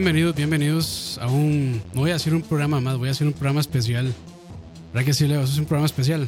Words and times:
Bienvenidos, 0.00 0.34
bienvenidos 0.34 1.18
a 1.20 1.26
un. 1.26 1.82
No 1.92 2.00
voy 2.00 2.10
a 2.12 2.14
hacer 2.14 2.32
un 2.32 2.40
programa 2.40 2.80
más, 2.80 2.96
voy 2.96 3.08
a 3.08 3.10
hacer 3.10 3.26
un 3.26 3.34
programa 3.34 3.60
especial. 3.60 4.14
¿Verdad 4.94 5.04
que 5.04 5.12
sí, 5.12 5.28
Leo? 5.28 5.42
¿Eso 5.42 5.52
es 5.52 5.58
un 5.58 5.66
programa 5.66 5.84
especial? 5.84 6.26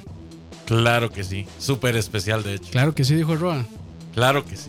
Claro 0.67 1.11
que 1.11 1.25
sí, 1.25 1.47
súper 1.59 1.97
especial 1.97 2.43
de 2.43 2.57
hecho. 2.57 2.71
Claro 2.71 2.95
que 2.95 3.03
sí, 3.03 3.15
dijo 3.15 3.35
Roa. 3.35 3.65
Claro 4.13 4.45
que 4.45 4.57
sí. 4.57 4.69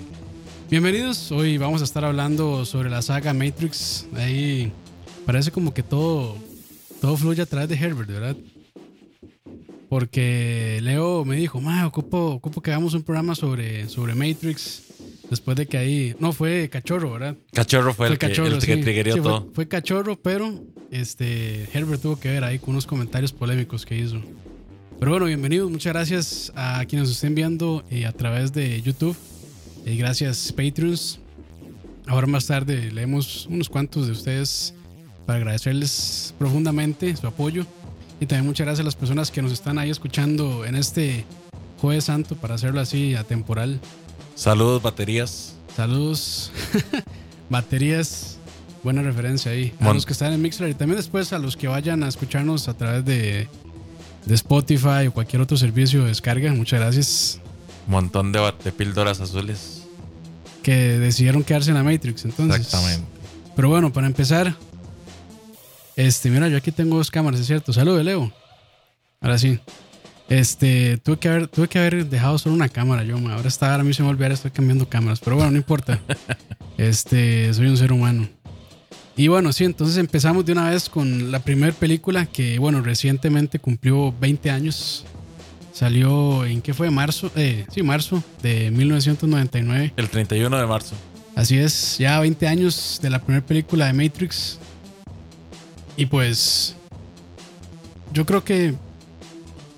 Bienvenidos, 0.70 1.34
hoy 1.34 1.58
vamos 1.58 1.82
a 1.82 1.84
estar 1.84 2.06
hablando 2.06 2.64
sobre 2.64 2.90
la 2.90 3.02
saga 3.02 3.34
Matrix. 3.34 4.08
Ahí 4.16 4.72
parece 5.26 5.52
como 5.52 5.74
que 5.74 5.84
todo, 5.84 6.38
todo 7.02 7.18
fluye 7.18 7.42
a 7.42 7.46
través 7.46 7.68
de 7.68 7.76
Herbert, 7.76 8.10
¿verdad? 8.10 8.38
Porque 9.94 10.80
Leo 10.82 11.24
me 11.24 11.36
dijo, 11.36 11.62
ma, 11.62 11.86
ocupo, 11.86 12.18
ocupo 12.32 12.62
que 12.64 12.72
hagamos 12.72 12.96
un 12.96 13.04
programa 13.04 13.36
sobre, 13.36 13.88
sobre 13.90 14.16
Matrix. 14.16 14.82
Después 15.30 15.56
de 15.56 15.68
que 15.68 15.78
ahí. 15.78 16.16
No, 16.18 16.34
fue 16.34 16.68
Cachorro, 16.68 17.12
¿verdad? 17.12 17.38
Cachorro 17.52 17.94
fue, 17.94 18.08
el, 18.08 18.18
Cachorro, 18.18 18.50
que, 18.50 18.56
el 18.56 18.62
sí. 18.62 18.68
que 18.84 19.04
Sí, 19.04 19.12
fue- 19.12 19.22
todo. 19.22 19.52
Fue, 19.54 19.68
Cachorro, 19.68 20.16
pero 20.20 20.52
este 20.90 21.70
Herbert 21.72 22.02
tuvo 22.02 22.20
que 22.20 22.30
ver 22.32 22.44
ahí 22.44 22.58
con 22.58 22.72
unos 22.72 22.88
comentarios 22.88 23.32
polémicos 23.32 23.86
que 23.86 23.96
hizo. 24.00 24.20
Pero 24.98 25.12
bueno, 25.12 25.28
bienvenidos. 25.28 25.70
Muchas 25.70 25.94
gracias 25.94 26.52
a 26.56 26.84
quienes 26.86 27.10
nos 27.10 27.18
estén 27.18 27.36
viendo 27.36 27.84
eh, 27.92 28.08
a 28.08 28.14
través 28.14 28.52
de 28.52 28.82
YouTube. 28.82 29.16
Y 29.86 29.96
gracias, 29.96 30.52
Patreons. 30.54 31.20
Ahora 32.08 32.26
más 32.26 32.48
tarde 32.48 32.92
leemos 32.92 33.46
unos 33.46 33.70
cuantos 33.70 34.08
de 34.08 34.14
ustedes 34.14 34.74
para 35.28 35.38
agradecerles 35.38 36.34
profundamente 36.40 37.16
su 37.16 37.28
apoyo. 37.28 37.68
Y 38.24 38.26
también 38.26 38.46
muchas 38.46 38.66
gracias 38.66 38.80
a 38.80 38.86
las 38.86 38.96
personas 38.96 39.32
que 39.32 39.42
nos 39.42 39.52
están 39.52 39.78
ahí 39.78 39.90
escuchando 39.90 40.64
en 40.64 40.76
este 40.76 41.26
Jueves 41.82 42.06
Santo 42.06 42.36
para 42.38 42.56
hacerlo 42.56 42.80
así 42.80 43.16
atemporal. 43.16 43.82
Saludos, 44.34 44.82
baterías. 44.82 45.56
Saludos. 45.76 46.50
Baterías. 47.50 48.38
Buena 48.82 49.02
referencia 49.02 49.52
ahí. 49.52 49.74
A 49.82 49.84
Mon- 49.84 49.96
los 49.96 50.06
que 50.06 50.14
están 50.14 50.32
en 50.32 50.42
Mixler 50.42 50.70
y 50.70 50.74
también 50.74 50.96
después 50.96 51.34
a 51.34 51.38
los 51.40 51.58
que 51.58 51.68
vayan 51.68 52.02
a 52.04 52.08
escucharnos 52.08 52.70
a 52.70 52.74
través 52.76 53.04
de, 53.04 53.50
de 54.26 54.36
Spotify 54.36 55.08
o 55.08 55.12
cualquier 55.14 55.42
otro 55.42 55.58
servicio 55.58 56.04
de 56.04 56.08
descarga. 56.08 56.54
Muchas 56.54 56.80
gracias. 56.80 57.40
Montón 57.88 58.32
de, 58.32 58.40
de 58.64 58.72
píldoras 58.72 59.20
azules. 59.20 59.84
Que 60.62 60.98
decidieron 60.98 61.44
quedarse 61.44 61.72
en 61.72 61.76
la 61.76 61.84
Matrix. 61.84 62.24
Entonces. 62.24 62.62
Exactamente. 62.62 63.06
Pero 63.54 63.68
bueno, 63.68 63.92
para 63.92 64.08
empezar. 64.08 64.56
Este, 65.96 66.30
mira, 66.30 66.48
yo 66.48 66.58
aquí 66.58 66.72
tengo 66.72 66.98
dos 66.98 67.12
cámaras, 67.12 67.40
es 67.40 67.48
cierto. 67.48 67.74
Saludos, 67.74 68.04
Leo. 68.04 68.32
Ahora 69.22 69.38
sí. 69.38 69.60
Este, 70.30 70.98
tuve 70.98 71.18
que 71.18 71.28
haber, 71.28 71.48
tuve 71.48 71.68
que 71.68 71.80
haber 71.80 72.06
dejado 72.06 72.38
solo 72.38 72.56
una 72.56 72.70
cámara 72.70 73.04
yo, 73.04 73.18
ahora 73.18 73.48
está, 73.48 73.76
ahora 73.76 73.94
se 73.94 74.02
me 74.02 74.10
olvidar, 74.10 74.32
estoy 74.32 74.52
cambiando 74.52 74.88
cámaras, 74.88 75.20
pero 75.20 75.36
bueno, 75.36 75.52
no 75.52 75.58
importa. 75.58 76.00
Este, 76.76 77.54
soy 77.54 77.68
un 77.68 77.78
ser 77.78 77.92
humano. 77.92 78.28
Y 79.16 79.28
bueno, 79.28 79.54
sí, 79.54 79.64
entonces 79.64 79.98
empezamos 79.98 80.44
de 80.44 80.54
una 80.54 80.72
vez 80.72 80.90
con 80.90 81.32
la 81.32 81.38
primera 81.38 81.72
película 81.72 82.26
que, 82.26 82.58
bueno, 82.58 82.82
recientemente 82.82 83.60
cumplió 83.60 84.12
20 84.20 84.50
años. 84.50 85.06
Salió 85.72 86.46
en 86.46 86.64
qué 86.64 86.74
fue 86.74 86.90
marzo, 86.90 87.32
eh, 87.36 87.68
sí, 87.72 87.84
marzo 87.84 88.24
de 88.42 88.72
1999. 88.72 89.94
El 89.96 90.10
31 90.10 90.58
de 90.58 90.66
marzo. 90.66 90.96
Así 91.36 91.60
es, 91.60 92.00
ya 92.00 92.20
20 92.20 92.48
años 92.48 93.00
de 93.04 93.12
la 93.12 93.20
primera 93.20 93.46
película 93.46 93.86
de 93.86 93.94
Matrix. 93.94 94.58
Y 95.98 96.06
pues, 96.08 96.76
yo 98.14 98.26
creo 98.26 98.44
que 98.44 98.74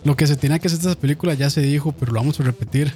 lo 0.04 0.16
que 0.16 0.28
se 0.28 0.36
tenía 0.36 0.60
que 0.60 0.68
hacer 0.68 0.80
de 0.80 0.90
esa 0.92 1.00
película 1.00 1.34
ya 1.34 1.50
se 1.50 1.62
dijo, 1.62 1.92
pero 1.92 2.12
lo 2.14 2.20
vamos 2.20 2.40
a 2.40 2.44
repetir. 2.44 2.92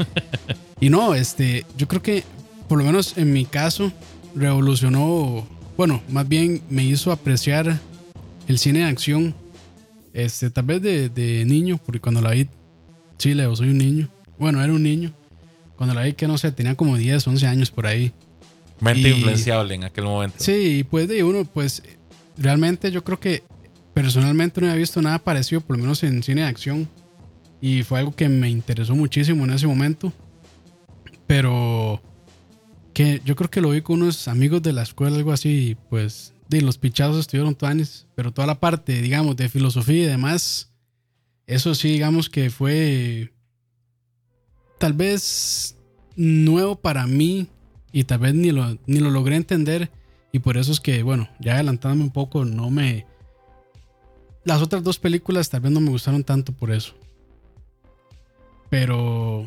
y 0.80 0.88
no, 0.90 1.14
este, 1.14 1.66
yo 1.76 1.86
creo 1.88 2.02
que, 2.02 2.24
por 2.68 2.78
lo 2.78 2.84
menos 2.84 3.16
en 3.18 3.32
mi 3.32 3.44
caso, 3.44 3.92
revolucionó, 4.34 5.46
bueno, 5.76 6.02
más 6.08 6.28
bien 6.28 6.62
me 6.70 6.84
hizo 6.84 7.12
apreciar 7.12 7.78
el 8.48 8.58
cine 8.58 8.80
de 8.80 8.84
acción. 8.86 9.34
Este, 10.12 10.50
tal 10.50 10.64
vez 10.64 10.82
de, 10.82 11.08
de 11.08 11.44
niño, 11.44 11.78
porque 11.84 12.00
cuando 12.00 12.20
la 12.20 12.30
vi, 12.30 12.48
sí, 13.18 13.34
Leo, 13.34 13.54
soy 13.54 13.68
un 13.70 13.78
niño. 13.78 14.08
Bueno, 14.38 14.62
era 14.62 14.72
un 14.72 14.82
niño. 14.82 15.12
Cuando 15.76 15.94
la 15.94 16.02
vi 16.02 16.14
que 16.14 16.26
no 16.26 16.36
sé, 16.38 16.50
tenía 16.52 16.74
como 16.74 16.96
10, 16.96 17.26
11 17.26 17.46
años 17.46 17.70
por 17.70 17.86
ahí. 17.86 18.12
Mente 18.80 19.08
Y- 19.08 19.12
influenciable 19.12 19.74
en 19.74 19.84
aquel 19.84 20.04
momento. 20.04 20.36
Sí, 20.38 20.78
y 20.78 20.84
pues 20.84 21.06
de 21.08 21.22
uno, 21.22 21.44
pues 21.44 21.82
realmente 22.40 22.90
yo 22.90 23.04
creo 23.04 23.20
que 23.20 23.44
personalmente 23.94 24.60
no 24.60 24.66
había 24.66 24.78
visto 24.78 25.00
nada 25.00 25.18
parecido, 25.18 25.60
por 25.60 25.76
lo 25.76 25.82
menos 25.82 26.02
en 26.02 26.22
cine 26.22 26.40
de 26.40 26.48
acción. 26.48 26.88
Y 27.60 27.82
fue 27.82 27.98
algo 27.98 28.16
que 28.16 28.28
me 28.28 28.48
interesó 28.48 28.96
muchísimo 28.96 29.44
en 29.44 29.50
ese 29.50 29.66
momento. 29.66 30.12
Pero 31.26 32.02
que 32.94 33.20
yo 33.24 33.36
creo 33.36 33.50
que 33.50 33.60
lo 33.60 33.70
vi 33.70 33.82
con 33.82 34.02
unos 34.02 34.26
amigos 34.26 34.62
de 34.62 34.72
la 34.72 34.82
escuela, 34.82 35.16
algo 35.16 35.32
así, 35.32 35.76
pues 35.90 36.32
de 36.48 36.62
los 36.62 36.78
pichazos 36.78 37.20
estuvieron 37.20 37.54
tuanis, 37.54 38.06
pero 38.16 38.32
toda 38.32 38.46
la 38.46 38.58
parte, 38.58 39.00
digamos, 39.00 39.36
de 39.36 39.48
filosofía 39.48 40.04
y 40.04 40.06
demás, 40.06 40.72
eso 41.46 41.74
sí, 41.74 41.92
digamos 41.92 42.28
que 42.28 42.50
fue 42.50 43.32
tal 44.78 44.94
vez 44.94 45.76
nuevo 46.16 46.74
para 46.80 47.06
mí 47.06 47.46
y 47.92 48.04
tal 48.04 48.20
vez 48.20 48.34
ni 48.34 48.50
lo, 48.50 48.78
ni 48.86 48.98
lo 48.98 49.10
logré 49.10 49.36
entender 49.36 49.92
y 50.32 50.38
por 50.40 50.56
eso 50.56 50.72
es 50.72 50.80
que, 50.80 51.02
bueno, 51.02 51.28
ya 51.40 51.54
adelantándome 51.54 52.04
un 52.04 52.10
poco, 52.10 52.44
no 52.44 52.70
me... 52.70 53.06
Las 54.44 54.62
otras 54.62 54.82
dos 54.82 54.98
películas 54.98 55.50
tal 55.50 55.60
vez 55.60 55.72
no 55.72 55.80
me 55.80 55.90
gustaron 55.90 56.24
tanto 56.24 56.52
por 56.52 56.70
eso. 56.70 56.94
Pero 58.68 59.46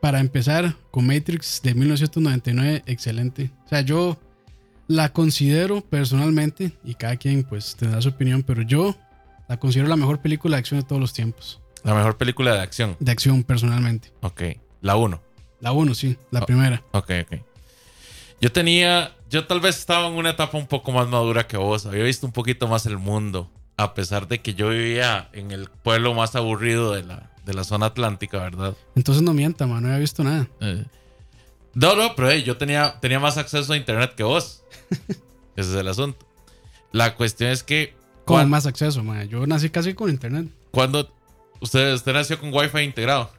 para 0.00 0.20
empezar, 0.20 0.74
con 0.90 1.06
Matrix 1.06 1.60
de 1.62 1.74
1999, 1.74 2.82
excelente. 2.86 3.50
O 3.64 3.68
sea, 3.68 3.80
yo 3.80 4.18
la 4.88 5.12
considero 5.12 5.80
personalmente, 5.80 6.72
y 6.84 6.94
cada 6.94 7.16
quien 7.16 7.44
pues 7.44 7.76
tendrá 7.76 8.00
su 8.02 8.10
opinión, 8.10 8.42
pero 8.42 8.62
yo 8.62 8.96
la 9.48 9.56
considero 9.58 9.88
la 9.88 9.96
mejor 9.96 10.20
película 10.20 10.56
de 10.56 10.60
acción 10.60 10.80
de 10.80 10.86
todos 10.86 11.00
los 11.00 11.12
tiempos. 11.12 11.60
La 11.84 11.94
mejor 11.94 12.16
película 12.16 12.54
de 12.54 12.60
acción. 12.60 12.96
De 13.00 13.10
acción 13.10 13.42
personalmente. 13.42 14.12
Ok. 14.20 14.42
La 14.82 14.96
1. 14.96 15.20
La 15.60 15.72
uno, 15.72 15.94
sí, 15.94 16.16
la 16.30 16.40
Oh. 16.40 16.46
primera. 16.46 16.82
Ok, 16.92 17.10
ok. 17.22 17.40
Yo 18.42 18.52
tenía. 18.52 19.12
Yo 19.30 19.46
tal 19.46 19.60
vez 19.60 19.78
estaba 19.78 20.08
en 20.08 20.12
una 20.14 20.30
etapa 20.30 20.58
un 20.58 20.66
poco 20.66 20.92
más 20.92 21.08
madura 21.08 21.46
que 21.46 21.56
vos. 21.56 21.86
Había 21.86 22.04
visto 22.04 22.26
un 22.26 22.32
poquito 22.32 22.68
más 22.68 22.84
el 22.84 22.98
mundo. 22.98 23.50
A 23.78 23.94
pesar 23.94 24.28
de 24.28 24.40
que 24.40 24.52
yo 24.52 24.68
vivía 24.68 25.30
en 25.32 25.50
el 25.52 25.68
pueblo 25.70 26.12
más 26.12 26.36
aburrido 26.36 26.92
de 26.92 27.02
la, 27.04 27.30
de 27.46 27.54
la 27.54 27.64
zona 27.64 27.86
atlántica, 27.86 28.38
¿verdad? 28.38 28.74
Entonces 28.94 29.22
no 29.22 29.32
mienta, 29.32 29.66
man, 29.66 29.82
no 29.82 29.88
había 29.88 30.00
visto 30.00 30.22
nada. 30.22 30.46
Eh, 30.60 30.84
No, 31.74 31.96
no, 31.96 32.14
pero 32.14 32.30
hey, 32.30 32.42
yo 32.42 32.58
tenía, 32.58 32.98
tenía 33.00 33.18
más 33.18 33.38
acceso 33.38 33.72
a 33.72 33.76
internet 33.78 34.14
que 34.14 34.22
vos. 34.24 34.62
Ese 35.56 35.70
es 35.70 35.74
el 35.74 35.88
asunto. 35.88 36.26
La 36.90 37.14
cuestión 37.14 37.50
es 37.50 37.62
que. 37.62 37.94
Con 38.26 38.36
cuan- 38.36 38.50
más 38.50 38.66
acceso, 38.66 39.02
man. 39.02 39.26
Yo 39.28 39.46
nací 39.46 39.70
casi 39.70 39.94
con 39.94 40.10
internet. 40.10 40.48
Cuando. 40.72 41.10
Usted, 41.60 41.94
usted 41.94 42.12
nació 42.12 42.38
con 42.40 42.52
Wi-Fi 42.52 42.80
integrado. 42.82 43.30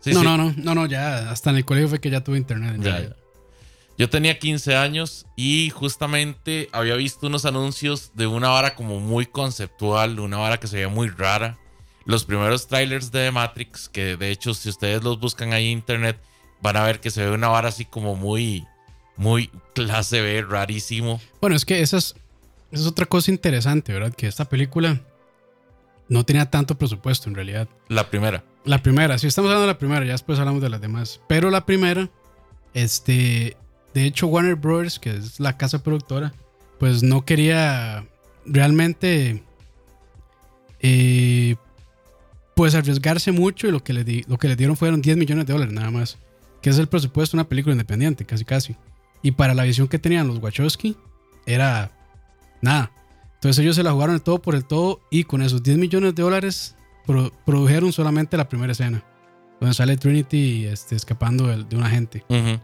Sí, 0.00 0.12
no, 0.12 0.20
sí. 0.20 0.26
no, 0.26 0.36
no, 0.36 0.52
no, 0.56 0.74
no, 0.74 0.86
ya 0.86 1.30
hasta 1.30 1.50
en 1.50 1.56
el 1.56 1.64
colegio 1.64 1.88
fue 1.88 2.00
que 2.00 2.10
ya 2.10 2.22
tuve 2.22 2.36
internet. 2.38 2.76
Ya, 2.80 3.00
ya. 3.00 3.16
Yo 3.96 4.10
tenía 4.10 4.38
15 4.38 4.76
años 4.76 5.26
y 5.36 5.70
justamente 5.70 6.68
había 6.72 6.96
visto 6.96 7.28
unos 7.28 7.44
anuncios 7.44 8.10
de 8.14 8.26
una 8.26 8.48
vara 8.48 8.74
como 8.74 8.98
muy 8.98 9.26
conceptual, 9.26 10.18
una 10.18 10.38
vara 10.38 10.58
que 10.58 10.66
se 10.66 10.76
veía 10.76 10.88
muy 10.88 11.08
rara. 11.08 11.58
los 12.06 12.24
primeros 12.24 12.66
trailers 12.66 13.12
de 13.12 13.26
The 13.26 13.30
Matrix, 13.30 13.88
que 13.88 14.16
de 14.16 14.30
hecho 14.30 14.52
si 14.52 14.68
ustedes 14.68 15.02
los 15.02 15.18
buscan 15.20 15.54
ahí 15.54 15.66
en 15.66 15.78
internet, 15.78 16.18
van 16.60 16.76
a 16.76 16.84
ver 16.84 17.00
que 17.00 17.10
se 17.10 17.24
ve 17.24 17.30
una 17.30 17.48
vara 17.48 17.68
así 17.68 17.84
como 17.86 18.14
muy, 18.14 18.66
muy 19.16 19.50
clase 19.74 20.20
B, 20.20 20.42
rarísimo. 20.42 21.20
Bueno, 21.40 21.56
es 21.56 21.64
que 21.64 21.80
esa 21.80 21.96
es, 21.96 22.14
esa 22.72 22.82
es 22.82 22.86
otra 22.86 23.06
cosa 23.06 23.30
interesante, 23.30 23.92
¿verdad? 23.92 24.12
Que 24.12 24.26
esta 24.26 24.44
película 24.46 25.00
no 26.08 26.24
tenía 26.24 26.50
tanto 26.50 26.76
presupuesto 26.76 27.28
en 27.28 27.36
realidad. 27.36 27.68
La 27.88 28.10
primera. 28.10 28.44
La 28.64 28.82
primera, 28.82 29.18
sí, 29.18 29.26
estamos 29.26 29.50
hablando 29.50 29.66
de 29.66 29.72
la 29.72 29.78
primera, 29.78 30.04
ya 30.04 30.12
después 30.12 30.38
hablamos 30.38 30.62
de 30.62 30.70
las 30.70 30.80
demás. 30.80 31.20
Pero 31.28 31.50
la 31.50 31.64
primera, 31.64 32.10
este, 32.72 33.56
de 33.94 34.04
hecho 34.06 34.26
Warner 34.26 34.56
Brothers, 34.56 34.98
que 34.98 35.10
es 35.16 35.38
la 35.40 35.56
casa 35.56 35.82
productora, 35.82 36.32
pues 36.78 37.02
no 37.02 37.24
quería 37.24 38.04
realmente, 38.44 39.42
eh, 40.80 41.56
pues 42.54 42.74
arriesgarse 42.74 43.32
mucho 43.32 43.66
y 43.66 43.70
lo 43.72 43.82
que, 43.82 43.92
le 43.92 44.04
di- 44.04 44.24
lo 44.28 44.38
que 44.38 44.48
le 44.48 44.56
dieron 44.56 44.76
fueron 44.76 45.00
10 45.02 45.16
millones 45.16 45.46
de 45.46 45.52
dólares 45.52 45.74
nada 45.74 45.90
más, 45.90 46.18
que 46.60 46.70
es 46.70 46.78
el 46.78 46.88
presupuesto 46.88 47.36
de 47.36 47.40
una 47.42 47.48
película 47.48 47.72
independiente, 47.72 48.24
casi 48.24 48.44
casi. 48.44 48.76
Y 49.22 49.32
para 49.32 49.54
la 49.54 49.64
visión 49.64 49.88
que 49.88 49.98
tenían 49.98 50.26
los 50.28 50.38
Wachowski, 50.38 50.96
era 51.46 51.90
nada. 52.60 52.90
Entonces 53.34 53.62
ellos 53.62 53.76
se 53.76 53.82
la 53.82 53.92
jugaron 53.92 54.14
el 54.14 54.22
todo 54.22 54.40
por 54.40 54.54
el 54.54 54.64
todo 54.64 55.00
y 55.10 55.24
con 55.24 55.42
esos 55.42 55.62
10 55.62 55.78
millones 55.78 56.14
de 56.14 56.22
dólares 56.22 56.76
pro- 57.06 57.32
produjeron 57.44 57.92
solamente 57.92 58.36
la 58.36 58.48
primera 58.48 58.72
escena, 58.72 59.02
donde 59.60 59.74
sale 59.74 59.96
Trinity 59.96 60.66
este, 60.66 60.96
escapando 60.96 61.46
de, 61.46 61.76
un 61.76 61.82
agente. 61.82 62.24
Ujú. 62.28 62.60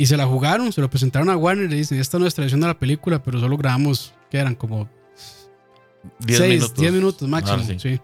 Y 0.00 0.06
se 0.06 0.16
la 0.16 0.26
jugaron, 0.26 0.72
se 0.72 0.80
lo 0.80 0.88
presentaron 0.88 1.28
a 1.28 1.36
Warner 1.36 1.66
y 1.66 1.68
le 1.68 1.76
dicen, 1.76 2.00
esta 2.00 2.16
es 2.16 2.22
nuestra 2.22 2.40
versión 2.40 2.62
de 2.62 2.68
la 2.68 2.78
película, 2.78 3.22
pero 3.22 3.38
solo 3.38 3.58
grabamos, 3.58 4.14
que 4.30 4.38
eran 4.38 4.54
como 4.54 4.88
10 6.20 6.38
6, 6.38 6.54
minutos. 6.54 6.74
10 6.74 6.92
minutos 6.94 7.28
máximo. 7.28 7.58
Ah, 7.60 7.64
sí. 7.66 7.78
sí. 7.78 8.00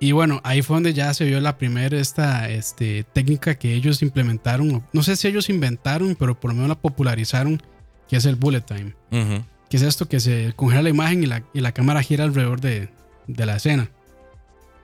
Y 0.00 0.12
bueno, 0.12 0.40
ahí 0.44 0.62
fue 0.62 0.76
donde 0.76 0.94
ya 0.94 1.12
se 1.12 1.26
vio 1.26 1.42
la 1.42 1.58
primera 1.58 1.98
esta 1.98 2.48
este, 2.48 3.04
técnica 3.12 3.54
que 3.56 3.74
ellos 3.74 4.00
implementaron. 4.00 4.82
No 4.94 5.02
sé 5.02 5.16
si 5.16 5.28
ellos 5.28 5.50
inventaron, 5.50 6.16
pero 6.18 6.40
por 6.40 6.52
lo 6.52 6.54
menos 6.54 6.70
la 6.70 6.80
popularizaron, 6.80 7.62
que 8.08 8.16
es 8.16 8.24
el 8.24 8.36
bullet 8.36 8.62
time. 8.62 8.94
Ujú. 9.12 9.44
Que 9.68 9.76
es 9.76 9.82
esto 9.82 10.08
que 10.08 10.20
se 10.20 10.54
congela 10.56 10.84
la 10.84 10.88
imagen 10.88 11.22
y 11.22 11.26
la, 11.26 11.44
y 11.52 11.60
la 11.60 11.72
cámara 11.72 12.02
gira 12.02 12.24
alrededor 12.24 12.62
de, 12.62 12.88
de 13.26 13.44
la 13.44 13.56
escena. 13.56 13.90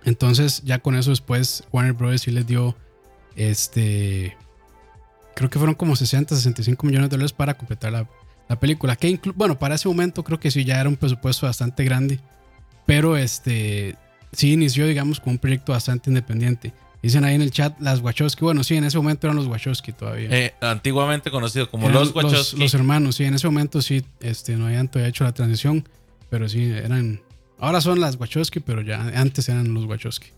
Entonces, 0.05 0.61
ya 0.67 0.81
con 0.81 0.97
eso 0.97 1.09
después 1.09 1.65
Warner 1.73 1.95
Bros. 1.95 2.21
sí 2.21 2.31
les 2.31 2.47
dio 2.47 2.77
este. 3.37 4.37
Creo 5.41 5.49
que 5.49 5.59
fueron 5.59 5.75
como 5.75 5.97
60, 5.97 6.37
65 6.37 6.85
millones 6.87 7.09
de 7.09 7.17
dólares 7.17 7.33
para 7.33 7.55
completar 7.57 7.91
la, 7.93 8.07
la 8.47 8.61
película. 8.61 8.95
Que 8.95 9.09
inclu- 9.09 9.33
bueno, 9.35 9.59
para 9.59 9.75
ese 9.77 9.89
momento 9.89 10.23
creo 10.23 10.39
que 10.39 10.51
sí 10.51 10.65
ya 10.67 10.79
era 10.79 10.87
un 10.91 10.97
presupuesto 10.97 11.47
bastante 11.47 11.83
grande. 11.83 12.21
Pero 12.85 13.17
este. 13.17 13.97
Sí 14.33 14.53
inició, 14.53 14.87
digamos, 14.87 15.19
con 15.19 15.33
un 15.33 15.39
proyecto 15.39 15.73
bastante 15.73 16.11
independiente. 16.11 16.75
Dicen 17.03 17.25
ahí 17.25 17.35
en 17.37 17.41
el 17.41 17.51
chat 17.53 17.81
las 17.81 18.01
Wachowski. 18.03 18.45
Bueno, 18.45 18.63
sí, 18.65 18.77
en 18.77 18.85
ese 18.85 18.99
momento 18.99 19.27
eran 19.27 19.37
los 19.37 19.47
Wachowski 19.47 19.93
todavía. 19.93 20.29
Eh, 20.31 20.55
antiguamente 20.61 21.31
conocido 21.31 21.71
como 21.71 21.89
Eran 21.89 22.01
los 22.01 22.15
Wachowski. 22.15 22.59
Los, 22.61 22.75
hermanos, 22.75 23.17
sí, 23.17 23.25
en 23.25 23.33
ese 23.33 23.47
momento 23.49 23.81
sí, 23.81 24.05
este, 24.21 24.57
no 24.57 24.67
habían 24.67 24.89
todavía 24.89 25.09
hecho 25.09 25.25
la 25.25 25.33
transición, 25.33 25.89
pero 26.29 26.51
sí, 26.51 26.65
eran. 26.71 27.23
Ahora 27.59 27.81
son 27.81 27.99
las 27.99 28.17
Wachowski, 28.21 28.61
pero 28.61 28.83
ya 28.83 29.01
antes 29.19 29.49
eran 29.49 29.73
los 29.73 29.87
Wachowski. 29.87 30.29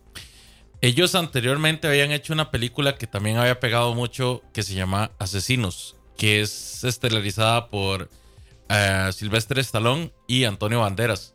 Ellos 0.82 1.14
anteriormente 1.14 1.86
habían 1.86 2.10
hecho 2.10 2.32
una 2.32 2.50
película 2.50 2.96
que 2.96 3.06
también 3.06 3.36
había 3.36 3.60
pegado 3.60 3.94
mucho 3.94 4.42
que 4.52 4.64
se 4.64 4.74
llama 4.74 5.12
Asesinos, 5.20 5.94
que 6.16 6.40
es 6.40 6.82
estelarizada 6.82 7.68
por 7.70 8.10
eh, 8.68 9.10
Sylvester 9.12 9.60
Stallone 9.60 10.12
y 10.26 10.42
Antonio 10.42 10.80
Banderas. 10.80 11.34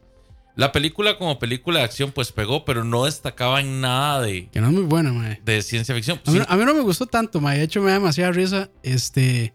La 0.57 0.73
película 0.73 1.17
como 1.17 1.39
película 1.39 1.79
de 1.79 1.85
acción 1.85 2.11
pues 2.11 2.33
pegó, 2.33 2.65
pero 2.65 2.83
no 2.83 3.05
destacaba 3.05 3.61
en 3.61 3.79
nada 3.79 4.21
de, 4.21 4.49
Que 4.49 4.59
no 4.59 4.67
es 4.67 4.73
muy 4.73 4.83
buena, 4.83 5.13
mae. 5.13 5.39
de 5.45 5.61
ciencia 5.61 5.95
ficción. 5.95 6.19
A 6.25 6.31
mí, 6.31 6.39
Sí, 6.39 6.45
a 6.45 6.57
mí 6.57 6.65
no 6.65 6.73
me 6.73 6.81
gustó 6.81 7.05
tanto, 7.05 7.39
mae. 7.39 7.59
De 7.59 7.63
hecho, 7.63 7.79
me 7.79 7.87
da 7.87 7.93
demasiada 7.93 8.33
risa. 8.33 8.69
Este. 8.83 9.53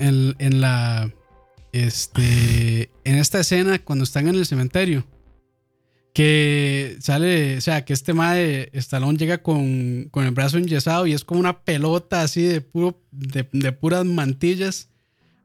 en 0.00 0.60
la. 0.60 1.08
Este. 1.72 2.90
En 3.04 3.16
esta 3.16 3.38
escena, 3.40 3.78
cuando 3.78 4.02
están 4.04 4.26
en 4.28 4.34
el 4.34 4.46
cementerio. 4.46 5.06
Que 6.12 6.96
sale. 7.00 7.56
O 7.58 7.60
sea, 7.60 7.84
que 7.84 7.92
este 7.92 8.12
mae 8.14 8.68
Stallone 8.72 9.16
llega 9.18 9.38
con, 9.38 10.08
con 10.10 10.24
el 10.24 10.32
brazo 10.32 10.58
enyesado 10.58 11.06
y 11.06 11.12
es 11.12 11.24
como 11.24 11.40
una 11.40 11.60
pelota 11.60 12.22
así 12.22 12.42
de 12.42 12.60
puro. 12.60 13.00
De, 13.12 13.48
de 13.52 13.72
puras 13.72 14.04
mantillas. 14.04 14.88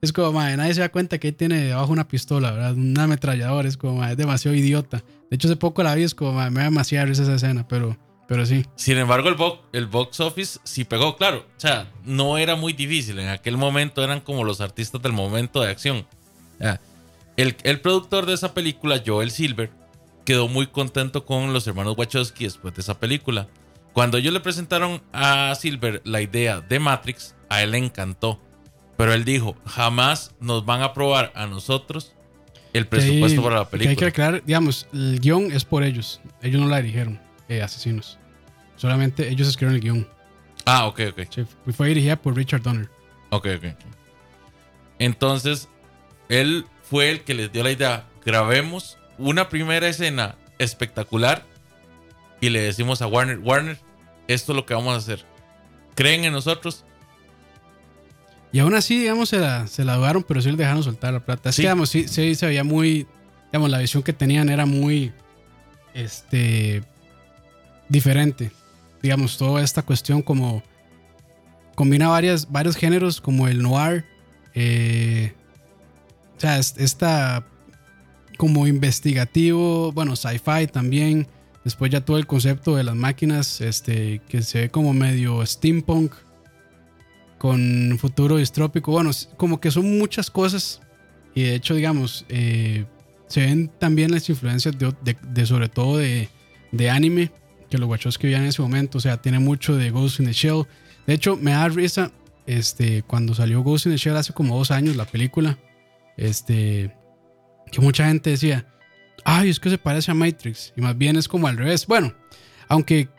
Es 0.02 0.12
como, 0.14 0.32
mae, 0.34 0.56
nadie 0.58 0.74
se 0.74 0.82
da 0.82 0.90
cuenta 0.90 1.18
que 1.18 1.28
ahí 1.28 1.32
tiene 1.34 1.62
debajo 1.62 1.92
una 1.92 2.08
pistola, 2.08 2.52
¿verdad? 2.52 2.74
Una 2.74 3.04
ametralladora. 3.04 3.68
Es 3.68 3.78
como, 3.78 4.00
mae, 4.00 4.12
es 4.12 4.18
demasiado 4.18 4.56
idiota. 4.56 5.04
De 5.30 5.36
hecho, 5.36 5.48
hace 5.48 5.56
poco 5.56 5.82
la 5.84 5.96
vi, 5.96 6.04
es 6.04 6.14
como, 6.16 6.34
mae, 6.34 6.50
me 6.52 6.60
da 6.60 6.66
demasiada 6.66 7.06
risa 7.06 7.24
esa 7.24 7.36
escena, 7.36 7.68
pero. 7.68 7.98
Pero 8.28 8.44
sí. 8.48 8.66
Sin 8.76 8.98
embargo, 8.98 9.30
el, 9.30 9.36
bo- 9.36 9.62
el 9.72 9.86
box 9.86 10.20
office 10.20 10.60
sí 10.64 10.84
pegó, 10.84 11.16
claro. 11.16 11.46
O 11.58 11.60
sea, 11.60 11.92
no 12.06 12.40
era 12.40 12.56
muy 12.56 12.74
difícil. 12.74 13.20
En 13.20 13.30
aquel 13.30 13.56
momento 13.56 14.04
eran 14.04 14.20
como 14.20 14.44
los 14.44 14.62
artistas 14.62 15.00
del 15.04 15.14
momento 15.14 15.62
de 15.62 15.70
acción. 15.70 16.08
El, 17.38 17.56
el 17.64 17.82
productor 17.82 18.26
de 18.26 18.34
esa 18.34 18.56
película, 18.56 19.04
Joel 19.06 19.30
Silver, 19.30 19.70
quedó 20.26 20.48
muy 20.48 20.68
contento 20.68 21.26
con 21.26 21.54
los 21.54 21.66
hermanos 21.68 21.96
Wachowski 21.98 22.44
después 22.46 22.74
de 22.74 22.82
esa 22.82 23.00
película. 23.00 23.48
Cuando 23.94 24.18
ellos 24.18 24.34
le 24.34 24.42
presentaron 24.42 25.02
a 25.14 25.56
Silver 25.56 26.02
la 26.04 26.22
idea 26.22 26.60
de 26.60 26.80
Matrix, 26.80 27.36
a 27.50 27.64
él 27.64 27.72
le 27.72 27.78
encantó. 27.78 28.42
Pero 28.98 29.14
él 29.14 29.24
dijo, 29.24 29.56
jamás 29.66 30.34
nos 30.40 30.66
van 30.66 30.82
a 30.82 30.86
aprobar 30.86 31.32
a 31.36 31.48
nosotros 31.48 32.14
el 32.74 32.88
presupuesto 32.88 33.42
para 33.44 33.60
la 33.60 33.66
que 33.70 33.76
Hay 33.76 33.80
que 33.80 33.86
película. 33.88 34.08
aclarar, 34.08 34.44
digamos, 34.46 34.88
el 34.94 35.20
guion 35.22 35.52
es 35.52 35.64
por 35.64 35.84
ellos. 35.84 36.20
Ellos 36.42 36.62
no 36.62 36.68
la 36.68 36.78
dirigieron, 36.82 37.22
eh, 37.48 37.62
Asesinos. 37.62 38.18
Solamente 38.76 39.30
ellos 39.30 39.48
escribieron 39.48 39.76
el 39.76 39.82
guion. 39.82 40.08
Ah, 40.66 40.88
ok, 40.88 41.02
ok. 41.12 41.20
Sí, 41.30 41.46
fue- 41.74 41.88
dirigida 41.90 42.16
por 42.18 42.36
Richard 42.36 42.62
Donner. 42.64 42.90
Ok. 43.30 43.48
ok. 43.58 43.66
Entonces, 45.00 45.70
él 46.30 46.66
fue 46.84 47.10
el 47.12 47.22
que 47.24 47.34
les 47.34 47.52
dio 47.52 47.64
la 47.64 47.72
idea. 47.72 48.06
Grabemos 48.26 48.98
una 49.18 49.50
primera 49.50 49.88
escena 49.88 50.36
espectacular 50.60 51.44
y 52.42 52.50
le 52.50 52.62
decimos 52.62 53.02
a 53.02 53.08
Warner, 53.08 53.40
Warner, 53.40 53.78
esto 54.28 54.52
es 54.52 54.56
lo 54.56 54.66
que 54.66 54.74
vamos 54.74 54.94
a 54.94 54.98
hacer. 54.98 55.26
¿Creen 55.96 56.26
en 56.26 56.34
nosotros? 56.34 56.84
Y 58.52 58.60
aún 58.60 58.74
así, 58.76 59.00
digamos, 59.00 59.30
se 59.30 59.40
la, 59.40 59.68
se 59.68 59.84
la 59.84 59.96
dudaron, 59.96 60.24
pero 60.24 60.42
sí 60.42 60.50
les 60.50 60.58
dejaron 60.58 60.84
soltar 60.84 61.14
la 61.14 61.20
plata. 61.20 61.50
Es 61.50 61.56
Sí. 61.56 61.62
que, 61.62 61.68
digamos, 61.68 61.90
sí, 61.90 62.08
sí 62.08 62.36
se 62.36 62.46
veía 62.46 62.64
muy. 62.64 63.06
Digamos, 63.52 63.70
la 63.70 63.80
visión 63.80 64.02
que 64.04 64.14
tenían 64.14 64.50
era 64.50 64.66
muy. 64.66 65.12
Este. 65.94 66.84
Diferente. 67.90 68.52
Digamos, 69.02 69.38
toda 69.38 69.62
esta 69.64 69.82
cuestión 69.82 70.22
como. 70.22 70.64
Combina 71.76 72.08
varias, 72.08 72.50
varios 72.52 72.78
géneros, 72.78 73.20
como 73.20 73.48
el 73.48 73.62
noir. 73.62 74.06
eh, 74.58 75.34
o 76.38 76.40
sea, 76.40 76.58
es- 76.60 76.76
esta. 76.78 77.46
Como 78.38 78.68
investigativo. 78.68 79.92
Bueno, 79.92 80.16
sci-fi 80.16 80.68
también. 80.72 81.28
Después 81.64 81.92
ya 81.92 82.02
todo 82.02 82.18
el 82.18 82.28
concepto 82.28 82.76
de 82.76 82.84
las 82.84 82.96
máquinas. 82.96 83.62
Este. 83.62 84.22
Que 84.28 84.42
se 84.42 84.62
ve 84.62 84.70
como 84.70 84.94
medio 84.94 85.46
steampunk 85.46 86.14
con 87.38 87.98
futuro 88.00 88.38
distrópico. 88.38 88.92
Bueno, 88.92 89.12
como 89.38 89.60
que 89.60 89.72
son 89.72 89.98
muchas 89.98 90.30
cosas. 90.30 90.82
Y 91.34 91.44
de 91.44 91.56
hecho, 91.56 91.76
digamos, 91.76 92.26
eh, 92.30 92.86
se 93.28 93.42
ven 93.42 93.70
también 93.80 94.12
las 94.12 94.30
influencias 94.30 94.78
de, 94.78 94.94
de- 95.04 95.18
de 95.22 95.46
sobre 95.46 95.68
todo 95.68 95.98
de, 95.98 96.30
de 96.72 96.90
anime 96.90 97.32
que 97.70 97.78
los 97.78 97.90
Wachowski 97.90 98.28
veían 98.28 98.44
en 98.44 98.50
ese 98.50 98.62
momento. 98.62 98.98
O 98.98 99.02
sea, 99.02 99.18
tiene 99.22 99.40
mucho 99.40 99.76
de 99.76 99.90
Ghost 99.92 100.20
in 100.20 100.28
the 100.28 100.34
Shell. 100.34 100.64
De 101.08 101.14
hecho, 101.14 101.36
me 101.36 101.52
da 101.52 101.68
risa 101.68 102.12
este, 102.46 103.04
cuando 103.04 103.34
salió 103.34 103.62
Ghost 103.64 103.88
in 103.88 103.92
the 103.92 103.98
Shell 103.98 104.16
hace 104.18 104.34
como 104.34 104.58
dos 104.58 104.72
años 104.72 104.96
la 104.96 105.06
película. 105.06 105.58
Este, 106.18 106.96
que 107.72 107.82
mucha 107.82 108.08
gente 108.08 108.30
decía, 108.32 108.68
ay, 109.24 109.50
es 109.50 109.60
que 109.60 109.70
se 109.70 109.78
parece 109.78 110.12
a 110.12 110.14
Matrix. 110.14 110.74
Y 110.76 110.82
más 110.82 110.98
bien 110.98 111.16
es 111.16 111.28
como 111.28 111.48
al 111.48 111.58
revés. 111.58 111.86
Bueno, 111.88 112.14
aunque 112.68 113.10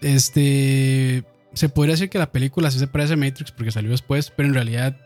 este 0.00 1.24
se 1.54 1.68
podría 1.68 1.92
decir 1.92 2.10
que 2.10 2.18
la 2.18 2.30
película 2.30 2.70
sí 2.70 2.78
se 2.78 2.86
parece 2.86 3.14
a 3.14 3.16
Matrix 3.16 3.52
porque 3.52 3.70
salió 3.70 3.90
después, 3.90 4.32
pero 4.34 4.48
en 4.48 4.54
realidad 4.54 4.96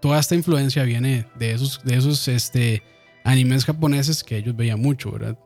toda 0.00 0.18
esta 0.18 0.34
influencia 0.34 0.82
viene 0.82 1.26
de 1.36 1.52
esos, 1.52 1.82
de 1.84 1.96
esos 1.96 2.26
este, 2.28 2.82
animes 3.24 3.64
japoneses 3.64 4.24
que 4.24 4.36
ellos 4.36 4.56
veían 4.56 4.80
mucho, 4.80 5.12
¿verdad? 5.12 5.38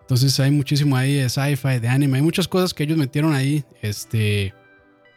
Entonces 0.00 0.38
hay 0.40 0.50
muchísimo 0.50 0.96
ahí 0.96 1.14
de 1.14 1.28
sci-fi, 1.28 1.78
de 1.78 1.88
anime, 1.88 2.18
hay 2.18 2.22
muchas 2.22 2.48
cosas 2.48 2.74
que 2.74 2.82
ellos 2.84 2.98
metieron 2.98 3.34
ahí, 3.34 3.64
este... 3.82 4.54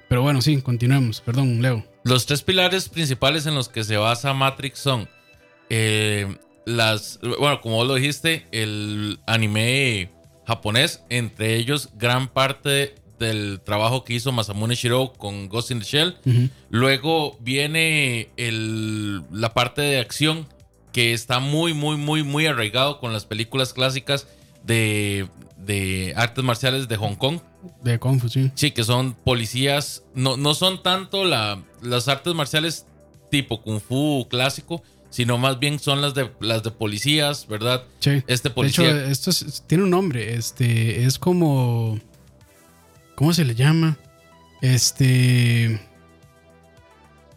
Pero 0.10 0.22
bueno, 0.24 0.42
sí, 0.42 0.62
continuemos, 0.62 1.22
perdón, 1.22 1.62
Leo. 1.62 1.86
Los 2.04 2.26
tres 2.26 2.42
pilares 2.42 2.90
principales 2.90 3.46
en 3.46 3.56
los 3.56 3.70
que 3.70 3.86
se 3.86 3.96
basa 3.96 4.34
Matrix 4.34 4.80
son 4.80 5.08
eh, 5.70 6.28
las, 6.66 7.20
bueno, 7.22 7.62
como 7.62 7.76
vos 7.78 7.88
lo 7.88 7.96
dijiste, 7.96 8.46
el 8.52 9.20
anime 9.26 10.10
japonés, 10.46 11.04
entre 11.10 11.56
ellos 11.56 11.90
gran 11.96 12.28
parte 12.28 12.96
del 13.20 13.62
trabajo 13.64 14.04
que 14.04 14.14
hizo 14.16 14.32
Masamune 14.32 14.74
Shiro 14.76 15.14
con 15.14 15.48
Ghost 15.48 15.72
in 15.72 15.80
the 15.80 15.86
Shell. 15.86 16.18
Luego 16.70 17.38
viene 17.40 18.30
el- 18.38 19.22
la 19.32 19.54
parte 19.54 19.82
de 19.82 20.00
acción 20.00 20.48
que 20.92 21.14
está 21.14 21.40
muy, 21.40 21.74
muy, 21.74 21.98
muy, 21.98 22.24
muy 22.24 22.48
arraigado 22.48 23.00
con 23.00 23.14
las 23.14 23.26
películas 23.26 23.74
clásicas 23.74 24.28
de, 24.64 25.28
de 25.58 26.14
artes 26.18 26.44
marciales 26.44 26.88
de 26.88 26.98
Hong 26.98 27.16
Kong. 27.16 27.40
De 27.84 28.00
Kung 28.00 28.20
Fu, 28.20 28.28
sí. 28.28 28.52
Sí, 28.56 28.72
que 28.72 28.84
son 28.84 29.14
policías. 29.14 30.04
No, 30.16 30.36
no 30.36 30.54
son 30.56 30.82
tanto 30.82 31.24
la, 31.24 31.62
las 31.82 32.08
artes 32.08 32.34
marciales 32.34 32.86
tipo 33.30 33.62
Kung 33.62 33.80
Fu 33.80 34.28
clásico, 34.30 34.84
sino 35.12 35.38
más 35.38 35.60
bien 35.60 35.78
son 35.78 36.02
las 36.02 36.16
de, 36.16 36.32
las 36.40 36.64
de 36.64 36.72
policías, 36.72 37.48
¿verdad? 37.48 37.84
Sí. 38.00 38.24
Este 38.26 38.50
De 38.50 38.56
policía. 38.56 38.88
hecho, 38.90 38.98
esto 39.12 39.30
es- 39.30 39.64
tiene 39.68 39.84
un 39.84 39.92
nombre. 39.92 40.34
Este 40.34 41.04
es 41.06 41.20
como. 41.20 42.00
¿Cómo 43.16 43.32
se 43.34 43.46
le 43.46 43.54
llama? 43.54 44.00
Este. 44.62 45.66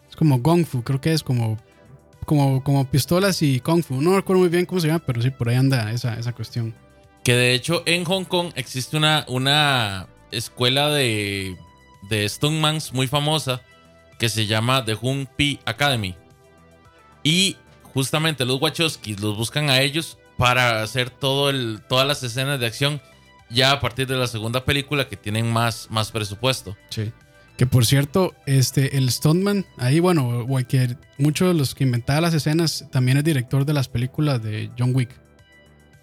Es 0.09 0.17
como 0.17 0.43
Kung 0.43 0.65
Fu, 0.65 0.83
creo 0.83 1.01
que 1.01 1.13
es 1.13 1.23
como. 1.23 1.59
Como, 2.27 2.65
como 2.65 2.91
pistolas 2.91 3.43
y 3.43 3.61
Kung 3.61 3.83
Fu. 3.85 4.01
No 4.01 4.17
recuerdo 4.17 4.41
muy 4.41 4.49
bien 4.49 4.65
cómo 4.65 4.81
se 4.81 4.87
llama, 4.87 5.03
pero 5.05 5.21
sí, 5.21 5.29
por 5.31 5.51
ahí 5.51 5.57
anda 5.57 5.93
esa, 5.93 6.15
esa 6.19 6.33
cuestión. 6.33 6.75
Que 7.23 7.35
de 7.35 7.53
hecho 7.55 7.83
en 7.87 8.05
Hong 8.05 8.25
Kong 8.25 8.53
existe 8.55 8.97
una, 8.97 9.25
una 9.29 10.07
escuela 10.31 10.89
de, 10.91 11.57
de 12.09 12.29
Stuntmans 12.29 12.93
muy 12.95 13.09
famosa 13.09 13.61
que 14.19 14.29
se 14.31 14.47
llama 14.47 14.85
The 14.87 14.95
Hung 15.01 15.27
Pi 15.37 15.59
Academy. 15.67 16.15
Y 17.23 17.57
justamente 17.95 18.45
los 18.45 18.61
Wachowskis 18.61 19.21
los 19.21 19.37
buscan 19.37 19.71
a 19.71 19.81
ellos 19.81 20.19
para 20.37 20.83
hacer 20.83 21.11
todo 21.11 21.49
el, 21.49 21.81
todas 21.89 22.07
las 22.07 22.23
escenas 22.23 22.61
de 22.61 22.67
acción 22.67 23.01
ya 23.51 23.71
a 23.71 23.81
partir 23.81 24.07
de 24.07 24.17
la 24.17 24.27
segunda 24.27 24.65
película 24.65 25.09
que 25.09 25.17
tienen 25.17 25.51
más, 25.51 25.89
más 25.91 26.11
presupuesto. 26.11 26.77
Sí. 26.91 27.13
Que 27.57 27.67
por 27.67 27.87
cierto, 27.87 28.35
este, 28.47 28.99
el 28.99 29.09
Stuntman, 29.11 29.65
ahí, 29.79 30.01
bueno, 30.01 30.45
que 30.69 30.97
muchos 31.19 31.49
de 31.49 31.55
los 31.55 31.75
que 31.75 31.85
inventaba 31.85 32.21
las 32.21 32.35
escenas 32.35 32.87
también 32.91 33.19
es 33.19 33.25
director 33.25 33.65
de 33.65 33.73
las 33.73 33.87
películas 33.87 34.43
de 34.43 34.71
John 34.77 34.93
Wick. 34.93 35.11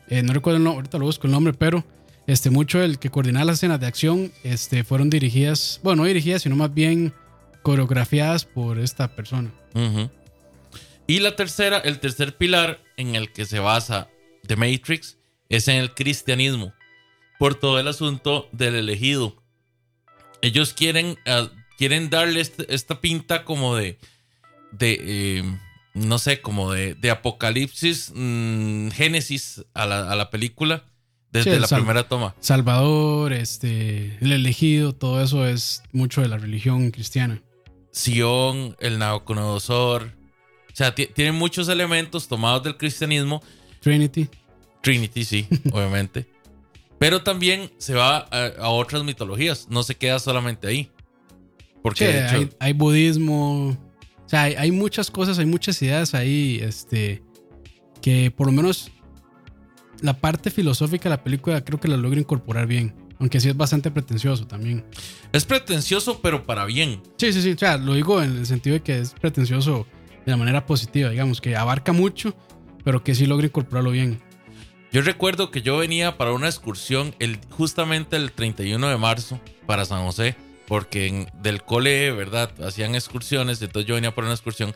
Eh, 0.08 0.24
no 0.24 0.32
recuerdo 0.32 0.58
el 0.58 0.64
nombre, 0.64 0.78
ahorita 0.80 0.98
lo 0.98 1.06
busco 1.06 1.28
el 1.28 1.34
nombre, 1.34 1.54
pero 1.54 1.84
este, 2.26 2.50
mucho 2.50 2.80
del 2.80 3.00
que 3.00 3.10
coordinaba 3.10 3.46
las 3.46 3.56
escenas 3.56 3.82
de 3.82 3.88
acción 3.88 4.32
este, 4.44 4.86
fueron 4.86 5.10
dirigidas, 5.10 5.82
bueno, 5.84 6.04
no 6.04 6.08
dirigidas, 6.08 6.44
sino 6.44 6.56
más 6.56 6.74
bien 6.74 7.14
coreografiadas 7.64 8.46
por 8.46 8.80
esta 8.80 9.14
persona. 9.14 9.52
Y 11.08 11.20
la 11.20 11.36
tercera, 11.36 11.80
el 11.80 12.00
tercer 12.00 12.38
pilar 12.38 12.82
en 12.98 13.16
el 13.16 13.32
que 13.32 13.46
se 13.46 13.60
basa 13.60 14.10
The 14.48 14.56
Matrix 14.56 15.18
es 15.50 15.68
en 15.68 15.78
el 15.78 15.94
cristianismo, 15.94 16.74
por 17.40 17.56
todo 17.56 17.80
el 17.80 17.88
asunto 17.88 18.48
del 18.52 18.76
elegido. 18.76 19.36
Ellos 20.42 20.74
quieren, 20.74 21.18
ah, 21.26 21.50
quieren 21.78 22.10
darle 22.10 22.40
este- 22.42 22.74
esta 22.74 23.02
pinta 23.02 23.44
como 23.44 23.76
de, 23.76 23.98
de 24.72 24.98
eh, 25.02 25.44
no 25.94 26.18
sé, 26.20 26.40
como 26.42 26.72
de, 26.72 26.96
de 26.96 27.12
apocalipsis, 27.12 28.12
mm, 28.16 28.90
génesis 28.92 29.66
a 29.74 29.86
la, 29.86 30.10
a 30.12 30.16
la 30.16 30.30
película 30.30 30.86
desde 31.32 31.56
Sí, 31.56 31.60
la 31.60 31.68
primera 31.68 32.08
toma. 32.08 32.36
Salvador, 32.40 33.34
este, 33.34 34.18
el 34.22 34.32
elegido, 34.32 34.94
todo 34.94 35.22
eso 35.22 35.46
es 35.48 35.84
mucho 35.92 36.22
de 36.22 36.28
la 36.30 36.38
religión 36.38 36.92
cristiana. 36.92 37.42
Sion, 37.92 38.76
el 38.80 39.00
Nabucodonosor. 39.00 40.14
O 40.72 40.76
sea, 40.76 40.94
ti- 40.96 41.08
tienen 41.08 41.36
muchos 41.36 41.68
elementos 41.70 42.28
tomados 42.28 42.64
del 42.64 42.78
cristianismo 42.78 43.42
Trinity. 43.82 44.30
Trinity, 44.82 45.24
sí, 45.26 45.48
obviamente. 45.74 46.28
Pero 47.00 47.24
también 47.24 47.72
se 47.78 47.94
va 47.96 48.28
a, 48.32 48.46
a 48.60 48.70
otras 48.70 49.04
mitologías, 49.04 49.68
no 49.70 49.84
se 49.84 49.96
queda 49.96 50.20
solamente 50.20 50.68
ahí. 50.68 50.90
Porque 51.82 52.26
hecho, 52.26 52.36
hay, 52.38 52.50
hay 52.60 52.74
budismo. 52.74 53.70
O 53.70 54.30
sea, 54.30 54.44
hay, 54.44 54.54
hay 54.54 54.72
muchas 54.72 55.10
cosas, 55.10 55.40
hay 55.40 55.46
muchas 55.48 55.82
ideas 55.82 56.14
ahí, 56.14 56.60
este, 56.62 57.24
que 58.02 58.30
por 58.32 58.48
lo 58.48 58.54
menos 58.54 58.92
la 60.02 60.14
parte 60.14 60.50
filosófica 60.52 61.06
de 61.06 61.10
la 61.16 61.24
película 61.24 61.64
creo 61.64 61.80
que 61.80 61.88
la 61.88 61.98
logra 61.98 62.20
incorporar 62.20 62.68
bien. 62.68 62.94
Aunque 63.20 63.40
sí 63.40 63.50
es 63.50 63.58
bastante 63.58 63.92
pretencioso 63.92 64.48
también. 64.48 64.84
es 65.32 65.46
pretencioso, 65.46 66.22
pero 66.22 66.44
para 66.44 66.66
bien. 66.66 67.02
Sí, 67.18 67.32
sí, 67.34 67.42
sí. 67.44 67.52
O 67.52 67.58
sea, 67.58 67.78
lo 67.78 67.94
digo 67.94 68.22
en 68.22 68.38
el 68.38 68.46
sentido 68.48 68.76
de 68.76 68.82
que 68.82 69.00
es 69.00 69.14
pretencioso 69.14 69.86
de 70.26 70.32
la 70.32 70.38
manera 70.38 70.66
positiva, 70.66 71.10
digamos, 71.10 71.42
que 71.42 71.56
abarca 71.56 71.94
mucho, 71.94 72.36
pero 72.84 73.04
que 73.04 73.16
sí 73.16 73.26
logra 73.26 73.48
incorporarlo 73.48 73.92
bien. 73.92 74.22
Yo 74.92 75.02
recuerdo 75.02 75.52
que 75.52 75.62
yo 75.62 75.78
venía 75.78 76.18
para 76.18 76.34
una 76.34 76.48
excursión 76.48 77.16
el, 77.20 77.40
justamente 77.50 78.18
el 78.18 78.32
31 78.32 78.90
de 78.90 78.98
marzo 78.98 79.40
para 79.66 79.86
San 79.86 80.04
José, 80.04 80.36
porque 80.68 81.08
en- 81.08 81.30
del 81.42 81.64
cole, 81.64 82.12
¿verdad? 82.12 82.52
Hacían 82.62 82.96
excursiones, 82.96 83.62
entonces 83.62 83.88
yo 83.88 83.96
venía 83.96 84.14
para 84.14 84.28
una 84.28 84.36
excursión 84.36 84.74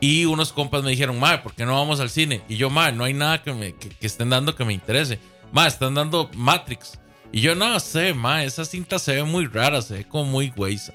y 0.00 0.24
unos 0.26 0.52
compas 0.52 0.82
me 0.84 0.90
dijeron, 0.90 1.18
Mae, 1.18 1.38
¿por 1.38 1.54
qué 1.54 1.64
no 1.64 1.72
vamos 1.74 2.00
al 2.00 2.10
cine? 2.10 2.42
Y 2.48 2.56
yo, 2.56 2.70
Mae, 2.70 2.92
no 2.92 3.04
hay 3.04 3.14
nada 3.14 3.42
que, 3.42 3.52
me, 3.52 3.74
que, 3.74 3.90
estén 4.06 4.30
dando 4.30 4.54
que 4.54 4.64
me 4.64 4.72
interese. 4.72 5.18
Mae, 5.52 5.68
están 5.68 5.94
dando 5.94 6.30
Matrix. 6.34 6.98
Y 7.32 7.40
yo, 7.40 7.54
no 7.54 7.80
sé, 7.80 8.14
Mae, 8.14 8.44
esa 8.46 8.64
cinta 8.64 8.98
se 8.98 9.14
ve 9.14 9.24
muy 9.24 9.46
rara, 9.46 9.82
se 9.82 9.94
ve 9.94 10.04
como 10.08 10.24
muy 10.26 10.50
güeyza. 10.50 10.92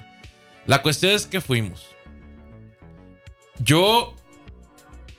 La 0.66 0.80
cuestión 0.80 1.12
es 1.12 1.26
que 1.26 1.40
fuimos. 1.40 1.86
Yo 3.62 4.14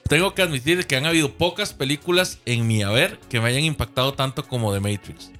tengo 0.07 0.33
que 0.33 0.41
admitir 0.41 0.85
que 0.85 0.95
han 0.95 1.05
habido 1.05 1.33
pocas 1.33 1.73
películas 1.73 2.39
en 2.45 2.67
mi 2.67 2.83
haber 2.83 3.19
que 3.29 3.39
me 3.39 3.47
hayan 3.47 3.63
impactado 3.63 4.13
tanto 4.13 4.47
como 4.47 4.73
The 4.73 4.79
Matrix. 4.79 5.31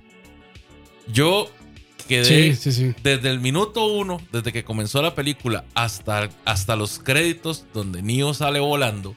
Yo 1.07 1.50
quedé 2.07 2.53
Sí, 2.53 2.55
sí, 2.55 2.72
sí. 2.72 2.95
desde 3.03 3.29
el 3.29 3.39
minuto 3.39 3.86
uno, 3.86 4.22
desde 4.31 4.51
que 4.51 4.63
comenzó 4.63 5.01
la 5.01 5.15
película, 5.15 5.65
hasta, 5.74 6.29
hasta 6.45 6.75
los 6.75 7.00
créditos 7.00 7.65
donde 7.74 8.01
Neo 8.01 8.33
sale 8.33 8.60
volando. 8.60 9.15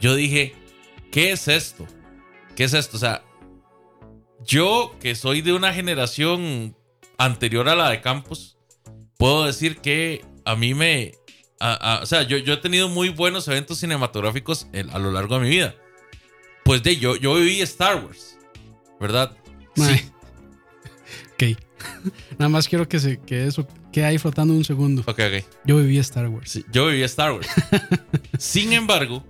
Yo 0.00 0.14
dije, 0.14 0.54
¿qué 1.10 1.32
es 1.32 1.48
esto? 1.48 1.86
¿Qué 2.54 2.64
es 2.64 2.74
esto? 2.74 2.96
O 2.96 3.00
sea, 3.00 3.24
yo 4.44 4.94
que 5.00 5.14
soy 5.14 5.40
de 5.40 5.52
una 5.52 5.72
generación 5.72 6.76
anterior 7.18 7.68
a 7.68 7.76
la 7.76 7.90
de 7.90 8.00
Campos, 8.02 8.58
puedo 9.16 9.44
decir 9.44 9.78
que 9.78 10.24
a 10.44 10.54
mí 10.56 10.74
me... 10.74 11.12
a- 11.60 11.74
a- 11.98 12.02
o 12.02 12.06
sea, 12.06 12.22
yo, 12.22 12.36
yo 12.38 12.54
he 12.54 12.56
tenido 12.58 12.88
muy 12.88 13.08
buenos 13.08 13.46
eventos 13.48 13.78
cinematográficos 13.78 14.66
en- 14.72 14.90
a 14.90 14.98
lo 14.98 15.10
largo 15.10 15.36
de 15.38 15.40
mi 15.44 15.48
vida. 15.50 15.74
Pues 16.64 16.82
de 16.82 16.96
yo, 16.96 17.16
yo 17.16 17.34
viví 17.34 17.60
Star 17.62 18.04
Wars, 18.04 18.38
¿verdad? 19.00 19.36
Sí. 19.74 19.82
Ok. 21.34 21.42
Nada 22.38 22.48
más 22.48 22.66
quiero 22.66 22.88
que, 22.88 22.98
se, 22.98 23.20
que 23.20 23.46
eso 23.46 23.66
quede 23.92 24.06
ahí 24.06 24.16
flotando 24.18 24.54
un 24.54 24.64
segundo. 24.64 25.02
Ok, 25.02 25.20
ok. 25.20 25.44
Yo 25.64 25.76
viví 25.76 25.98
Star 25.98 26.26
Wars. 26.28 26.50
Sí, 26.50 26.64
yo 26.72 26.86
viví 26.86 27.02
Star 27.02 27.32
Wars. 27.32 27.46
sin 28.38 28.72
embargo, 28.72 29.22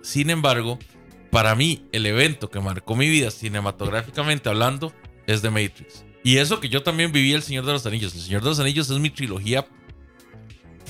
sin 0.00 0.30
embargo, 0.30 0.78
para 1.30 1.54
mí 1.56 1.84
el 1.90 2.06
evento 2.06 2.50
que 2.50 2.60
marcó 2.60 2.94
mi 2.94 3.08
vida 3.08 3.30
cinematográficamente 3.32 4.48
hablando 4.48 4.92
es 5.26 5.42
The 5.42 5.50
Matrix. 5.50 6.04
Y 6.22 6.36
eso 6.36 6.60
que 6.60 6.68
yo 6.68 6.82
también 6.84 7.10
viví 7.10 7.32
El 7.32 7.42
Señor 7.42 7.66
de 7.66 7.72
los 7.72 7.84
Anillos. 7.84 8.14
El 8.14 8.20
Señor 8.20 8.42
de 8.42 8.48
los 8.50 8.60
Anillos 8.60 8.88
es 8.88 8.98
mi 8.98 9.10
trilogía 9.10 9.66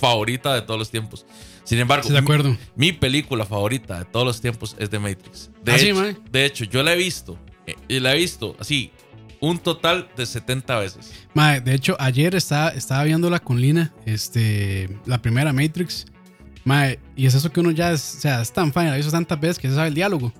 favorita 0.00 0.54
de 0.54 0.62
todos 0.62 0.78
los 0.78 0.90
tiempos. 0.90 1.26
Sin 1.64 1.78
embargo, 1.78 2.06
Sí, 2.06 2.12
de 2.12 2.18
acuerdo. 2.18 2.48
mi, 2.50 2.58
mi 2.76 2.92
película 2.92 3.44
favorita 3.46 3.98
de 4.00 4.04
todos 4.06 4.26
los 4.26 4.40
tiempos 4.40 4.74
es 4.78 4.90
The 4.90 4.98
Matrix. 4.98 5.50
De, 5.62 5.72
¿Ah, 5.72 5.76
hecho, 5.76 5.94
mae? 5.94 6.16
de 6.32 6.44
hecho, 6.46 6.64
yo 6.64 6.82
la 6.82 6.94
he 6.94 6.96
visto, 6.96 7.38
eh, 7.66 7.76
y 7.86 8.00
la 8.00 8.14
he 8.14 8.18
visto 8.18 8.56
así, 8.58 8.90
un 9.40 9.58
total 9.58 10.08
de 10.16 10.26
70 10.26 10.78
veces. 10.80 11.12
Mae, 11.34 11.60
de 11.60 11.74
hecho, 11.74 11.96
ayer 12.00 12.34
estaba, 12.34 12.70
estaba 12.70 13.04
viéndola 13.04 13.38
con 13.38 13.60
Lina, 13.60 13.92
este, 14.06 14.98
la 15.06 15.22
primera 15.22 15.52
Matrix. 15.52 16.06
Mae, 16.64 16.98
y 17.16 17.26
es 17.26 17.34
eso 17.34 17.50
que 17.52 17.60
uno 17.60 17.70
ya 17.70 17.92
es, 17.92 18.16
o 18.18 18.20
sea, 18.20 18.42
es 18.42 18.52
tan 18.52 18.72
fan, 18.72 18.90
la 18.90 18.98
hizo 18.98 19.10
tantas 19.10 19.38
veces 19.40 19.58
que 19.58 19.68
se 19.68 19.74
sabe 19.76 19.88
el 19.88 19.94
diálogo. 19.94 20.32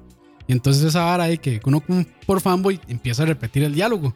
Y 0.46 0.52
entonces 0.52 0.82
esa 0.82 1.04
vara 1.04 1.24
ahí 1.24 1.38
que 1.38 1.60
uno 1.64 1.82
por 2.26 2.40
fanboy 2.40 2.80
empieza 2.88 3.22
a 3.22 3.26
repetir 3.26 3.62
el 3.62 3.72
diálogo. 3.74 4.14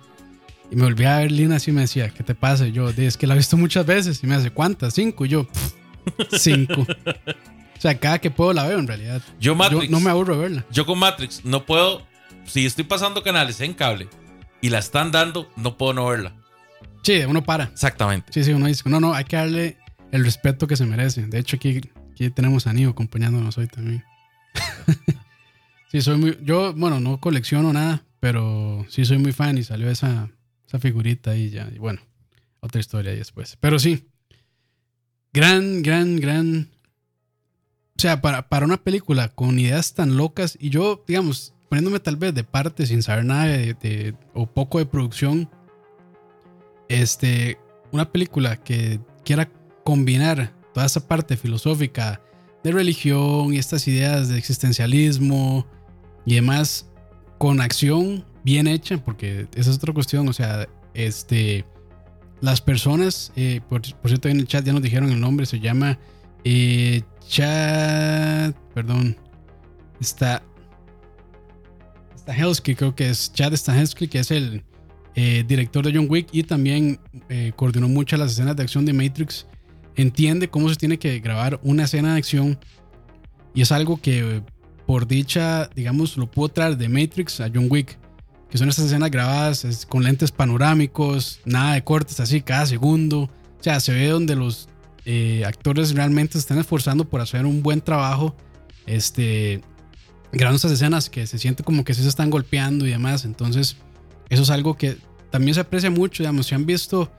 Y 0.71 0.77
me 0.77 0.85
volví 0.85 1.05
a 1.05 1.19
ver 1.19 1.31
Lina 1.33 1.57
así 1.57 1.71
y 1.71 1.75
me 1.75 1.83
decía, 1.83 2.09
¿qué 2.11 2.23
te 2.23 2.35
pasa? 2.35 2.67
Y 2.67 2.73
yo, 2.73 2.93
"Di, 2.93 3.05
es 3.05 3.17
que 3.17 3.27
la 3.27 3.35
he 3.35 3.37
visto 3.39 3.57
muchas 3.57 3.85
veces. 3.87 4.23
Y 4.23 4.27
me 4.27 4.35
hace, 4.35 4.51
¿cuántas? 4.51 4.95
Cinco. 4.95 5.25
Y 5.27 5.29
yo, 5.29 5.47
"Pff, 5.47 6.39
cinco. 6.41 6.83
o 6.83 7.81
sea, 7.81 7.99
cada 7.99 8.19
que 8.19 8.31
puedo 8.31 8.53
la 8.53 8.67
veo 8.67 8.79
en 8.79 8.87
realidad. 8.87 9.23
Yo 9.39 9.53
Yo 9.53 9.55
Matrix, 9.55 9.91
no 9.91 10.01
me 10.01 10.11
aburro 10.11 10.37
de 10.37 10.43
verla. 10.43 10.65
yo 10.71 10.87
con 10.87 10.99
Matrix 10.99 11.45
no 11.45 11.65
puedo, 11.67 12.03
si 12.47 12.65
estoy 12.67 12.85
pasando 12.85 13.23
canales 13.23 13.61
en 13.61 13.75
cable 13.75 14.09
y 14.61 14.71
la 14.71 14.79
están 14.79 15.11
dando, 15.13 15.51
no 15.57 15.77
puedo 15.77 15.93
no 15.93 16.07
verla. 16.07 16.35
Sí, 17.03 17.21
uno 17.29 17.45
para. 17.45 17.65
Exactamente. 17.65 18.33
Sí, 18.33 18.43
sí, 18.45 18.53
uno 18.53 18.67
dice, 18.67 18.83
no, 18.89 18.99
no, 19.01 19.13
hay 19.15 19.25
que 19.25 19.37
darle 19.37 19.77
el 20.11 20.25
respeto 20.25 20.67
que 20.67 20.77
se 20.77 20.87
merece. 20.87 21.27
De 21.27 21.39
hecho, 21.39 21.57
aquí, 21.57 21.81
aquí 22.13 22.31
tenemos 22.31 22.67
a 22.67 22.73
Nio 22.73 22.89
acompañándonos 22.91 23.59
hoy 23.59 23.67
también. 23.67 24.03
sí, 25.93 26.01
soy 26.01 26.17
muy, 26.17 26.39
yo, 26.43 26.73
bueno, 26.75 27.01
no 27.01 27.21
colecciono 27.21 27.73
nada, 27.73 28.03
pero 28.21 28.87
sí 28.89 29.05
soy 29.05 29.19
muy 29.19 29.33
fan 29.33 29.59
y 29.59 29.65
salió 29.65 29.91
esa, 29.91 30.29
esa 30.67 30.79
figurita 30.79 31.33
ahí 31.33 31.51
ya. 31.51 31.69
Y 31.75 31.79
bueno, 31.79 32.01
otra 32.61 32.81
historia 32.81 33.13
después. 33.13 33.57
Pero 33.61 33.79
sí, 33.79 34.09
gran, 35.33 35.83
gran, 35.83 36.17
gran... 36.21 36.71
O 37.97 38.01
sea, 38.01 38.21
para, 38.21 38.49
para 38.49 38.67
una 38.67 38.83
película 38.83 39.29
con 39.29 39.59
ideas 39.59 39.95
tan 39.95 40.17
locas 40.17 40.57
y 40.61 40.71
yo, 40.71 41.05
digamos, 41.07 41.55
poniéndome 41.69 42.01
tal 42.01 42.17
vez 42.17 42.35
de 42.35 42.43
parte 42.45 42.87
sin 42.87 43.03
saber 43.03 43.25
nada 43.25 43.45
de, 43.47 43.75
de- 43.75 44.15
o 44.35 44.47
poco 44.47 44.79
de 44.79 44.87
producción, 44.87 45.49
este, 46.89 47.59
una 47.93 48.11
película 48.11 48.57
que 48.63 49.01
quiera 49.25 49.49
combinar 49.85 50.53
toda 50.75 50.87
esa 50.87 51.07
parte 51.07 51.37
filosófica 51.37 52.21
de 52.63 52.73
religión 52.73 53.53
y 53.55 53.59
estas 53.59 53.87
ideas 53.87 54.29
de 54.29 54.39
existencialismo 54.39 55.67
y 56.27 56.35
demás 56.35 56.91
con 57.39 57.61
acción, 57.61 58.25
bien 58.45 58.67
hecha, 58.67 58.99
porque 58.99 59.49
esa 59.55 59.71
es 59.71 59.77
otra 59.77 59.93
cuestión, 59.93 60.29
o 60.29 60.33
sea, 60.33 60.69
este, 60.93 61.65
las 62.41 62.61
personas, 62.61 63.33
eh, 63.37 63.61
por, 63.69 63.83
cierto, 64.05 64.29
en 64.29 64.39
el 64.39 64.47
chat 64.47 64.65
ya 64.65 64.73
nos 64.73 64.83
dijeron 64.83 65.11
el 65.11 65.21
nombre, 65.21 65.47
se 65.47 65.59
llama 65.59 65.99
eh, 66.45 67.03
Chad, 67.27 68.55
perdón, 68.75 69.17
está, 69.99 70.43
Stahelski, 72.19 72.75
creo 72.75 72.95
que 72.95 73.09
es 73.09 73.33
Chad 73.33 73.55
Stahelski, 73.55 74.09
que 74.09 74.19
es 74.19 74.31
el 74.31 74.63
eh, 75.15 75.43
director 75.47 75.85
de 75.85 75.93
John 75.95 76.07
Wick 76.09 76.29
y 76.33 76.43
también 76.43 77.01
coordinó 77.57 77.89
muchas 77.89 78.19
las 78.19 78.33
escenas 78.33 78.57
de 78.57 78.63
acción 78.63 78.85
de 78.85 78.93
Matrix. 78.93 79.47
Entiende 79.97 80.49
cómo 80.49 80.69
se 80.69 80.77
tiene 80.77 80.99
que 80.99 81.21
grabar 81.21 81.61
una 81.63 81.85
escena 81.85 82.13
de 82.13 82.19
acción 82.19 82.59
y 83.55 83.63
es 83.63 83.71
algo 83.73 83.99
que 84.01 84.43
por 84.87 85.07
dicha, 85.07 85.71
digamos, 85.75 86.17
lo 86.17 86.31
puedo 86.31 86.49
traer 86.49 86.77
de 86.77 86.89
Matrix 86.89 87.41
a 87.41 87.51
John 87.53 87.69
Wick 87.71 87.99
que 88.55 88.59
son 88.59 88.69
estas 88.69 88.85
escenas 88.85 89.11
grabadas 89.11 89.85
con 89.89 90.05
lentes 90.05 90.31
panorámicos, 90.31 91.41
nada 91.45 91.75
de 91.75 91.83
cortes 91.83 92.21
así 92.21 92.41
cada 92.41 92.67
segundo. 92.67 93.23
O 93.23 93.31
sea, 93.59 93.81
se 93.81 93.93
ve 93.93 94.07
donde 94.07 94.37
los 94.37 94.69
eh, 95.05 95.43
actores 95.45 95.93
realmente 95.93 96.35
se 96.35 96.39
están 96.39 96.59
esforzando 96.61 97.05
por 97.05 97.21
hacer 97.21 97.47
un 97.47 97.65
buen 97.65 97.81
trabajo. 97.81 98.37
Este, 98.87 99.61
grabando 100.31 100.55
estas 100.55 100.71
escenas 100.71 101.11
que 101.11 101.27
se 101.27 101.37
siente 101.37 101.65
como 101.65 101.83
que 101.83 101.95
sí 101.95 102.03
se 102.03 102.09
están 102.09 102.31
golpeando 102.31 102.87
y 102.87 102.91
demás. 102.91 103.25
Entonces, 103.25 103.77
eso 104.29 104.43
es 104.45 104.51
algo 104.51 104.77
que 104.77 104.99
también 105.33 105.57
se 105.57 105.63
aprecia 105.63 105.91
mucho. 105.91 106.23
Digamos, 106.23 106.47
si 106.47 106.55
han 106.55 106.65
visto 106.65 107.11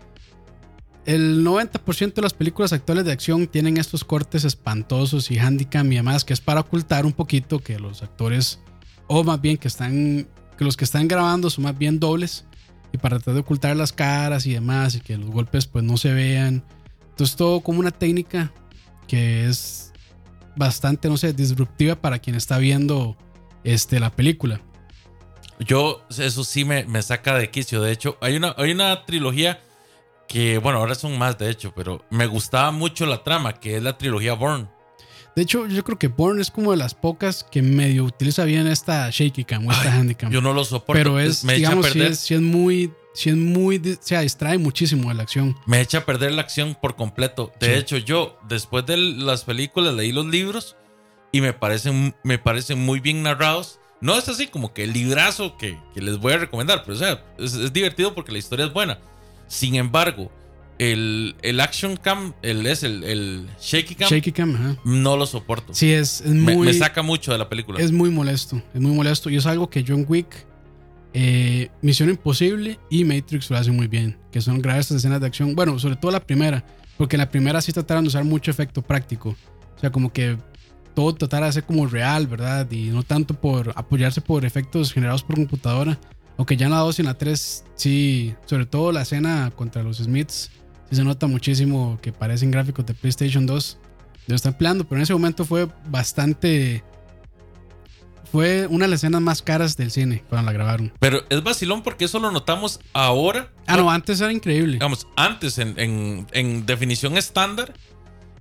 el 1.06 1.46
90% 1.46 2.14
de 2.14 2.22
las 2.22 2.34
películas 2.34 2.72
actuales 2.72 3.04
de 3.04 3.12
acción 3.12 3.46
tienen 3.48 3.76
estos 3.76 4.06
cortes 4.06 4.46
espantosos 4.46 5.30
y 5.32 5.38
handicam 5.38 5.92
y 5.92 5.98
demás, 5.98 6.24
que 6.24 6.32
es 6.32 6.40
para 6.40 6.62
ocultar 6.62 7.06
un 7.06 7.12
poquito 7.12 7.60
que 7.60 7.78
los 7.78 8.04
actores, 8.04 8.62
o 9.08 9.26
más 9.26 9.42
bien 9.42 9.58
que 9.58 9.68
están 9.68 10.30
que 10.58 10.66
los 10.66 10.78
que 10.78 10.86
están 10.86 11.08
grabando 11.08 11.50
son 11.50 11.64
más 11.66 11.78
bien 11.78 12.00
dobles 12.00 12.46
y 12.92 12.98
para 12.98 13.18
tratar 13.18 13.34
de 13.36 13.40
ocultar 13.42 13.76
las 13.76 13.92
caras 13.92 14.46
y 14.46 14.54
demás 14.54 14.96
y 14.96 15.02
que 15.02 15.18
los 15.18 15.30
golpes 15.30 15.68
pues 15.68 15.84
no 15.84 15.98
se 15.98 16.14
vean. 16.14 16.64
Entonces 17.10 17.36
todo 17.36 17.62
como 17.62 17.80
una 17.80 17.92
técnica 17.92 18.52
que 19.08 19.48
es 19.48 19.94
bastante, 20.56 21.10
no 21.10 21.18
sé, 21.18 21.34
disruptiva 21.34 21.96
para 21.96 22.20
quien 22.20 22.36
está 22.36 22.58
viendo 22.58 23.18
este, 23.64 24.00
la 24.00 24.12
película. 24.12 24.62
Yo, 25.60 26.06
eso 26.10 26.44
sí 26.44 26.66
me, 26.66 26.86
me 26.86 27.02
saca 27.02 27.38
de 27.38 27.50
quicio. 27.50 27.82
De 27.82 27.92
hecho, 27.92 28.18
hay 28.22 28.36
una, 28.36 28.54
hay 28.58 28.72
una 28.72 29.06
trilogía 29.06 29.62
que, 30.28 30.58
bueno, 30.58 30.80
ahora 30.80 30.96
son 30.96 31.18
más 31.18 31.38
de 31.38 31.50
hecho, 31.50 31.74
pero 31.76 32.04
me 32.10 32.26
gustaba 32.28 32.72
mucho 32.72 33.06
la 33.06 33.24
trama, 33.24 33.54
que 33.54 33.78
es 33.78 33.84
la 33.84 33.98
trilogía 33.98 34.34
Born. 34.34 34.70
De 35.36 35.42
hecho, 35.42 35.68
yo 35.68 35.84
creo 35.84 36.00
que 36.00 36.08
Born 36.08 36.40
es 36.40 36.50
como 36.50 36.72
de 36.72 36.78
las 36.78 36.94
pocas 36.94 37.46
que 37.52 37.62
medio 37.62 38.06
utiliza 38.06 38.46
bien 38.46 38.68
esta 38.68 39.10
shaky 39.10 39.44
cam 39.44 39.68
o 39.68 39.72
esta 39.72 39.94
handicam. 39.94 40.32
Yo 40.32 40.40
no 40.40 40.54
lo 40.54 40.64
soporto. 40.64 40.94
Pero 40.94 41.20
es, 41.20 41.44
me 41.44 41.56
digamos, 41.56 41.86
echa 41.86 41.90
a 41.90 41.94
perder. 41.94 42.16
Si 42.16 42.34
es, 42.36 42.42
muy, 42.42 42.94
si 43.14 43.32
es 43.32 43.36
muy, 43.36 43.78
o 43.78 43.98
sea, 44.00 44.22
distrae 44.22 44.58
muchísimo 44.58 45.10
de 45.10 45.16
la 45.16 45.24
acción. 45.24 45.54
Me 45.66 45.82
echa 45.82 46.00
a 46.00 46.06
perder 46.06 46.32
la 46.32 46.42
acción 46.42 46.78
por 46.82 46.96
completo. 46.96 47.52
De 47.60 47.78
hecho, 47.78 47.98
yo 47.98 48.40
después 48.48 48.86
de 48.86 48.96
las 48.96 49.44
películas 49.44 49.94
leí 49.94 50.14
los 50.14 50.26
libros 50.26 50.78
y 51.34 51.42
me 51.42 51.52
parecen, 51.52 52.16
me 52.24 52.38
parecen 52.38 52.80
muy 52.80 53.02
bien 53.02 53.22
narrados. 53.22 53.80
No 54.00 54.18
es 54.18 54.30
así 54.30 54.48
como 54.48 54.74
que 54.74 54.86
el 54.86 54.94
librazo 54.94 55.58
que, 55.58 55.78
que 55.94 56.02
les 56.02 56.18
voy 56.18 56.32
a 56.32 56.38
recomendar, 56.38 56.84
pero 56.84 56.96
o 56.96 57.00
sea, 57.00 57.26
es 57.38 57.74
divertido 57.74 58.16
porque 58.16 58.32
la 58.32 58.38
historia 58.38 58.66
es 58.66 58.72
buena. 58.72 59.00
Sin 59.48 59.76
embargo, 59.76 60.32
el, 60.78 61.36
el 61.42 61.60
action 61.60 61.96
cam, 61.96 62.34
el, 62.42 62.66
es 62.66 62.84
el, 62.84 63.04
el 63.04 63.48
shaky 63.60 63.96
cam. 63.96 64.10
Shaky 64.10 64.32
cam, 64.32 64.78
No 64.84 65.18
lo 65.18 65.26
soporto. 65.26 65.74
Sí, 65.74 65.94
es, 65.94 66.26
muy. 66.26 66.68
Me, 66.68 66.74
saca 66.74 67.02
mucho 67.02 67.32
de 67.32 67.38
la 67.38 67.48
película. 67.48 67.80
Es 67.80 67.92
muy 67.92 68.10
molesto. 68.10 68.62
Es 68.74 68.82
muy 68.82 68.92
molesto. 68.92 69.30
Y 69.30 69.38
es 69.38 69.46
algo 69.46 69.70
que 69.70 69.86
John 69.88 70.06
Wick, 70.08 70.46
eh, 71.14 71.70
Misión 71.82 72.10
Imposible 72.10 72.80
y 72.90 73.06
Matrix 73.06 73.50
lo 73.50 73.58
hacen 73.58 73.76
muy 73.76 73.88
bien. 73.88 74.18
Que 74.32 74.42
son 74.42 74.62
grabar 74.62 74.82
estas 74.82 74.98
escenas 74.98 75.22
de 75.22 75.28
acción. 75.28 75.56
Bueno, 75.56 75.80
sobre 75.80 75.96
todo 75.96 76.12
la 76.12 76.20
primera. 76.20 76.66
Porque 76.98 77.18
la 77.18 77.30
primera 77.30 77.62
sí 77.62 77.72
trataron 77.72 78.04
de 78.04 78.10
usar 78.10 78.24
mucho 78.26 78.52
efecto 78.52 78.82
práctico. 78.82 79.36
O 79.76 79.80
sea, 79.80 79.92
como 79.92 80.12
que 80.12 80.38
todo 80.94 81.14
tratar 81.14 81.44
de 81.44 81.52
ser 81.52 81.64
como 81.64 81.88
real, 81.88 82.28
¿verdad? 82.28 82.70
Y 82.72 82.86
no 82.86 83.04
tanto 83.04 83.34
por 83.34 83.74
apoyarse 83.76 84.22
por 84.22 84.46
efectos 84.46 84.92
generados 84.94 85.24
por 85.24 85.36
computadora. 85.36 86.00
Aunque 86.38 86.58
ya 86.58 86.66
en 86.66 86.74
la 86.74 86.80
2 86.80 87.00
y 87.00 87.02
en 87.02 87.06
la 87.06 87.18
3, 87.18 87.64
sí, 87.76 88.36
sobre 88.46 88.66
todo 88.66 88.92
la 88.92 89.04
escena 89.04 89.52
contra 89.56 89.84
los 89.84 89.98
Smiths 89.98 90.52
sí 90.90 90.96
se 90.96 91.04
nota 91.04 91.28
muchísimo 91.28 92.00
que 92.02 92.12
parecen 92.12 92.52
gráficos 92.52 92.86
de 92.86 92.94
PlayStation 92.94 93.46
2. 93.46 93.78
Lo 94.28 94.36
están 94.36 94.54
empleando, 94.54 94.86
pero 94.86 95.00
en 95.00 95.04
ese 95.04 95.14
momento 95.14 95.46
fue 95.46 95.68
bastante. 95.88 96.84
Fue 98.32 98.68
una 98.68 98.86
de 98.86 98.92
las 98.92 99.00
escenas 99.00 99.22
más 99.22 99.42
caras 99.42 99.78
del 99.78 99.92
cine 99.92 100.24
cuando 100.30 100.48
la 100.48 100.52
grabaron. 100.52 100.92
Pero 101.00 101.24
es 101.30 101.44
vacilón 101.44 101.84
porque 101.84 102.06
eso 102.06 102.20
lo 102.20 102.32
notamos 102.32 102.80
ahora. 102.92 103.52
Ah, 103.68 103.78
no, 103.78 103.90
antes 103.90 104.20
era 104.20 104.32
increíble. 104.32 104.74
Digamos, 104.74 105.08
antes 105.16 105.58
en, 105.58 106.28
en, 106.32 106.66
definición 106.66 107.18
estándar, 107.18 107.74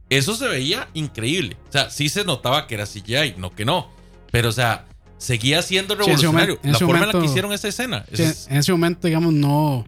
eso 0.09 0.35
se 0.35 0.49
veía 0.49 0.89
increíble. 0.95 1.57
O 1.69 1.73
sea, 1.73 1.91
sí 1.91 2.09
se 2.09 2.25
notaba 2.25 2.67
que 2.67 2.75
era 2.75 2.87
CGI, 2.87 3.35
no 3.37 3.55
que 3.55 3.65
no. 3.65 3.89
Pero, 4.33 4.49
o 4.49 4.53
sea, 4.53 4.87
seguía 5.19 5.63
siendo 5.63 5.95
revolucionario. 5.95 6.59
la 6.63 6.79
forma 6.79 7.05
en 7.05 7.13
la 7.13 7.21
que 7.21 7.27
hicieron 7.27 7.53
esa 7.53 7.69
escena. 7.69 8.05
en 8.11 8.57
ese 8.57 8.73
momento, 8.73 9.07
digamos, 9.07 9.33
no 9.33 9.87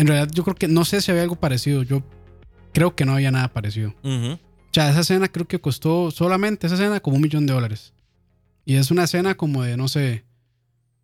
en 0.00 0.06
realidad, 0.06 0.30
yo 0.32 0.44
creo 0.44 0.56
que 0.56 0.66
no 0.66 0.86
sé 0.86 1.02
si 1.02 1.10
había 1.10 1.24
algo 1.24 1.36
parecido. 1.36 1.82
Yo 1.82 2.02
creo 2.72 2.96
que 2.96 3.04
no 3.04 3.12
había 3.12 3.30
nada 3.30 3.48
parecido. 3.48 3.94
O 4.02 4.38
sea, 4.72 4.88
esa 4.88 5.00
escena 5.00 5.28
creo 5.28 5.46
que 5.46 5.60
costó 5.60 6.10
solamente 6.10 6.66
esa 6.66 6.76
escena 6.76 7.00
como 7.00 7.16
un 7.16 7.22
millón 7.22 7.44
de 7.44 7.52
dólares. 7.52 7.92
Y 8.64 8.76
es 8.76 8.90
una 8.90 9.04
escena 9.04 9.36
como 9.36 9.62
de, 9.62 9.76
no 9.76 9.88
sé, 9.88 10.24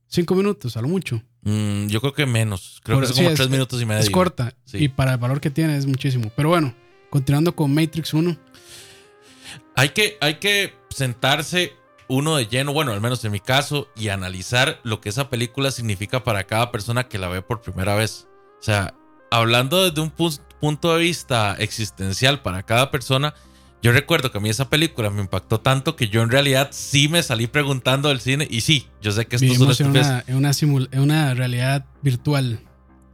cinco 0.07 0.35
minutos, 0.35 0.79
a 0.79 0.81
lo 0.81 0.89
mucho. 0.89 1.23
Mm, 1.43 1.89
yo 1.89 2.01
creo 2.01 2.15
que 2.15 2.25
menos. 2.25 2.81
Creo 2.83 2.99
que 2.99 3.05
es 3.05 3.13
como 3.13 3.35
tres 3.35 3.51
minutos 3.51 3.83
y 3.83 3.85
medio. 3.85 4.01
Es 4.01 4.09
corta. 4.09 4.55
Y 4.73 4.89
para 4.89 5.13
el 5.13 5.19
valor 5.19 5.43
que 5.43 5.51
tiene 5.51 5.77
es 5.77 5.85
muchísimo. 5.85 6.33
Pero 6.35 6.49
bueno, 6.49 6.75
continuando 7.11 7.55
con 7.55 7.75
Matrix 7.75 8.15
1. 8.15 8.35
Hay 9.75 9.91
que, 9.91 10.17
hay 10.23 10.37
que 10.37 10.73
sentarse 10.89 11.75
uno 12.09 12.37
de 12.37 12.47
lleno, 12.47 12.73
bueno, 12.73 12.93
al 12.93 13.03
menos 13.03 13.23
en 13.27 13.33
mi 13.33 13.41
caso, 13.41 13.89
y 13.95 14.09
analizar 14.09 14.81
lo 14.85 15.03
que 15.03 15.11
esa 15.11 15.29
película 15.29 15.71
significa 15.71 16.25
para 16.25 16.45
cada 16.45 16.73
persona 16.73 17.09
que 17.09 17.19
la 17.19 17.29
ve 17.29 17.43
por 17.43 17.61
primera 17.61 17.95
vez. 17.95 18.27
O 18.59 18.62
sea, 18.62 18.95
hablando 19.31 19.88
desde 19.88 20.01
un 20.01 20.12
punto 20.61 20.95
de 20.95 21.03
vista 21.03 21.55
existencial 21.59 22.42
para 22.42 22.62
cada 22.62 22.90
persona, 22.90 23.35
yo 23.83 23.92
recuerdo 23.92 24.33
que 24.33 24.38
a 24.38 24.40
mí 24.40 24.49
esa 24.49 24.69
película 24.69 25.11
me 25.11 25.21
impactó 25.21 25.61
tanto 25.61 25.95
que 25.95 26.09
yo 26.09 26.23
en 26.23 26.31
realidad 26.31 26.71
sí 26.73 27.09
me 27.09 27.23
salí 27.23 27.47
preguntando 27.47 28.09
del 28.09 28.21
cine 28.21 28.47
y 28.51 28.62
sí, 28.62 28.88
yo 29.01 29.12
sé 29.12 29.27
que 29.27 29.37
esto 29.37 29.47
es 29.47 29.81
una, 29.81 30.25
en 30.27 30.37
una, 30.37 30.51
en 30.90 31.01
una 31.01 31.35
realidad 31.35 31.85
virtual. 32.03 32.61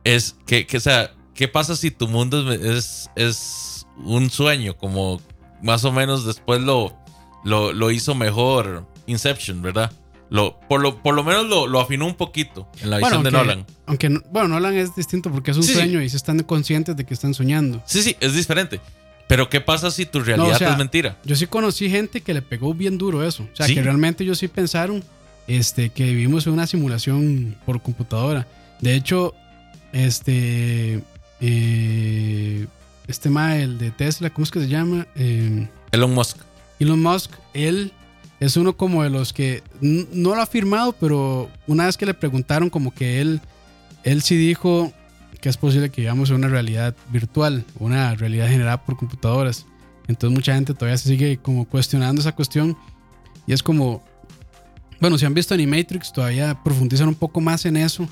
Es 0.04 0.36
que, 0.46 0.66
que, 0.66 0.78
o 0.78 0.80
sea, 0.80 1.12
¿qué 1.34 1.48
pasa 1.48 1.76
si 1.76 1.90
tu 1.90 2.08
mundo 2.08 2.52
es, 2.52 3.10
es, 3.16 3.86
un 3.98 4.30
sueño? 4.30 4.76
Como 4.76 5.20
más 5.62 5.84
o 5.84 5.92
menos 5.92 6.24
después 6.24 6.60
lo, 6.60 6.96
lo, 7.44 7.72
lo 7.72 7.90
hizo 7.90 8.14
mejor 8.14 8.86
Inception, 9.06 9.60
¿verdad? 9.60 9.92
Lo, 10.32 10.58
por, 10.66 10.80
lo, 10.80 11.02
por 11.02 11.14
lo 11.14 11.22
menos 11.22 11.46
lo, 11.46 11.78
afinó 11.78 12.06
un 12.06 12.14
poquito 12.14 12.66
en 12.80 12.88
la 12.88 12.96
visión 12.96 13.22
de 13.22 13.30
Nolan. 13.30 13.66
Aunque, 13.84 14.08
bueno, 14.30 14.48
Nolan 14.48 14.74
es 14.74 14.96
distinto 14.96 15.30
porque 15.30 15.50
es 15.50 15.58
un 15.58 15.62
sueño 15.62 16.00
y 16.00 16.08
se 16.08 16.16
están 16.16 16.42
conscientes 16.44 16.96
de 16.96 17.04
que 17.04 17.12
están 17.12 17.34
soñando. 17.34 17.82
Sí, 17.84 18.02
sí, 18.02 18.16
es 18.18 18.32
diferente. 18.32 18.80
Pero 19.26 19.50
¿qué 19.50 19.60
pasa 19.60 19.90
si 19.90 20.06
tu 20.06 20.20
realidad 20.20 20.62
es 20.62 20.78
mentira? 20.78 21.18
Yo 21.24 21.36
sí 21.36 21.46
conocí 21.46 21.90
gente 21.90 22.22
que 22.22 22.32
le 22.32 22.40
pegó 22.40 22.72
bien 22.72 22.96
duro 22.96 23.22
eso. 23.26 23.42
O 23.42 23.54
sea, 23.54 23.66
que 23.66 23.82
realmente 23.82 24.24
ellos 24.24 24.38
sí 24.38 24.48
pensaron 24.48 25.04
este, 25.46 25.90
que 25.90 26.04
vivimos 26.04 26.46
en 26.46 26.54
una 26.54 26.66
simulación 26.66 27.54
por 27.66 27.82
computadora. 27.82 28.46
De 28.80 28.94
hecho, 28.94 29.34
este. 29.92 31.02
Eh, 31.42 32.66
este 33.06 33.28
el 33.28 33.76
de 33.76 33.90
Tesla, 33.90 34.30
¿cómo 34.30 34.44
es 34.44 34.50
que 34.50 34.60
se 34.60 34.68
llama? 34.68 35.06
Eh, 35.14 35.68
Elon 35.90 36.14
Musk. 36.14 36.38
Elon 36.80 37.02
Musk, 37.02 37.32
él 37.52 37.92
es 38.42 38.56
uno 38.56 38.76
como 38.76 39.04
de 39.04 39.10
los 39.10 39.32
que 39.32 39.62
no 39.80 40.34
lo 40.34 40.42
ha 40.42 40.46
firmado, 40.46 40.92
pero 40.94 41.48
una 41.68 41.86
vez 41.86 41.96
que 41.96 42.06
le 42.06 42.12
preguntaron 42.12 42.70
como 42.70 42.92
que 42.92 43.20
él, 43.20 43.40
él 44.02 44.20
sí 44.20 44.36
dijo 44.36 44.92
que 45.40 45.48
es 45.48 45.56
posible 45.56 45.90
que 45.90 46.00
vivamos 46.00 46.28
en 46.28 46.36
una 46.36 46.48
realidad 46.48 46.96
virtual, 47.10 47.64
una 47.78 48.16
realidad 48.16 48.48
generada 48.48 48.84
por 48.84 48.96
computadoras. 48.96 49.64
Entonces 50.08 50.36
mucha 50.36 50.56
gente 50.56 50.74
todavía 50.74 50.98
se 50.98 51.10
sigue 51.10 51.36
como 51.36 51.68
cuestionando 51.68 52.20
esa 52.20 52.34
cuestión 52.34 52.76
y 53.46 53.52
es 53.52 53.62
como, 53.62 54.02
bueno, 55.00 55.18
si 55.18 55.24
han 55.24 55.34
visto 55.34 55.54
Animatrix 55.54 56.12
todavía 56.12 56.60
profundizan 56.64 57.06
un 57.06 57.14
poco 57.14 57.40
más 57.40 57.64
en 57.64 57.76
eso, 57.76 58.08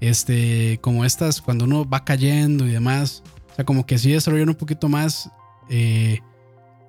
este, 0.00 0.78
como 0.80 1.04
estas 1.04 1.42
cuando 1.42 1.64
uno 1.64 1.88
va 1.88 2.04
cayendo 2.04 2.68
y 2.68 2.70
demás, 2.70 3.24
o 3.50 3.56
sea, 3.56 3.64
como 3.64 3.84
que 3.84 3.98
sí 3.98 4.12
desarrollan 4.12 4.50
un 4.50 4.54
poquito 4.54 4.88
más. 4.88 5.28
Eh, 5.68 6.20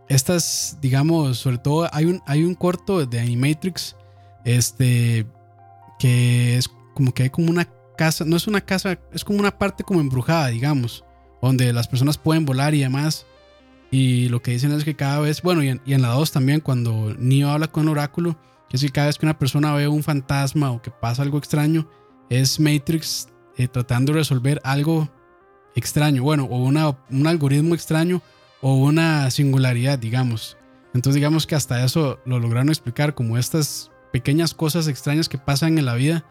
estas, 0.09 0.77
digamos, 0.81 1.37
sobre 1.37 1.57
todo 1.57 1.89
hay 1.91 2.05
un, 2.05 2.21
hay 2.25 2.43
un 2.43 2.55
corto 2.55 3.05
de 3.05 3.19
Animatrix, 3.19 3.95
este, 4.45 5.25
que 5.99 6.57
es 6.57 6.69
como 6.93 7.13
que 7.13 7.23
hay 7.23 7.29
como 7.29 7.49
una 7.49 7.67
casa, 7.97 8.25
no 8.25 8.35
es 8.35 8.47
una 8.47 8.61
casa, 8.61 8.99
es 9.11 9.23
como 9.23 9.39
una 9.39 9.57
parte 9.57 9.83
como 9.83 10.01
embrujada, 10.01 10.47
digamos, 10.47 11.03
donde 11.41 11.71
las 11.73 11.87
personas 11.87 12.17
pueden 12.17 12.45
volar 12.45 12.73
y 12.73 12.81
demás. 12.81 13.25
Y 13.91 14.27
lo 14.29 14.41
que 14.41 14.51
dicen 14.51 14.71
es 14.71 14.83
que 14.83 14.95
cada 14.95 15.19
vez, 15.19 15.41
bueno, 15.43 15.63
y 15.63 15.69
en, 15.69 16.01
la 16.01 16.09
2 16.09 16.31
también, 16.31 16.61
cuando 16.61 17.13
Neo 17.17 17.49
habla 17.49 17.67
con 17.67 17.87
oráculo, 17.87 18.37
que 18.67 18.77
si 18.79 18.89
cada 18.89 19.07
vez 19.07 19.17
que 19.17 19.25
una 19.25 19.37
persona 19.37 19.73
ve 19.73 19.87
un 19.87 20.01
fantasma 20.01 20.71
o 20.71 20.81
que 20.81 20.89
pasa 20.89 21.21
algo 21.21 21.37
extraño, 21.37 21.87
es 22.29 22.59
Matrix 22.59 23.27
eh, 23.55 23.67
tratando 23.67 24.11
de 24.11 24.19
resolver 24.19 24.59
algo 24.63 25.09
extraño, 25.75 26.23
bueno, 26.23 26.45
o 26.45 26.57
una, 26.57 26.97
un 27.11 27.27
algoritmo 27.27 27.75
extraño 27.75 28.21
o 28.63 28.75
una 28.75 29.29
singularidad, 29.29 29.99
digamos. 29.99 30.57
Entonces 30.93 31.15
digamos 31.15 31.45
que 31.45 31.53
hasta 31.53 31.83
eso 31.83 32.19
lo 32.25 32.39
lograron 32.39 32.69
explicar 32.69 33.13
como 33.13 33.37
estas 33.37 33.91
pequeñas 34.13 34.53
cosas 34.53 34.87
extrañas 34.87 35.27
que 35.27 35.37
pasan 35.37 35.77
en 35.77 35.85
la 35.85 35.95
vida 35.95 36.25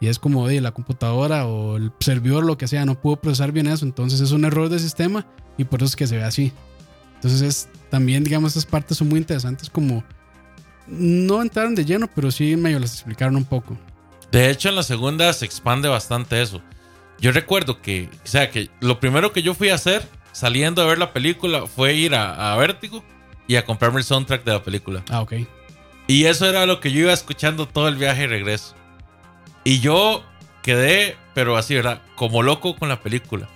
y 0.00 0.06
es 0.06 0.18
como 0.18 0.48
de 0.48 0.62
la 0.62 0.72
computadora 0.72 1.46
o 1.46 1.76
el 1.76 1.92
servidor, 2.00 2.44
lo 2.44 2.56
que 2.56 2.68
sea, 2.68 2.86
no 2.86 3.00
pudo 3.00 3.16
procesar 3.16 3.52
bien 3.52 3.66
eso, 3.66 3.84
entonces 3.84 4.20
es 4.20 4.32
un 4.32 4.46
error 4.46 4.70
de 4.70 4.78
sistema 4.78 5.26
y 5.58 5.64
por 5.64 5.80
eso 5.80 5.90
es 5.90 5.96
que 5.96 6.06
se 6.06 6.16
ve 6.16 6.24
así. 6.24 6.52
Entonces 7.16 7.42
es 7.42 7.68
también, 7.90 8.24
digamos, 8.24 8.52
estas 8.52 8.66
partes 8.66 8.96
son 8.96 9.10
muy 9.10 9.18
interesantes 9.18 9.68
como 9.68 10.02
no 10.86 11.42
entraron 11.42 11.74
de 11.74 11.84
lleno, 11.84 12.08
pero 12.14 12.30
sí 12.30 12.56
medio 12.56 12.78
las 12.78 12.94
explicaron 12.94 13.36
un 13.36 13.44
poco. 13.44 13.76
De 14.32 14.48
hecho, 14.48 14.70
en 14.70 14.76
la 14.76 14.82
segunda 14.82 15.30
se 15.34 15.44
expande 15.44 15.88
bastante 15.88 16.40
eso. 16.40 16.62
Yo 17.20 17.30
recuerdo 17.30 17.82
que, 17.82 18.08
o 18.24 18.26
sea, 18.26 18.50
que 18.50 18.70
lo 18.80 19.00
primero 19.00 19.32
que 19.32 19.42
yo 19.42 19.52
fui 19.52 19.68
a 19.68 19.74
hacer 19.74 20.08
saliendo 20.34 20.82
a 20.82 20.86
ver 20.86 20.98
la 20.98 21.14
película 21.14 21.66
fue 21.66 21.94
ir 21.94 22.14
a, 22.14 22.52
a 22.52 22.56
Vértigo 22.56 23.02
y 23.46 23.56
a 23.56 23.64
comprarme 23.64 24.00
el 24.00 24.04
soundtrack 24.04 24.44
de 24.44 24.52
la 24.52 24.62
película. 24.62 25.02
Ah, 25.08 25.22
ok. 25.22 25.34
Y 26.06 26.24
eso 26.24 26.46
era 26.46 26.66
lo 26.66 26.80
que 26.80 26.92
yo 26.92 27.00
iba 27.00 27.12
escuchando 27.12 27.66
todo 27.66 27.88
el 27.88 27.96
viaje 27.96 28.24
y 28.24 28.26
regreso. 28.26 28.74
Y 29.64 29.80
yo 29.80 30.22
quedé, 30.62 31.16
pero 31.32 31.56
así, 31.56 31.74
¿verdad? 31.74 32.02
Como 32.16 32.42
loco 32.42 32.76
con 32.76 32.88
la 32.90 33.00
película. 33.00 33.48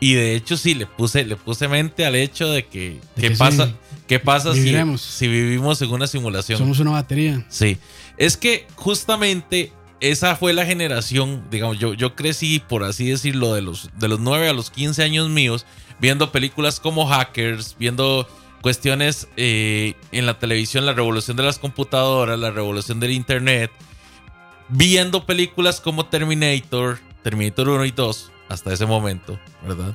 Y 0.00 0.14
de 0.14 0.34
hecho 0.34 0.56
sí, 0.56 0.74
le 0.74 0.86
puse, 0.86 1.24
le 1.24 1.36
puse 1.36 1.68
mente 1.68 2.04
al 2.04 2.14
hecho 2.16 2.50
de 2.50 2.66
que, 2.66 3.00
De 3.16 3.22
¿qué 3.22 3.28
que 3.30 3.36
pasa, 3.36 3.66
sí, 3.68 3.74
¿qué 4.06 4.18
pasa 4.18 4.52
si, 4.52 4.98
si 4.98 5.28
vivimos 5.28 5.80
en 5.80 5.90
una 5.90 6.06
simulación? 6.06 6.58
Somos 6.58 6.78
una 6.80 6.90
batería. 6.90 7.46
Sí, 7.48 7.78
es 8.18 8.36
que 8.36 8.66
justamente 8.74 9.72
esa 10.00 10.36
fue 10.36 10.52
la 10.52 10.66
generación, 10.66 11.44
digamos, 11.50 11.78
yo, 11.78 11.94
yo 11.94 12.14
crecí, 12.14 12.60
por 12.60 12.84
así 12.84 13.08
decirlo, 13.08 13.54
de 13.54 13.62
los, 13.62 13.90
de 13.96 14.08
los 14.08 14.20
9 14.20 14.48
a 14.48 14.52
los 14.52 14.70
15 14.70 15.02
años 15.02 15.28
míos, 15.30 15.66
viendo 16.00 16.32
películas 16.32 16.80
como 16.80 17.06
Hackers, 17.06 17.76
viendo 17.78 18.28
cuestiones 18.60 19.28
eh, 19.36 19.94
en 20.12 20.26
la 20.26 20.38
televisión, 20.38 20.86
la 20.86 20.94
revolución 20.94 21.36
de 21.36 21.42
las 21.42 21.58
computadoras, 21.58 22.38
la 22.38 22.50
revolución 22.50 23.00
del 23.00 23.12
Internet, 23.12 23.70
viendo 24.68 25.26
películas 25.26 25.80
como 25.80 26.06
Terminator, 26.06 26.98
Terminator 27.22 27.68
1 27.68 27.84
y 27.84 27.90
2, 27.90 28.32
hasta 28.48 28.72
ese 28.72 28.86
momento, 28.86 29.38
¿verdad? 29.66 29.94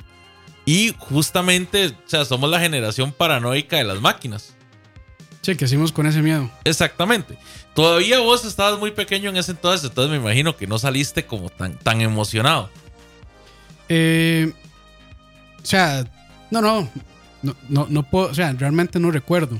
Y 0.64 0.94
justamente, 0.98 1.86
o 1.86 1.94
sea, 2.06 2.24
somos 2.24 2.48
la 2.50 2.60
generación 2.60 3.12
paranoica 3.12 3.76
de 3.76 3.84
las 3.84 4.00
máquinas. 4.00 4.56
Sí, 5.50 5.56
que 5.56 5.64
hicimos 5.64 5.90
con 5.90 6.06
ese 6.06 6.22
miedo. 6.22 6.48
Exactamente. 6.62 7.36
Todavía 7.74 8.20
vos 8.20 8.44
estabas 8.44 8.78
muy 8.78 8.92
pequeño 8.92 9.30
en 9.30 9.36
ese 9.36 9.50
entonces, 9.50 9.88
entonces 9.88 10.10
me 10.12 10.16
imagino 10.18 10.56
que 10.56 10.68
no 10.68 10.78
saliste 10.78 11.26
como 11.26 11.50
tan, 11.50 11.76
tan 11.76 12.00
emocionado. 12.00 12.70
Eh, 13.88 14.52
o 15.60 15.66
sea, 15.66 16.04
no, 16.52 16.60
no, 16.62 16.88
no, 17.42 17.56
no, 17.68 17.86
no 17.90 18.02
puedo, 18.04 18.28
o 18.28 18.34
sea, 18.34 18.52
realmente 18.52 19.00
no 19.00 19.10
recuerdo. 19.10 19.58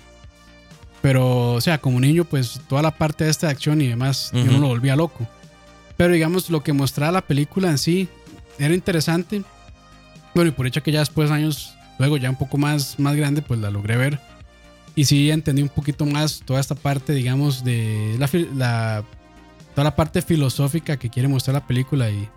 Pero, 1.02 1.54
o 1.54 1.60
sea, 1.60 1.78
como 1.78 1.98
niño, 1.98 2.24
pues 2.24 2.60
toda 2.68 2.82
la 2.82 2.92
parte 2.92 3.24
de 3.24 3.30
esta 3.30 3.48
acción 3.48 3.80
y 3.80 3.88
demás, 3.88 4.30
yo 4.32 4.42
Ujú. 4.42 4.52
no 4.52 4.58
lo 4.58 4.68
volvía 4.68 4.94
loco. 4.94 5.26
Pero 5.96 6.12
digamos, 6.14 6.50
lo 6.50 6.62
que 6.62 6.72
mostraba 6.72 7.10
la 7.10 7.22
película 7.22 7.68
en 7.68 7.78
sí 7.78 8.08
era 8.60 8.74
interesante. 8.74 9.42
Bueno, 10.36 10.50
y 10.50 10.52
por 10.52 10.68
hecho 10.68 10.84
que 10.84 10.92
ya 10.92 11.00
después, 11.00 11.32
años 11.32 11.74
luego, 11.98 12.16
ya 12.16 12.30
un 12.30 12.36
poco 12.36 12.58
más, 12.58 12.96
más 13.00 13.16
grande, 13.16 13.42
pues 13.42 13.58
la 13.58 13.72
logré 13.72 13.96
ver. 13.96 14.20
Y 14.94 15.04
sí 15.04 15.30
entendí 15.30 15.62
un 15.62 15.68
poquito 15.68 16.04
más 16.04 16.42
toda 16.44 16.60
esta 16.60 16.74
parte, 16.74 17.12
digamos, 17.12 17.64
de 17.64 18.16
la, 18.18 19.04
toda 19.74 19.84
la 19.84 19.96
parte 19.96 20.22
filosófica 20.22 20.96
que 20.96 21.10
quiere 21.10 21.28
mostrar 21.28 21.54
la 21.54 21.66
película 21.66 22.10
y, 22.10 22.28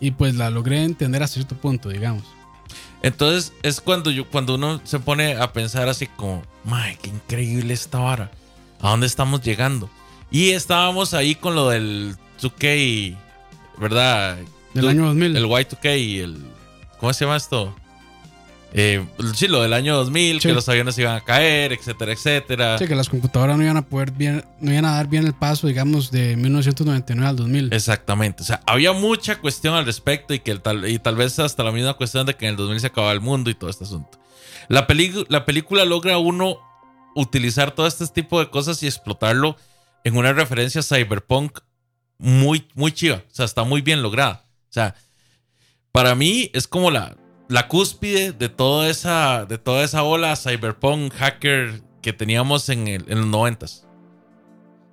y 0.00 0.12
pues 0.12 0.34
la 0.36 0.50
logré 0.50 0.84
entender 0.84 1.22
hasta 1.22 1.34
cierto 1.34 1.56
punto, 1.56 1.88
digamos. 1.88 2.24
Entonces 3.02 3.52
es 3.62 3.80
cuando, 3.80 4.10
yo, 4.10 4.28
cuando 4.28 4.54
uno 4.54 4.80
se 4.84 5.00
pone 5.00 5.36
a 5.36 5.52
pensar 5.52 5.88
así 5.88 6.06
como, 6.06 6.42
¡ay, 6.70 6.96
qué 7.02 7.10
increíble 7.10 7.74
esta 7.74 7.98
vara! 7.98 8.30
¿A 8.80 8.90
dónde 8.90 9.06
estamos 9.06 9.42
llegando? 9.42 9.90
Y 10.30 10.50
estábamos 10.50 11.12
ahí 11.12 11.34
con 11.34 11.54
lo 11.54 11.68
del 11.68 12.16
2K, 12.40 13.16
¿verdad? 13.78 14.38
Del 14.72 14.88
año 14.88 15.06
2000. 15.06 15.36
El 15.36 15.44
Y2K 15.44 15.98
y 16.00 16.18
el... 16.20 16.44
¿Cómo 16.98 17.12
se 17.12 17.24
llama 17.24 17.36
esto? 17.36 17.74
Eh, 18.74 19.06
sí, 19.34 19.48
lo 19.48 19.60
del 19.62 19.72
año 19.74 19.94
2000, 19.96 20.40
Sí. 20.40 20.48
que 20.48 20.54
los 20.54 20.68
aviones 20.68 20.96
iban 20.98 21.14
a 21.16 21.20
caer, 21.20 21.72
etcétera, 21.72 22.12
etcétera. 22.12 22.78
Sí, 22.78 22.86
que 22.86 22.94
las 22.94 23.08
computadoras 23.08 23.56
no 23.58 23.62
iban 23.64 23.76
a 23.76 23.82
poder 23.82 24.12
bien, 24.12 24.44
no 24.60 24.72
iban 24.72 24.86
a 24.86 24.92
dar 24.92 25.08
bien 25.08 25.26
el 25.26 25.34
paso, 25.34 25.66
digamos, 25.66 26.10
de 26.10 26.36
1999 26.36 27.28
al 27.28 27.36
2000. 27.36 27.72
Exactamente. 27.72 28.42
O 28.42 28.46
sea, 28.46 28.60
había 28.66 28.92
mucha 28.92 29.38
cuestión 29.38 29.74
al 29.74 29.84
respecto 29.84 30.32
y 30.32 30.38
que 30.38 30.50
el 30.52 30.60
tal, 30.62 30.88
y 30.88 30.98
tal 30.98 31.16
vez 31.16 31.38
hasta 31.38 31.62
la 31.64 31.72
misma 31.72 31.94
cuestión 31.94 32.24
de 32.26 32.34
que 32.34 32.46
en 32.46 32.52
el 32.52 32.56
2000 32.56 32.80
se 32.80 32.86
acababa 32.86 33.12
el 33.12 33.20
mundo 33.20 33.50
y 33.50 33.54
todo 33.54 33.68
este 33.68 33.84
asunto. 33.84 34.18
La, 34.68 34.86
peli- 34.86 35.26
la 35.28 35.44
película 35.44 35.84
logra 35.84 36.16
uno 36.18 36.56
utilizar 37.14 37.72
todo 37.72 37.86
este 37.86 38.06
tipo 38.06 38.40
de 38.40 38.48
cosas 38.48 38.82
y 38.82 38.86
explotarlo 38.86 39.56
en 40.04 40.16
una 40.16 40.32
referencia 40.32 40.82
cyberpunk 40.82 41.58
muy, 42.18 42.66
muy 42.74 42.90
chiva. 42.92 43.16
O 43.16 43.34
sea, 43.34 43.44
está 43.44 43.64
muy 43.64 43.82
bien 43.82 44.00
lograda. 44.00 44.46
O 44.70 44.72
sea, 44.72 44.94
para 45.90 46.14
mí 46.14 46.50
es 46.54 46.66
como 46.66 46.90
la, 46.90 47.16
la 47.52 47.68
cúspide 47.68 48.32
de 48.32 48.48
toda 48.48 48.88
esa, 48.88 49.44
de 49.46 49.58
toda 49.58 49.84
esa 49.84 50.02
ola 50.02 50.34
cyberpunk 50.36 51.12
hacker 51.12 51.82
que 52.00 52.12
teníamos 52.12 52.68
en, 52.68 52.88
el- 52.88 53.04
en 53.08 53.18
los 53.18 53.26
noventas. 53.26 53.86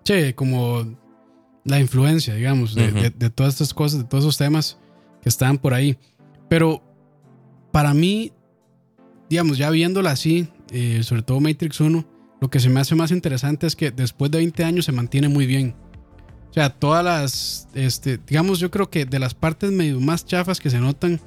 Sí, 0.04 0.34
como 0.34 0.86
la 1.64 1.80
influencia, 1.80 2.34
digamos, 2.36 2.76
de, 2.76 2.92
de- 2.92 3.10
de 3.12 3.30
todas 3.30 3.54
estas 3.54 3.74
cosas, 3.74 4.00
de 4.00 4.06
todos 4.06 4.24
esos 4.24 4.38
temas 4.38 4.78
que 5.22 5.30
estaban 5.30 5.58
por 5.58 5.74
ahí. 5.74 5.98
Pero 6.50 6.82
para 7.72 7.94
mí, 7.94 8.32
digamos, 9.30 9.58
ya 9.58 9.70
viéndola 9.70 10.12
así, 10.12 10.48
eh, 10.72 11.02
sobre 11.04 11.22
todo 11.22 11.40
Matrix 11.40 11.80
1, 11.80 12.06
lo 12.42 12.50
que 12.50 12.60
se 12.60 12.70
me 12.70 12.80
hace 12.80 12.96
más 12.96 13.12
interesante 13.12 13.68
es 13.68 13.76
que 13.76 13.92
después 13.92 14.32
de 14.32 14.38
20 14.40 14.64
años 14.64 14.86
se 14.86 14.92
mantiene 14.92 15.28
muy 15.30 15.46
bien. 15.46 15.76
O 16.50 16.54
sea, 16.54 16.70
todas 16.72 17.04
las, 17.04 17.68
este, 17.76 18.18
digamos, 18.26 18.60
yo 18.60 18.72
creo 18.72 18.90
que 18.90 19.06
de 19.06 19.20
las 19.20 19.34
partes 19.36 19.72
medio 19.72 20.00
más 20.00 20.26
chafas 20.26 20.60
que 20.60 20.70
se 20.70 20.80
notan 20.80 21.20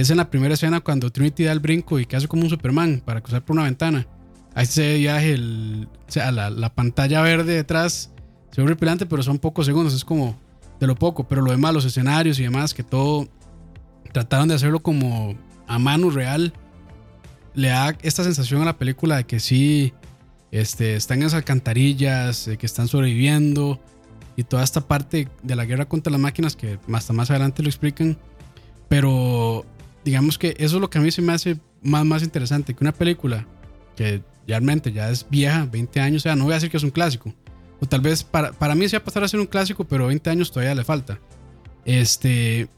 es 0.00 0.10
en 0.10 0.16
la 0.18 0.30
primera 0.30 0.54
escena 0.54 0.80
cuando 0.80 1.10
Trinity 1.10 1.44
da 1.44 1.52
el 1.52 1.60
brinco 1.60 1.98
y 1.98 2.06
que 2.06 2.16
hace 2.16 2.28
como 2.28 2.42
un 2.42 2.50
Superman 2.50 3.02
para 3.04 3.20
cruzar 3.20 3.44
por 3.44 3.54
una 3.54 3.64
ventana. 3.64 4.06
Ahí 4.54 4.66
se 4.66 4.96
viaje, 4.96 5.32
el, 5.32 5.88
o 6.06 6.10
sea, 6.10 6.32
la, 6.32 6.50
la 6.50 6.74
pantalla 6.74 7.22
verde 7.22 7.54
detrás 7.54 8.10
se 8.50 8.60
ve 8.60 8.66
horripilante, 8.66 9.06
pero 9.06 9.22
son 9.22 9.38
pocos 9.38 9.66
segundos, 9.66 9.94
es 9.94 10.04
como 10.04 10.38
de 10.80 10.86
lo 10.86 10.94
poco. 10.94 11.26
Pero 11.26 11.42
lo 11.42 11.50
demás, 11.50 11.74
los 11.74 11.84
escenarios 11.84 12.38
y 12.38 12.44
demás, 12.44 12.74
que 12.74 12.82
todo 12.82 13.28
trataron 14.12 14.48
de 14.48 14.54
hacerlo 14.54 14.80
como 14.80 15.36
a 15.66 15.78
mano 15.78 16.10
real, 16.10 16.52
le 17.54 17.68
da 17.68 17.96
esta 18.02 18.24
sensación 18.24 18.62
a 18.62 18.66
la 18.66 18.78
película 18.78 19.16
de 19.16 19.24
que 19.24 19.40
sí 19.40 19.92
este, 20.50 20.96
están 20.96 21.18
en 21.18 21.24
esas 21.24 21.38
alcantarillas, 21.38 22.48
que 22.58 22.66
están 22.66 22.88
sobreviviendo 22.88 23.80
y 24.36 24.44
toda 24.44 24.62
esta 24.62 24.80
parte 24.80 25.28
de 25.42 25.56
la 25.56 25.64
guerra 25.64 25.86
contra 25.86 26.10
las 26.10 26.20
máquinas 26.20 26.56
que 26.56 26.78
hasta 26.92 27.12
más 27.12 27.30
adelante 27.30 27.62
lo 27.62 27.68
explican. 27.68 28.16
Pero 28.88 29.66
digamos 30.08 30.38
que 30.38 30.54
eso 30.58 30.76
es 30.76 30.80
lo 30.80 30.88
que 30.88 30.96
a 30.96 31.02
mí 31.02 31.10
se 31.10 31.20
me 31.20 31.34
hace 31.34 31.58
más, 31.82 32.02
más 32.06 32.22
interesante 32.22 32.72
que 32.72 32.82
una 32.82 32.94
película 32.94 33.46
que 33.94 34.22
realmente 34.46 34.90
ya 34.90 35.10
es 35.10 35.26
vieja, 35.28 35.68
20 35.70 36.00
años, 36.00 36.22
o 36.22 36.24
sea, 36.24 36.34
no 36.34 36.44
voy 36.44 36.52
a 36.52 36.54
decir 36.54 36.70
que 36.70 36.78
es 36.78 36.82
un 36.82 36.90
clásico. 36.90 37.34
O 37.78 37.86
tal 37.86 38.00
vez 38.00 38.24
para, 38.24 38.52
para 38.52 38.74
mí 38.74 38.88
se 38.88 38.96
va 38.96 39.02
a 39.02 39.04
pasar 39.04 39.22
a 39.22 39.28
ser 39.28 39.38
un 39.38 39.44
clásico, 39.44 39.84
pero 39.84 40.06
20 40.06 40.30
años 40.30 40.50
todavía 40.50 40.74
le 40.74 40.82
falta. 40.82 41.20
Este, 41.84 42.68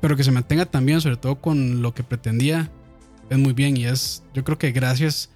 pero 0.00 0.16
que 0.16 0.24
se 0.24 0.32
mantenga 0.32 0.66
también, 0.66 1.00
sobre 1.00 1.16
todo 1.16 1.40
con 1.40 1.80
lo 1.80 1.94
que 1.94 2.02
pretendía, 2.02 2.72
es 3.30 3.38
muy 3.38 3.52
bien. 3.52 3.76
Y 3.76 3.84
es, 3.84 4.24
yo 4.34 4.42
creo 4.42 4.58
que 4.58 4.72
gracias 4.72 5.30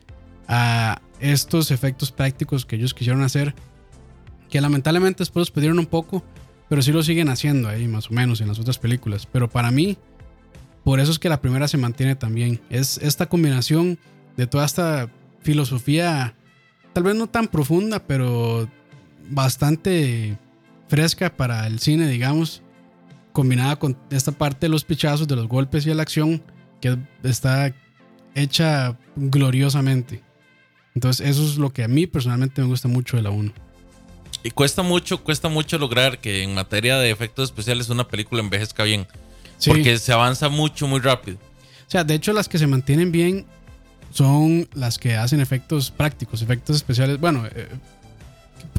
a 0.49 1.01
estos 1.21 1.71
efectos 1.71 2.11
prácticos 2.11 2.67
que 2.67 2.75
ellos 2.75 2.95
quisieron 2.95 3.23
hacer, 3.23 3.55
que 4.51 4.61
lamentablemente 4.61 5.21
después 5.21 5.43
los 5.43 5.51
perdieron 5.53 5.79
un 5.79 5.87
poco, 5.87 6.25
pero 6.69 6.83
sí 6.83 6.90
lo 6.90 7.05
siguen 7.05 7.29
haciendo 7.29 7.69
ahí, 7.69 7.87
más 7.87 8.11
o 8.11 8.14
menos, 8.14 8.40
en 8.40 8.49
las 8.49 8.59
otras 8.59 8.79
películas. 8.79 9.29
Pero 9.31 9.49
para 9.49 9.71
mí, 9.71 9.97
por 10.85 11.01
eso 11.01 11.11
es 11.11 11.18
que 11.18 11.29
la 11.29 11.40
primera 11.40 11.66
se 11.66 11.79
mantiene 11.79 12.14
también. 12.14 12.61
Es 12.70 12.99
esta 12.99 13.27
combinación 13.27 13.99
de 14.37 14.47
toda 14.47 14.64
esta 14.66 15.11
filosofía, 15.40 16.35
tal 16.92 17.05
vez 17.05 17.14
no 17.14 17.27
tan 17.27 17.49
profunda, 17.49 18.07
pero 18.07 18.68
bastante 19.31 20.38
fresca 20.88 21.35
para 21.35 21.66
el 21.66 21.81
cine, 21.81 22.07
digamos, 22.09 22.62
combinada 23.33 23.77
con 23.77 23.97
esta 24.11 24.33
parte 24.33 24.66
de 24.66 24.70
los 24.70 24.85
pichazos, 24.85 25.27
de 25.27 25.37
los 25.37 25.49
golpes 25.49 25.87
y 25.87 25.94
la 25.94 26.03
acción, 26.03 26.42
que 26.81 26.99
está 27.23 27.75
hecha 28.35 28.97
gloriosamente. 29.16 30.23
Entonces, 30.94 31.27
eso 31.27 31.44
es 31.44 31.57
lo 31.57 31.73
que 31.73 31.83
a 31.83 31.88
mí 31.88 32.07
personalmente 32.07 32.61
me 32.61 32.68
gusta 32.68 32.88
mucho 32.88 33.16
de 33.16 33.23
la 33.23 33.31
1. 33.31 33.53
Y 34.42 34.51
cuesta 34.51 34.83
mucho, 34.83 35.25
cuesta 35.25 35.49
mucho 35.49 35.79
lograr 35.79 36.20
que 36.20 36.42
en 36.42 36.55
materia 36.55 36.99
de 36.99 37.11
efectos 37.11 37.44
especiales 37.49 37.88
una 37.88 38.07
película 38.07 38.42
envejezca 38.42 38.85
bien. 38.85 39.07
Sí. 39.59 39.71
Porque 39.71 39.99
se 39.99 40.12
avanza 40.12 40.49
mucho, 40.49 40.87
muy 40.87 41.01
rápido. 41.01 41.38
O 41.87 41.90
sea, 41.90 42.05
de 42.05 42.14
hecho, 42.14 42.33
las 42.33 42.49
que 42.49 42.59
se 42.59 42.67
mantienen 42.67 43.12
bien 43.12 43.47
son 44.11 44.69
las 44.75 44.99
que 44.99 45.17
hacen 45.17 45.40
efectos 45.40 45.90
prácticos, 45.90 46.43
efectos 46.43 46.77
especiales. 46.77 47.19
Bueno, 47.19 47.45
eh, 47.47 47.69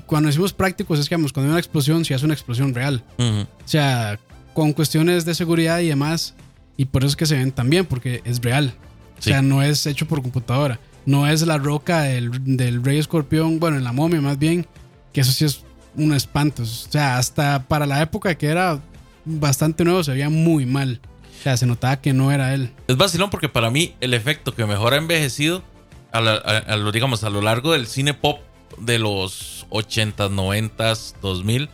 cuando 0.05 0.27
decimos 0.27 0.53
prácticos 0.53 0.99
es 0.99 1.09
que 1.09 1.15
digamos, 1.15 1.33
cuando 1.33 1.49
hay 1.49 1.51
una 1.51 1.59
explosión, 1.59 2.05
si 2.05 2.13
hace 2.13 2.25
una 2.25 2.33
explosión 2.33 2.73
real. 2.73 3.03
Ujú. 3.17 3.41
O 3.41 3.67
sea, 3.67 4.19
con 4.53 4.73
cuestiones 4.73 5.25
de 5.25 5.35
seguridad 5.35 5.79
y 5.79 5.89
demás. 5.89 6.33
Y 6.77 6.85
por 6.85 7.03
eso 7.03 7.09
es 7.09 7.15
que 7.15 7.25
se 7.25 7.35
ven 7.35 7.51
tan 7.51 7.69
bien, 7.69 7.85
porque 7.85 8.21
es 8.25 8.41
real. 8.41 8.73
Sí. 9.19 9.29
O 9.29 9.33
sea, 9.33 9.41
no 9.41 9.61
es 9.61 9.85
hecho 9.85 10.07
por 10.07 10.21
computadora. 10.21 10.79
No 11.05 11.27
es 11.27 11.45
la 11.45 11.57
roca 11.57 12.01
del, 12.01 12.57
del 12.57 12.83
Rey 12.83 12.97
Escorpión, 12.97 13.59
bueno, 13.59 13.77
en 13.77 13.83
la 13.83 13.91
momia 13.91 14.19
más 14.21 14.39
bien, 14.39 14.65
que 15.13 15.21
eso 15.21 15.31
sí 15.31 15.45
es 15.45 15.61
un 15.95 16.13
espanto. 16.13 16.63
O 16.63 16.65
sea, 16.65 17.17
hasta 17.17 17.63
para 17.63 17.85
la 17.85 18.01
época 18.01 18.35
que 18.35 18.47
era 18.47 18.81
bastante 19.25 19.83
nuevo 19.83 20.03
se 20.03 20.11
veía 20.11 20.29
muy 20.29 20.65
mal. 20.65 20.99
O 21.39 21.43
sea, 21.43 21.57
se 21.57 21.65
notaba 21.65 21.97
que 22.01 22.13
no 22.13 22.31
era 22.31 22.53
él. 22.53 22.71
Es 22.87 22.97
vacilón 22.97 23.29
porque 23.29 23.49
para 23.49 23.69
mí 23.69 23.93
el 24.01 24.13
efecto 24.13 24.55
que 24.55 24.65
mejor 24.65 24.93
ha 24.93 24.97
envejecido 24.97 25.63
a, 26.11 26.21
la- 26.21 26.35
a- 26.35 26.57
a 26.73 26.77
lo, 26.77 26.91
digamos, 26.91 27.23
a 27.23 27.29
lo 27.29 27.41
largo 27.41 27.73
del 27.73 27.87
cine 27.87 28.13
pop 28.13 28.39
de 28.79 28.97
los 28.99 29.65
80s, 29.69 30.31
90s, 30.31 31.13
2000 31.21 31.69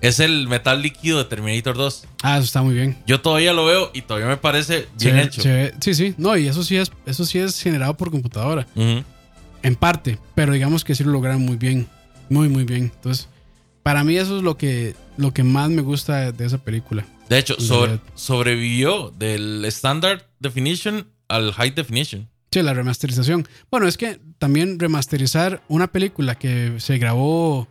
es 0.00 0.18
el 0.18 0.48
metal 0.48 0.80
líquido 0.80 1.18
de 1.18 1.24
Terminator 1.26 1.76
2. 1.76 2.06
Ah, 2.22 2.36
eso 2.38 2.44
está 2.46 2.62
muy 2.62 2.72
bien. 2.72 2.96
Yo 3.06 3.20
todavía 3.20 3.52
lo 3.52 3.66
veo 3.66 3.90
y 3.92 4.00
todavía 4.00 4.28
me 4.28 4.38
parece 4.38 4.88
bien 4.98 5.18
hecho. 5.18 5.42
se 5.42 5.74
sí, 5.80 5.92
sí. 5.92 6.14
No, 6.16 6.38
y 6.38 6.48
eso 6.48 6.62
sí 6.64 6.78
es, 6.78 6.90
eso 7.04 7.26
sí 7.26 7.38
es 7.38 7.60
generado 7.62 7.94
por 7.98 8.10
computadora. 8.10 8.66
En 9.62 9.74
parte, 9.74 10.18
pero 10.34 10.54
digamos 10.54 10.84
que 10.84 10.94
sí 10.94 11.04
lo 11.04 11.10
lograron 11.12 11.42
muy 11.42 11.56
bien. 11.56 11.86
Muy, 12.30 12.48
muy 12.48 12.64
bien. 12.64 12.90
Entonces, 12.94 13.28
para 13.82 14.04
mí 14.04 14.16
eso 14.16 14.36
es 14.38 14.42
lo 14.42 14.56
que, 14.56 14.94
lo 15.16 15.32
que 15.32 15.42
más 15.42 15.70
me 15.70 15.82
gusta 15.82 16.32
de, 16.32 16.44
esa 16.46 16.58
película. 16.58 17.06
De 17.28 17.38
hecho, 17.38 17.54
sobre- 17.60 18.00
sobrevivió 18.14 19.12
del 19.18 19.64
Standard 19.66 20.22
Definition 20.40 21.06
al 21.28 21.52
High 21.52 21.70
Definition. 21.70 22.28
Sí, 22.50 22.62
la 22.62 22.74
remasterización. 22.74 23.46
Bueno, 23.70 23.86
es 23.86 23.96
que 23.96 24.20
también 24.38 24.78
remasterizar 24.80 25.62
una 25.68 25.86
película 25.86 26.34
que 26.34 26.74
se 26.78 26.98
grabó, 26.98 27.68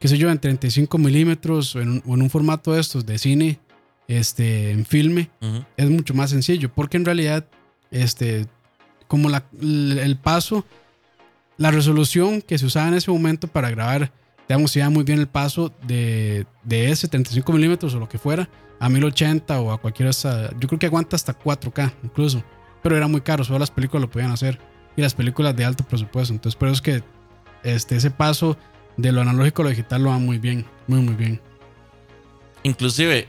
qué 0.00 0.08
sé 0.08 0.18
yo, 0.18 0.30
en 0.30 0.38
35 0.40 0.98
milímetros 0.98 1.76
o 1.76 1.80
en, 1.80 1.88
un- 1.90 2.02
o 2.06 2.14
en 2.14 2.22
un 2.22 2.30
formato 2.30 2.72
de 2.72 2.80
estos 2.80 3.06
de 3.06 3.18
cine, 3.18 3.60
este, 4.08 4.70
en 4.72 4.84
filme, 4.84 5.30
es 5.76 5.88
mucho 5.90 6.14
más 6.14 6.30
sencillo, 6.30 6.72
porque 6.74 6.96
en 6.96 7.04
realidad, 7.04 7.46
este, 7.92 8.46
como 9.06 9.28
la- 9.28 9.44
el 9.60 10.16
paso, 10.20 10.64
la 11.56 11.70
resolución 11.70 12.42
que 12.42 12.58
se 12.58 12.66
usaba 12.66 12.88
en 12.88 12.94
ese 12.94 13.10
momento 13.10 13.46
para 13.48 13.70
grabar, 13.70 14.12
digamos, 14.48 14.70
si 14.70 14.80
da 14.80 14.90
muy 14.90 15.04
bien 15.04 15.18
el 15.18 15.28
paso 15.28 15.72
de, 15.86 16.46
de 16.62 16.90
ese 16.90 17.08
35 17.08 17.52
milímetros 17.52 17.94
o 17.94 17.98
lo 17.98 18.08
que 18.08 18.18
fuera 18.18 18.48
a 18.78 18.88
1080 18.88 19.60
o 19.60 19.72
a 19.72 19.78
cualquier 19.78 20.08
esa, 20.08 20.50
yo 20.58 20.68
creo 20.68 20.78
que 20.78 20.86
aguanta 20.86 21.16
hasta 21.16 21.38
4K 21.38 21.92
incluso, 22.02 22.42
pero 22.82 22.96
era 22.96 23.08
muy 23.08 23.20
caro, 23.20 23.44
solo 23.44 23.58
las 23.58 23.70
películas 23.70 24.02
lo 24.02 24.10
podían 24.10 24.30
hacer 24.30 24.60
y 24.96 25.02
las 25.02 25.14
películas 25.14 25.56
de 25.56 25.64
alto 25.64 25.84
presupuesto, 25.84 26.32
entonces 26.32 26.56
por 26.56 26.68
eso 26.68 26.74
es 26.74 26.82
que 26.82 27.02
este, 27.62 27.96
ese 27.96 28.10
paso 28.10 28.56
de 28.96 29.12
lo 29.12 29.20
analógico 29.20 29.62
a 29.62 29.64
lo 29.64 29.70
digital 29.70 30.02
lo 30.02 30.10
va 30.10 30.18
muy 30.18 30.38
bien, 30.38 30.66
muy 30.86 31.00
muy 31.00 31.14
bien. 31.14 31.40
Inclusive, 32.62 33.28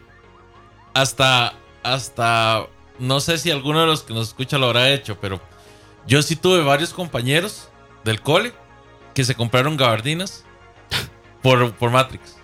hasta, 0.94 1.54
hasta, 1.84 2.68
no 3.00 3.20
sé 3.20 3.38
si 3.38 3.52
alguno 3.52 3.82
de 3.82 3.88
los 3.88 4.04
que 4.04 4.14
nos 4.14 4.30
escucha 4.30 4.58
lo 4.58 4.68
habrá 4.68 4.90
hecho, 4.90 5.18
pero 5.20 5.42
yo 6.08 6.22
sí 6.22 6.36
tuve 6.36 6.64
varios 6.64 6.94
compañeros 6.94 7.70
del 8.04 8.22
cole 8.22 8.54
que 9.14 9.24
se 9.24 9.36
compraron 9.36 9.78
gabardinas 9.78 10.46
por, 11.42 11.74
por 11.74 11.92
Matrix. 11.92 12.36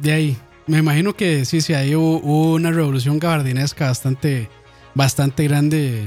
De 0.00 0.12
ahí, 0.12 0.36
me 0.66 0.78
imagino 0.78 1.14
que 1.14 1.44
sí, 1.44 1.60
sí, 1.60 1.74
ahí 1.74 1.94
hubo, 1.94 2.18
hubo 2.18 2.54
una 2.54 2.70
revolución 2.70 3.18
gabardinesca 3.18 3.86
bastante, 3.88 4.48
bastante 4.94 5.44
grande. 5.44 6.04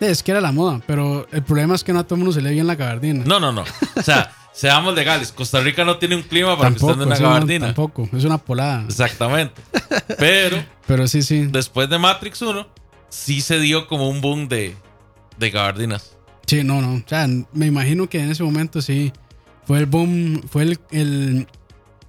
Es 0.00 0.22
que 0.22 0.30
era 0.30 0.40
la 0.40 0.52
moda, 0.52 0.80
pero 0.86 1.26
el 1.32 1.42
problema 1.42 1.74
es 1.74 1.82
que 1.82 1.92
no 1.92 1.98
a 1.98 2.04
todo 2.04 2.14
el 2.14 2.18
mundo 2.20 2.32
se 2.32 2.40
le 2.40 2.50
bien 2.52 2.66
la 2.66 2.76
gabardina. 2.76 3.24
No, 3.26 3.40
no, 3.40 3.52
no. 3.52 3.64
O 3.96 4.02
sea, 4.02 4.30
seamos 4.52 4.94
legales. 4.94 5.32
Costa 5.32 5.60
Rica 5.60 5.84
no 5.84 5.98
tiene 5.98 6.14
un 6.14 6.22
clima 6.22 6.56
para 6.56 6.70
que 6.70 6.76
tampoco, 6.76 6.92
estén 6.92 7.02
en 7.02 7.08
una 7.08 7.18
no, 7.18 7.28
gabardina. 7.28 7.66
tampoco, 7.66 8.08
es 8.16 8.24
una 8.24 8.38
polada. 8.38 8.84
Exactamente. 8.84 9.60
Pero 10.18 10.62
Pero 10.86 11.08
sí, 11.08 11.22
sí, 11.22 11.46
después 11.50 11.88
de 11.90 11.98
Matrix 11.98 12.40
1, 12.40 12.66
sí 13.08 13.40
se 13.40 13.58
dio 13.58 13.88
como 13.88 14.08
un 14.08 14.20
boom 14.20 14.46
de, 14.48 14.76
de 15.36 15.50
gabardinas. 15.50 16.16
sí, 16.46 16.62
no, 16.62 16.80
no. 16.80 16.94
O 16.94 17.02
sea, 17.04 17.26
me 17.52 17.66
imagino 17.66 18.08
que 18.08 18.20
en 18.20 18.30
ese 18.30 18.44
momento 18.44 18.80
sí 18.80 19.12
fue 19.66 19.78
el 19.80 19.86
boom, 19.86 20.42
fue 20.48 20.62
el, 20.62 20.78
el, 20.92 21.48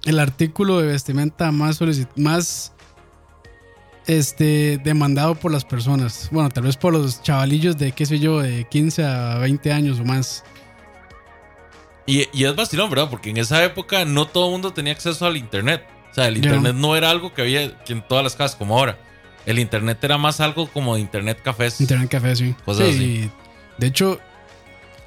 el 0.04 0.18
artículo 0.18 0.80
de 0.80 0.86
vestimenta 0.86 1.52
más 1.52 1.80
más 2.16 2.72
este 4.06 4.78
demandado 4.78 5.34
por 5.34 5.52
las 5.52 5.64
personas. 5.64 6.28
Bueno, 6.32 6.48
tal 6.48 6.64
vez 6.64 6.76
por 6.76 6.92
los 6.92 7.22
chavalillos 7.22 7.76
de 7.76 7.92
qué 7.92 8.06
sé 8.06 8.18
yo, 8.18 8.40
de 8.40 8.64
15 8.64 9.04
a 9.04 9.38
20 9.38 9.72
años 9.72 10.00
o 10.00 10.04
más. 10.04 10.44
Y, 12.06 12.26
y 12.32 12.44
es 12.44 12.56
vacilón, 12.56 12.90
¿verdad? 12.90 13.08
Porque 13.08 13.30
en 13.30 13.36
esa 13.36 13.62
época 13.64 14.04
no 14.04 14.26
todo 14.26 14.46
el 14.46 14.52
mundo 14.52 14.72
tenía 14.72 14.92
acceso 14.92 15.26
al 15.26 15.36
internet. 15.36 15.86
O 16.10 16.14
sea, 16.14 16.26
el 16.26 16.38
internet 16.38 16.74
no 16.74 16.96
era 16.96 17.10
algo 17.10 17.32
que 17.32 17.42
había 17.42 17.62
en 17.86 18.02
todas 18.08 18.24
las 18.24 18.34
casas 18.34 18.56
como 18.56 18.76
ahora. 18.76 18.98
El 19.46 19.58
internet 19.58 20.02
era 20.02 20.18
más 20.18 20.40
algo 20.40 20.66
como 20.66 20.96
de 20.96 21.02
internet 21.02 21.40
cafés. 21.42 21.80
Internet 21.80 22.10
café, 22.10 22.34
sí. 22.34 22.54
Cosas 22.64 22.88
Sí, 22.88 22.94
así. 22.94 23.30
De 23.78 23.86
hecho, 23.86 24.20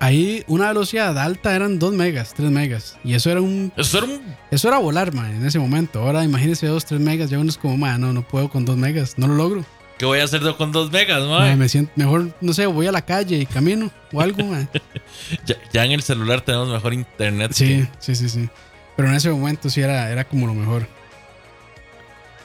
ahí 0.03 0.43
una 0.47 0.67
velocidad 0.67 1.17
alta 1.17 1.55
eran 1.55 1.79
2 1.79 1.93
megas, 1.93 2.33
3 2.33 2.51
megas. 2.51 2.97
Y 3.03 3.13
eso 3.13 3.31
era 3.31 3.41
un. 3.41 3.71
Eso 3.77 3.97
era 3.99 4.07
un... 4.07 4.21
Eso 4.51 4.67
era 4.67 4.77
volar, 4.77 5.13
man, 5.13 5.33
en 5.33 5.45
ese 5.45 5.59
momento. 5.59 5.99
Ahora 5.99 6.23
imagínese 6.23 6.67
2, 6.67 6.85
3 6.85 7.01
megas. 7.01 7.29
Ya 7.29 7.39
uno 7.39 7.49
es 7.49 7.57
como, 7.57 7.77
man, 7.77 8.01
no, 8.01 8.13
no 8.13 8.27
puedo 8.27 8.49
con 8.49 8.65
2 8.65 8.77
megas. 8.77 9.17
No 9.17 9.27
lo 9.27 9.35
logro. 9.35 9.65
¿Qué 9.97 10.05
voy 10.05 10.19
a 10.19 10.23
hacer 10.23 10.41
yo 10.41 10.57
con 10.57 10.71
dos 10.71 10.91
megas, 10.91 11.23
Man, 11.23 11.57
me 11.57 11.69
siento 11.69 11.91
mejor, 11.95 12.35
no 12.41 12.51
sé, 12.53 12.65
voy 12.65 12.87
a 12.87 12.91
la 12.91 13.03
calle 13.05 13.37
y 13.37 13.45
camino 13.45 13.91
o 14.11 14.21
algo, 14.21 14.43
man. 14.43 14.67
Ya, 15.45 15.55
ya 15.71 15.85
en 15.85 15.91
el 15.91 16.01
celular 16.01 16.41
tenemos 16.41 16.67
mejor 16.67 16.93
internet. 16.93 17.51
Sí, 17.53 17.87
sí, 17.99 18.15
sí, 18.15 18.27
sí. 18.27 18.49
Pero 18.97 19.09
en 19.09 19.15
ese 19.15 19.29
momento 19.29 19.69
sí 19.69 19.81
era, 19.81 20.09
era 20.09 20.25
como 20.25 20.47
lo 20.47 20.53
mejor. 20.53 20.87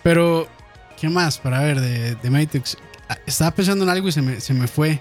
Pero, 0.02 0.46
¿qué 1.00 1.08
más 1.08 1.38
para 1.38 1.60
ver 1.60 1.80
de, 1.80 2.14
de 2.14 2.30
Matrix? 2.30 2.76
Ah, 3.08 3.18
Estaba 3.26 3.50
pensando 3.50 3.84
en 3.84 3.90
algo 3.90 4.08
y 4.08 4.12
se 4.12 4.22
me, 4.22 4.40
se 4.40 4.54
me 4.54 4.68
fue. 4.68 5.00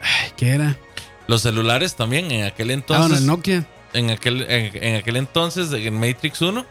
Ay, 0.00 0.30
¿qué 0.36 0.50
era? 0.50 0.76
Los 1.26 1.42
celulares 1.42 1.96
también 1.96 2.30
en 2.30 2.44
aquel 2.44 2.70
ah, 2.70 2.74
entonces. 2.74 3.06
bueno, 3.08 3.16
el 3.20 3.26
Nokia. 3.26 3.66
en 3.92 4.10
aquel, 4.10 4.42
en, 4.42 4.82
en 4.82 4.96
aquel 4.96 5.16
entonces, 5.16 5.72
en 5.72 5.94
Matrix 5.98 6.42
1, 6.42 6.64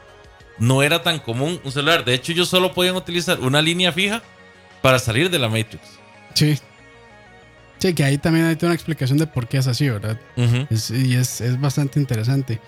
no 0.59 0.83
era 0.83 1.01
tan 1.01 1.19
común 1.19 1.59
un 1.63 1.71
celular. 1.71 2.05
De 2.05 2.13
hecho, 2.13 2.31
ellos 2.31 2.49
solo 2.49 2.73
podían 2.73 2.95
utilizar 2.95 3.39
una 3.39 3.61
línea 3.61 3.91
fija 3.91 4.21
para 4.81 4.99
salir 4.99 5.29
de 5.29 5.39
la 5.39 5.49
Matrix. 5.49 5.81
Sí. 6.35 6.57
Sí, 7.79 7.93
que 7.93 8.03
ahí 8.03 8.17
también 8.17 8.45
hay 8.45 8.55
toda 8.55 8.67
una 8.69 8.75
explicación 8.75 9.17
de 9.17 9.27
por 9.27 9.47
qué 9.47 9.57
es 9.57 9.67
así, 9.67 9.89
¿verdad? 9.89 10.19
Es- 10.69 10.89
y 10.91 11.15
es, 11.15 11.41
es 11.41 11.59
bastante 11.59 11.99
interesante. 11.99 12.59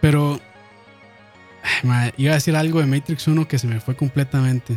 Pero. 0.00 0.40
ay, 1.88 2.12
iba 2.16 2.32
a 2.32 2.34
decir 2.34 2.56
algo 2.56 2.80
de 2.80 2.86
Matrix 2.86 3.26
1 3.28 3.46
que 3.46 3.58
se 3.58 3.66
me 3.66 3.80
fue 3.80 3.94
completamente. 3.94 4.76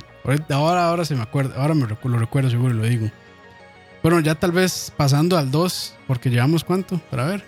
Ahora, 0.50 0.88
ahora 0.88 1.06
se 1.06 1.16
me 1.16 1.22
acuerda. 1.24 1.56
Ahora 1.62 1.74
me 1.74 1.88
lo 1.88 2.18
recuerdo 2.20 2.50
seguro 2.50 2.74
y 2.76 2.78
lo 2.78 2.84
digo. 2.84 3.10
Bueno, 4.04 4.20
ya 4.20 4.36
tal 4.36 4.52
vez 4.52 4.92
pasando 4.96 5.38
al 5.38 5.52
2, 5.52 5.94
porque 6.08 6.30
llevamos 6.30 6.64
cuánto, 6.64 7.00
para 7.10 7.26
ver. 7.26 7.44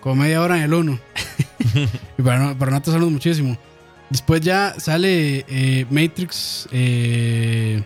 Como 0.00 0.16
media 0.22 0.40
hora 0.42 0.56
en 0.58 0.62
el 0.64 0.74
1. 0.74 0.98
y 2.18 2.22
para 2.22 2.38
no, 2.38 2.58
para 2.58 2.70
no 2.70 2.76
atrasarnos 2.76 3.10
muchísimo. 3.10 3.56
Después 4.10 4.40
ya 4.40 4.74
sale 4.78 5.44
eh, 5.48 5.86
Matrix. 5.90 6.68
eh, 6.70 7.82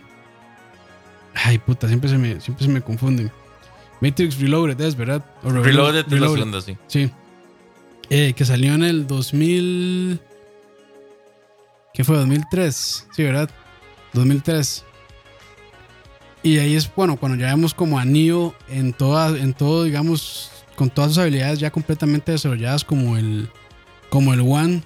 ay, 1.33 1.57
puta, 1.57 1.87
siempre 1.87 2.09
se 2.09 2.17
me, 2.17 2.39
siempre 2.39 2.65
se 2.65 2.71
me 2.71 2.81
confunden. 2.81 3.31
Matrix 4.01 4.39
Reloaded 4.39 4.79
es, 4.81 4.95
¿verdad? 4.95 5.23
O 5.43 5.49
Reloaded- 5.49 5.63
Reloaded 5.63 6.13
es 6.13 6.19
la 6.19 6.29
segunda, 6.29 6.61
sí. 6.61 6.77
Sí. 6.87 7.11
Eh, 8.09 8.33
que 8.33 8.45
salió 8.45 8.73
en 8.73 8.83
el 8.83 9.07
2000. 9.07 10.19
¿Qué 11.93 12.03
fue? 12.03 12.17
2003. 12.17 13.07
Sí, 13.15 13.23
¿verdad? 13.23 13.49
2003. 14.13 14.83
Y 16.43 16.57
ahí 16.57 16.75
es, 16.75 16.93
bueno, 16.95 17.17
cuando 17.17 17.37
ya 17.37 17.47
vemos 17.47 17.73
como 17.73 17.99
a 17.99 18.05
Neo 18.05 18.55
en, 18.67 18.95
en 18.97 19.53
todo, 19.53 19.83
digamos, 19.83 20.51
con 20.75 20.89
todas 20.89 21.11
sus 21.11 21.19
habilidades 21.19 21.59
ya 21.59 21.71
completamente 21.71 22.31
desarrolladas 22.31 22.83
como 22.83 23.15
el, 23.17 23.49
como 24.09 24.33
el 24.33 24.39
One. 24.41 24.81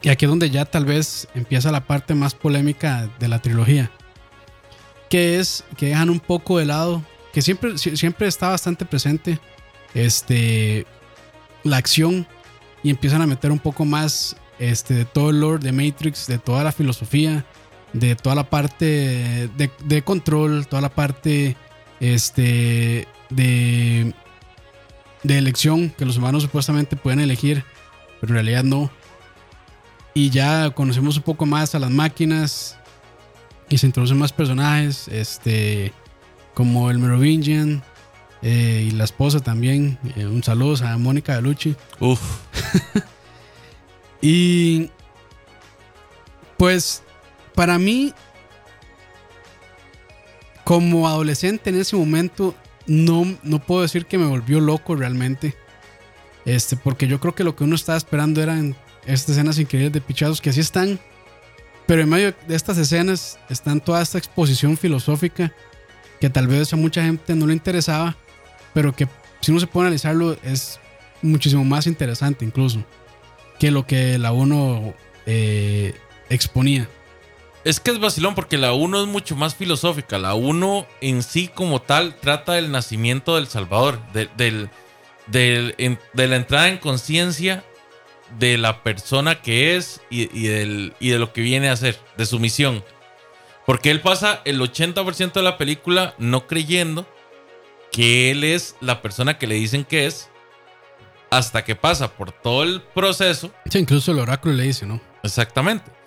Y 0.00 0.08
aquí 0.08 0.24
es 0.24 0.30
donde 0.30 0.48
ya 0.50 0.64
tal 0.64 0.84
vez 0.84 1.28
empieza 1.34 1.70
la 1.72 1.86
parte 1.86 2.14
más 2.14 2.34
polémica 2.34 3.10
de 3.18 3.28
la 3.28 3.40
trilogía. 3.42 3.90
Que 5.10 5.38
es 5.38 5.64
que 5.76 5.86
dejan 5.86 6.08
un 6.10 6.20
poco 6.20 6.58
de 6.58 6.66
lado, 6.66 7.02
que 7.32 7.42
siempre, 7.42 7.72
sie- 7.72 7.96
siempre 7.96 8.26
está 8.28 8.48
bastante 8.48 8.84
presente, 8.84 9.38
este, 9.94 10.86
la 11.64 11.78
acción 11.78 12.26
y 12.82 12.90
empiezan 12.90 13.20
a 13.22 13.26
meter 13.26 13.50
un 13.50 13.58
poco 13.58 13.84
más 13.84 14.36
este, 14.58 14.94
de 14.94 15.04
todo 15.04 15.30
el 15.30 15.40
lore 15.40 15.62
de 15.64 15.72
Matrix, 15.72 16.26
de 16.26 16.38
toda 16.38 16.62
la 16.62 16.72
filosofía, 16.72 17.44
de 17.92 18.16
toda 18.16 18.34
la 18.34 18.50
parte 18.50 18.84
de, 19.56 19.70
de 19.84 20.02
control, 20.02 20.66
toda 20.66 20.82
la 20.82 20.88
parte 20.90 21.56
este, 22.00 23.08
de, 23.30 24.14
de 25.22 25.38
elección 25.38 25.90
que 25.90 26.04
los 26.04 26.16
humanos 26.16 26.42
supuestamente 26.42 26.96
pueden 26.96 27.20
elegir, 27.20 27.64
pero 28.20 28.32
en 28.32 28.34
realidad 28.34 28.64
no. 28.64 28.90
Y 30.14 30.30
ya 30.30 30.70
conocemos 30.70 31.16
un 31.16 31.22
poco 31.22 31.46
más 31.46 31.74
a 31.74 31.78
las 31.78 31.90
máquinas 31.90 32.78
y 33.68 33.78
se 33.78 33.86
introducen 33.86 34.18
más 34.18 34.32
personajes, 34.32 35.08
este, 35.08 35.92
como 36.54 36.90
el 36.90 36.98
Merovingian 36.98 37.82
eh, 38.42 38.88
y 38.88 38.90
la 38.92 39.04
esposa 39.04 39.40
también. 39.40 39.98
Eh, 40.16 40.26
un 40.26 40.42
saludo 40.42 40.84
a 40.86 40.98
Mónica 40.98 41.36
Bellucci. 41.36 41.76
Uf, 42.00 42.20
Y 44.20 44.90
pues 46.56 47.02
para 47.58 47.76
mí, 47.76 48.14
como 50.62 51.08
adolescente 51.08 51.70
en 51.70 51.80
ese 51.80 51.96
momento, 51.96 52.54
no, 52.86 53.36
no 53.42 53.58
puedo 53.58 53.82
decir 53.82 54.06
que 54.06 54.16
me 54.16 54.26
volvió 54.26 54.60
loco 54.60 54.94
realmente. 54.94 55.56
Este, 56.44 56.76
porque 56.76 57.08
yo 57.08 57.18
creo 57.18 57.34
que 57.34 57.42
lo 57.42 57.56
que 57.56 57.64
uno 57.64 57.74
estaba 57.74 57.98
esperando 57.98 58.40
eran 58.40 58.76
estas 59.06 59.30
escenas 59.30 59.58
increíbles 59.58 59.92
de 59.92 60.00
pichados 60.00 60.40
que 60.40 60.50
así 60.50 60.60
están. 60.60 61.00
Pero 61.88 62.02
en 62.02 62.08
medio 62.08 62.32
de 62.46 62.54
estas 62.54 62.78
escenas 62.78 63.40
están 63.50 63.80
toda 63.80 64.02
esta 64.02 64.18
exposición 64.18 64.76
filosófica 64.76 65.52
que 66.20 66.30
tal 66.30 66.46
vez 66.46 66.72
a 66.72 66.76
mucha 66.76 67.02
gente 67.02 67.34
no 67.34 67.48
le 67.48 67.54
interesaba, 67.54 68.16
pero 68.72 68.94
que 68.94 69.08
si 69.40 69.50
uno 69.50 69.58
se 69.58 69.66
puede 69.66 69.88
analizarlo 69.88 70.36
es 70.44 70.78
muchísimo 71.22 71.64
más 71.64 71.88
interesante 71.88 72.44
incluso 72.44 72.84
que 73.58 73.72
lo 73.72 73.84
que 73.84 74.16
la 74.16 74.30
1 74.30 74.94
eh, 75.26 75.96
exponía. 76.30 76.88
Es 77.68 77.80
que 77.80 77.90
es 77.90 78.00
vacilón 78.00 78.34
porque 78.34 78.56
la 78.56 78.72
1 78.72 79.02
es 79.02 79.06
mucho 79.08 79.36
más 79.36 79.54
filosófica. 79.54 80.18
La 80.18 80.32
1 80.32 80.86
en 81.02 81.22
sí 81.22 81.48
como 81.48 81.82
tal 81.82 82.14
trata 82.14 82.54
del 82.54 82.72
nacimiento 82.72 83.36
del 83.36 83.46
Salvador, 83.46 84.00
del, 84.10 84.70
de 85.26 85.74
la 86.14 86.36
entrada 86.36 86.68
en 86.70 86.78
conciencia 86.78 87.62
de 88.38 88.56
la 88.56 88.82
persona 88.82 89.42
que 89.42 89.76
es 89.76 90.00
y, 90.08 90.48
del, 90.48 90.94
y 90.98 91.10
de 91.10 91.18
lo 91.18 91.34
que 91.34 91.42
viene 91.42 91.68
a 91.68 91.72
hacer, 91.72 91.98
de 92.16 92.24
su 92.24 92.38
misión. 92.38 92.82
Porque 93.66 93.90
él 93.90 94.00
pasa 94.00 94.40
el 94.46 94.62
80% 94.62 95.34
de 95.34 95.42
la 95.42 95.58
película 95.58 96.14
no 96.16 96.46
creyendo 96.46 97.06
que 97.92 98.30
él 98.30 98.44
es 98.44 98.76
la 98.80 99.02
persona 99.02 99.36
que 99.36 99.46
le 99.46 99.56
dicen 99.56 99.84
que 99.84 100.06
es 100.06 100.30
hasta 101.28 101.66
que 101.66 101.76
pasa 101.76 102.16
por 102.16 102.32
todo 102.32 102.62
el 102.62 102.80
proceso. 102.80 103.52
Sí, 103.70 103.80
incluso 103.80 104.12
el 104.12 104.20
oráculo 104.20 104.54
le 104.54 104.62
dice, 104.62 104.86
¿no? 104.86 105.02
Exactamente. 105.22 105.97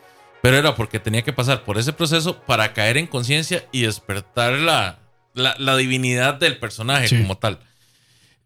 Pero 0.42 0.58
era 0.58 0.76
porque 0.76 1.00
tenía 1.00 1.22
que 1.22 1.34
pasar 1.34 1.64
por 1.64 1.78
ese 1.78 1.94
proceso 1.94 2.42
para 2.42 2.74
caer 2.74 2.98
en 2.98 3.08
conciencia 3.08 3.68
y 3.72 3.82
despertar 3.82 4.54
la, 4.54 5.00
la, 5.34 5.78
divinidad 5.78 6.36
del 6.36 6.58
personaje 6.58 7.16
como 7.22 7.38
tal. 7.38 7.60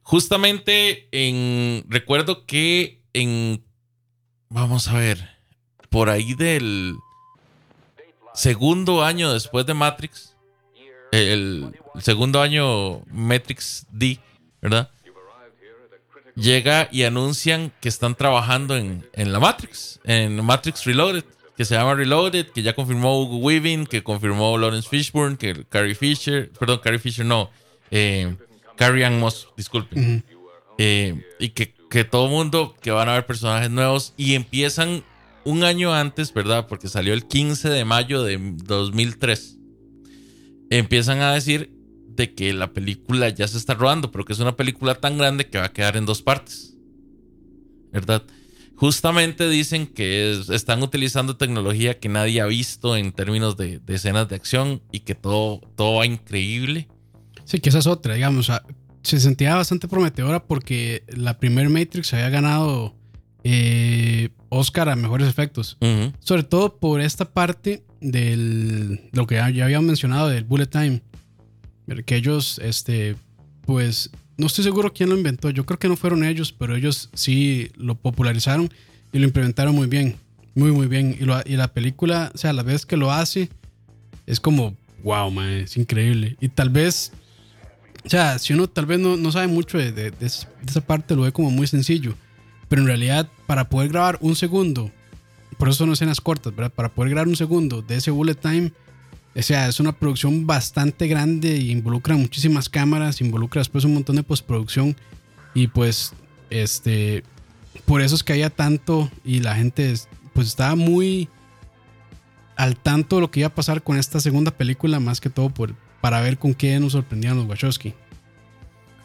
Justamente 0.02 1.08
en. 1.12 1.86
Recuerdo 1.88 2.46
que 2.46 3.02
en. 3.14 3.64
Vamos 4.50 4.88
a 4.90 4.98
ver. 4.98 5.36
Por 5.90 6.10
ahí 6.10 6.34
del 6.34 6.98
segundo 8.34 9.04
año 9.04 9.34
después 9.34 9.66
de 9.66 9.74
Matrix. 9.74 10.36
El, 11.12 11.72
el 11.94 12.02
segundo 12.04 12.42
año 12.42 13.06
Matrix 13.06 13.88
D, 13.90 14.20
¿verdad? 14.62 14.92
llega 16.36 16.90
y 16.92 17.04
anuncian 17.04 17.72
que 17.80 17.90
están 17.90 18.16
trabajando 18.16 18.76
en, 18.76 19.04
la 19.14 19.40
Matrix, 19.40 20.00
en 20.04 20.44
Matrix 20.44 20.84
Reloaded, 20.86 21.24
que 21.58 21.66
se 21.66 21.76
llama 21.76 21.96
Reloaded, 21.96 22.48
que 22.48 22.62
ya 22.62 22.74
confirmó 22.74 23.22
Hugo 23.22 23.38
Weaving, 23.38 23.86
que 23.86 24.04
confirmó 24.04 24.58
Lawrence 24.58 24.90
Fishburne, 24.90 25.38
que 25.38 25.66
Carrie 25.70 25.96
Fisher, 25.96 26.52
perdón, 26.60 26.80
Carrie 26.84 27.00
Fisher 27.00 27.26
no, 27.26 27.50
eh, 27.92 28.36
Carrie 28.76 29.06
Ann 29.06 29.20
Moss, 29.20 29.48
disculpen. 29.56 30.24
Eh, 30.78 31.24
y 31.40 31.50
que, 31.50 31.74
que 31.90 32.04
todo 32.04 32.28
mundo, 32.28 32.76
que 32.82 32.92
van 32.92 33.08
a 33.08 33.14
ver 33.14 33.26
personajes 33.26 33.70
nuevos 33.70 34.14
y 34.18 34.36
empiezan 34.36 35.04
un 35.46 35.64
año 35.64 35.94
antes, 35.94 36.34
¿verdad? 36.34 36.68
Porque 36.68 36.90
salió 36.90 37.14
el 37.14 37.26
15 37.26 37.70
de 37.70 37.86
mayo 37.86 38.24
de 38.24 38.38
2003. 38.66 39.58
Empiezan 40.72 41.22
a 41.22 41.34
decir 41.34 41.72
de 42.08 42.34
que 42.34 42.54
la 42.54 42.74
película 42.74 43.30
ya 43.30 43.48
se 43.48 43.58
está 43.58 43.76
rodando, 43.76 44.12
pero 44.12 44.26
que 44.26 44.34
es 44.34 44.40
una 44.40 44.56
película 44.56 44.96
tan 44.96 45.18
grande 45.18 45.48
que 45.48 45.58
va 45.58 45.66
a 45.66 45.74
quedar 45.74 45.96
en 45.96 46.06
dos 46.06 46.22
partes. 46.22 46.76
¿Verdad? 47.92 48.24
Justamente 48.76 49.48
dicen 49.48 49.88
que 49.88 50.32
están 50.50 50.84
utilizando 50.84 51.38
tecnología 51.38 52.00
que 52.00 52.10
nadie 52.10 52.42
ha 52.42 52.46
visto 52.46 52.98
en 52.98 53.12
términos 53.12 53.56
de, 53.58 53.82
escenas 53.88 54.28
de 54.28 54.36
acción 54.36 54.82
y 54.92 55.02
que 55.02 55.16
todo, 55.16 55.62
todo 55.76 55.98
va 55.98 56.06
increíble. 56.06 56.88
Sí, 57.46 57.60
que 57.60 57.70
esa 57.70 57.80
es 57.80 57.88
otra, 57.88 58.16
digamos. 58.16 58.52
se 59.02 59.20
sentía 59.20 59.56
bastante 59.56 59.88
prometedora 59.88 60.44
porque 60.44 61.04
la 61.08 61.38
primer 61.38 61.70
Matrix 61.70 62.14
había 62.14 62.30
ganado 62.30 62.96
eh, 63.44 64.30
Oscar 64.50 64.90
a 64.90 64.96
mejores 64.96 65.28
efectos. 65.28 65.78
Sobre 66.20 66.44
todo 66.44 66.78
por 66.78 67.00
esta 67.00 67.26
parte 67.32 67.84
del 68.02 69.10
lo 69.14 69.26
que 69.26 69.36
ya, 69.36 69.50
ya 69.50 69.66
habíamos 69.66 69.88
mencionado 69.88 70.28
del 70.28 70.44
bullet 70.44 70.68
time 70.68 71.02
que 72.06 72.16
ellos, 72.16 72.60
este, 72.64 73.16
pues, 73.66 74.10
no 74.38 74.48
estoy 74.48 74.64
seguro 74.64 74.94
quién 74.94 75.10
lo 75.10 75.18
inventó. 75.18 75.50
Yo 75.50 75.66
creo 75.66 75.80
que 75.80 75.88
no 75.88 75.96
fueron 75.96 76.24
ellos, 76.24 76.52
pero 76.52 76.76
ellos 76.76 77.10
sí 77.14 77.72
lo 77.76 77.96
popularizaron 77.96 78.70
y 79.14 79.20
lo 79.20 79.26
implementaron 79.26 79.74
muy 79.74 79.88
bien. 79.88 80.18
Muy, 80.56 80.72
muy 80.72 80.88
bien. 80.88 81.18
Y, 81.20 81.56
la 81.56 81.68
película, 81.68 82.32
o 82.34 82.38
sea, 82.38 82.54
la 82.54 82.64
vez 82.64 82.86
que 82.86 82.98
lo 82.98 83.12
hace, 83.12 83.50
es 84.26 84.40
como, 84.40 84.76
wow, 85.04 85.30
man, 85.32 85.50
es 85.50 85.78
increíble. 85.78 86.38
Y 86.40 86.50
tal 86.50 86.70
vez, 86.70 87.12
o 88.06 88.10
sea, 88.10 88.40
si 88.40 88.54
uno 88.54 88.68
tal 88.68 88.86
vez 88.86 89.00
no, 89.00 89.18
no 89.18 89.32
sabe 89.32 89.48
mucho 89.48 89.78
de, 89.78 89.92
de, 89.92 90.14
esa 90.20 90.82
parte, 90.86 91.16
lo 91.16 91.24
ve 91.24 91.32
como 91.32 91.52
muy 91.52 91.68
sencillo. 91.68 92.16
Pero 92.70 92.82
en 92.82 92.88
realidad, 92.88 93.30
para 93.46 93.70
poder 93.70 93.90
grabar 93.90 94.18
un 94.22 94.36
segundo, 94.36 94.92
por 95.58 95.70
eso 95.70 95.80
son 95.80 95.92
escenas 95.92 96.22
cortas, 96.22 96.56
¿verdad? 96.56 96.74
Para 96.74 96.90
poder 96.90 97.12
grabar 97.12 97.28
un 97.28 97.36
segundo 97.36 97.82
de 97.82 97.98
ese 97.98 98.12
bullet 98.12 98.36
time 98.36 98.72
o 99.36 99.42
sea, 99.42 99.68
es 99.68 99.80
una 99.80 99.92
producción 99.92 100.48
bastante 100.48 101.08
grande 101.08 101.58
y 101.58 101.72
involucra 101.72 102.16
muchísimas 102.16 102.70
cámaras, 102.70 103.20
involucra 103.22 103.60
después 103.60 103.84
un 103.84 103.94
montón 103.94 104.16
de 104.16 104.24
postproducción 104.24 104.96
y 105.54 105.68
pues 105.68 106.14
este 106.50 107.24
por 107.86 108.02
eso 108.02 108.16
es 108.16 108.24
que 108.24 108.34
haya 108.34 108.50
tanto 108.50 109.12
y 109.26 109.40
la 109.40 109.56
gente 109.56 109.94
pues 110.34 110.48
estaba 110.48 110.76
muy 110.76 111.28
al 112.56 112.78
tanto 112.78 113.18
de 113.18 113.22
lo 113.22 113.32
que 113.32 113.42
iba 113.42 113.48
a 113.48 113.56
pasar 113.56 113.84
con 113.84 113.98
esta 113.98 114.20
segunda 114.20 114.52
película 114.52 115.00
más 115.00 115.20
que 115.20 115.30
todo 115.30 115.50
por, 115.50 115.76
para 116.00 116.22
ver 116.22 116.38
con 116.38 116.54
qué 116.54 116.80
nos 116.80 116.94
sorprendían 116.94 117.36
los 117.36 117.46
Wachowski. 117.46 117.94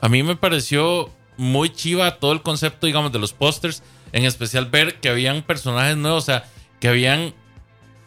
A 0.00 0.08
mí 0.08 0.22
me 0.22 0.36
pareció 0.36 1.10
muy 1.36 1.70
chiva 1.70 2.18
todo 2.18 2.32
el 2.32 2.42
concepto, 2.42 2.86
digamos, 2.86 3.12
de 3.12 3.18
los 3.18 3.32
pósters, 3.32 3.82
en 4.12 4.24
especial 4.24 4.66
ver 4.66 5.00
que 5.00 5.08
habían 5.08 5.42
personajes 5.42 5.96
nuevos, 5.96 6.24
o 6.24 6.26
sea, 6.26 6.44
que 6.78 6.88
habían 6.88 7.34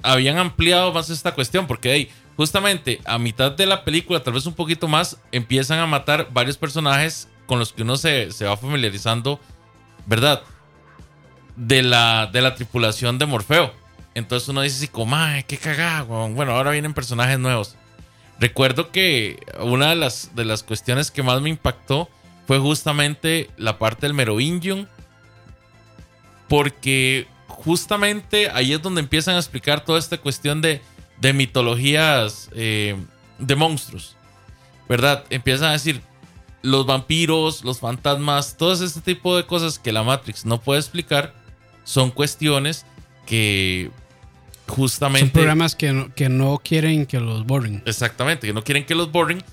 habían 0.03 0.37
ampliado 0.37 0.93
más 0.93 1.09
esta 1.09 1.33
cuestión, 1.33 1.65
porque 1.65 2.09
justamente 2.35 3.01
a 3.05 3.17
mitad 3.17 3.51
de 3.51 3.65
la 3.65 3.83
película, 3.83 4.21
tal 4.21 4.33
vez 4.33 4.45
un 4.45 4.53
poquito 4.53 4.87
más, 4.87 5.17
empiezan 5.31 5.79
a 5.79 5.87
matar 5.87 6.27
varios 6.31 6.57
personajes 6.57 7.29
con 7.47 7.59
los 7.59 7.73
que 7.73 7.81
uno 7.81 7.95
se, 7.97 8.29
va 8.43 8.57
familiarizando, 8.57 9.39
¿verdad? 10.05 10.43
De 11.55 11.81
la, 11.81 12.29
de 12.31 12.41
la 12.41 12.55
tripulación 12.55 13.17
de 13.17 13.25
Morfeo. 13.25 13.73
Entonces 14.15 14.49
uno 14.49 14.61
dice 14.61 14.77
así 14.77 14.87
como, 14.87 15.17
qué 15.47 15.57
cagado. 15.57 16.29
Bueno, 16.29 16.51
ahora 16.51 16.71
vienen 16.71 16.93
personajes 16.93 17.39
nuevos. 17.39 17.75
Recuerdo 18.39 18.91
que 18.91 19.39
una 19.59 19.89
de 19.89 19.95
las, 19.95 20.35
de 20.35 20.45
las 20.45 20.63
cuestiones 20.63 21.11
que 21.11 21.23
más 21.23 21.41
me 21.41 21.49
impactó 21.49 22.09
fue 22.45 22.59
justamente 22.59 23.49
la 23.57 23.79
parte 23.79 24.05
del 24.05 24.13
Merovingian. 24.13 24.87
Porque 26.47 27.27
justamente 27.63 28.49
ahí 28.49 28.73
es 28.73 28.81
donde 28.81 29.01
empiezan 29.01 29.35
a 29.35 29.39
explicar 29.39 29.83
toda 29.83 29.99
esta 29.99 30.17
cuestión 30.17 30.61
de, 30.61 30.81
de 31.19 31.33
mitologías 31.33 32.49
eh, 32.53 32.95
de 33.39 33.55
monstruos. 33.55 34.15
¿Verdad? 34.89 35.23
Empiezan 35.29 35.69
a 35.69 35.73
decir 35.73 36.01
los 36.61 36.85
vampiros, 36.85 37.63
los 37.63 37.79
fantasmas, 37.79 38.57
todo 38.57 38.73
este 38.73 39.01
tipo 39.01 39.35
de 39.35 39.45
cosas 39.45 39.79
que 39.79 39.91
la 39.91 40.03
Matrix 40.03 40.45
no 40.45 40.61
puede 40.61 40.79
explicar 40.79 41.33
son 41.83 42.11
cuestiones 42.11 42.85
que 43.25 43.91
justamente... 44.67 45.27
Son 45.27 45.31
programas 45.31 45.75
que 45.75 45.91
no, 45.91 46.13
que 46.13 46.29
no 46.29 46.61
quieren 46.63 47.05
que 47.05 47.19
los 47.19 47.45
borren. 47.45 47.81
Exactamente, 47.85 48.47
que 48.47 48.53
no 48.53 48.63
quieren 48.63 48.85
que 48.85 48.95
los 48.95 49.11
borren 49.11 49.43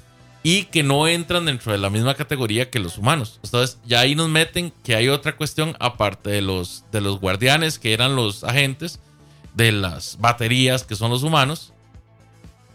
y 0.43 0.65
que 0.65 0.83
no 0.83 1.07
entran 1.07 1.45
dentro 1.45 1.73
de 1.73 1.79
la 1.79 1.91
misma 1.91 2.15
categoría 2.15 2.71
que 2.71 2.79
los 2.79 2.97
humanos. 2.97 3.41
Entonces, 3.45 3.79
ya 3.85 4.01
ahí 4.01 4.15
nos 4.15 4.29
meten 4.29 4.73
que 4.83 4.95
hay 4.95 5.09
otra 5.09 5.37
cuestión 5.37 5.77
aparte 5.81 6.31
de 6.31 6.41
los, 6.41 6.85
de 6.93 7.01
los 7.01 7.21
guardianes, 7.21 7.79
que 7.79 7.93
eran 7.93 8.17
los 8.17 8.45
agentes, 8.45 9.01
de 9.55 9.73
las 9.73 10.17
baterías, 10.19 10.85
que 10.85 10.97
son 10.97 11.11
los 11.11 11.23
humanos, 11.23 11.73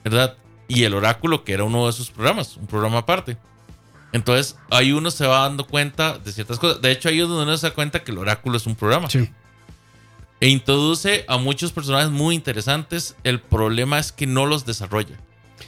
¿verdad? 0.03 0.37
Y 0.67 0.83
el 0.83 0.93
oráculo, 0.93 1.43
que 1.43 1.53
era 1.53 1.63
uno 1.63 1.85
de 1.85 1.91
esos 1.91 2.11
programas, 2.11 2.57
un 2.57 2.67
programa 2.67 2.99
aparte. 2.99 3.37
Entonces, 4.11 4.55
ahí 4.69 4.91
uno 4.91 5.11
se 5.11 5.25
va 5.25 5.41
dando 5.41 5.65
cuenta 5.65 6.17
de 6.17 6.31
ciertas 6.31 6.59
cosas. 6.59 6.81
De 6.81 6.91
hecho, 6.91 7.09
ahí 7.09 7.19
es 7.19 7.27
donde 7.27 7.43
uno 7.43 7.57
se 7.57 7.67
da 7.67 7.73
cuenta 7.73 8.03
que 8.03 8.11
el 8.11 8.17
oráculo 8.17 8.57
es 8.57 8.65
un 8.65 8.75
programa. 8.75 9.09
Sí. 9.09 9.29
E 10.39 10.49
introduce 10.49 11.25
a 11.27 11.37
muchos 11.37 11.71
personajes 11.71 12.11
muy 12.11 12.35
interesantes. 12.35 13.15
El 13.23 13.41
problema 13.41 13.99
es 13.99 14.11
que 14.11 14.27
no 14.27 14.45
los 14.45 14.65
desarrolla. 14.65 15.17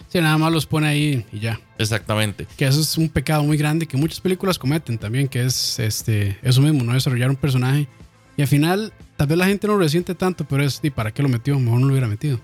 Sí, 0.08 0.20
nada 0.22 0.38
más 0.38 0.52
los 0.52 0.66
pone 0.66 0.88
ahí 0.88 1.26
y 1.32 1.40
ya. 1.40 1.60
Exactamente. 1.78 2.48
Que 2.58 2.66
eso 2.66 2.80
es 2.80 2.98
un 2.98 3.10
pecado 3.10 3.44
muy 3.44 3.58
grande 3.58 3.88
que 3.88 3.98
muchas 3.98 4.20
películas 4.20 4.58
cometen 4.58 4.98
también, 4.98 5.28
que 5.28 5.46
es 5.46 5.80
este 5.80 6.38
eso 6.42 6.62
mismo, 6.62 6.84
no 6.84 6.94
desarrollar 6.94 7.30
un 7.30 7.36
personaje. 7.36 7.88
Y 8.36 8.42
al 8.42 8.48
final, 8.48 8.94
tal 9.16 9.28
vez 9.28 9.38
la 9.38 9.48
gente 9.48 9.68
no 9.68 9.74
lo 9.74 9.80
resiente 9.80 10.16
tanto, 10.16 10.46
pero 10.46 10.64
es, 10.64 10.80
¿y 10.84 10.90
para 10.90 11.12
qué 11.12 11.24
lo 11.24 11.30
metió? 11.30 11.60
Mejor 11.60 11.80
no 11.80 11.88
lo 11.88 11.94
hubiera 11.94 12.08
metido. 12.08 12.40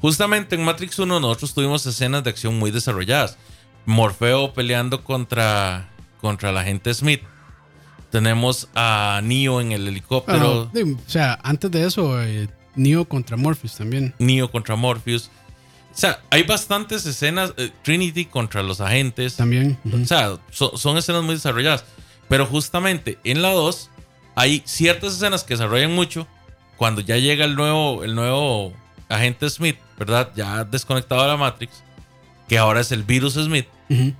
Justamente 0.00 0.54
en 0.54 0.64
Matrix 0.64 0.98
1 0.98 1.20
nosotros 1.20 1.54
tuvimos 1.54 1.86
escenas 1.86 2.24
de 2.24 2.30
acción 2.30 2.58
muy 2.58 2.70
desarrolladas. 2.70 3.36
Morfeo 3.84 4.52
peleando 4.52 5.04
contra, 5.04 5.88
contra 6.20 6.52
la 6.52 6.64
gente 6.64 6.92
Smith. 6.92 7.22
Tenemos 8.10 8.68
a 8.74 9.20
Neo 9.22 9.60
en 9.60 9.72
el 9.72 9.86
helicóptero. 9.88 10.70
Ah, 10.74 10.78
o 10.78 11.10
sea, 11.10 11.38
antes 11.42 11.70
de 11.70 11.86
eso, 11.86 12.22
eh, 12.22 12.48
Neo 12.74 13.04
contra 13.04 13.36
Morpheus 13.36 13.76
también. 13.76 14.14
Neo 14.18 14.50
contra 14.50 14.76
Morpheus. 14.76 15.30
O 15.96 15.98
sea, 15.98 16.20
hay 16.30 16.42
bastantes 16.42 17.06
escenas. 17.06 17.54
eh, 17.56 17.70
Trinity 17.82 18.26
contra 18.26 18.62
los 18.62 18.80
agentes. 18.82 19.36
También. 19.36 19.78
ujú. 19.84 20.02
O 20.02 20.06
sea, 20.06 20.36
so- 20.50 20.76
son 20.76 20.98
escenas 20.98 21.22
muy 21.22 21.34
desarrolladas. 21.36 21.84
Pero 22.28 22.44
justamente 22.44 23.18
en 23.24 23.40
la 23.40 23.50
2 23.52 23.88
hay 24.34 24.62
ciertas 24.66 25.14
escenas 25.14 25.42
que 25.42 25.54
desarrollan 25.54 25.92
mucho. 25.94 26.26
Cuando 26.76 27.00
ya 27.00 27.16
llega 27.16 27.46
el 27.46 27.54
nuevo, 27.56 28.04
el 28.04 28.14
nuevo 28.14 28.74
agente 29.08 29.48
Smith, 29.48 29.78
¿verdad? 29.98 30.30
Ya 30.36 30.64
desconectado 30.64 31.22
de 31.22 31.28
la 31.28 31.36
Matrix. 31.38 31.82
Que 32.48 32.58
ahora 32.58 32.80
es 32.80 32.92
el 32.92 33.02
virus 33.02 33.34
Smith. 33.34 33.66
Ujú. 33.88 34.12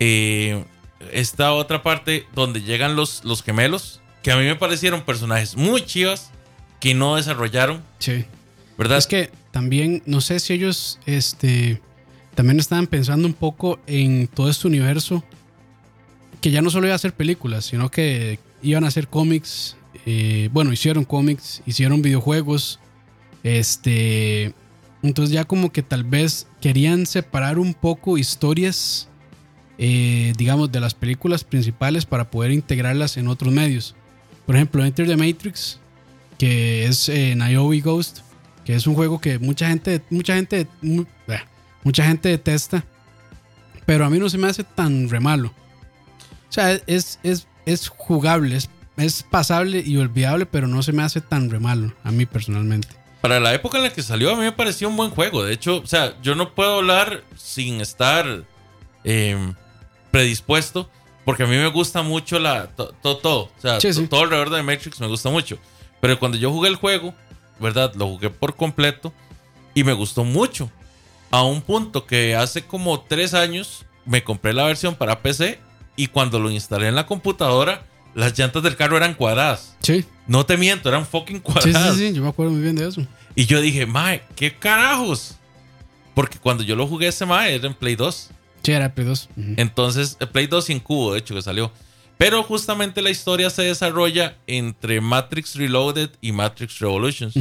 Eh, 0.00 0.64
esta 1.12 1.52
otra 1.54 1.82
parte 1.82 2.26
donde 2.34 2.60
llegan 2.62 2.94
los, 2.94 3.24
los 3.24 3.42
gemelos. 3.42 4.00
Que 4.22 4.30
a 4.32 4.36
mí 4.36 4.44
me 4.44 4.54
parecieron 4.56 5.00
personajes 5.02 5.56
muy 5.56 5.84
chivas. 5.86 6.30
Que 6.78 6.92
no 6.94 7.16
desarrollaron, 7.16 7.82
Sí. 8.00 8.26
¿verdad? 8.76 8.98
Es 8.98 9.06
que 9.06 9.30
también, 9.52 10.02
no 10.06 10.20
sé 10.20 10.40
si 10.40 10.54
ellos 10.54 10.98
este, 11.06 11.80
también 12.34 12.58
estaban 12.58 12.86
pensando 12.88 13.28
un 13.28 13.34
poco 13.34 13.78
en 13.86 14.26
todo 14.26 14.50
este 14.50 14.66
universo 14.66 15.22
que 16.40 16.50
ya 16.50 16.62
no 16.62 16.70
solo 16.70 16.86
iba 16.86 16.94
a 16.94 16.96
hacer 16.96 17.14
películas, 17.14 17.66
sino 17.66 17.90
que 17.90 18.40
iban 18.62 18.82
a 18.82 18.88
hacer 18.88 19.06
cómics. 19.06 19.76
eh, 20.06 20.48
bueno, 20.52 20.72
hicieron 20.72 21.04
cómics, 21.04 21.62
hicieron 21.66 22.02
videojuegos. 22.02 22.80
Este, 23.44 24.54
entonces 25.02 25.32
ya 25.32 25.44
como 25.44 25.70
que 25.70 25.82
tal 25.82 26.02
vez 26.02 26.46
querían 26.60 27.06
separar 27.06 27.58
un 27.58 27.74
poco 27.74 28.18
historias, 28.18 29.08
eh, 29.78 30.32
digamos, 30.36 30.72
de 30.72 30.80
las 30.80 30.94
películas 30.94 31.44
principales 31.44 32.06
para 32.06 32.30
poder 32.30 32.50
integrarlas 32.50 33.16
en 33.18 33.28
otros 33.28 33.52
medios. 33.52 33.94
Por 34.46 34.56
ejemplo, 34.56 34.84
Enter 34.84 35.06
the 35.06 35.16
Matrix, 35.16 35.78
que 36.38 36.86
es 36.86 37.08
eh, 37.08 37.36
Niobe 37.36 37.80
Ghost, 37.80 38.21
que 38.64 38.74
es 38.74 38.86
un 38.86 38.94
juego 38.94 39.20
que 39.20 39.38
mucha 39.38 39.68
gente, 39.68 40.02
mucha 40.10 40.34
gente, 40.34 40.66
eh, 40.82 41.40
mucha 41.84 42.04
gente 42.04 42.28
detesta, 42.28 42.84
pero 43.86 44.04
a 44.04 44.10
mí 44.10 44.18
no 44.18 44.28
se 44.28 44.38
me 44.38 44.48
hace 44.48 44.64
tan 44.64 45.08
re 45.08 45.20
malo. 45.20 45.48
O 46.48 46.52
sea, 46.52 46.72
es, 46.86 47.18
es, 47.22 47.46
es 47.66 47.88
jugable, 47.88 48.56
es, 48.56 48.68
es 48.96 49.22
pasable 49.22 49.82
y 49.84 49.96
olvidable, 49.96 50.46
pero 50.46 50.66
no 50.68 50.82
se 50.82 50.92
me 50.92 51.02
hace 51.02 51.20
tan 51.20 51.50
re 51.50 51.58
malo, 51.58 51.92
a 52.04 52.10
mí 52.12 52.26
personalmente. 52.26 52.88
Para 53.20 53.38
la 53.40 53.54
época 53.54 53.78
en 53.78 53.84
la 53.84 53.92
que 53.92 54.02
salió, 54.02 54.32
a 54.32 54.36
mí 54.36 54.42
me 54.42 54.52
pareció 54.52 54.88
un 54.88 54.96
buen 54.96 55.10
juego. 55.10 55.44
De 55.44 55.52
hecho, 55.54 55.76
o 55.78 55.86
sea, 55.86 56.20
yo 56.22 56.34
no 56.34 56.54
puedo 56.54 56.76
hablar 56.78 57.22
sin 57.36 57.80
estar 57.80 58.44
eh, 59.04 59.52
predispuesto, 60.10 60.90
porque 61.24 61.44
a 61.44 61.46
mí 61.46 61.56
me 61.56 61.68
gusta 61.68 62.02
mucho 62.02 62.38
la 62.38 62.66
to- 62.68 62.94
to- 63.02 63.16
todo. 63.18 63.42
O 63.44 63.60
sea, 63.60 63.80
Sí, 63.80 63.92
sí. 63.92 64.06
todo 64.08 64.22
alrededor 64.22 64.50
de 64.50 64.62
Matrix 64.62 65.00
me 65.00 65.06
gusta 65.06 65.30
mucho. 65.30 65.58
Pero 66.00 66.18
cuando 66.18 66.36
yo 66.36 66.50
jugué 66.52 66.68
el 66.68 66.74
juego, 66.76 67.14
¿verdad? 67.62 67.94
Lo 67.94 68.08
jugué 68.08 68.28
por 68.30 68.56
completo 68.56 69.12
y 69.74 69.84
me 69.84 69.92
gustó 69.94 70.24
mucho. 70.24 70.70
A 71.30 71.42
un 71.44 71.62
punto 71.62 72.04
que 72.06 72.36
hace 72.36 72.66
como 72.66 73.00
tres 73.00 73.32
años 73.32 73.86
me 74.04 74.22
compré 74.22 74.52
la 74.52 74.64
versión 74.64 74.94
para 74.96 75.22
PC 75.22 75.58
y 75.96 76.08
cuando 76.08 76.38
lo 76.38 76.50
instalé 76.50 76.88
en 76.88 76.94
la 76.94 77.06
computadora, 77.06 77.86
las 78.14 78.38
llantas 78.38 78.62
del 78.62 78.76
carro 78.76 78.96
eran 78.98 79.14
cuadradas. 79.14 79.76
Sí, 79.80 80.04
No 80.26 80.44
te 80.44 80.58
miento, 80.58 80.88
eran 80.90 81.06
fucking 81.06 81.36
sí, 81.36 81.42
cuadradas. 81.42 81.96
sí, 81.96 82.08
sí, 82.08 82.14
yo 82.14 82.22
me 82.22 82.28
acuerdo 82.28 82.52
muy 82.52 82.60
bien 82.62 82.76
de 82.76 82.86
eso. 82.88 83.06
Y 83.34 83.46
yo 83.46 83.60
dije, 83.62 83.86
mae, 83.86 84.22
¿qué 84.36 84.54
carajos? 84.54 85.36
Porque 86.14 86.38
cuando 86.38 86.62
yo 86.62 86.76
lo 86.76 86.86
jugué 86.86 87.08
ese 87.08 87.24
mae 87.24 87.54
era 87.54 87.66
en 87.66 87.72
Play 87.74 87.96
2. 87.96 88.30
Sí, 88.62 88.72
era 88.72 88.94
Play 88.94 89.06
2. 89.06 89.28
Ujú. 89.34 89.54
Entonces, 89.56 90.18
eh, 90.20 90.26
Play 90.26 90.46
2 90.46 90.64
sin 90.66 90.80
cubo, 90.80 91.14
de 91.14 91.20
hecho, 91.20 91.34
que 91.34 91.40
salió. 91.40 91.72
Pero 92.18 92.42
justamente 92.42 93.02
la 93.02 93.10
historia 93.10 93.50
se 93.50 93.62
desarrolla 93.62 94.36
entre 94.46 95.00
Matrix 95.00 95.56
Reloaded 95.56 96.10
y 96.20 96.32
Matrix 96.32 96.78
Revolutions. 96.78 97.34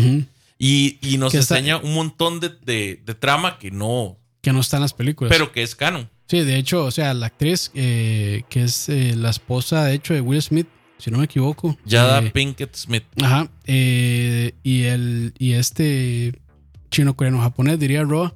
Y, 0.57 0.97
y 1.01 1.17
nos 1.17 1.33
está- 1.33 1.57
enseña 1.57 1.77
un 1.77 1.93
montón 1.93 2.39
de, 2.39 2.49
de- 2.49 3.01
de 3.05 3.15
trama 3.15 3.57
que 3.59 3.71
no, 3.71 4.17
Que 4.41 4.53
no 4.53 4.59
está 4.59 4.77
en 4.77 4.81
las 4.83 4.93
películas. 4.93 5.31
pero 5.31 5.51
que 5.51 5.61
es 5.63 5.75
canon. 5.75 6.09
Sí, 6.27 6.39
de 6.41 6.57
hecho, 6.57 6.85
o 6.85 6.91
sea, 6.91 7.13
la 7.13 7.25
actriz 7.27 7.71
eh, 7.75 8.43
que 8.49 8.63
es 8.63 8.87
eh, 8.89 9.15
la 9.17 9.29
esposa, 9.31 9.85
de 9.85 9.95
hecho, 9.95 10.13
de 10.13 10.21
Will 10.21 10.41
Smith, 10.41 10.67
si 10.97 11.11
no 11.11 11.17
me 11.17 11.25
equivoco. 11.25 11.77
Yada 11.85 12.19
eh, 12.19 12.31
Pinkett 12.31 12.75
Smith. 12.75 13.03
Ajá. 13.21 13.49
eh, 13.65 14.53
y 14.63 14.83
el 14.83 15.33
y 15.37 15.53
este 15.53 16.39
chino 16.89 17.15
coreano 17.15 17.41
japonés 17.41 17.79
diría 17.79 18.03
Roa. 18.03 18.33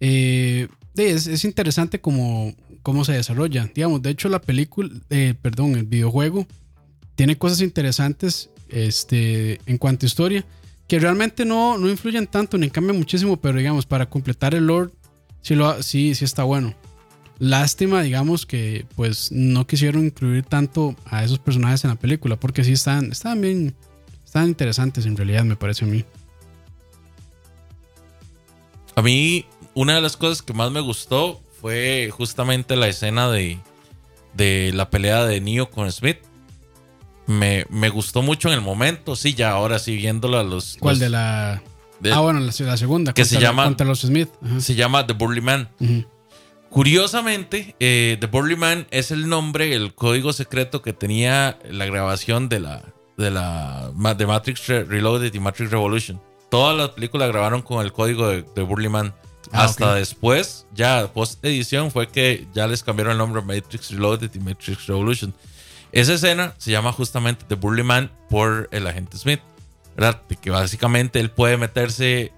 es, 0.00 1.26
es 1.26 1.44
interesante 1.44 2.00
cómo, 2.00 2.54
cómo 2.82 3.04
se 3.04 3.12
desarrolla. 3.12 3.70
Digamos, 3.74 4.02
de 4.02 4.10
hecho, 4.10 4.28
la 4.28 4.40
película, 4.40 4.90
eh, 5.10 5.34
perdón, 5.40 5.76
el 5.76 5.84
videojuego 5.84 6.46
tiene 7.14 7.36
cosas 7.36 7.60
interesantes 7.60 8.50
este, 8.68 9.60
en 9.66 9.78
cuanto 9.78 10.04
a 10.04 10.08
historia 10.08 10.44
que 10.88 10.98
realmente 10.98 11.44
no, 11.44 11.76
no 11.76 11.88
influyen 11.88 12.26
tanto 12.26 12.56
ni 12.56 12.70
cambian 12.70 12.96
muchísimo, 12.96 13.36
pero 13.36 13.58
digamos, 13.58 13.84
para 13.84 14.08
completar 14.08 14.54
el 14.54 14.66
lore, 14.66 14.90
sí, 15.42 15.54
lo, 15.54 15.82
sí, 15.82 16.14
sí 16.14 16.24
está 16.24 16.44
bueno. 16.44 16.74
Lástima, 17.38 18.02
digamos, 18.02 18.46
que 18.46 18.86
pues 18.96 19.30
no 19.30 19.66
quisieron 19.66 20.06
incluir 20.06 20.44
tanto 20.44 20.96
a 21.04 21.22
esos 21.22 21.38
personajes 21.38 21.84
en 21.84 21.90
la 21.90 21.96
película, 21.96 22.36
porque 22.36 22.64
sí 22.64 22.72
están, 22.72 23.12
están 23.12 23.40
bien, 23.40 23.76
están 24.24 24.48
interesantes 24.48 25.04
en 25.04 25.16
realidad, 25.16 25.44
me 25.44 25.56
parece 25.56 25.84
a 25.84 25.88
mí. 25.88 26.04
A 28.96 29.02
mí, 29.02 29.44
una 29.74 29.94
de 29.94 30.00
las 30.00 30.16
cosas 30.16 30.42
que 30.42 30.54
más 30.54 30.72
me 30.72 30.80
gustó 30.80 31.40
fue 31.60 32.10
justamente 32.12 32.76
la 32.76 32.88
escena 32.88 33.30
de, 33.30 33.58
de 34.34 34.70
la 34.74 34.90
pelea 34.90 35.24
de 35.24 35.40
Neo 35.40 35.70
con 35.70 35.90
Smith. 35.92 36.18
Me, 37.26 37.66
me 37.68 37.88
gustó 37.90 38.22
mucho 38.22 38.48
en 38.48 38.54
el 38.54 38.60
momento, 38.62 39.14
sí, 39.16 39.34
ya 39.34 39.50
ahora 39.50 39.78
sí 39.78 39.96
viéndola 39.96 40.42
los... 40.42 40.76
¿Cuál 40.80 40.94
los- 40.94 41.00
de 41.00 41.08
la...? 41.10 41.62
de- 42.00 42.12
ah, 42.12 42.20
bueno, 42.20 42.40
la, 42.40 42.52
la 42.58 42.76
segunda. 42.76 43.12
que 43.12 43.24
se 43.24 43.38
llama- 43.40 43.64
Contra 43.64 43.86
los 43.86 44.00
Smith. 44.00 44.28
Ajá. 44.42 44.60
Se 44.60 44.74
llama 44.74 45.06
The 45.06 45.12
Burly 45.14 45.40
Man. 45.40 45.68
Curiosamente, 46.70 47.74
eh, 47.80 48.18
The 48.20 48.26
Burly 48.26 48.56
Man 48.56 48.86
es 48.90 49.10
el 49.10 49.28
nombre, 49.28 49.74
el 49.74 49.94
código 49.94 50.32
secreto 50.32 50.82
que 50.82 50.92
tenía 50.92 51.58
la 51.70 51.86
grabación 51.86 52.48
de 52.48 52.60
la 52.60 52.82
de 53.16 53.30
la 53.32 53.90
de 54.16 54.26
Matrix 54.26 54.66
Re- 54.68 54.84
Reloaded 54.84 55.32
y 55.34 55.40
Matrix 55.40 55.70
Revolution. 55.70 56.20
Todas 56.50 56.76
las 56.76 56.90
películas 56.90 57.28
grabaron 57.28 57.62
con 57.62 57.84
el 57.84 57.92
código 57.92 58.28
de, 58.28 58.42
de 58.54 58.62
Burly 58.62 58.88
Man. 58.88 59.12
Ah, 59.52 59.64
Hasta 59.64 59.92
ok. 59.92 59.98
después, 59.98 60.66
ya 60.74 61.10
post 61.12 61.44
edición, 61.44 61.90
fue 61.90 62.08
que 62.08 62.46
ya 62.54 62.66
les 62.66 62.82
cambiaron 62.82 63.12
el 63.12 63.18
nombre 63.18 63.40
Matrix 63.42 63.90
Reloaded 63.90 64.30
y 64.34 64.38
Matrix 64.40 64.86
Revolution. 64.86 65.34
Esa 65.92 66.14
escena 66.14 66.54
se 66.58 66.70
llama 66.70 66.92
justamente 66.92 67.44
The 67.48 67.54
Burly 67.54 67.82
Man 67.82 68.10
por 68.28 68.68
el 68.72 68.86
agente 68.86 69.16
Smith. 69.16 69.40
¿Verdad? 69.96 70.22
De 70.28 70.36
que 70.36 70.50
básicamente 70.50 71.18
él 71.18 71.30
puede 71.30 71.56
meterse 71.56 72.30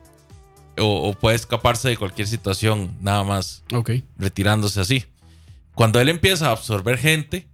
o, 0.78 1.08
o 1.10 1.12
puede 1.12 1.36
escaparse 1.36 1.88
de 1.90 1.96
cualquier 1.98 2.26
situación, 2.26 2.96
nada 3.02 3.22
más 3.22 3.64
Ok. 3.72 3.90
retirándose 4.16 4.80
así. 4.80 5.04
Cuando 5.74 6.00
él 6.00 6.08
empieza 6.08 6.48
a 6.48 6.52
absorber 6.52 6.96
gente, 6.96 7.46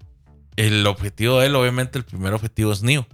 el 0.54 0.86
objetivo 0.86 1.40
de 1.40 1.46
él, 1.46 1.56
obviamente, 1.56 1.98
el 1.98 2.04
primer 2.04 2.34
objetivo 2.34 2.72
es 2.72 2.82
Neo. 2.82 3.06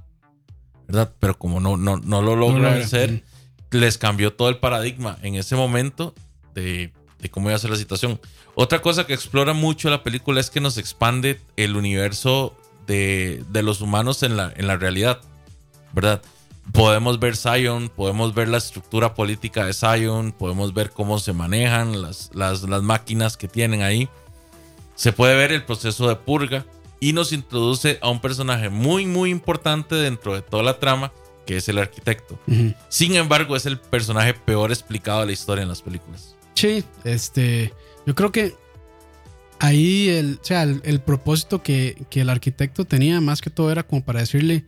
¿Verdad? 0.86 1.12
Pero 1.18 1.38
como 1.38 1.60
no, 1.60 1.76
no, 1.78 1.96
no 1.96 2.20
lo 2.20 2.36
logra 2.36 2.70
logra, 2.72 2.84
hacer, 2.84 3.24
les 3.70 3.96
cambió 3.96 4.34
todo 4.34 4.50
el 4.50 4.58
paradigma 4.58 5.16
en 5.22 5.36
ese 5.36 5.56
momento 5.56 6.14
de, 6.54 6.92
de 7.18 7.30
cómo 7.30 7.48
iba 7.48 7.56
a 7.56 7.58
ser 7.58 7.70
la 7.70 7.76
situación. 7.76 8.20
Otra 8.54 8.82
cosa 8.82 9.06
que 9.06 9.14
explora 9.14 9.52
mucho 9.52 9.90
la 9.90 10.02
película 10.02 10.40
es 10.40 10.50
que 10.50 10.60
nos 10.60 10.76
expande 10.76 11.40
el 11.56 11.76
universo 11.76 12.56
de, 12.86 13.44
de 13.48 13.62
los 13.62 13.80
humanos 13.80 14.22
en 14.22 14.36
la, 14.36 14.52
en 14.56 14.66
la 14.66 14.76
realidad. 14.76 15.20
¿Verdad? 15.92 16.22
Podemos 16.72 17.18
ver 17.18 17.36
Zion, 17.36 17.88
podemos 17.88 18.34
ver 18.34 18.48
la 18.48 18.58
estructura 18.58 19.14
política 19.14 19.64
de 19.64 19.74
Zion, 19.74 20.32
podemos 20.32 20.72
ver 20.72 20.90
cómo 20.90 21.18
se 21.18 21.32
manejan 21.32 22.00
las, 22.00 22.30
las, 22.34 22.62
las 22.62 22.82
máquinas 22.82 23.36
que 23.36 23.48
tienen 23.48 23.82
ahí. 23.82 24.08
Se 24.94 25.12
puede 25.12 25.34
ver 25.34 25.52
el 25.52 25.64
proceso 25.64 26.08
de 26.08 26.16
purga 26.16 26.64
y 27.00 27.14
nos 27.14 27.32
introduce 27.32 27.98
a 28.00 28.10
un 28.10 28.20
personaje 28.20 28.68
muy, 28.68 29.06
muy 29.06 29.30
importante 29.30 29.96
dentro 29.96 30.34
de 30.34 30.42
toda 30.42 30.62
la 30.62 30.78
trama, 30.78 31.12
que 31.46 31.56
es 31.56 31.68
el 31.68 31.78
arquitecto. 31.78 32.38
Sin 32.88 33.16
embargo, 33.16 33.56
es 33.56 33.66
el 33.66 33.80
personaje 33.80 34.32
peor 34.32 34.70
explicado 34.70 35.20
de 35.20 35.26
la 35.26 35.32
historia 35.32 35.62
en 35.62 35.68
las 35.68 35.82
películas. 35.82 36.36
Sí, 36.54 36.84
este, 37.04 37.72
yo 38.06 38.14
creo 38.14 38.32
que 38.32 38.54
ahí 39.58 40.08
el, 40.08 40.38
o 40.40 40.44
sea, 40.44 40.62
el, 40.62 41.00
propósito 41.00 41.62
que, 41.62 42.06
que 42.10 42.20
el 42.20 42.30
arquitecto 42.30 42.84
tenía 42.84 43.20
más 43.20 43.40
que 43.40 43.50
todo 43.50 43.70
era 43.70 43.82
como 43.82 44.04
para 44.04 44.20
decirle, 44.20 44.64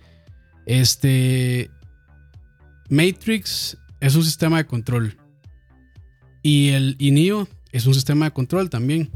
este, 0.67 1.71
Matrix 2.89 3.77
es 4.01 4.15
un 4.15 4.25
sistema 4.25 4.59
de 4.59 4.67
control 4.67 5.17
y 6.45 6.69
el 6.69 6.97
y 6.99 7.11
Neo 7.11 7.49
es 7.73 7.87
un 7.87 7.95
sistema 7.95 8.27
de 8.27 8.33
control 8.33 8.71
también. 8.71 9.11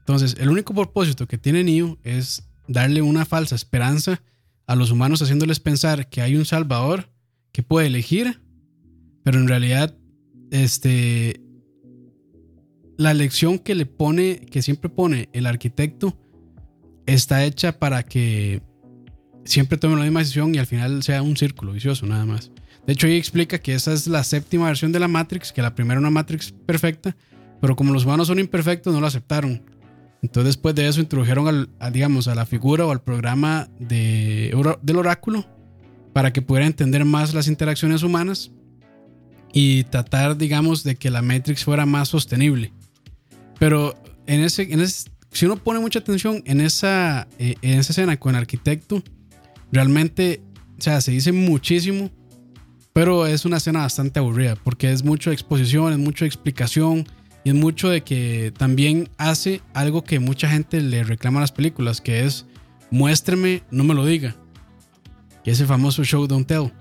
Entonces, 0.00 0.36
el 0.38 0.50
único 0.50 0.74
propósito 0.74 1.26
que 1.26 1.38
tiene 1.38 1.64
Neo 1.64 1.96
es 2.02 2.42
darle 2.68 3.02
una 3.02 3.24
falsa 3.24 3.54
esperanza 3.54 4.20
a 4.66 4.74
los 4.74 4.90
humanos 4.90 5.22
haciéndoles 5.22 5.60
pensar 5.60 6.08
que 6.08 6.22
hay 6.22 6.34
un 6.36 6.44
salvador 6.44 7.08
que 7.52 7.62
puede 7.62 7.86
elegir, 7.86 8.42
pero 9.22 9.38
en 9.38 9.48
realidad 9.48 9.96
este 10.50 11.40
la 12.96 13.14
lección 13.14 13.58
que 13.58 13.74
le 13.74 13.86
pone, 13.86 14.40
que 14.40 14.62
siempre 14.62 14.88
pone 14.88 15.28
el 15.32 15.46
arquitecto, 15.46 16.16
está 17.06 17.44
hecha 17.44 17.78
para 17.78 18.02
que 18.02 18.62
siempre 19.44 19.78
tomen 19.78 19.98
la 19.98 20.04
misma 20.04 20.20
decisión 20.20 20.54
y 20.54 20.58
al 20.58 20.66
final 20.66 21.02
sea 21.02 21.22
un 21.22 21.36
círculo 21.36 21.72
vicioso 21.72 22.06
nada 22.06 22.26
más. 22.26 22.50
De 22.86 22.92
hecho, 22.92 23.06
ahí 23.06 23.16
explica 23.16 23.58
que 23.58 23.74
esa 23.74 23.92
es 23.92 24.06
la 24.06 24.22
séptima 24.22 24.66
versión 24.66 24.92
de 24.92 25.00
la 25.00 25.08
Matrix, 25.08 25.52
que 25.52 25.62
la 25.62 25.74
primera 25.74 25.94
era 25.94 26.00
una 26.00 26.10
Matrix 26.10 26.52
perfecta, 26.52 27.16
pero 27.60 27.74
como 27.74 27.92
los 27.92 28.04
humanos 28.04 28.28
son 28.28 28.38
imperfectos, 28.38 28.94
no 28.94 29.00
lo 29.00 29.06
aceptaron. 29.06 29.62
Entonces, 30.22 30.54
después 30.54 30.74
de 30.74 30.88
eso, 30.88 31.00
introdujeron 31.00 31.48
al, 31.48 31.68
a, 31.78 31.90
digamos, 31.90 32.28
a 32.28 32.34
la 32.34 32.46
figura 32.46 32.86
o 32.86 32.90
al 32.90 33.02
programa 33.02 33.68
de, 33.78 34.54
del 34.82 34.96
oráculo 34.96 35.46
para 36.12 36.32
que 36.32 36.42
pudiera 36.42 36.66
entender 36.66 37.04
más 37.04 37.34
las 37.34 37.48
interacciones 37.48 38.02
humanas 38.02 38.50
y 39.52 39.84
tratar, 39.84 40.36
digamos, 40.36 40.82
de 40.82 40.96
que 40.96 41.10
la 41.10 41.22
Matrix 41.22 41.64
fuera 41.64 41.86
más 41.86 42.08
sostenible. 42.08 42.72
Pero 43.58 43.94
en 44.26 44.40
ese, 44.40 44.62
en 44.72 44.80
ese 44.80 45.10
si 45.36 45.44
uno 45.44 45.56
pone 45.56 45.80
mucha 45.80 45.98
atención 45.98 46.42
en 46.46 46.62
esa, 46.62 47.28
eh, 47.38 47.56
en 47.60 47.78
esa 47.78 47.92
escena 47.92 48.16
con 48.16 48.34
el 48.34 48.40
arquitecto, 48.40 49.02
realmente, 49.70 50.40
o 50.78 50.80
sea, 50.80 51.02
se 51.02 51.10
dice 51.10 51.30
muchísimo, 51.30 52.10
pero 52.94 53.26
es 53.26 53.44
una 53.44 53.58
escena 53.58 53.80
bastante 53.80 54.18
aburrida 54.18 54.56
porque 54.56 54.90
es 54.90 55.04
mucho 55.04 55.30
exposición, 55.30 55.92
es 55.92 55.98
mucha 55.98 56.24
explicación 56.24 57.06
y 57.44 57.50
es 57.50 57.54
mucho 57.54 57.90
de 57.90 58.02
que 58.02 58.50
también 58.56 59.10
hace 59.18 59.60
algo 59.74 60.04
que 60.04 60.20
mucha 60.20 60.48
gente 60.48 60.80
le 60.80 61.04
reclama 61.04 61.40
a 61.40 61.42
las 61.42 61.52
películas, 61.52 62.00
que 62.00 62.24
es 62.24 62.46
muéstreme, 62.90 63.62
no 63.70 63.84
me 63.84 63.92
lo 63.92 64.06
diga. 64.06 64.34
Que 65.44 65.50
es 65.50 65.60
el 65.60 65.66
famoso 65.66 66.02
show 66.02 66.26
don't 66.26 66.48
tell. 66.48 66.72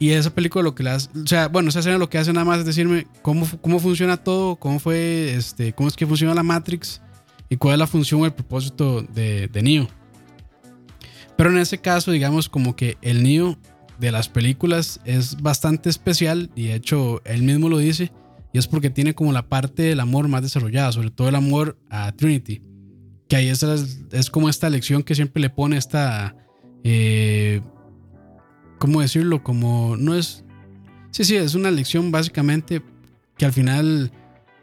Y 0.00 0.12
esa 0.12 0.34
película 0.34 0.64
lo 0.64 0.74
que 0.74 0.82
le 0.82 0.90
hace, 0.90 1.10
o 1.14 1.26
sea, 1.26 1.48
bueno, 1.48 1.68
esa 1.68 1.80
escena 1.80 1.98
lo 1.98 2.08
que 2.08 2.16
hace 2.16 2.32
nada 2.32 2.46
más 2.46 2.60
es 2.60 2.64
decirme 2.64 3.06
cómo, 3.20 3.46
cómo 3.60 3.78
funciona 3.78 4.16
todo, 4.16 4.56
cómo 4.56 4.78
fue, 4.78 5.34
este, 5.34 5.74
cómo 5.74 5.88
es 5.88 5.94
que 5.94 6.06
funciona 6.06 6.34
la 6.34 6.42
Matrix 6.42 7.02
y 7.50 7.56
cuál 7.58 7.74
es 7.74 7.78
la 7.80 7.86
función 7.86 8.22
o 8.22 8.24
el 8.24 8.32
propósito 8.32 9.02
de, 9.02 9.48
de 9.48 9.62
Neo. 9.62 9.88
Pero 11.36 11.50
en 11.50 11.58
ese 11.58 11.76
caso, 11.78 12.12
digamos 12.12 12.48
como 12.48 12.74
que 12.74 12.96
el 13.02 13.22
Neo 13.22 13.58
de 13.98 14.10
las 14.10 14.30
películas 14.30 15.00
es 15.04 15.36
bastante 15.42 15.90
especial 15.90 16.50
y 16.56 16.68
de 16.68 16.76
hecho 16.76 17.20
él 17.26 17.42
mismo 17.42 17.68
lo 17.68 17.76
dice 17.76 18.10
y 18.54 18.58
es 18.58 18.66
porque 18.66 18.88
tiene 18.88 19.14
como 19.14 19.34
la 19.34 19.48
parte 19.48 19.82
del 19.82 20.00
amor 20.00 20.28
más 20.28 20.40
desarrollada, 20.40 20.92
sobre 20.92 21.10
todo 21.10 21.28
el 21.28 21.34
amor 21.34 21.78
a 21.90 22.10
Trinity. 22.12 22.62
Que 23.28 23.36
ahí 23.36 23.48
es, 23.48 23.62
es 23.62 24.30
como 24.30 24.48
esta 24.48 24.70
lección 24.70 25.02
que 25.02 25.14
siempre 25.14 25.42
le 25.42 25.50
pone 25.50 25.76
esta... 25.76 26.34
Eh, 26.84 27.60
¿Cómo 28.80 29.02
decirlo? 29.02 29.42
Como 29.42 29.94
no 29.98 30.14
es... 30.14 30.42
Sí, 31.10 31.24
sí, 31.24 31.36
es 31.36 31.54
una 31.54 31.70
lección 31.70 32.10
básicamente 32.10 32.80
que 33.36 33.44
al 33.44 33.52
final, 33.52 34.10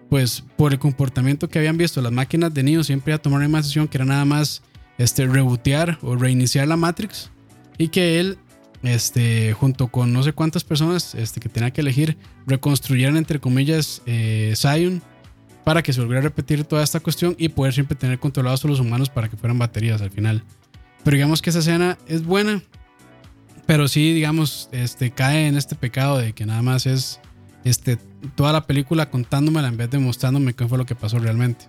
pues 0.09 0.43
por 0.57 0.73
el 0.73 0.79
comportamiento 0.79 1.47
que 1.47 1.59
habían 1.59 1.77
visto 1.77 2.01
las 2.01 2.11
máquinas 2.11 2.51
de 2.51 2.63
Neo, 2.63 2.83
siempre 2.83 3.13
a 3.13 3.19
tomar 3.19 3.45
una 3.45 3.59
decisión 3.59 3.87
que 3.87 3.99
era 3.99 4.05
nada 4.05 4.25
más 4.25 4.63
este, 4.97 5.27
rebotear 5.27 5.99
o 6.01 6.15
reiniciar 6.15 6.67
la 6.67 6.77
Matrix 6.77 7.29
y 7.77 7.89
que 7.89 8.19
él 8.19 8.39
este, 8.81 9.53
junto 9.53 9.89
con 9.89 10.11
no 10.13 10.23
sé 10.23 10.33
cuántas 10.33 10.63
personas 10.63 11.13
este, 11.13 11.39
que 11.39 11.47
tenía 11.47 11.69
que 11.69 11.81
elegir, 11.81 12.17
reconstruyeran, 12.47 13.17
entre 13.17 13.39
comillas, 13.39 14.01
eh, 14.07 14.53
Zion 14.55 15.03
para 15.63 15.83
que 15.83 15.93
se 15.93 15.99
volviera 15.99 16.21
a 16.21 16.23
repetir 16.23 16.63
toda 16.63 16.83
esta 16.83 17.01
cuestión 17.01 17.35
y 17.37 17.49
poder 17.49 17.71
siempre 17.71 17.95
tener 17.95 18.17
controlados 18.17 18.65
a 18.65 18.67
los 18.67 18.79
humanos 18.79 19.11
para 19.11 19.29
que 19.29 19.37
fueran 19.37 19.59
baterías 19.59 20.01
al 20.01 20.09
final. 20.09 20.43
Pero 21.03 21.15
digamos 21.15 21.43
que 21.43 21.51
esa 21.51 21.59
escena 21.59 21.99
es 22.07 22.25
buena, 22.25 22.63
pero 23.67 23.87
sí, 23.87 24.13
digamos, 24.13 24.69
este, 24.71 25.11
cae 25.11 25.47
en 25.47 25.55
este 25.55 25.75
pecado 25.75 26.17
de 26.17 26.33
que 26.33 26.45
nada 26.45 26.61
más 26.61 26.85
es 26.85 27.19
este, 27.63 27.97
toda 28.35 28.53
la 28.53 28.65
película 28.65 29.09
contándomela 29.09 29.67
en 29.67 29.77
vez 29.77 29.89
de 29.89 29.99
mostrándome 29.99 30.55
qué 30.55 30.67
fue 30.67 30.77
lo 30.77 30.85
que 30.85 30.95
pasó 30.95 31.19
realmente. 31.19 31.65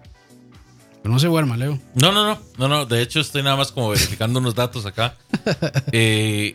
Pero 1.03 1.13
no 1.13 1.19
se 1.19 1.27
duerma, 1.27 1.57
Leo. 1.57 1.79
No, 1.95 2.13
no, 2.13 2.25
no, 2.25 2.39
no, 2.57 2.69
no. 2.69 2.87
De 2.87 3.03
hecho, 3.03 3.21
estoy 3.21 3.43
nada 3.43 3.57
más 3.57 3.73
como 3.73 3.91
verificando 3.91 4.39
unos 4.41 4.55
datos 4.55 4.87
acá. 4.87 5.17
Eh, 5.93 6.55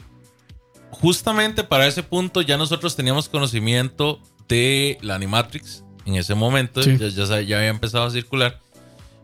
justamente 0.92 1.64
para 1.64 1.88
ese 1.88 2.04
punto 2.04 2.42
ya 2.42 2.56
nosotros 2.56 2.96
teníamos 2.96 3.28
conocimiento 3.28 4.22
de 4.48 4.98
la 5.02 5.16
Animatrix 5.16 5.84
en 6.06 6.16
ese 6.16 6.36
momento, 6.36 6.82
ya, 6.82 7.10
ya, 7.10 7.36
había 7.36 7.68
empezado 7.68 8.06
a 8.06 8.12
circular. 8.12 8.60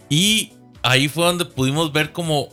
Y 0.09 0.53
ahí 0.81 1.07
fue 1.07 1.25
donde 1.25 1.45
pudimos 1.45 1.93
ver 1.93 2.11
cómo, 2.11 2.49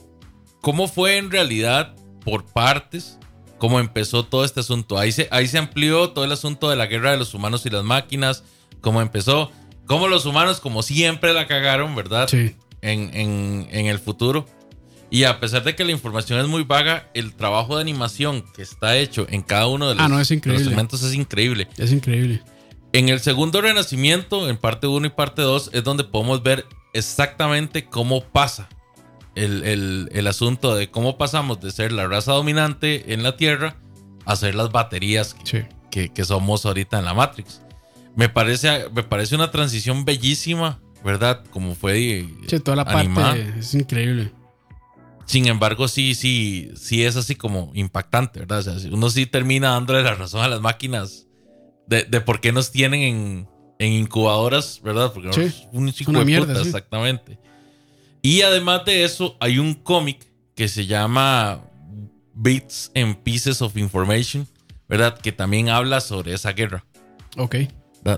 cómo 0.60 0.88
fue 0.88 1.16
en 1.16 1.30
realidad 1.30 1.94
por 2.24 2.44
partes, 2.44 3.18
cómo 3.58 3.80
empezó 3.80 4.24
todo 4.24 4.44
este 4.44 4.60
asunto. 4.60 4.98
Ahí 4.98 5.12
se, 5.12 5.28
ahí 5.30 5.46
se 5.46 5.58
amplió 5.58 6.10
todo 6.10 6.24
el 6.24 6.32
asunto 6.32 6.70
de 6.70 6.76
la 6.76 6.86
guerra 6.86 7.12
de 7.12 7.18
los 7.18 7.34
humanos 7.34 7.64
y 7.66 7.70
las 7.70 7.84
máquinas, 7.84 8.44
cómo 8.80 9.00
empezó, 9.00 9.50
cómo 9.86 10.08
los 10.08 10.26
humanos 10.26 10.60
como 10.60 10.82
siempre 10.82 11.32
la 11.32 11.46
cagaron, 11.46 11.94
¿verdad? 11.94 12.28
Sí. 12.28 12.54
En, 12.82 13.10
en, 13.14 13.68
en 13.70 13.86
el 13.86 13.98
futuro. 13.98 14.46
Y 15.08 15.24
a 15.24 15.38
pesar 15.38 15.62
de 15.62 15.76
que 15.76 15.84
la 15.84 15.92
información 15.92 16.40
es 16.40 16.46
muy 16.46 16.64
vaga, 16.64 17.10
el 17.14 17.34
trabajo 17.34 17.76
de 17.76 17.82
animación 17.82 18.44
que 18.54 18.62
está 18.62 18.96
hecho 18.96 19.26
en 19.30 19.42
cada 19.42 19.68
uno 19.68 19.88
de 19.88 19.94
los, 19.94 20.10
ah, 20.10 20.20
es 20.20 20.28
segmentos 20.28 21.02
es 21.02 21.14
increíble. 21.14 21.68
Es 21.78 21.92
increíble. 21.92 22.42
En 22.92 23.08
el 23.08 23.20
segundo 23.20 23.60
renacimiento, 23.60 24.48
en 24.48 24.56
parte 24.56 24.86
1 24.86 25.06
y 25.06 25.10
parte 25.10 25.42
2, 25.42 25.70
es 25.72 25.84
donde 25.84 26.02
podemos 26.04 26.42
ver 26.42 26.66
exactamente 26.92 27.84
cómo 27.86 28.24
pasa 28.24 28.68
el, 29.36 30.26
asunto 30.26 30.74
de 30.74 30.90
cómo 30.90 31.18
pasamos 31.18 31.60
de 31.60 31.70
ser 31.70 31.92
la 31.92 32.08
raza 32.08 32.32
dominante 32.32 33.12
en 33.12 33.22
la 33.22 33.36
Tierra 33.36 33.76
a 34.24 34.34
ser 34.34 34.54
las 34.54 34.72
baterías 34.72 35.36
que, 35.90 36.24
somos 36.24 36.66
ahorita 36.66 36.98
en 36.98 37.04
la 37.04 37.14
Matrix. 37.14 37.62
Me 38.16 38.28
parece, 38.28 38.88
me 38.94 39.02
parece 39.02 39.34
una 39.34 39.50
transición 39.50 40.04
bellísima, 40.04 40.80
¿verdad? 41.04 41.44
Como 41.50 41.74
fue. 41.74 42.26
Sí, 42.48 42.60
toda 42.60 42.76
la 42.76 42.84
parte 42.84 43.54
es 43.58 43.74
increíble. 43.74 44.32
Sin 45.26 45.46
embargo, 45.48 45.88
sí, 45.88 46.14
sí, 46.14 46.70
sí 46.76 47.04
es 47.04 47.16
así 47.16 47.34
como 47.34 47.72
impactante, 47.74 48.40
¿verdad? 48.40 48.60
O 48.60 48.78
sea, 48.78 48.90
uno 48.92 49.10
sí 49.10 49.26
termina 49.26 49.70
dándole 49.70 50.02
la 50.02 50.14
razón 50.14 50.42
a 50.42 50.48
las 50.48 50.60
máquinas 50.60 51.26
de, 51.86 52.04
por 52.20 52.40
qué 52.40 52.52
nos 52.52 52.70
tienen 52.70 53.46
en, 53.78 53.92
incubadoras, 53.92 54.80
¿verdad? 54.82 55.12
Porque 55.12 55.32
sí, 55.32 55.66
un 55.72 55.92
chico 55.92 56.12
de 56.12 56.24
mierda, 56.24 56.60
exactamente. 56.62 57.38
Y 58.26 58.42
además 58.42 58.84
de 58.84 59.04
eso, 59.04 59.36
hay 59.38 59.60
un 59.60 59.72
cómic 59.72 60.26
que 60.56 60.66
se 60.66 60.84
llama 60.84 61.60
Bits 62.34 62.90
and 62.96 63.18
Pieces 63.18 63.62
of 63.62 63.76
Information, 63.76 64.48
¿verdad? 64.88 65.16
Que 65.16 65.30
también 65.30 65.68
habla 65.68 66.00
sobre 66.00 66.34
esa 66.34 66.50
guerra. 66.50 66.84
Ok. 67.36 67.54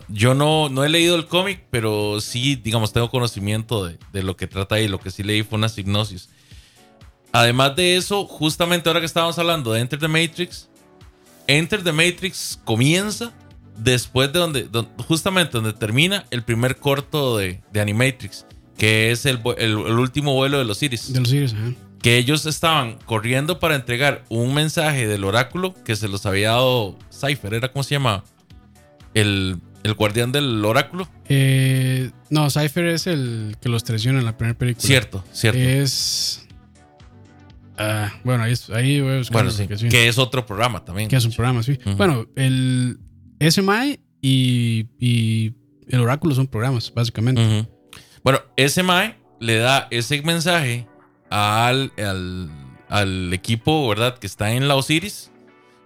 Yo 0.08 0.32
no, 0.32 0.70
no 0.70 0.82
he 0.82 0.88
leído 0.88 1.14
el 1.14 1.26
cómic, 1.26 1.66
pero 1.70 2.22
sí, 2.22 2.56
digamos, 2.56 2.94
tengo 2.94 3.10
conocimiento 3.10 3.84
de, 3.84 3.98
de, 4.14 4.22
lo 4.22 4.34
que 4.34 4.46
trata 4.46 4.80
y 4.80 4.88
lo 4.88 4.98
que 4.98 5.10
sí 5.10 5.22
leí 5.22 5.42
fue 5.42 5.58
una 5.58 5.68
signosis. 5.68 6.30
Además 7.30 7.76
de 7.76 7.98
eso, 7.98 8.24
justamente 8.24 8.88
ahora 8.88 9.00
que 9.00 9.06
estábamos 9.06 9.38
hablando 9.38 9.74
de 9.74 9.80
Enter 9.80 9.98
the 9.98 10.08
Matrix, 10.08 10.70
Enter 11.46 11.84
the 11.84 11.92
Matrix 11.92 12.58
comienza 12.64 13.34
después 13.78 14.32
de 14.32 14.38
donde, 14.38 14.68
justamente 15.06 15.52
donde 15.52 15.74
termina 15.74 16.24
el 16.30 16.42
primer 16.42 16.76
corto 16.78 17.36
de, 17.36 17.60
Animatrix, 17.78 18.46
que 18.78 19.10
es 19.10 19.26
el, 19.26 19.40
último 19.76 20.34
vuelo 20.34 20.58
de 20.58 20.64
los 20.64 20.82
Iris. 20.82 21.12
De 21.12 21.20
los 21.20 21.32
Iris, 21.32 21.54
Que 22.00 22.16
ellos 22.16 22.46
estaban 22.46 22.96
corriendo 23.04 23.58
para 23.58 23.74
entregar 23.74 24.24
un 24.30 24.54
mensaje 24.54 25.06
del 25.06 25.24
oráculo 25.24 25.74
que 25.84 25.96
se 25.96 26.08
los 26.08 26.24
había 26.24 26.50
dado 26.50 26.96
Cypher, 27.12 27.54
¿era 27.54 27.72
cómo 27.72 27.82
se 27.82 27.96
llama? 27.96 28.24
El, 29.12 29.60
guardián 29.96 30.32
del 30.32 30.64
oráculo. 30.64 31.08
Eh, 31.28 32.10
no, 32.30 32.50
Cypher 32.50 32.86
es 32.86 33.06
el 33.06 33.56
que 33.60 33.68
los 33.68 33.84
traiciona 33.84 34.20
en 34.20 34.24
la 34.24 34.36
primera 34.36 34.56
película. 34.56 34.86
Cierto, 34.86 35.24
cierto. 35.32 35.58
Es. 35.58 36.46
Ah, 37.78 38.12
bueno, 38.22 38.44
ahí, 38.44 38.54
ahí 38.74 39.00
voy 39.00 39.14
a 39.14 39.18
buscar. 39.18 39.44
Bueno, 39.44 39.50
sí, 39.50 39.88
que, 39.88 40.08
es 40.08 40.18
otro 40.18 40.46
programa 40.46 40.84
también. 40.84 41.08
Que 41.08 41.16
es 41.16 41.24
un 41.24 41.32
programa, 41.32 41.62
sí. 41.62 41.78
Bueno, 41.96 42.26
el 42.36 43.00
SMI 43.40 43.98
y, 44.20 44.86
y, 45.00 45.54
el 45.88 46.00
Oráculo 46.00 46.34
son 46.34 46.46
programas, 46.46 46.92
básicamente. 46.94 47.66
Bueno, 48.22 48.40
SMI 48.56 49.14
le 49.40 49.58
da 49.58 49.88
ese 49.90 50.20
mensaje 50.22 50.86
al, 51.30 51.92
al, 52.88 53.32
equipo, 53.32 53.88
¿verdad? 53.88 54.18
Que 54.18 54.26
está 54.26 54.52
en 54.52 54.68
la 54.68 54.76
Osiris 54.76 55.30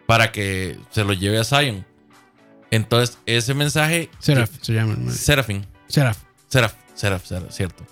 para 0.07 0.33
que 0.33 0.79
se 0.91 1.05
lo 1.05 1.13
lleve 1.13 1.39
a 1.39 1.45
Zion. 1.45 1.85
Entonces, 2.71 3.19
ese 3.27 3.55
mensaje. 3.55 4.09
Seraph 4.19 4.51
se 4.63 4.73
llama. 4.73 4.97
Cierto. 7.51 7.85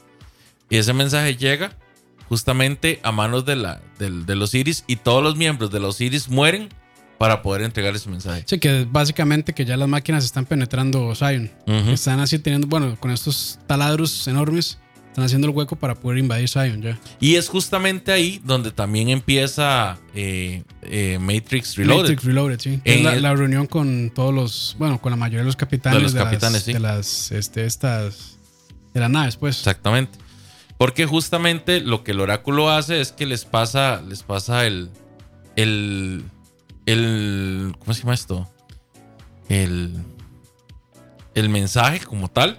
Y 0.71 0.77
ese 0.77 0.93
mensaje 0.93 1.37
llega 1.37 1.77
justamente 2.29 3.01
a 3.03 3.11
manos 3.11 3.45
de, 3.45 3.57
la, 3.57 3.81
de, 3.99 4.37
los 4.37 4.55
Iris 4.55 4.85
y 4.87 4.97
todos 4.97 5.23
los 5.23 5.37
miembros 5.37 5.73
de 5.73 5.81
los 5.81 6.01
Iris 6.01 6.29
mueren 6.29 6.69
para 7.21 7.43
poder 7.43 7.61
entregar 7.61 7.95
ese 7.95 8.09
mensaje. 8.09 8.45
Sí, 8.47 8.59
que 8.59 8.87
básicamente 8.91 9.53
que 9.53 9.67
ya 9.67 9.77
las 9.77 9.87
máquinas 9.91 10.25
están 10.25 10.47
penetrando 10.47 11.15
Zion. 11.15 11.51
Están 11.93 12.19
así 12.19 12.39
teniendo, 12.39 12.67
bueno, 12.67 12.97
con 12.99 13.11
estos 13.11 13.59
taladros 13.67 14.27
enormes, 14.27 14.79
están 15.09 15.25
haciendo 15.25 15.47
el 15.47 15.55
hueco 15.55 15.77
para 15.77 15.95
poder 15.97 16.17
invadir 16.17 16.49
Zion 16.49 16.81
ya. 16.81 16.99
Y 17.21 17.35
es 17.35 17.51
justamente 17.51 18.11
ahí 18.11 18.41
donde 18.43 18.71
también 18.71 19.11
empieza 19.11 19.99
eh, 20.15 20.63
eh, 20.81 21.19
Matrix 21.21 21.77
Reloaded. 21.77 22.05
Matrix 22.05 22.25
Reloaded, 22.25 22.59
sí. 22.59 22.81
Es 22.85 23.21
la, 23.21 23.35
reunión 23.35 23.67
con 23.67 24.11
todos 24.15 24.33
los, 24.33 24.77
bueno, 24.79 24.99
con 24.99 25.11
la 25.11 25.17
mayoría 25.17 25.41
de 25.41 25.45
los 25.45 25.57
capitanes 25.57 25.99
de, 25.99 26.03
los 26.03 26.15
capitanes, 26.15 26.55
las, 26.55 26.65
sí. 26.65 26.73
de 26.73 26.81
las, 26.81 27.33
este, 27.33 27.67
estas, 27.67 28.39
de 28.95 29.01
las 29.01 29.11
naves, 29.11 29.37
pues. 29.37 29.59
Exactamente. 29.59 30.19
Porque 30.79 31.05
justamente 31.05 31.83
lo 31.83 32.03
que 32.03 32.13
el 32.13 32.21
oráculo 32.21 32.71
hace 32.71 33.03
es 33.03 33.13
que 33.13 33.27
les 33.27 33.45
pasa, 33.45 34.01
les 34.09 34.23
pasa 34.23 34.67
el, 34.67 34.89
el, 35.57 36.25
el, 36.91 37.75
¿cómo 37.79 37.95
se 37.95 38.01
llama 38.01 38.15
esto? 38.15 38.49
El, 39.49 39.97
el 41.35 41.49
mensaje 41.49 42.01
como 42.01 42.29
tal. 42.29 42.59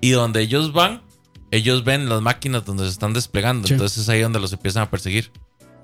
Y 0.00 0.10
donde 0.10 0.42
ellos 0.42 0.72
van, 0.72 1.02
ellos 1.50 1.84
ven 1.84 2.08
las 2.08 2.20
máquinas 2.20 2.64
donde 2.64 2.84
se 2.84 2.90
están 2.90 3.12
desplegando. 3.12 3.66
Sí. 3.66 3.74
Entonces 3.74 3.98
es 3.98 4.08
ahí 4.08 4.20
donde 4.20 4.40
los 4.40 4.52
empiezan 4.52 4.82
a 4.82 4.90
perseguir. 4.90 5.30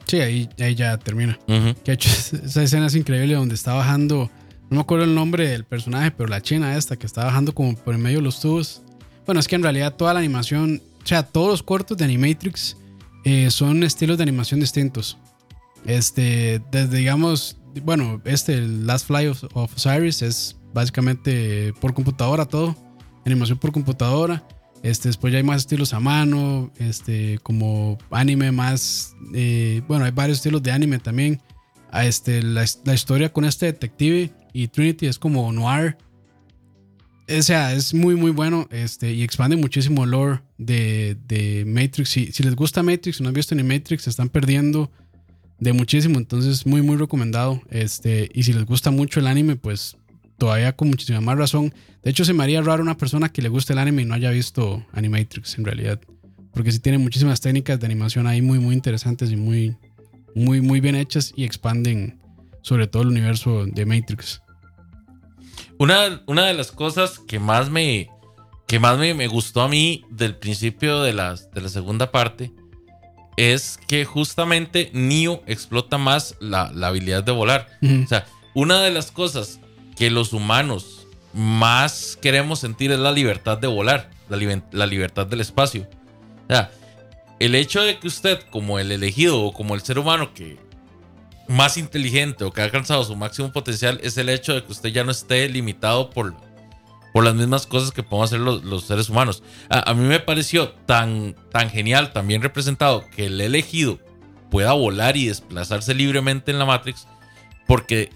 Sí, 0.06 0.20
ahí, 0.20 0.48
ahí 0.60 0.74
ya 0.74 0.98
termina. 0.98 1.38
Ujú. 1.48 1.74
Que 1.82 1.92
de 1.92 1.92
hecho, 1.94 2.10
esa 2.10 2.62
escena 2.62 2.86
es 2.86 2.94
increíble 2.94 3.34
donde 3.34 3.54
está 3.54 3.72
bajando. 3.74 4.30
No 4.68 4.76
me 4.76 4.80
acuerdo 4.80 5.04
el 5.04 5.14
nombre 5.14 5.48
del 5.48 5.64
personaje, 5.64 6.10
pero 6.10 6.28
la 6.28 6.40
china 6.40 6.76
esta 6.76 6.96
que 6.96 7.06
está 7.06 7.24
bajando 7.24 7.54
como 7.54 7.76
por 7.76 7.94
en 7.94 8.02
medio 8.02 8.18
de 8.18 8.24
los 8.24 8.40
tubos. 8.40 8.82
Bueno, 9.26 9.40
es 9.40 9.48
que 9.48 9.54
en 9.54 9.62
realidad 9.62 9.94
toda 9.94 10.12
la 10.12 10.20
animación, 10.20 10.82
o 11.02 11.06
sea, 11.06 11.22
todos 11.22 11.48
los 11.48 11.62
cortos 11.62 11.96
de 11.96 12.04
Animatrix 12.04 12.76
eh, 13.24 13.50
son 13.50 13.84
estilos 13.84 14.16
de 14.18 14.24
animación 14.24 14.60
distintos. 14.60 15.18
Este, 15.84 16.62
desde 16.70 16.96
digamos, 16.96 17.56
bueno, 17.80 18.20
este, 18.24 18.54
el 18.54 18.86
Last 18.86 19.06
Fly 19.06 19.26
of, 19.28 19.44
of 19.54 19.74
Osiris 19.74 20.22
es 20.22 20.56
básicamente 20.72 21.72
por 21.80 21.94
computadora 21.94 22.46
todo, 22.46 22.76
animación 23.24 23.58
por 23.58 23.72
computadora. 23.72 24.46
Este, 24.82 25.08
después 25.08 25.32
ya 25.32 25.38
hay 25.38 25.44
más 25.44 25.58
estilos 25.58 25.94
a 25.94 26.00
mano, 26.00 26.72
este, 26.78 27.38
como 27.42 27.98
anime 28.10 28.50
más, 28.50 29.14
eh, 29.32 29.80
bueno, 29.86 30.04
hay 30.04 30.10
varios 30.10 30.38
estilos 30.38 30.62
de 30.62 30.72
anime 30.72 30.98
también. 30.98 31.40
A 31.92 32.06
este, 32.06 32.42
la, 32.42 32.64
la 32.84 32.94
historia 32.94 33.32
con 33.32 33.44
este 33.44 33.66
detective 33.66 34.32
y 34.52 34.68
Trinity 34.68 35.06
es 35.06 35.18
como 35.18 35.52
noir. 35.52 35.96
O 37.28 37.42
sea, 37.42 37.72
es 37.74 37.94
muy, 37.94 38.16
muy 38.16 38.32
bueno 38.32 38.66
este, 38.70 39.12
y 39.12 39.22
expande 39.22 39.56
muchísimo 39.56 40.04
el 40.04 40.10
lore 40.10 40.40
de, 40.58 41.16
de 41.26 41.64
Matrix. 41.66 42.08
Si, 42.08 42.32
si 42.32 42.42
les 42.42 42.56
gusta 42.56 42.82
Matrix, 42.82 43.20
no 43.20 43.28
han 43.28 43.34
visto 43.34 43.54
ni 43.54 43.62
Matrix, 43.62 44.02
se 44.02 44.10
están 44.10 44.28
perdiendo 44.28 44.90
de 45.62 45.72
muchísimo. 45.72 46.18
Entonces, 46.18 46.66
muy, 46.66 46.82
muy 46.82 46.96
recomendado. 46.96 47.62
Este, 47.70 48.28
y 48.34 48.42
si 48.42 48.52
les 48.52 48.64
gusta 48.64 48.90
mucho 48.90 49.20
el 49.20 49.28
anime, 49.28 49.54
pues 49.54 49.96
todavía 50.36 50.74
con 50.74 50.88
muchísima 50.88 51.20
más 51.20 51.38
razón. 51.38 51.72
De 52.02 52.10
hecho, 52.10 52.24
se 52.24 52.32
me 52.32 52.42
haría 52.42 52.60
raro 52.62 52.82
una 52.82 52.96
persona 52.96 53.32
que 53.32 53.42
le 53.42 53.48
guste 53.48 53.72
el 53.72 53.78
anime 53.78 54.02
y 54.02 54.04
no 54.04 54.14
haya 54.14 54.30
visto 54.30 54.84
Animatrix 54.92 55.56
en 55.58 55.64
realidad. 55.64 56.00
Porque 56.52 56.72
sí 56.72 56.80
tiene 56.80 56.98
muchísimas 56.98 57.40
técnicas 57.40 57.78
de 57.78 57.86
animación 57.86 58.26
ahí 58.26 58.42
muy, 58.42 58.58
muy 58.58 58.74
interesantes 58.74 59.30
y 59.30 59.36
muy, 59.36 59.76
muy, 60.34 60.60
muy 60.60 60.80
bien 60.80 60.96
hechas 60.96 61.32
y 61.36 61.44
expanden 61.44 62.18
sobre 62.62 62.88
todo 62.88 63.02
el 63.02 63.08
universo 63.08 63.64
de 63.64 63.86
Matrix. 63.86 64.42
Una, 65.78 66.22
una 66.26 66.46
de 66.46 66.54
las 66.54 66.72
cosas 66.72 67.20
que 67.20 67.38
más 67.38 67.70
me, 67.70 68.08
que 68.66 68.80
más 68.80 68.98
me, 68.98 69.14
me 69.14 69.28
gustó 69.28 69.62
a 69.62 69.68
mí 69.68 70.04
del 70.10 70.36
principio 70.36 71.02
de, 71.02 71.12
las, 71.12 71.52
de 71.52 71.60
la 71.60 71.68
segunda 71.68 72.10
parte 72.10 72.52
es 73.36 73.78
que 73.86 74.04
justamente 74.04 74.90
Neo 74.92 75.42
explota 75.46 75.98
más 75.98 76.36
la, 76.40 76.70
la 76.72 76.88
habilidad 76.88 77.24
de 77.24 77.32
volar. 77.32 77.68
O 77.82 78.06
sea, 78.06 78.26
una 78.54 78.82
de 78.82 78.90
las 78.90 79.10
cosas 79.10 79.60
que 79.96 80.10
los 80.10 80.32
humanos 80.32 81.06
más 81.32 82.18
queremos 82.20 82.58
sentir 82.58 82.92
es 82.92 82.98
la 82.98 83.12
libertad 83.12 83.58
de 83.58 83.66
volar, 83.66 84.10
la, 84.28 84.62
la 84.72 84.86
libertad 84.86 85.26
del 85.26 85.40
espacio. 85.40 85.88
O 86.44 86.52
sea, 86.52 86.70
el 87.38 87.54
hecho 87.54 87.82
de 87.82 87.98
que 87.98 88.06
usted, 88.06 88.40
como 88.50 88.78
el 88.78 88.92
elegido 88.92 89.40
o 89.42 89.52
como 89.52 89.74
el 89.74 89.80
ser 89.80 89.98
humano 89.98 90.34
que 90.34 90.58
más 91.48 91.76
inteligente 91.76 92.44
o 92.44 92.52
que 92.52 92.60
ha 92.60 92.64
alcanzado 92.64 93.02
su 93.04 93.16
máximo 93.16 93.52
potencial, 93.52 93.98
es 94.02 94.16
el 94.16 94.28
hecho 94.28 94.54
de 94.54 94.64
que 94.64 94.72
usted 94.72 94.90
ya 94.90 95.04
no 95.04 95.10
esté 95.10 95.48
limitado 95.48 96.10
por, 96.10 96.34
por 97.12 97.24
las 97.24 97.34
mismas 97.34 97.66
cosas 97.66 97.90
que 97.90 98.02
podemos 98.02 98.30
hacer 98.30 98.40
los, 98.40 98.64
los 98.64 98.84
seres 98.84 99.08
humanos. 99.08 99.42
A, 99.68 99.90
a 99.90 99.94
mí 99.94 100.04
me 100.06 100.20
pareció 100.20 100.70
tan, 100.70 101.36
tan 101.50 101.70
genial, 101.70 102.12
tan 102.12 102.26
bien 102.26 102.42
representado, 102.42 103.04
que 103.14 103.26
el 103.26 103.40
elegido 103.40 103.98
pueda 104.50 104.72
volar 104.72 105.16
y 105.16 105.26
desplazarse 105.26 105.94
libremente 105.94 106.50
en 106.50 106.58
la 106.58 106.66
Matrix, 106.66 107.06
porque 107.66 108.10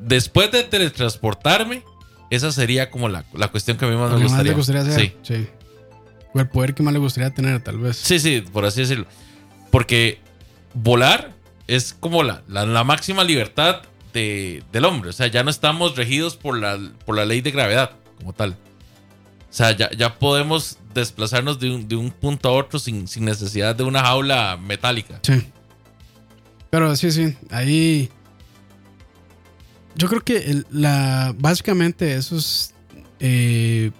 después 0.00 0.50
de 0.50 0.64
teletransportarme, 0.64 1.84
esa 2.30 2.50
sería 2.50 2.90
como 2.90 3.08
la, 3.08 3.24
la 3.34 3.48
cuestión 3.48 3.76
que 3.76 3.84
a 3.84 3.88
mí 3.88 3.96
más 3.96 4.10
me 4.10 4.16
que 4.16 4.22
más 4.22 4.30
gustaría. 4.32 4.52
le 4.52 4.56
gustaría 4.56 4.82
hacer. 4.82 5.00
Sí. 5.00 5.12
Sí. 5.22 5.48
O 6.34 6.40
el 6.40 6.48
poder 6.48 6.74
que 6.74 6.82
más 6.82 6.92
le 6.94 6.98
gustaría 6.98 7.30
tener, 7.30 7.62
tal 7.62 7.78
vez. 7.78 7.96
Sí, 7.96 8.18
sí, 8.18 8.42
por 8.52 8.64
así 8.64 8.80
decirlo. 8.80 9.06
Porque 9.70 10.18
volar 10.74 11.32
es 11.66 11.92
como 11.92 12.22
la, 12.22 12.42
la, 12.48 12.64
la 12.64 12.84
máxima 12.84 13.22
libertad 13.22 13.82
de- 14.12 14.62
del 14.72 14.84
hombre. 14.84 15.10
O 15.10 15.12
sea, 15.12 15.26
ya 15.26 15.42
no 15.42 15.50
estamos 15.50 15.96
regidos 15.96 16.36
por 16.36 16.58
la, 16.58 16.78
por 17.04 17.16
la 17.16 17.24
ley 17.24 17.40
de 17.40 17.50
gravedad 17.50 17.92
como 18.18 18.32
tal. 18.32 18.50
O 18.50 19.54
sea, 19.54 19.72
ya, 19.72 19.90
ya 19.90 20.18
podemos 20.18 20.78
desplazarnos 20.94 21.60
de 21.60 21.70
un, 21.70 21.88
de 21.88 21.96
un 21.96 22.10
punto 22.10 22.48
a 22.48 22.52
otro 22.52 22.78
sin, 22.78 23.06
sin 23.08 23.24
necesidad 23.24 23.74
de 23.76 23.84
una 23.84 24.00
jaula 24.02 24.56
metálica. 24.56 25.20
Sí. 25.22 25.46
Pero 26.70 26.96
sí, 26.96 27.10
sí. 27.10 27.36
Ahí. 27.50 28.08
Yo 29.94 30.08
creo 30.08 30.22
que 30.22 30.62
la, 30.70 31.34
básicamente 31.38 32.14
eso 32.14 32.36
es. 32.38 32.72
eh, 33.20 33.90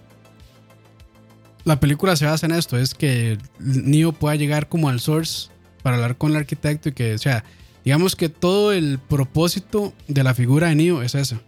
la 1.65 1.79
película 1.79 2.17
se 2.17 2.25
basa 2.25 2.47
en 2.47 2.53
esto: 2.53 2.79
es 2.79 2.95
que 2.95 3.37
Neo 3.59 4.13
pueda 4.13 4.37
llegar 4.37 4.71
como 4.71 4.89
al 4.89 5.01
source 5.01 5.51
para 5.83 5.97
hablar 5.97 6.17
con 6.17 6.31
el 6.31 6.39
arquitecto 6.39 6.89
y 6.89 6.93
que, 6.93 7.15
o 7.15 7.19
sea, 7.19 7.45
digamos 7.85 8.17
que 8.17 8.29
todo 8.29 8.73
el 8.73 8.99
propósito 8.99 9.93
de 10.09 10.23
la 10.23 10.35
figura 10.35 10.69
de 10.69 10.75
Neo 10.77 11.03
es 11.03 11.15
eso: 11.15 11.41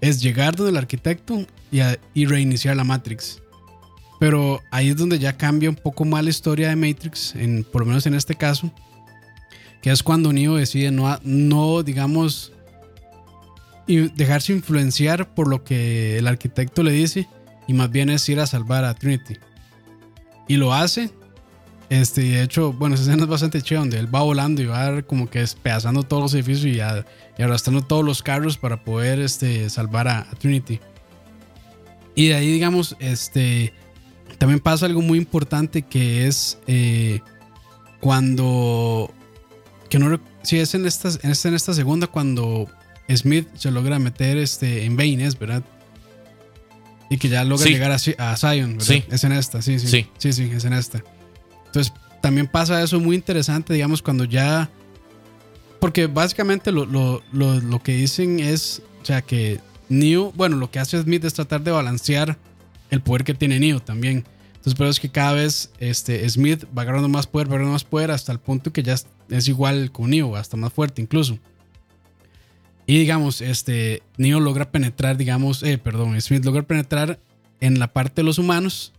es 0.00 0.22
llegar 0.22 0.56
donde 0.56 0.72
el 0.72 0.76
arquitecto 0.76 1.46
y, 2.14 2.26
reiniciar 2.26 2.76
la 2.76 2.84
Matrix. 2.84 3.42
Pero 4.18 4.60
ahí 4.70 4.90
es 4.90 4.96
donde 4.96 5.18
ya 5.18 5.36
cambia 5.36 5.70
un 5.70 5.76
poco 5.76 6.04
más 6.04 6.22
la 6.22 6.30
historia 6.30 6.68
de 6.68 6.76
Matrix, 6.76 7.34
en, 7.34 7.64
por 7.64 7.82
lo 7.82 7.86
menos 7.86 8.06
en 8.06 8.14
este 8.14 8.34
caso 8.34 8.70
que 9.82 9.90
es 9.90 10.02
cuando 10.02 10.32
Neo 10.32 10.56
decide 10.56 10.90
no, 10.90 11.18
no 11.22 11.82
digamos, 11.82 12.52
y 13.86 14.08
dejarse 14.10 14.52
influenciar 14.52 15.34
por 15.34 15.48
lo 15.48 15.64
que 15.64 16.18
el 16.18 16.26
arquitecto 16.26 16.82
le 16.82 16.92
dice 16.92 17.28
y 17.66 17.72
más 17.72 17.90
bien 17.90 18.10
es 18.10 18.28
ir 18.28 18.40
a 18.40 18.46
salvar 18.46 18.84
a 18.84 18.94
Trinity. 18.94 19.36
Y 20.48 20.56
lo 20.56 20.74
hace. 20.74 21.10
Este, 21.90 22.24
y 22.24 22.28
de 22.30 22.42
hecho, 22.44 22.72
bueno, 22.72 22.94
esa 22.94 23.02
escena 23.04 23.24
es 23.24 23.28
bastante 23.28 23.60
chévere 23.60 23.80
donde 23.80 23.98
él 23.98 24.14
va 24.14 24.22
volando 24.22 24.62
y 24.62 24.66
va 24.66 25.02
como 25.02 25.28
que 25.28 25.40
despedazando 25.40 26.02
todos 26.04 26.22
los 26.22 26.34
edificios 26.34 26.64
y, 26.74 26.80
a- 26.80 27.04
y 27.36 27.42
arrastrando 27.42 27.82
todos 27.82 28.04
los 28.04 28.22
carros 28.22 28.56
para 28.56 28.82
poder 28.84 29.18
este, 29.20 29.68
salvar 29.70 30.06
a, 30.08 30.20
a 30.20 30.30
Trinity. 30.38 30.78
Y 32.14 32.28
de 32.28 32.34
ahí, 32.36 32.50
digamos, 32.52 32.96
este, 33.00 33.72
también 34.38 34.60
pasa 34.60 34.86
algo 34.86 35.02
muy 35.02 35.18
importante 35.18 35.82
que 35.82 36.26
es 36.28 36.58
eh, 36.68 37.20
cuando 38.00 39.12
que 39.88 39.98
no 39.98 40.20
sí 40.42 40.58
es 40.58 40.74
en 40.74 40.86
esta, 40.86 41.08
en 41.22 41.30
esta 41.30 41.48
en 41.48 41.54
esta 41.54 41.74
segunda 41.74 42.06
cuando 42.06 42.68
Smith 43.14 43.48
se 43.56 43.70
logra 43.70 43.98
meter 43.98 44.38
este 44.38 44.84
en 44.84 44.96
Bane 44.96 45.26
es 45.26 45.38
verdad 45.38 45.62
y 47.10 47.18
que 47.18 47.28
ya 47.28 47.44
logra 47.44 47.66
Sí. 47.66 47.72
llegar 47.72 47.90
a, 47.90 47.94
a 48.32 48.36
Zion 48.36 48.78
¿verdad? 48.78 48.86
Sí. 48.86 49.04
es 49.10 49.24
en 49.24 49.32
esta 49.32 49.60
sí 49.62 49.78
sí 49.80 49.88
Sí. 49.88 50.06
sí 50.18 50.32
sí 50.32 50.50
es 50.54 50.64
en 50.64 50.72
esta 50.74 51.02
entonces 51.70 51.92
también 52.20 52.46
pasa 52.46 52.82
eso 52.82 53.00
muy 53.00 53.16
interesante 53.16 53.72
digamos 53.72 54.02
cuando 54.02 54.24
ya 54.24 54.68
porque 55.78 56.06
básicamente 56.06 56.72
lo, 56.72 56.84
lo, 56.84 57.22
lo, 57.32 57.60
lo 57.60 57.82
que 57.82 57.92
dicen 57.92 58.40
es 58.40 58.82
o 59.02 59.04
sea 59.04 59.22
que 59.22 59.60
Neo 59.88 60.32
bueno 60.32 60.56
lo 60.56 60.70
que 60.70 60.78
hace 60.78 61.00
Smith 61.00 61.24
es 61.24 61.34
tratar 61.34 61.62
de 61.62 61.70
balancear 61.70 62.36
el 62.90 63.00
poder 63.00 63.24
que 63.24 63.34
tiene 63.34 63.58
Neo 63.58 63.80
también 63.80 64.24
entonces, 64.60 64.76
pero 64.76 64.90
es 64.90 65.00
que 65.00 65.08
cada 65.08 65.32
vez 65.32 65.70
este, 65.78 66.28
Smith 66.28 66.66
va 66.76 66.82
agarrando 66.82 67.08
más 67.08 67.26
poder, 67.26 67.48
va 67.48 67.52
agarrando 67.52 67.72
más 67.72 67.84
poder 67.84 68.10
hasta 68.10 68.30
el 68.30 68.40
punto 68.40 68.74
que 68.74 68.82
ya 68.82 68.94
es, 69.30 69.48
igual 69.48 69.90
con 69.90 70.10
Neo, 70.10 70.36
hasta 70.36 70.58
más 70.58 70.70
fuerte 70.70 71.00
incluso. 71.00 71.38
Y 72.84 72.98
digamos, 72.98 73.40
este, 73.40 74.02
Neo 74.18 74.38
logra 74.38 74.70
penetrar, 74.70 75.16
digamos, 75.16 75.62
eh, 75.62 75.78
perdón, 75.78 76.20
Smith 76.20 76.44
logra 76.44 76.62
penetrar 76.62 77.18
en 77.60 77.78
la 77.78 77.90
parte 77.90 78.16
de 78.16 78.24
los 78.24 78.36
humanos 78.36 78.92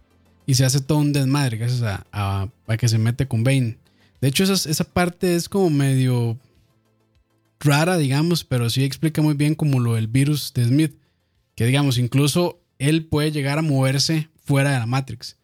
y 0.45 0.55
se 0.55 0.65
hace 0.65 0.81
todo 0.81 0.97
un 0.99 1.13
desmadre 1.13 1.57
gracias 1.57 1.83
a, 2.11 2.49
que 2.77 2.89
se 2.89 2.97
mete 2.97 3.27
con 3.27 3.43
Bane. 3.43 3.77
De 4.21 4.27
hecho, 4.27 4.43
esa, 4.43 4.69
esa 4.69 4.83
parte 4.83 5.35
es 5.35 5.49
como 5.49 5.69
medio 5.69 6.37
rara, 7.59 7.97
digamos, 7.97 8.43
pero 8.43 8.69
sí 8.69 8.83
explica 8.83 9.21
muy 9.21 9.33
bien 9.33 9.55
como 9.55 9.79
lo 9.79 9.95
del 9.95 10.07
virus 10.07 10.53
de 10.53 10.65
Smith. 10.65 10.95
Que 11.55 11.65
digamos, 11.65 11.97
incluso 11.97 12.59
él 12.79 13.05
puede 13.05 13.31
llegar 13.31 13.59
a 13.59 13.61
moverse 13.61 14.29
fuera 14.43 14.71
de 14.71 14.79
la 14.79 14.85
Matrix. 14.85 15.37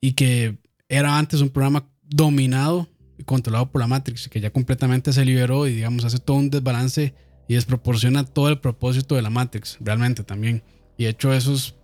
Y 0.00 0.12
que 0.12 0.58
era 0.88 1.18
antes 1.18 1.40
un 1.40 1.50
programa 1.50 1.88
dominado 2.04 2.88
y 3.18 3.24
controlado 3.24 3.70
por 3.70 3.80
la 3.80 3.86
Matrix, 3.86 4.28
que 4.28 4.40
ya 4.40 4.50
completamente 4.50 5.12
se 5.12 5.24
liberó 5.24 5.66
y 5.66 5.74
digamos 5.74 6.04
hace 6.04 6.18
todo 6.18 6.36
un 6.36 6.50
desbalance 6.50 7.14
y 7.48 7.54
desproporciona 7.54 8.24
todo 8.24 8.48
el 8.48 8.58
propósito 8.58 9.14
de 9.14 9.22
la 9.22 9.30
Matrix, 9.30 9.78
realmente 9.80 10.22
también. 10.22 10.62
Y 10.96 11.04
de 11.04 11.10
hecho 11.10 11.32
eso 11.32 11.54
es 11.54 11.74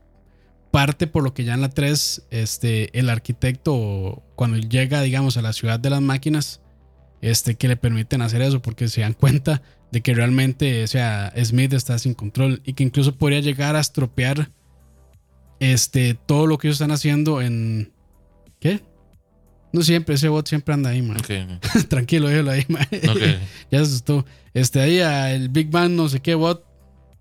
parte 0.72 1.06
por 1.06 1.22
lo 1.22 1.34
que 1.34 1.44
ya 1.44 1.54
en 1.54 1.60
la 1.60 1.68
3, 1.68 2.24
este, 2.30 2.98
el 2.98 3.10
arquitecto, 3.10 4.24
cuando 4.34 4.56
llega, 4.56 5.02
digamos, 5.02 5.36
a 5.36 5.42
la 5.42 5.52
ciudad 5.52 5.78
de 5.78 5.90
las 5.90 6.00
máquinas, 6.00 6.60
este, 7.20 7.54
que 7.54 7.68
le 7.68 7.76
permiten 7.76 8.22
hacer 8.22 8.42
eso, 8.42 8.60
porque 8.60 8.88
se 8.88 9.02
dan 9.02 9.12
cuenta 9.12 9.62
de 9.92 10.00
que 10.00 10.14
realmente, 10.14 10.82
o 10.82 10.86
sea, 10.88 11.32
Smith 11.44 11.74
está 11.74 11.98
sin 11.98 12.14
control 12.14 12.62
y 12.64 12.72
que 12.72 12.82
incluso 12.82 13.14
podría 13.14 13.40
llegar 13.40 13.76
a 13.76 13.80
estropear 13.80 14.50
este, 15.60 16.14
todo 16.14 16.46
lo 16.46 16.58
que 16.58 16.66
ellos 16.66 16.76
están 16.76 16.90
haciendo 16.90 17.40
en... 17.40 17.92
¿Qué? 18.58 18.80
No 19.72 19.82
siempre, 19.82 20.14
ese 20.14 20.28
bot 20.28 20.48
siempre 20.48 20.74
anda 20.74 20.90
ahí, 20.90 21.02
man. 21.02 21.18
Tranquilo, 21.88 22.28
déjalo 22.28 22.50
ahí, 22.50 22.64
man. 22.68 22.86
Ya 23.70 23.78
se 23.78 23.84
asustó. 23.84 24.24
Este, 24.54 24.80
ahí 24.80 24.98
el 25.34 25.50
Big 25.50 25.70
Bang, 25.70 25.92
no 25.92 26.08
sé 26.08 26.20
qué 26.20 26.34
bot. 26.34 26.64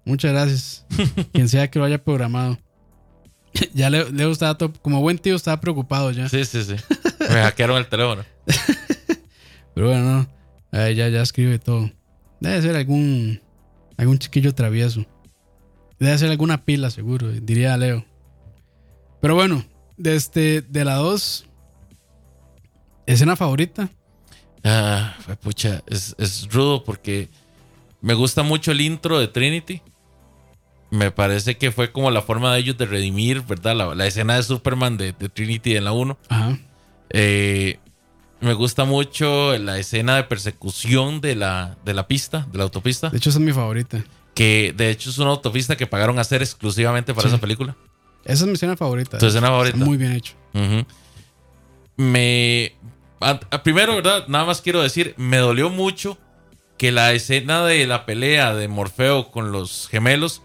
Muchas 0.06 0.32
gracias. 0.32 0.86
Quien 1.34 1.50
sea 1.50 1.70
que 1.70 1.80
lo 1.80 1.86
haya 1.86 2.04
programado. 2.04 2.58
ya 3.74 3.90
le, 3.90 4.10
le 4.12 4.32
estaba 4.32 4.58
todo- 4.58 4.74
como 4.82 5.02
buen 5.02 5.18
tío, 5.18 5.36
estaba 5.36 5.60
preocupado 5.60 6.12
ya. 6.12 6.30
Sí, 6.30 6.46
sí, 6.46 6.64
sí. 6.64 6.76
Me 7.20 7.42
hackearon 7.42 7.78
el 7.78 7.88
teléfono. 7.88 8.24
Pero 9.74 9.88
bueno, 9.88 10.06
no. 10.12 10.28
Ahí 10.80 10.96
ya, 10.96 11.10
ya 11.10 11.22
escribe 11.22 11.60
todo. 11.60 11.92
Debe 12.40 12.62
ser 12.62 12.76
algún, 12.76 13.42
algún 13.98 14.18
chiquillo 14.20 14.54
travieso. 14.56 15.06
Debe 16.00 16.18
ser 16.18 16.32
alguna 16.32 16.64
pila, 16.66 16.90
seguro, 16.90 17.30
diría 17.32 17.78
Leo. 17.78 18.06
Pero 19.22 19.36
bueno, 19.36 19.64
de, 19.98 20.16
este, 20.16 20.62
de 20.62 20.84
la 20.86 20.96
2, 20.96 21.46
escena 23.06 23.36
favorita. 23.36 23.90
Ah, 24.64 25.16
pucha, 25.42 25.84
es, 25.88 26.16
es 26.18 26.48
rudo 26.52 26.84
porque 26.84 27.30
me 28.02 28.14
gusta 28.14 28.44
mucho 28.44 28.72
el 28.72 28.82
intro 28.82 29.20
de 29.20 29.28
Trinity. 29.28 29.82
Me 30.92 31.10
parece 31.10 31.58
que 31.58 31.72
fue 31.72 31.92
como 31.92 32.12
la 32.12 32.22
forma 32.22 32.54
de 32.54 32.60
ellos 32.60 32.78
de 32.78 32.86
redimir, 32.86 33.42
¿verdad? 33.44 33.76
La, 33.76 33.96
la 33.96 34.06
escena 34.06 34.36
de 34.36 34.44
Superman 34.44 34.98
de, 34.98 35.14
de 35.14 35.30
Trinity 35.30 35.76
en 35.78 35.86
la 35.86 35.94
1. 35.94 36.18
Ajá. 36.30 36.58
Eh, 37.12 37.80
me 38.42 38.54
gusta 38.54 38.84
mucho 38.86 39.58
la 39.58 39.78
escena 39.80 40.16
de 40.18 40.24
persecución 40.26 41.22
de 41.22 41.36
la, 41.36 41.78
de 41.86 41.94
la 41.94 42.08
pista, 42.08 42.46
de 42.52 42.58
la 42.58 42.66
autopista. 42.66 43.10
De 43.10 43.18
hecho, 43.18 43.30
esa 43.30 43.40
es 43.40 43.46
mi 43.46 43.54
favorita. 43.54 44.04
Que 44.34 44.74
de 44.76 44.90
hecho 44.90 45.10
es 45.10 45.18
una 45.18 45.30
autopista 45.32 45.76
que 45.78 45.88
pagaron 45.88 46.18
a 46.18 46.22
hacer 46.22 46.42
exclusivamente 46.42 47.14
para 47.14 47.28
Sí. 47.30 47.34
esa 47.36 47.42
película. 47.42 47.76
Esa 48.26 48.44
es 48.44 48.48
mi 48.48 48.54
escena 48.54 48.76
favorita. 48.78 49.18
Tu 49.18 49.26
escena 49.28 49.48
favorita. 49.48 49.76
Está 49.78 49.86
muy 49.86 49.98
bien 49.98 50.12
hecho. 50.14 50.34
Me. 51.98 52.76
a- 53.20 53.40
a- 53.52 53.64
primero, 53.64 53.96
¿verdad? 53.96 54.28
Nada 54.28 54.46
más 54.46 54.62
quiero 54.62 54.82
decir, 54.82 55.14
me 55.18 55.38
dolió 55.38 55.70
mucho 55.70 56.18
que 56.78 56.92
la 56.92 57.14
escena 57.14 57.64
de 57.66 57.86
la 57.86 58.06
pelea 58.06 58.56
de 58.56 58.68
Morfeo 58.68 59.30
con 59.32 59.52
los 59.52 59.88
gemelos 59.90 60.42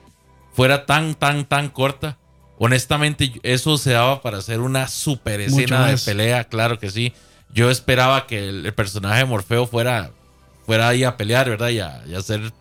fuera 0.57 0.87
tan, 0.87 1.15
tan, 1.15 1.45
tan 1.45 1.69
corta. 1.69 2.17
Honestamente, 2.59 3.33
eso 3.43 3.77
se 3.77 3.91
daba 3.93 4.23
para 4.23 4.39
hacer 4.39 4.61
una 4.61 4.89
super 4.89 5.41
escena 5.41 5.89
de 5.89 5.99
pelea, 5.99 6.45
claro 6.45 6.79
que 6.79 6.91
sí. 6.91 7.13
Yo 7.53 7.71
esperaba 7.71 8.27
que 8.27 8.49
el, 8.49 8.65
el 8.65 8.73
personaje 8.75 9.19
de 9.19 9.25
Morfeo 9.27 9.67
fuera, 9.67 10.11
fuera 10.65 10.89
ahí 10.89 11.05
a 11.05 11.19
pelear, 11.19 11.51
¿verdad? 11.51 11.69
Y 11.69 11.81
a, 11.81 12.03
y 12.09 12.15
a 12.15 12.19
hacer 12.19 12.53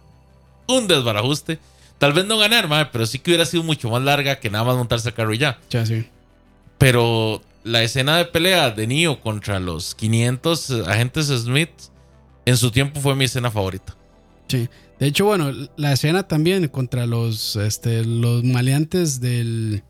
un 0.68 0.88
desbarajuste. 0.88 1.60
Tal 1.98 2.12
vez 2.12 2.26
no 2.26 2.38
ganar, 2.38 2.68
madre, 2.68 2.90
pero 2.92 3.06
sí 3.06 3.20
que 3.20 3.32
hubiera 3.32 3.46
sido 3.46 3.64
mucho 3.64 3.90
más 3.90 4.02
larga 4.02 4.40
que 4.40 4.50
nada 4.50 4.66
más 4.66 4.76
montarse 4.76 5.08
al 5.08 5.14
carro 5.14 5.34
y 5.34 5.38
ya. 5.38 5.58
Ya, 5.70 5.86
sí. 5.86 6.06
Pero 6.78 7.42
la 7.64 7.82
escena 7.82 8.18
de 8.18 8.26
pelea 8.26 8.72
de 8.72 8.86
Neo 8.88 9.22
contra 9.22 9.60
los 9.60 9.96
500 9.96 10.72
agentes 10.88 11.28
Smith 11.28 11.72
en 12.46 12.58
su 12.58 12.70
tiempo 12.72 13.00
fue 13.00 13.16
mi 13.16 13.26
escena 13.26 13.50
favorita. 13.50 13.96
Sí. 14.48 14.68
De 15.00 15.08
hecho, 15.08 15.26
bueno, 15.26 15.52
la 15.78 15.92
escena 15.94 16.24
también 16.24 16.68
contra 16.70 17.06
los, 17.06 17.56
este, 17.58 18.06
los 18.06 18.44
maleantes 18.44 19.20
del, 19.20 19.84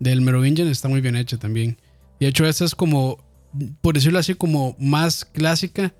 del 0.00 0.20
Merovingian 0.22 0.68
está 0.68 0.88
muy 0.88 1.00
bien 1.00 1.16
hecha 1.16 1.36
también. 1.36 1.78
De 2.20 2.26
hecho, 2.28 2.46
esa 2.46 2.64
es 2.64 2.74
como, 2.74 3.18
por 3.82 3.94
decirlo 3.94 4.18
así, 4.18 4.34
como 4.34 4.74
más 4.78 5.24
clásica 5.26 5.92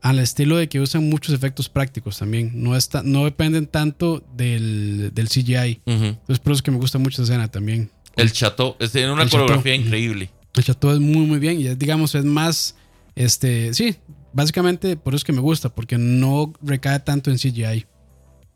al 0.00 0.20
estilo 0.20 0.56
de 0.56 0.68
que 0.68 0.78
usan 0.78 1.08
muchos 1.08 1.34
efectos 1.34 1.68
prácticos 1.68 2.18
también. 2.18 2.52
No, 2.54 2.76
está, 2.76 3.02
no 3.02 3.24
dependen 3.24 3.66
tanto 3.66 4.24
del, 4.36 5.10
del 5.12 5.28
CGI. 5.28 5.80
Ujú. 5.86 6.04
Entonces, 6.04 6.38
por 6.38 6.52
eso 6.52 6.58
es 6.58 6.62
que 6.62 6.70
me 6.70 6.76
gusta 6.76 6.98
mucho 6.98 7.20
esa 7.22 7.32
escena 7.32 7.48
también. 7.50 7.90
El 8.14 8.30
Chateau, 8.32 8.76
es- 8.78 8.92
tiene 8.92 9.10
una 9.12 9.22
El 9.24 9.28
Chateau. 9.28 9.46
coreografía 9.46 9.74
increíble. 9.74 10.30
El 10.54 10.64
chateau 10.64 10.92
es 10.92 10.98
muy, 11.00 11.26
muy 11.26 11.38
bien. 11.40 11.60
Y 11.60 11.66
es, 11.66 11.78
digamos, 11.78 12.14
es 12.14 12.24
más, 12.24 12.74
este, 13.16 13.74
sí, 13.74 13.96
básicamente 14.32 14.96
por 14.96 15.12
eso 15.14 15.18
es 15.18 15.24
que 15.24 15.32
me 15.32 15.40
gusta, 15.40 15.68
porque 15.68 15.98
no 15.98 16.52
recae 16.62 17.00
tanto 17.00 17.30
en 17.30 17.36
CGI. 17.38 17.86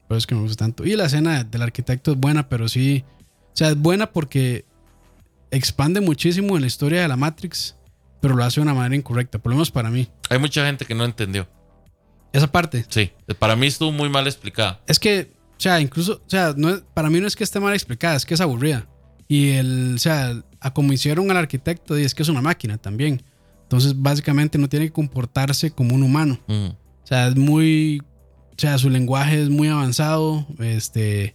Por 0.08 0.16
eso 0.16 0.18
es 0.18 0.26
que 0.26 0.34
me 0.34 0.42
gusta 0.42 0.56
tanto. 0.64 0.84
Y 0.84 0.94
la 0.96 1.06
escena 1.06 1.44
del 1.44 1.62
arquitecto 1.62 2.12
es 2.12 2.16
buena, 2.18 2.48
pero 2.48 2.68
sí, 2.68 3.04
o 3.52 3.56
sea, 3.56 3.70
es 3.70 3.76
buena 3.76 4.10
porque 4.12 4.64
expande 5.50 6.00
muchísimo 6.00 6.56
en 6.56 6.62
la 6.62 6.66
historia 6.66 7.02
de 7.02 7.08
la 7.08 7.16
Matrix, 7.16 7.76
pero 8.20 8.34
lo 8.36 8.44
hace 8.44 8.60
de 8.60 8.62
una 8.62 8.74
manera 8.74 8.96
incorrecta, 8.96 9.38
por 9.38 9.50
lo 9.50 9.56
menos 9.56 9.70
para 9.70 9.90
mí. 9.90 10.08
Hay 10.30 10.38
mucha 10.38 10.64
gente 10.64 10.84
que 10.84 10.94
no 10.94 11.04
entendió. 11.04 11.48
Esa 12.32 12.50
parte. 12.50 12.86
Sí, 12.88 13.10
para 13.38 13.56
mí 13.56 13.66
estuvo 13.66 13.92
muy 13.92 14.08
mal 14.08 14.26
explicada. 14.26 14.80
Es 14.86 14.98
que, 14.98 15.32
o 15.58 15.60
sea, 15.60 15.80
incluso, 15.80 16.22
o 16.26 16.30
sea, 16.30 16.54
no 16.56 16.70
es- 16.70 16.82
para 16.94 17.10
mí 17.10 17.20
no 17.20 17.26
es 17.26 17.36
que 17.36 17.44
esté 17.44 17.60
mal 17.60 17.74
explicada, 17.74 18.16
es 18.16 18.24
que 18.24 18.34
es 18.34 18.40
aburrida. 18.40 18.86
Y 19.28 19.50
el, 19.50 19.94
o 19.96 19.98
sea, 19.98 20.42
a 20.60 20.72
como 20.72 20.92
hicieron 20.92 21.30
al 21.30 21.36
arquitecto, 21.36 21.98
y 21.98 22.04
es 22.04 22.14
que 22.14 22.22
es 22.22 22.28
una 22.28 22.40
máquina 22.42 22.78
también. 22.78 23.22
Entonces, 23.72 23.94
básicamente 24.02 24.58
no 24.58 24.68
tiene 24.68 24.84
que 24.88 24.92
comportarse 24.92 25.70
como 25.70 25.94
un 25.94 26.02
humano. 26.02 26.38
O 26.46 27.06
sea, 27.06 27.28
es 27.28 27.36
muy, 27.36 28.02
o 28.50 28.54
sea, 28.58 28.76
su 28.76 28.90
lenguaje 28.90 29.40
es 29.40 29.48
muy 29.48 29.68
avanzado. 29.68 30.46
Este, 30.58 31.34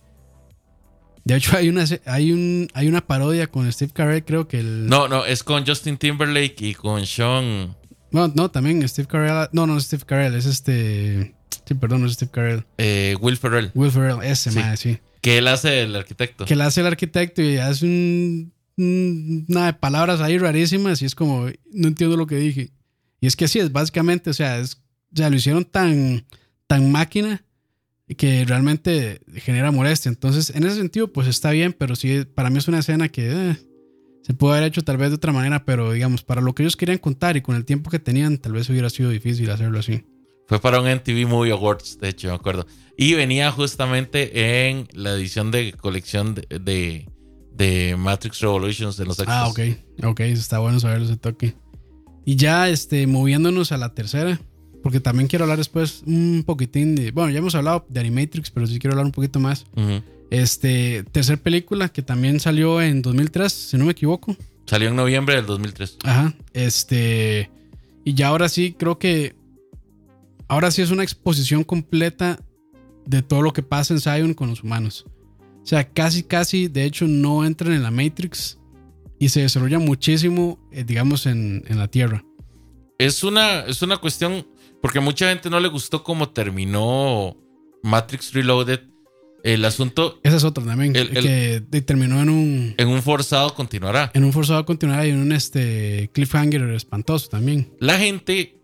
de 1.25 1.35
hecho, 1.35 1.57
hay 1.57 1.67
una, 1.69 1.83
hay 2.05 2.31
un, 2.31 2.67
hay 2.75 2.88
una 2.89 3.01
parodia 3.01 3.47
con 3.47 3.69
Steve 3.73 3.91
Carell, 3.91 4.23
creo 4.23 4.47
que 4.47 4.59
el, 4.59 4.85
No, 4.85 5.07
no, 5.07 5.25
es 5.25 5.43
con 5.43 5.65
Justin 5.65 5.97
Timberlake 5.97 6.61
y 6.61 6.75
con 6.75 7.07
Sean. 7.07 7.75
no, 8.11 8.27
no, 8.27 8.51
también 8.51 8.88
Steve 8.88 9.07
Carell, 9.07 9.49
no, 9.51 9.65
no 9.65 9.75
es 9.75 9.85
Steve 9.85 10.03
Carell, 10.05 10.35
es 10.35 10.45
este, 10.45 11.33
sí, 11.65 11.73
perdón, 11.73 12.01
no 12.01 12.07
es 12.07 12.13
Steve 12.13 12.29
Carell, 12.31 12.65
eh, 12.77 13.15
Will 13.19 13.38
Ferrell, 13.38 13.71
Will 13.73 13.89
Ferrell, 13.91 14.19
ese, 14.21 14.51
Sí. 14.51 14.59
sí. 14.75 14.99
que 15.21 15.39
él 15.39 15.47
hace 15.47 15.81
el 15.81 15.95
arquitecto. 15.95 16.45
que 16.45 16.55
la 16.55 16.67
hace 16.67 16.81
el 16.81 16.88
arquitecto 16.88 17.41
y 17.41 17.57
hace 17.57 17.85
un- 17.88 18.53
una 18.78 19.65
de 19.67 19.73
palabras 19.73 20.21
ahí 20.21 20.38
rarísimas 20.38 21.01
y 21.01 21.05
es 21.05 21.15
como, 21.15 21.47
no 21.71 21.88
entiendo 21.88 22.15
lo 22.15 22.28
que 22.28 22.36
dije. 22.36 22.71
Y 23.19 23.28
es 23.28 23.36
que 23.36 23.47
sí, 23.47 23.59
es 23.59 23.71
básicamente, 23.71 24.30
o 24.30 24.34
sea, 24.34 24.59
es, 24.59 24.82
lo 25.11 25.36
hicieron 25.36 25.65
tan, 25.65 26.25
tan 26.67 26.91
máquina 26.91 27.43
que 28.15 28.45
realmente 28.45 29.21
genera 29.36 29.71
molestia. 29.71 30.09
Entonces, 30.09 30.51
en 30.55 30.63
ese 30.63 30.75
sentido, 30.75 31.11
pues 31.11 31.28
está 31.28 31.51
bien, 31.51 31.73
pero 31.73 31.95
sí, 31.95 32.25
para 32.25 32.49
mí 32.49 32.59
es 32.59 32.67
una 32.67 32.80
escena 32.80 33.09
que 33.09 33.32
eh, 33.32 33.57
se 34.21 34.34
puede 34.34 34.57
haber 34.57 34.67
hecho 34.67 34.84
tal 34.84 34.97
vez 34.97 35.09
de 35.09 35.15
otra 35.15 35.34
manera, 35.34 35.65
pero 35.65 35.91
digamos, 35.91 36.23
para 36.23 36.41
lo 36.41 36.53
que 36.53 36.63
ellos 36.63 36.78
querían 36.78 36.99
contar 36.99 37.36
y 37.36 37.41
con 37.41 37.55
el 37.55 37.65
tiempo 37.65 37.89
que 37.89 37.99
tenían, 37.99 38.38
tal 38.38 38.53
vez 38.53 38.69
hubiera 38.69 38.89
sido 38.89 39.09
difícil 39.09 39.49
hacerlo 39.49 39.80
así. 39.80 40.03
Fue 40.47 40.61
para 40.61 40.80
un 40.80 40.88
MTV 40.88 41.28
Movie 41.28 41.51
Awards, 41.51 41.97
de 41.99 42.09
hecho, 42.09 42.30
me 42.30 42.36
acuerdo. 42.36 42.65
Y 42.95 43.13
venía 43.15 43.51
justamente 43.51 44.67
en 44.67 44.88
la 44.93 45.13
edición 45.13 45.51
de 45.51 45.73
colección 45.73 46.36
de, 46.36 47.09
de 47.58 47.95
Matrix 47.97 48.39
Revolutions 48.39 48.97
de 48.97 49.05
los 49.05 49.20
Ah, 49.26 49.47
ok, 49.47 49.60
ok, 50.03 50.20
está 50.22 50.60
bueno 50.60 50.80
saberlo 50.80 51.05
ese 51.05 51.18
toque. 51.18 51.55
Y 52.24 52.36
ya 52.36 52.70
este, 52.70 53.08
moviéndonos 53.08 53.72
a 53.72 53.78
la 53.78 53.93
tercera, 53.93 54.39
porque 54.84 54.99
también 54.99 55.28
quiero 55.28 55.45
hablar 55.45 55.58
después 55.58 56.03
un 56.05 56.43
poquitín 56.45 56.95
de. 56.95 57.12
Bueno, 57.12 57.32
ya 57.32 57.39
hemos 57.39 57.55
hablado 57.55 57.86
de 57.89 57.99
Animatrix, 57.99 58.51
pero 58.51 58.68
sí 58.68 58.80
quiero 58.80 58.93
hablar 58.93 59.05
un 59.05 59.12
poquito 59.12 59.39
más. 59.39 59.66
Ujú. 59.76 60.03
Este, 60.30 61.03
tercer 61.12 61.41
película 61.41 61.89
que 61.89 62.01
también 62.01 62.39
salió 62.39 62.82
en 62.82 63.01
2003, 63.01 63.51
si 63.51 63.78
no 63.78 63.86
me 63.86 63.93
equivoco. 63.93 64.36
Salió 64.66 64.89
en 64.89 64.95
noviembre 64.95 65.36
del 65.36 65.45
2003. 65.45 65.97
Ajá, 66.03 66.34
este. 66.53 67.49
Y 68.03 68.14
ya 68.14 68.28
ahora 68.28 68.49
sí, 68.49 68.76
creo 68.78 68.99
que. 68.99 69.36
Ahora 70.49 70.72
sí 70.72 70.82
es 70.82 70.91
una 70.91 71.03
exposición 71.03 71.64
completa 71.64 72.39
de 73.05 73.22
todo 73.22 73.41
lo 73.41 73.53
que 73.53 73.64
pasa 73.64 73.93
en 73.93 74.01
Zion 74.01 74.34
con 74.34 74.49
los 74.49 74.64
humanos. 74.64 75.05
O 75.68 75.70
sea, 75.70 75.84
casi, 75.89 76.24
casi, 76.24 76.70
de 76.70 76.86
hecho, 76.86 77.07
no 77.09 77.43
entran 77.43 77.74
en 77.74 77.84
la 77.84 77.91
Matrix 77.91 78.57
y 79.20 79.28
se 79.28 79.41
desarrolla 79.41 79.80
muchísimo, 79.80 80.65
eh, 80.72 80.86
digamos, 80.86 81.26
en, 81.26 81.61
en 81.68 81.78
la 81.78 81.89
Tierra. 81.89 82.24
Es 82.97 83.22
una, 83.22 83.65
es 83.65 83.82
una 83.82 83.97
cuestión, 83.97 84.47
porque 84.82 84.99
a 84.99 85.01
mucha 85.01 85.28
gente 85.28 85.49
no 85.49 85.59
le 85.59 85.68
gustó 85.68 86.03
cómo 86.03 86.30
terminó 86.30 87.36
Matrix 87.84 88.32
Reloaded. 88.34 88.80
El 89.43 89.65
asunto 89.65 90.22
Esa 90.24 90.38
es 90.38 90.45
otra 90.45 90.63
también, 90.63 90.95
El- 90.95 91.09
que 91.72 91.82
terminó 91.82 92.22
en 92.22 92.30
un, 92.30 92.74
en 92.78 92.88
un 92.88 93.03
forzado 93.03 93.53
continuará. 93.53 94.09
en 94.13 94.24
un 94.24 94.32
forzado 94.32 94.59
a 94.59 94.65
continuar 94.65 95.05
y 95.05 95.09
en 95.09 95.20
un 95.20 95.34
este, 95.34 96.09
cliffhanger 96.13 96.61
espantoso 96.70 97.28
también. 97.28 97.74
La 97.82 97.97
gente 97.99 98.61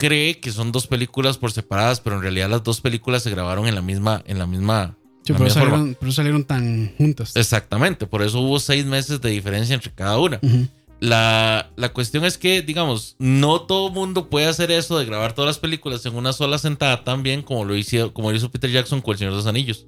cree 0.00 0.40
que 0.40 0.50
son 0.50 0.72
dos 0.72 0.88
películas 0.88 1.38
por 1.38 1.52
separadas, 1.52 2.00
pero 2.00 2.16
en 2.16 2.22
realidad 2.22 2.50
las 2.50 2.64
dos 2.64 2.80
películas 2.80 3.22
se 3.22 3.30
grabaron 3.30 3.68
en 3.68 3.76
la 3.76 3.82
misma, 3.82 4.22
en 4.26 4.38
la 4.38 4.48
misma, 4.48 4.98
Sí, 5.32 5.38
forma. 5.38 5.50
salieron, 5.50 5.94
por 5.94 6.08
eso 6.08 6.16
salieron 6.16 6.44
tan 6.44 6.94
juntas. 6.96 7.36
Exactamente, 7.36 8.06
por 8.06 8.22
eso 8.22 8.40
hubo 8.40 8.58
seis 8.60 8.84
meses 8.84 9.20
de 9.20 9.30
diferencia 9.30 9.74
entre 9.74 9.90
cada 9.92 10.18
una. 10.18 10.38
Ujú. 10.42 10.68
La, 11.00 11.70
la 11.76 11.88
cuestión 11.94 12.24
es 12.26 12.36
que, 12.36 12.60
digamos, 12.60 13.16
no 13.18 13.62
todo 13.62 13.90
mundo 13.90 14.28
puede 14.28 14.46
hacer 14.46 14.70
eso 14.70 14.98
de 14.98 15.06
grabar 15.06 15.32
todas 15.32 15.46
las 15.48 15.58
películas 15.58 16.04
en 16.04 16.14
una 16.14 16.34
sola 16.34 16.58
sentada 16.58 17.04
tan 17.04 17.22
bien 17.22 17.40
como 17.42 17.64
lo 17.64 17.74
hizo, 17.74 18.12
como 18.12 18.30
lo 18.30 18.36
hizo 18.36 18.50
Peter 18.50 18.70
Jackson 18.70 19.00
con 19.00 19.12
El 19.12 19.18
Señor 19.18 19.32
de 19.32 19.38
los 19.38 19.46
Anillos. 19.46 19.86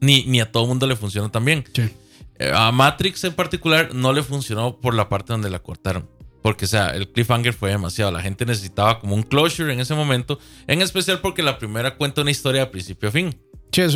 Ni, 0.00 0.24
ni 0.24 0.40
a 0.40 0.50
todo 0.50 0.66
mundo 0.66 0.86
le 0.86 0.96
funciona 0.96 1.30
tan 1.30 1.44
bien. 1.44 1.64
Sí. 1.74 1.82
Eh, 2.38 2.50
A 2.54 2.72
Matrix 2.72 3.22
en 3.24 3.34
particular 3.34 3.94
no 3.94 4.14
le 4.14 4.22
funcionó 4.22 4.80
por 4.80 4.94
la 4.94 5.10
parte 5.10 5.34
donde 5.34 5.50
la 5.50 5.58
cortaron. 5.58 6.08
Porque, 6.42 6.64
o 6.64 6.68
sea, 6.68 6.88
el 6.94 7.06
cliffhanger 7.12 7.52
fue 7.52 7.68
demasiado. 7.68 8.10
La 8.10 8.22
gente 8.22 8.46
necesitaba 8.46 8.98
como 8.98 9.14
un 9.14 9.22
closure 9.22 9.70
en 9.74 9.80
ese 9.80 9.94
momento. 9.94 10.38
En 10.66 10.80
especial 10.80 11.20
porque 11.20 11.42
la 11.42 11.58
primera 11.58 11.96
cuenta 11.98 12.22
una 12.22 12.30
historia 12.30 12.62
de 12.62 12.66
principio 12.68 13.10
a 13.10 13.12
fin. 13.12 13.38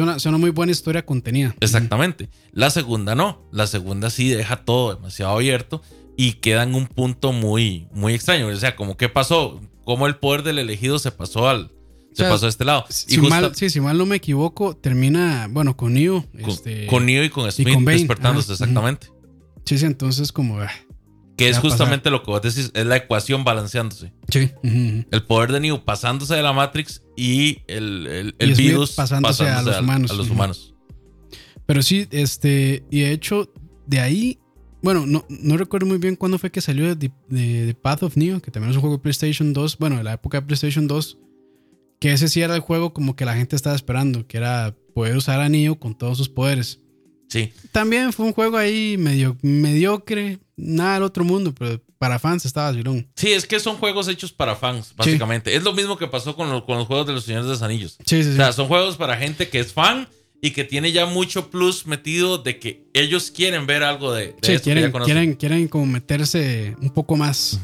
Una, 0.01 0.16
es 0.16 0.27
una 0.27 0.39
muy 0.39 0.51
buena 0.51 0.72
historia 0.72 1.05
contenida. 1.05 1.55
Exactamente. 1.61 2.29
La 2.53 2.70
segunda 2.70 3.14
no. 3.14 3.49
La 3.53 3.66
segunda 3.66 4.11
sí 4.11 4.29
deja 4.29 4.64
todo 4.64 4.95
demasiado 4.95 5.33
abierto. 5.33 5.83
y 6.16 6.35
quedan 6.35 6.75
un 6.75 6.87
punto 6.87 7.33
muy, 7.33 7.89
muy 7.93 8.14
extraño. 8.14 8.47
O 8.47 8.57
sea, 8.57 8.77
como 8.77 8.97
qué 8.97 9.09
pasó, 9.09 9.61
cómo 9.85 10.07
el 10.07 10.16
poder 10.16 10.43
del 10.43 10.59
elegido 10.59 10.99
se 10.99 11.11
pasó 11.11 11.49
al, 11.49 11.72
se 12.12 12.25
pasó 12.25 12.47
a 12.47 12.49
este 12.49 12.64
lado. 12.64 12.85
Si 12.89 13.18
mal, 13.18 13.55
sí, 13.55 13.70
si 13.70 13.81
mal 13.81 13.99
no 13.99 14.07
me 14.07 14.16
equivoco, 14.16 14.77
termina, 14.77 15.49
bueno, 15.51 15.77
con 15.77 15.95
Neo. 15.95 16.25
Con, 16.41 16.51
este, 16.51 16.87
con 16.87 17.07
Neo 17.07 17.25
y 17.25 17.31
con 17.31 17.51
Smith 17.51 17.79
despertándose, 17.81 18.53
exactamente. 18.53 19.09
Sí, 19.64 19.79
sí, 19.79 19.87
entonces 19.87 20.31
como... 20.31 20.61
Ah, 20.61 20.70
que 21.37 21.49
es 21.49 21.59
justamente 21.59 22.11
lo 22.11 22.22
que 22.22 22.30
vos 22.30 22.43
decís, 22.43 22.70
es 22.74 22.87
la 22.87 22.97
ecuación 22.97 23.45
balanceándose. 23.45 24.12
Sí. 24.28 24.51
El 24.62 25.22
poder 25.26 25.53
de 25.53 25.61
Neo 25.61 25.85
pasándose 25.85 26.35
de 26.35 26.43
la 26.43 26.53
Matrix 26.53 27.03
y 27.16 27.62
el, 27.66 28.35
el, 28.39 28.55
virus 28.55 28.93
pasándose, 28.93 29.49
a 29.49 29.62
los 29.62 29.80
humanos. 29.80 30.11
A 30.11 30.14
los 30.14 30.30
humanos. 30.30 30.74
Pero 31.66 31.82
sí, 31.82 32.07
este, 32.11 32.85
y 32.91 33.01
de 33.01 33.12
hecho, 33.12 33.53
de 33.87 34.01
ahí, 34.01 34.39
bueno, 34.82 35.07
no, 35.07 35.24
no 35.28 35.57
recuerdo 35.57 35.87
muy 35.87 35.99
bien 35.99 36.14
cuándo 36.14 36.39
fue 36.39 36.51
que 36.51 36.61
salió 36.61 36.95
de, 36.95 37.11
de, 37.28 37.74
Path 37.74 38.03
of 38.03 38.16
Neo, 38.16 38.41
que 38.41 38.51
también 38.51 38.70
es 38.70 38.76
un 38.76 38.82
juego 38.82 38.97
de 38.97 39.03
PlayStation 39.03 39.53
2, 39.53 39.78
bueno, 39.78 39.97
de 39.97 40.05
la 40.05 40.12
época 40.12 40.41
de 40.41 40.47
PlayStation 40.47 40.87
2, 40.87 41.18
que 42.01 42.12
ese 42.12 42.28
sí 42.28 42.43
era 42.43 42.55
el 42.55 42.61
juego 42.61 42.93
como 42.93 43.16
que 43.16 43.24
la 43.24 43.35
gente 43.35 43.57
estaba 43.57 43.74
esperando, 43.74 44.26
que 44.26 44.37
era 44.37 44.76
poder 44.95 45.16
usar 45.16 45.41
a 45.41 45.49
Neo 45.49 45.78
con 45.78 45.97
todos 45.97 46.18
sus 46.18 46.28
poderes. 46.28 46.80
Sí. 47.28 47.53
También 47.72 48.12
fue 48.12 48.26
un 48.26 48.32
juego 48.32 48.59
ahí 48.59 48.97
medio 48.99 49.37
mediocre, 49.43 50.39
nada 50.57 50.95
del 50.95 51.03
otro 51.05 51.25
mundo, 51.25 51.55
pero 51.57 51.81
para 51.99 52.19
fans 52.19 52.45
estaba 52.45 52.71
virón. 52.73 53.09
Sí, 53.17 53.33
es 53.33 53.47
que 53.47 53.61
son 53.61 53.77
juegos 53.77 54.09
hechos 54.09 54.33
para 54.33 54.57
fans, 54.57 54.95
básicamente. 54.97 55.57
Es 55.57 55.63
lo 55.63 55.73
mismo 55.73 55.97
que 55.97 56.07
pasó 56.07 56.37
con, 56.37 56.61
con, 56.63 56.79
los 56.79 56.87
juegos 56.87 57.07
de 57.07 57.13
los 57.13 57.25
Señores 57.25 57.47
de 57.47 57.53
los 57.53 57.63
Anillos. 57.63 57.97
Sí, 58.05 58.23
sí, 58.23 58.31
o 58.31 58.37
sea, 58.37 58.53
son 58.53 58.69
juegos 58.69 58.97
para 58.97 59.17
gente 59.17 59.49
que 59.49 59.61
es 59.61 59.73
fan 59.73 60.09
y 60.41 60.51
que 60.51 60.65
tiene 60.65 60.93
ya 60.93 61.07
mucho 61.07 61.51
plus 61.51 61.87
metido 61.87 62.39
de 62.39 62.59
que 62.59 62.85
ellos 62.93 63.31
quieren 63.31 63.67
ver 63.67 63.83
algo 63.83 64.13
de, 64.13 64.35
de 64.43 64.59
sí, 64.59 64.63
quieren, 64.63 64.93
quieren, 64.93 65.35
quieren 65.35 65.69
como 65.69 65.87
meterse 65.87 66.77
un 66.81 66.91
poco 66.91 67.17
más. 67.17 67.59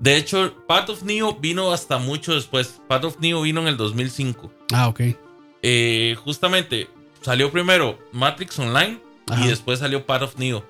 De 0.00 0.16
hecho, 0.16 0.54
Path 0.66 0.90
of 0.90 1.02
Neo 1.02 1.34
vino 1.34 1.72
hasta 1.72 1.98
mucho 1.98 2.34
después. 2.34 2.80
Path 2.88 3.04
of 3.04 3.20
Neo 3.20 3.42
vino 3.42 3.60
en 3.60 3.68
el 3.68 3.76
2005. 3.76 4.52
Ah, 4.72 4.88
ok. 4.88 5.00
Eh, 5.62 6.16
justamente 6.24 6.88
salió 7.20 7.50
primero 7.50 7.98
Matrix 8.12 8.58
Online 8.58 8.98
y 9.42 9.46
después 9.46 9.80
salió 9.80 10.06
Path 10.06 10.22
of 10.22 10.38
Neo. 10.38 10.64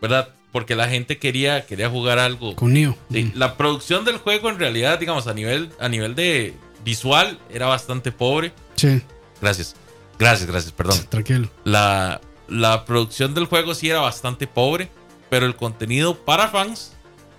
¿Verdad? 0.00 0.28
Porque 0.56 0.74
la 0.74 0.88
gente 0.88 1.18
quería, 1.18 1.66
quería 1.66 1.90
jugar 1.90 2.18
algo. 2.18 2.56
Con 2.56 2.72
Neo. 2.72 2.96
Sí, 3.10 3.30
La 3.34 3.58
producción 3.58 4.06
del 4.06 4.16
juego 4.16 4.48
en 4.48 4.58
realidad, 4.58 4.98
digamos, 4.98 5.26
a 5.26 5.34
nivel, 5.34 5.70
a 5.78 5.90
nivel 5.90 6.14
de 6.14 6.54
visual 6.82 7.38
era 7.52 7.66
bastante 7.66 8.10
pobre. 8.10 8.54
Sí. 8.74 9.02
Gracias. 9.42 9.76
Gracias, 10.18 10.48
gracias, 10.48 10.72
perdón. 10.72 10.98
Tranquilo. 11.10 11.50
La, 11.64 12.22
la 12.48 12.86
producción 12.86 13.34
del 13.34 13.44
juego 13.44 13.74
sí 13.74 13.90
era 13.90 14.00
bastante 14.00 14.46
pobre, 14.46 14.88
pero 15.28 15.44
el 15.44 15.56
contenido 15.56 16.16
para 16.24 16.48
fans 16.48 16.92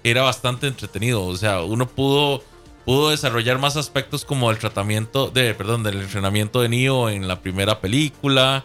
era 0.03 0.22
bastante 0.22 0.68
entretenido. 0.68 1.26
O 1.26 1.36
sea, 1.38 1.63
uno 1.63 1.88
pudo, 1.88 2.43
pudo 2.86 3.09
desarrollar 3.09 3.57
más 3.57 3.78
aspectos 3.78 4.26
como 4.26 4.51
el 4.51 4.59
tratamiento 4.59 5.32
de, 5.32 5.55
perdón, 5.55 5.82
del 5.82 6.01
entrenamiento 6.01 6.61
de 6.61 6.70
Neo 6.70 7.09
en 7.09 7.28
la 7.28 7.41
primera 7.41 7.82
película, 7.82 8.63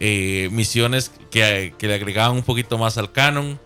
eh, 0.00 0.48
misiones 0.50 1.12
que, 1.30 1.72
le 1.78 1.94
agregaban 1.94 2.34
un 2.34 2.42
poquito 2.42 2.78
más 2.78 2.98
al 2.98 3.12
canon. 3.12 3.60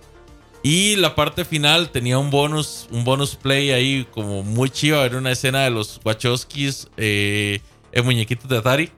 Y 0.69 0.97
la 0.97 1.15
parte 1.15 1.45
final 1.45 1.91
tenía 1.91 2.19
un 2.19 2.29
bonus, 2.29 2.89
un 2.91 3.05
bonus 3.05 3.37
play 3.37 3.71
ahí 3.71 4.05
como 4.11 4.43
muy 4.43 4.69
chido. 4.69 5.05
Era 5.05 5.17
una 5.17 5.31
escena 5.31 5.63
de 5.63 5.71
los 5.71 6.01
Wachowskis 6.05 6.89
eh, 6.97 7.61
en 7.93 8.05
muñequitos 8.05 8.51
de 8.51 8.59
Atari. 8.59 8.91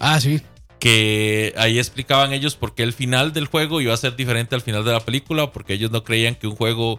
Ah, 0.00 0.18
sí. 0.18 0.40
Que 0.78 1.52
ahí 1.58 1.78
explicaban 1.78 2.32
ellos 2.32 2.56
por 2.56 2.74
qué 2.74 2.84
el 2.84 2.94
final 2.94 3.34
del 3.34 3.48
juego 3.48 3.82
iba 3.82 3.92
a 3.92 3.98
ser 3.98 4.16
diferente 4.16 4.54
al 4.54 4.62
final 4.62 4.82
de 4.82 4.92
la 4.92 5.00
película, 5.00 5.52
porque 5.52 5.74
ellos 5.74 5.90
no 5.90 6.04
creían 6.04 6.36
que 6.36 6.46
un 6.46 6.56
juego 6.56 6.98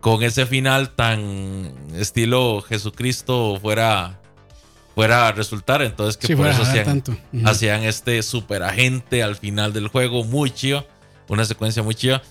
con 0.00 0.22
ese 0.22 0.46
final 0.46 0.90
tan 0.90 1.74
estilo 1.96 2.62
Jesucristo 2.62 3.58
fuera 3.60 4.20
fuera 4.94 5.26
a 5.26 5.32
resultar. 5.32 5.82
Entonces 5.82 6.16
que 6.16 6.36
por 6.36 6.46
eso 6.46 6.62
hacían, 6.62 7.02
hacían, 7.44 7.82
este 7.82 8.22
super 8.22 8.62
agente 8.62 9.24
al 9.24 9.34
final 9.34 9.72
del 9.72 9.88
juego, 9.88 10.22
muy 10.22 10.52
chido. 10.52 10.86
Una 11.26 11.44
secuencia 11.44 11.82
muy 11.82 11.96
chida. 11.96 12.22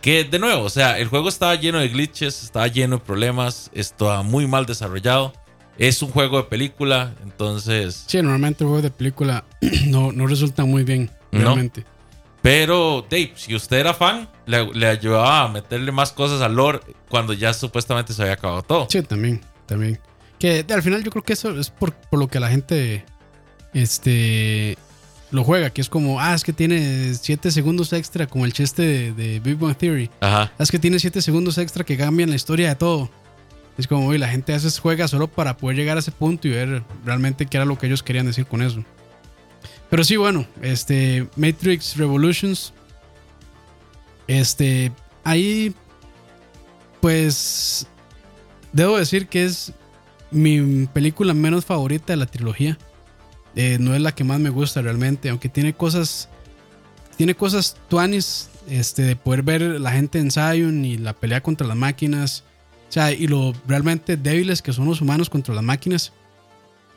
Que 0.00 0.24
de 0.24 0.38
nuevo, 0.38 0.62
o 0.62 0.70
sea, 0.70 0.98
el 0.98 1.08
juego 1.08 1.28
estaba 1.28 1.54
lleno 1.56 1.78
de 1.78 1.88
glitches, 1.88 2.44
estaba 2.44 2.68
lleno 2.68 2.98
de 2.98 3.04
problemas, 3.04 3.70
estaba 3.74 4.22
muy 4.22 4.46
mal 4.46 4.66
desarrollado. 4.66 5.32
Es 5.76 6.02
un 6.02 6.10
juego 6.10 6.38
de 6.38 6.44
película, 6.44 7.14
entonces... 7.22 8.04
Sí, 8.06 8.18
normalmente 8.18 8.64
el 8.64 8.68
juego 8.68 8.82
de 8.82 8.90
película 8.90 9.44
no, 9.86 10.12
no 10.12 10.26
resulta 10.26 10.64
muy 10.64 10.84
bien, 10.84 11.10
realmente. 11.30 11.84
Pero, 12.42 13.04
Dave, 13.10 13.32
si 13.36 13.54
usted 13.54 13.78
era 13.78 13.94
fan, 13.94 14.28
le, 14.46 14.86
ayudaba 14.86 15.42
a 15.42 15.48
meterle 15.48 15.92
más 15.92 16.12
cosas 16.12 16.40
al 16.40 16.54
lore 16.54 16.80
cuando 17.08 17.32
ya 17.32 17.52
supuestamente 17.52 18.12
se 18.12 18.22
había 18.22 18.34
acabado 18.34 18.62
todo. 18.62 18.86
Sí, 18.88 19.02
también, 19.02 19.40
también. 19.66 19.98
Que 20.38 20.64
al 20.70 20.82
final 20.82 21.02
yo 21.02 21.10
creo 21.10 21.24
que 21.24 21.32
eso 21.32 21.58
es 21.58 21.70
por, 21.70 21.94
lo 22.12 22.28
que 22.28 22.38
la 22.38 22.48
gente 22.48 23.04
este, 23.74 24.78
lo 25.30 25.44
juega, 25.44 25.70
que 25.70 25.80
es 25.80 25.88
como, 25.88 26.20
ah, 26.20 26.34
es 26.34 26.42
que 26.42 26.52
tiene 26.52 27.14
7 27.14 27.50
segundos 27.50 27.92
extra, 27.92 28.26
como 28.26 28.44
el 28.44 28.52
chiste 28.52 29.12
de, 29.12 29.40
Big 29.40 29.56
Bang 29.56 29.76
Theory. 29.76 30.10
Ajá. 30.20 30.52
Es 30.58 30.70
que 30.70 30.78
tiene 30.78 30.98
7 30.98 31.20
segundos 31.20 31.58
extra 31.58 31.84
que 31.84 31.96
cambian 31.96 32.30
la 32.30 32.36
historia 32.36 32.68
de 32.70 32.76
todo. 32.76 33.10
Es 33.76 33.86
como, 33.86 34.06
uy, 34.08 34.18
la 34.18 34.28
gente 34.28 34.52
a 34.52 34.56
veces 34.56 34.78
juega 34.78 35.06
solo 35.06 35.28
para 35.28 35.56
poder 35.56 35.76
llegar 35.76 35.96
a 35.96 36.00
ese 36.00 36.10
punto 36.10 36.48
y 36.48 36.52
ver 36.52 36.82
realmente 37.04 37.46
qué 37.46 37.58
era 37.58 37.66
lo 37.66 37.78
que 37.78 37.86
ellos 37.86 38.02
querían 38.02 38.26
decir 38.26 38.46
con 38.46 38.62
eso. 38.62 38.82
Pero 39.90 40.04
sí, 40.04 40.16
bueno, 40.16 40.46
este 40.62 41.28
Matrix 41.36 41.96
Revolutions. 41.96 42.72
Este, 44.26 44.92
ahí, 45.24 45.74
pues, 47.00 47.86
debo 48.72 48.98
decir 48.98 49.28
que 49.28 49.44
es 49.44 49.72
mi 50.30 50.86
película 50.86 51.32
menos 51.32 51.64
favorita 51.64 52.12
de 52.12 52.18
la 52.18 52.26
trilogía. 52.26 52.76
Eh, 53.60 53.76
no 53.80 53.94
es 53.94 54.00
la 54.00 54.14
que 54.14 54.22
más 54.22 54.38
me 54.38 54.50
gusta 54.50 54.80
realmente, 54.80 55.30
aunque 55.30 55.48
tiene 55.48 55.74
cosas, 55.74 56.28
tiene 57.16 57.34
cosas 57.34 57.76
tuanis, 57.88 58.50
este, 58.68 59.02
de 59.02 59.16
poder 59.16 59.42
ver 59.42 59.62
la 59.80 59.90
gente 59.90 60.20
en 60.20 60.30
Zion 60.30 60.84
y 60.84 60.96
la 60.96 61.12
pelea 61.12 61.42
contra 61.42 61.66
las 61.66 61.76
máquinas. 61.76 62.44
O 62.88 62.92
sea, 62.92 63.10
y 63.10 63.26
lo 63.26 63.52
realmente 63.66 64.16
débiles 64.16 64.62
que 64.62 64.72
son 64.72 64.86
los 64.86 65.00
humanos 65.00 65.28
contra 65.28 65.54
las 65.54 65.64
máquinas. 65.64 66.12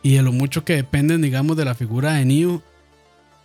Y 0.03 0.13
de 0.13 0.21
lo 0.21 0.31
mucho 0.31 0.63
que 0.63 0.75
dependen, 0.75 1.23
digamos, 1.23 1.57
de 1.57 1.65
la 1.65 1.73
figura 1.73 2.13
de 2.13 2.25
Neo 2.25 2.61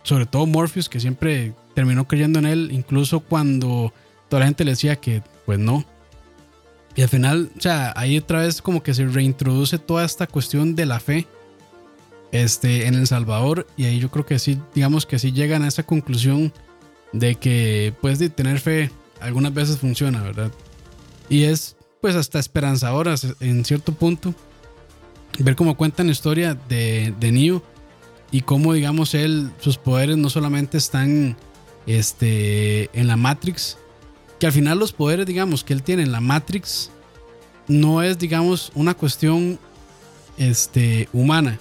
sobre 0.07 0.25
todo 0.25 0.45
Morpheus, 0.45 0.87
que 0.87 1.01
siempre 1.01 1.53
terminó 1.73 2.07
creyendo 2.07 2.39
en 2.39 2.45
él, 2.45 2.69
incluso 2.71 3.19
cuando 3.19 3.93
toda 4.29 4.39
la 4.39 4.45
gente 4.45 4.63
le 4.63 4.71
decía 4.71 4.95
que 4.95 5.21
pues 5.45 5.59
no. 5.59 5.83
Y 6.95 7.01
al 7.01 7.09
final, 7.09 7.51
o 7.57 7.61
sea, 7.61 7.91
ahí 7.93 8.17
otra 8.17 8.39
vez 8.39 8.61
como 8.61 8.81
que 8.81 8.93
se 8.93 9.05
reintroduce 9.05 9.77
toda 9.79 10.05
esta 10.05 10.25
cuestión 10.25 10.75
de 10.75 10.85
la 10.85 11.01
fe 11.01 11.27
este, 12.31 12.87
en 12.87 12.95
El 12.95 13.07
Salvador. 13.07 13.67
Y 13.77 13.85
ahí 13.85 13.99
yo 13.99 14.09
creo 14.09 14.25
que 14.25 14.39
sí, 14.39 14.59
digamos 14.73 15.05
que 15.05 15.19
sí 15.19 15.31
llegan 15.31 15.63
a 15.63 15.67
esa 15.67 15.83
conclusión 15.83 16.53
de 17.13 17.35
que 17.35 17.93
pues 18.01 18.19
de 18.19 18.29
tener 18.29 18.59
fe 18.59 18.91
algunas 19.21 19.53
veces 19.53 19.77
funciona, 19.77 20.21
¿verdad? 20.21 20.51
Y 21.29 21.43
es 21.43 21.75
pues 22.01 22.15
hasta 22.15 22.39
esperanzadora 22.39 23.15
en 23.39 23.65
cierto 23.65 23.93
punto 23.93 24.35
ver 25.39 25.55
cómo 25.55 25.77
cuentan 25.77 26.07
la 26.07 26.11
historia 26.11 26.57
de, 26.67 27.13
de 27.19 27.31
Neo 27.31 27.63
y 28.31 28.41
cómo, 28.41 28.73
digamos, 28.73 29.13
él, 29.13 29.51
sus 29.59 29.77
poderes 29.77 30.17
no 30.17 30.29
solamente 30.29 30.77
están 30.77 31.37
este, 31.85 32.89
en 32.99 33.07
la 33.07 33.15
Matrix, 33.17 33.77
que 34.39 34.47
al 34.47 34.51
final 34.51 34.79
los 34.79 34.93
poderes, 34.93 35.25
digamos, 35.25 35.63
que 35.63 35.73
él 35.73 35.83
tiene 35.83 36.03
en 36.03 36.11
la 36.11 36.21
Matrix 36.21 36.91
no 37.67 38.01
es, 38.01 38.17
digamos, 38.17 38.71
una 38.75 38.93
cuestión 38.93 39.59
este, 40.37 41.09
humana, 41.13 41.59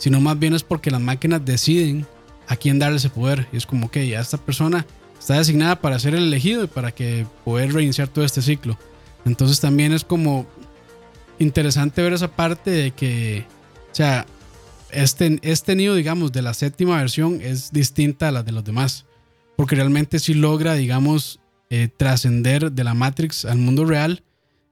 sino 0.00 0.18
más 0.18 0.38
bien 0.38 0.54
es 0.54 0.62
porque 0.62 0.90
las 0.90 1.02
máquinas 1.02 1.44
deciden 1.44 2.06
a 2.48 2.56
quién 2.56 2.78
darle 2.78 2.96
ese 2.96 3.10
poder. 3.10 3.46
Y 3.52 3.58
es 3.58 3.66
como 3.66 3.90
que 3.90 4.08
ya 4.08 4.18
esta 4.18 4.38
persona 4.38 4.86
está 5.18 5.34
designada 5.34 5.78
para 5.78 5.98
ser 5.98 6.14
el 6.14 6.22
elegido 6.22 6.64
y 6.64 6.68
para 6.68 6.90
que 6.90 7.26
poder 7.44 7.74
reiniciar 7.74 8.08
todo 8.08 8.24
este 8.24 8.40
ciclo. 8.40 8.78
Entonces 9.26 9.60
también 9.60 9.92
es 9.92 10.02
como 10.02 10.46
interesante 11.38 12.00
ver 12.00 12.14
esa 12.14 12.34
parte 12.34 12.70
de 12.70 12.90
que, 12.92 13.44
o 13.92 13.94
sea, 13.94 14.24
este, 14.90 15.38
este 15.42 15.76
nido, 15.76 15.94
digamos, 15.94 16.32
de 16.32 16.40
la 16.40 16.54
séptima 16.54 16.96
versión 16.96 17.42
es 17.42 17.70
distinta 17.70 18.28
a 18.28 18.32
la 18.32 18.42
de 18.42 18.52
los 18.52 18.64
demás. 18.64 19.04
Porque 19.54 19.76
realmente 19.76 20.18
sí 20.18 20.32
logra, 20.32 20.76
digamos, 20.76 21.40
eh, 21.68 21.90
trascender 21.94 22.72
de 22.72 22.84
la 22.84 22.94
Matrix 22.94 23.44
al 23.44 23.58
mundo 23.58 23.84
real. 23.84 24.24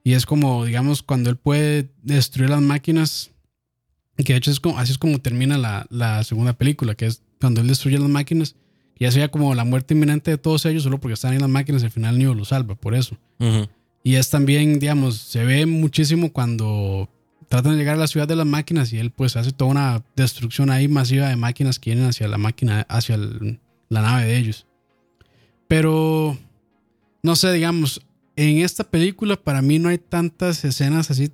Y 0.03 0.13
es 0.13 0.25
como, 0.25 0.65
digamos, 0.65 1.03
cuando 1.03 1.29
él 1.29 1.37
puede 1.37 1.91
destruir 2.01 2.49
las 2.49 2.61
máquinas. 2.61 3.29
Que 4.23 4.33
de 4.33 4.37
hecho 4.37 4.51
es 4.51 4.59
como, 4.59 4.77
así 4.77 4.91
es 4.91 4.97
como 4.97 5.19
termina 5.19 5.57
la, 5.57 6.23
segunda 6.23 6.53
película, 6.53 6.95
que 6.95 7.05
es 7.05 7.21
cuando 7.39 7.61
él 7.61 7.67
destruye 7.67 7.97
las 7.97 8.09
máquinas. 8.09 8.55
Ya 8.99 9.11
sería 9.11 9.29
como 9.31 9.55
la 9.55 9.63
muerte 9.63 9.93
inminente 9.93 10.31
de 10.31 10.37
todos 10.37 10.65
ellos, 10.65 10.83
solo 10.83 10.99
porque 10.99 11.13
están 11.13 11.33
en 11.33 11.41
las 11.41 11.49
máquinas. 11.49 11.83
Al 11.83 11.91
final 11.91 12.17
Neo 12.17 12.33
lo 12.33 12.43
salva, 12.43 12.75
por 12.75 12.95
eso. 12.95 13.17
Y 14.03 14.15
es 14.15 14.29
también, 14.29 14.79
digamos, 14.79 15.15
se 15.15 15.45
ve 15.45 15.65
muchísimo 15.65 16.33
cuando 16.33 17.09
tratan 17.47 17.73
de 17.73 17.77
llegar 17.77 17.95
a 17.95 17.99
la 17.99 18.07
ciudad 18.07 18.27
de 18.27 18.35
las 18.35 18.45
máquinas 18.45 18.93
y 18.93 18.99
él 18.99 19.11
pues 19.11 19.35
hace 19.35 19.51
toda 19.51 19.71
una 19.71 20.03
destrucción 20.15 20.69
ahí 20.69 20.87
masiva 20.87 21.29
de 21.29 21.35
máquinas 21.35 21.79
que 21.79 21.91
vienen 21.91 22.09
hacia 22.09 22.27
la 22.27 22.37
máquina, 22.37 22.85
hacia 22.89 23.17
la 23.17 24.01
nave 24.01 24.25
de 24.25 24.37
ellos. 24.37 24.67
Pero, 25.67 26.37
no 27.23 27.35
sé, 27.35 27.53
digamos, 27.53 28.01
en 28.35 28.57
esta 28.59 28.83
película 28.83 29.35
para 29.35 29.61
mí 29.61 29.79
no 29.79 29.89
hay 29.89 29.97
tantas 29.97 30.65
escenas 30.65 31.09
así 31.09 31.31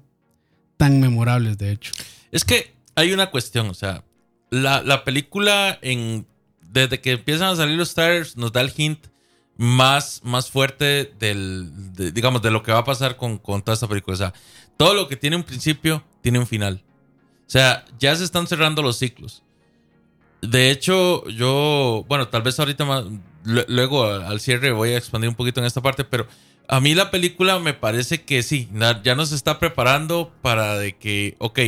tan 0.78 1.00
memorables, 1.00 1.58
de 1.58 1.72
hecho. 1.72 1.92
Es 2.32 2.44
que 2.44 2.75
hay 2.96 3.14
una 3.14 3.32
cuestión, 3.32 3.70
o 3.70 3.74
sea, 3.74 4.04
la, 4.50 4.82
la 4.82 5.04
película 5.04 5.78
en 5.82 6.28
desde 6.76 7.00
que 7.00 7.12
empiezan 7.12 7.50
a 7.50 7.56
salir 7.56 7.78
los 7.78 7.90
stars 7.90 8.36
nos 8.36 8.52
da 8.52 8.62
el 8.62 8.74
hint 8.76 9.08
más, 9.58 10.22
más 10.24 10.52
fuerte 10.52 11.14
del, 11.18 11.94
de, 11.94 12.12
digamos, 12.12 12.42
de 12.42 12.52
lo 12.52 12.64
que 12.64 12.74
va 12.74 12.80
a 12.80 12.84
pasar 12.84 13.16
con, 13.16 13.38
con 13.38 13.62
toda 13.62 13.74
esta 13.74 13.88
película. 13.88 14.14
O 14.14 14.18
sea, 14.18 14.34
todo 14.76 14.94
lo 14.94 15.08
que 15.08 15.16
tiene 15.16 15.38
un 15.38 15.44
principio 15.44 16.04
tiene 16.22 16.38
un 16.38 16.46
final. 16.46 16.84
O 17.48 17.50
sea, 17.50 17.86
ya 17.98 18.14
se 18.16 18.26
están 18.26 18.48
cerrando 18.48 18.82
los 18.82 18.98
ciclos. 18.98 19.42
De 20.42 20.70
hecho, 20.70 21.26
yo, 21.30 22.04
bueno, 22.10 22.28
tal 22.28 22.42
vez 22.42 22.60
ahorita 22.60 22.84
más, 22.84 23.06
luego 23.46 24.04
al 24.04 24.42
cierre 24.42 24.72
voy 24.72 24.90
a 24.90 24.98
expandir 24.98 25.30
un 25.30 25.36
poquito 25.36 25.62
en 25.62 25.66
esta 25.66 25.82
parte, 25.82 26.04
pero 26.04 26.28
a 26.68 26.82
mí 26.82 26.94
la 26.94 27.10
película 27.10 27.58
me 27.60 27.74
parece 27.74 28.24
que 28.24 28.44
sí, 28.44 28.70
ya 29.04 29.16
nos 29.16 29.32
está 29.32 29.60
preparando 29.60 30.34
para 30.42 30.78
de 30.78 30.98
que, 30.98 31.36
ok, 31.40 31.60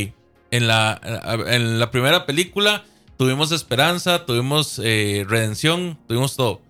en 0.50 0.66
la, 0.66 1.00
en 1.48 1.78
la 1.78 1.90
primera 1.90 2.26
película 2.26 2.84
tuvimos 3.16 3.52
esperanza, 3.52 4.24
tuvimos 4.24 4.80
eh, 4.82 5.26
redención, 5.28 5.98
tuvimos 6.06 6.36
todo. 6.36 6.62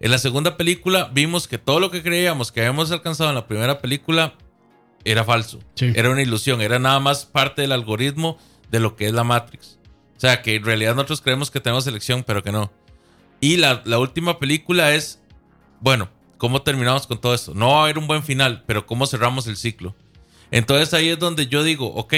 En 0.00 0.10
la 0.10 0.18
segunda 0.18 0.56
película 0.56 1.10
vimos 1.12 1.46
que 1.46 1.58
todo 1.58 1.78
lo 1.80 1.90
que 1.90 2.02
creíamos 2.02 2.50
que 2.50 2.60
habíamos 2.60 2.90
alcanzado 2.90 3.30
en 3.30 3.36
la 3.36 3.46
primera 3.46 3.80
película 3.80 4.34
era 5.04 5.24
falso. 5.24 5.60
Era 5.76 6.10
una 6.10 6.22
ilusión, 6.22 6.60
era 6.60 6.78
nada 6.78 7.00
más 7.00 7.24
parte 7.24 7.62
del 7.62 7.72
algoritmo 7.72 8.38
de 8.70 8.80
lo 8.80 8.96
que 8.96 9.06
es 9.06 9.12
la 9.12 9.24
Matrix. 9.24 9.78
O 10.16 10.20
sea, 10.20 10.42
que 10.42 10.56
en 10.56 10.64
realidad 10.64 10.94
nosotros 10.94 11.20
creemos 11.20 11.50
que 11.50 11.60
tenemos 11.60 11.86
elección, 11.86 12.24
pero 12.24 12.42
que 12.42 12.52
no. 12.52 12.72
Y 13.40 13.56
la, 13.56 13.82
la 13.84 13.98
última 13.98 14.38
película 14.38 14.94
es, 14.94 15.20
bueno, 15.80 16.08
¿cómo 16.38 16.62
terminamos 16.62 17.06
con 17.06 17.20
todo 17.20 17.34
esto? 17.34 17.54
No 17.54 17.70
va 17.70 17.80
a 17.80 17.82
haber 17.84 17.98
un 17.98 18.06
buen 18.06 18.22
final, 18.22 18.62
pero 18.66 18.86
¿cómo 18.86 19.06
cerramos 19.06 19.46
el 19.46 19.56
ciclo? 19.56 19.94
Entonces 20.50 20.94
ahí 20.94 21.08
es 21.08 21.18
donde 21.18 21.46
yo 21.46 21.62
digo, 21.64 21.86
ok, 21.86 22.14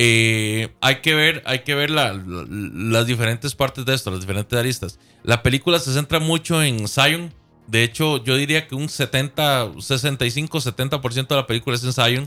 eh, 0.00 0.68
hay 0.80 1.00
que 1.00 1.12
ver, 1.12 1.42
hay 1.44 1.64
que 1.64 1.74
ver 1.74 1.90
las 1.90 3.04
diferentes 3.04 3.56
partes 3.56 3.84
de 3.84 3.94
esto, 3.94 4.12
las 4.12 4.20
diferentes 4.20 4.56
aristas. 4.56 5.00
La 5.24 5.42
película 5.42 5.80
se 5.80 5.92
centra 5.92 6.20
mucho 6.20 6.62
en 6.62 6.86
Zion. 6.86 7.34
De 7.66 7.82
hecho, 7.82 8.22
yo 8.22 8.36
diría 8.36 8.68
que 8.68 8.76
un 8.76 8.88
70, 8.88 9.72
65, 9.80 10.60
70% 10.60 11.26
de 11.26 11.34
la 11.34 11.48
película 11.48 11.74
es 11.74 11.82
en 11.82 11.92
Zion. 11.92 12.24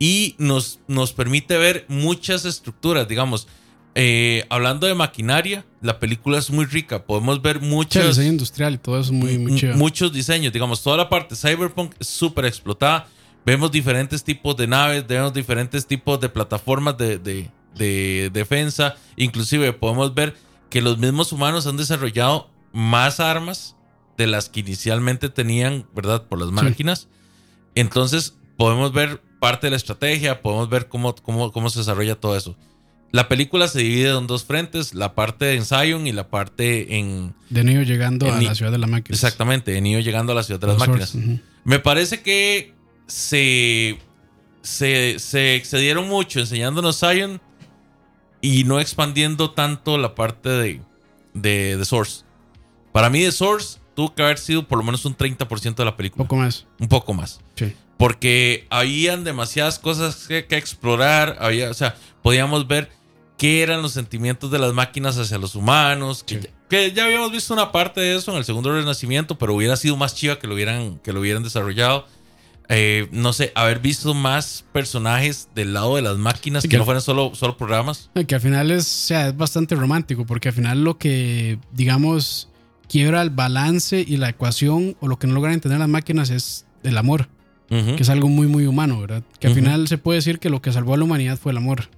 Y 0.00 0.34
nos, 0.38 0.80
nos 0.88 1.12
permite 1.12 1.56
ver 1.58 1.84
muchas 1.86 2.44
estructuras, 2.44 3.06
digamos. 3.06 3.46
Eh, 3.94 4.44
hablando 4.48 4.88
de 4.88 4.94
maquinaria, 4.94 5.64
la 5.82 6.00
película 6.00 6.38
es 6.38 6.50
muy 6.50 6.64
rica. 6.64 7.04
Podemos 7.04 7.40
ver 7.40 7.60
muchos. 7.60 8.04
diseño 8.04 8.32
industrial 8.32 8.74
y 8.74 8.78
todo 8.78 8.98
eso 8.98 9.12
muy, 9.12 9.38
muy 9.38 9.62
Muchos 9.76 10.12
diseños, 10.12 10.52
digamos, 10.52 10.82
toda 10.82 10.96
la 10.96 11.08
parte 11.08 11.36
cyberpunk 11.36 11.94
es 12.00 12.08
súper 12.08 12.46
explotada 12.46 13.06
Vemos 13.46 13.70
diferentes 13.70 14.24
tipos 14.24 14.56
de 14.56 14.66
naves, 14.66 15.06
vemos 15.06 15.32
diferentes 15.32 15.86
tipos 15.86 16.20
de 16.20 16.28
plataformas 16.28 16.96
de, 16.98 18.30
defensa. 18.32 18.96
Inclusive 19.14 19.72
podemos 19.72 20.12
ver 20.14 20.34
que 20.68 20.82
los 20.82 20.98
mismos 20.98 21.30
humanos 21.30 21.64
han 21.68 21.76
desarrollado 21.76 22.50
más 22.72 23.20
armas 23.20 23.76
de 24.18 24.26
las 24.26 24.48
que 24.48 24.60
inicialmente 24.60 25.28
tenían, 25.28 25.86
¿verdad? 25.94 26.24
Por 26.24 26.40
las 26.40 26.50
máquinas. 26.50 27.06
Entonces 27.76 28.34
podemos 28.56 28.92
ver 28.92 29.22
parte 29.38 29.68
de 29.68 29.70
la 29.70 29.76
estrategia, 29.76 30.42
podemos 30.42 30.68
ver 30.68 30.88
cómo, 30.88 31.14
cómo, 31.14 31.52
cómo 31.52 31.70
se 31.70 31.78
desarrolla 31.78 32.16
todo 32.16 32.36
eso. 32.36 32.56
La 33.12 33.28
película 33.28 33.68
se 33.68 33.78
divide 33.78 34.10
en 34.10 34.26
dos 34.26 34.44
frentes, 34.44 34.92
la 34.92 35.14
parte 35.14 35.44
de 35.44 35.62
Zion 35.62 36.08
y 36.08 36.12
la 36.12 36.28
parte 36.28 36.98
en... 36.98 37.32
De 37.50 37.62
Neo 37.62 37.82
llegando 37.82 38.26
a 38.26 38.40
la 38.40 38.54
ciudad 38.56 38.72
de 38.72 38.78
las 38.78 38.90
máquinas. 38.90 39.22
Exactamente, 39.22 39.70
de 39.70 39.80
Neo 39.80 40.00
llegando 40.00 40.32
a 40.32 40.34
la 40.34 40.42
ciudad 40.42 40.58
de 40.58 40.66
las 40.66 40.78
máquinas. 40.78 41.16
Me 41.62 41.78
parece 41.78 42.22
que 42.22 42.75
se, 43.06 43.98
se, 44.62 45.54
excedieron 45.54 46.08
mucho 46.08 46.40
enseñándonos 46.40 46.98
Zion 46.98 47.40
y 48.40 48.64
no 48.64 48.80
expandiendo 48.80 49.52
tanto 49.52 49.98
la 49.98 50.14
parte 50.14 50.48
de, 50.48 50.80
de, 51.34 51.84
Source. 51.84 52.24
Para 52.92 53.10
mí, 53.10 53.20
The 53.20 53.32
Source 53.32 53.78
tuvo 53.94 54.14
que 54.14 54.22
haber 54.22 54.38
sido 54.38 54.66
por 54.66 54.78
lo 54.78 54.84
menos 54.84 55.04
un 55.04 55.16
30% 55.16 55.74
de 55.74 55.84
la 55.84 55.96
película. 55.96 56.22
Un 56.22 56.28
poco 56.28 56.36
más. 56.36 56.66
Un 56.78 56.88
poco 56.88 57.14
más. 57.14 57.40
Sí. 57.54 57.74
Porque 57.96 58.66
habían 58.68 59.24
demasiadas 59.24 59.78
cosas 59.78 60.26
que, 60.28 60.46
explorar. 60.50 61.36
Había, 61.40 61.70
o 61.70 61.74
sea, 61.74 61.96
podíamos 62.22 62.66
ver 62.68 62.90
qué 63.38 63.62
eran 63.62 63.82
los 63.82 63.92
sentimientos 63.92 64.50
de 64.50 64.58
las 64.58 64.74
máquinas 64.74 65.16
hacia 65.18 65.38
los 65.38 65.54
humanos. 65.54 66.22
Que, 66.22 66.40
ya, 66.40 66.50
que, 66.68 66.92
ya, 66.92 67.04
habíamos 67.04 67.32
visto 67.32 67.54
una 67.54 67.72
parte 67.72 68.00
de 68.00 68.16
eso 68.16 68.32
en 68.32 68.38
el 68.38 68.44
segundo 68.44 68.72
renacimiento, 68.72 69.38
pero 69.38 69.54
hubiera 69.54 69.76
sido 69.76 69.96
más 69.96 70.14
chiva 70.14 70.38
que 70.38 70.46
lo 70.46 70.54
hubieran, 70.54 70.98
que 70.98 71.12
lo 71.12 71.20
hubieran 71.20 71.42
desarrollado. 71.42 72.06
Eh, 72.68 73.08
no 73.12 73.32
sé, 73.32 73.52
haber 73.54 73.78
visto 73.78 74.12
más 74.12 74.64
personajes 74.72 75.48
del 75.54 75.72
lado 75.72 75.96
de 75.96 76.02
las 76.02 76.16
máquinas 76.16 76.66
que, 76.66 76.76
no 76.76 76.84
fueran 76.84 77.00
solo, 77.00 77.32
solo 77.34 77.56
programas. 77.56 78.10
Que 78.26 78.34
al 78.34 78.40
final 78.40 78.70
es, 78.70 78.86
sea, 78.86 79.28
es 79.28 79.36
bastante 79.36 79.74
romántico, 79.76 80.26
porque 80.26 80.48
al 80.48 80.54
final 80.54 80.82
lo 80.82 80.98
que, 80.98 81.58
digamos, 81.72 82.48
quiebra 82.88 83.22
el 83.22 83.30
balance 83.30 84.04
y 84.06 84.16
la 84.16 84.30
ecuación, 84.30 84.96
o 85.00 85.08
lo 85.08 85.18
que 85.18 85.26
no 85.26 85.34
logran 85.34 85.54
entender 85.54 85.78
las 85.78 85.88
máquinas 85.88 86.30
es 86.30 86.66
el 86.82 86.98
amor, 86.98 87.28
que 87.68 88.00
es 88.00 88.08
algo 88.08 88.28
muy, 88.28 88.46
muy 88.46 88.66
humano, 88.66 89.00
¿verdad? 89.00 89.22
Que 89.40 89.48
al 89.48 89.54
final 89.54 89.88
se 89.88 89.98
puede 89.98 90.18
decir 90.18 90.38
que 90.38 90.50
lo 90.50 90.62
que 90.62 90.72
salvó 90.72 90.94
a 90.94 90.96
la 90.96 91.04
humanidad 91.04 91.38
fue 91.38 91.52
el 91.52 91.58
amor, 91.58 91.88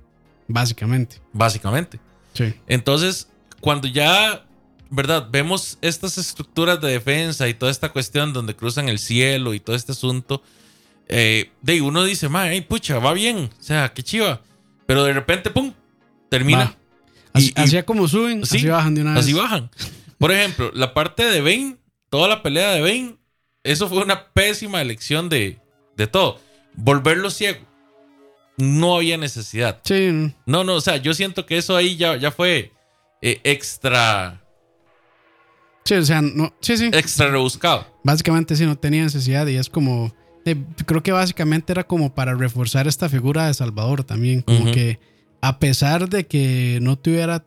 básicamente. 0.49 1.17
Básicamente. 1.33 2.01
Sí. 2.33 2.55
Entonces, 2.67 3.29
cuando 3.61 3.87
ya 3.89 4.45
¿verdad? 4.91 5.29
Vemos 5.31 5.79
estas 5.83 6.17
estructuras 6.19 6.81
de 6.81 6.91
defensa 6.91 7.49
y 7.49 7.55
toda 7.55 7.71
esta 7.71 7.91
cuestión 7.91 8.33
donde 8.33 8.57
cruzan 8.57 8.89
el 8.89 8.99
cielo 8.99 9.55
y 9.55 9.61
todo 9.61 9.77
este 9.77 9.93
asunto 9.93 10.43
eh, 11.09 11.51
de 11.63 11.81
uno 11.81 12.05
dice, 12.05 12.29
ay, 12.33 12.61
pucha, 12.61 12.99
va 12.99 13.13
bien, 13.13 13.51
o 13.59 13.63
sea, 13.63 13.93
qué 13.93 14.03
chiva. 14.03 14.43
Pero 14.87 15.05
de 15.05 15.13
repente, 15.13 15.51
pum, 15.51 15.73
termina. 16.29 16.77
Así, 17.33 17.83
como 17.85 18.09
suben, 18.09 18.43
así 18.43 18.67
bajan 18.67 18.95
de 18.95 19.03
una 19.03 19.15
vez. 19.15 19.25
Así 19.25 19.33
bajan. 19.33 19.71
Por 20.19 20.33
ejemplo, 20.33 20.71
la 20.75 20.95
parte 20.95 21.25
de 21.25 21.41
Bane, 21.41 21.77
toda 22.11 22.29
la 22.29 22.43
pelea 22.43 22.71
de 22.71 22.81
Bane, 22.81 23.17
eso 23.63 23.89
fue 23.89 24.03
una 24.03 24.33
pésima 24.33 24.83
elección 24.83 25.29
de, 25.29 25.59
de 25.97 26.07
todo. 26.07 26.41
Volverlo 26.75 27.31
ciego. 27.31 27.61
No 28.57 28.97
había 28.97 29.17
necesidad. 29.17 29.81
Sí. 29.85 30.35
No, 30.45 30.65
no, 30.65 30.75
o 30.75 30.81
sea, 30.81 30.97
yo 30.97 31.15
siento 31.15 31.47
que 31.47 31.59
eso 31.59 31.77
ahí 31.77 31.97
ya, 31.97 32.17
ya 32.17 32.33
fue 32.33 32.73
eh, 33.23 33.41
extra. 33.45 34.43
Sí, 35.85 35.95
o 35.95 36.05
sea, 36.05 36.21
no. 36.21 36.53
Sí, 36.61 36.77
sí. 36.77 36.91
Extra 36.93 37.29
rebuscado. 37.29 37.87
Básicamente 38.03 38.57
sí, 38.57 38.67
no 38.67 38.77
tenía 38.77 39.05
necesidad 39.05 39.47
y 39.47 39.57
es 39.57 39.69
como 39.69 40.13
creo 40.87 41.03
que 41.03 41.13
básicamente 41.13 41.73
era 41.73 41.85
como 41.85 42.15
para 42.15 42.35
reforzar 42.35 42.87
esta 42.87 43.09
figura 43.09 43.47
de 43.47 43.55
Salvador 43.55 44.05
también, 44.05 44.43
como 44.43 44.71
que 44.71 45.01
a 45.41 45.59
pesar 45.59 46.09
de 46.09 46.27
que 46.27 46.79
no 46.83 46.97
tuviera 46.97 47.45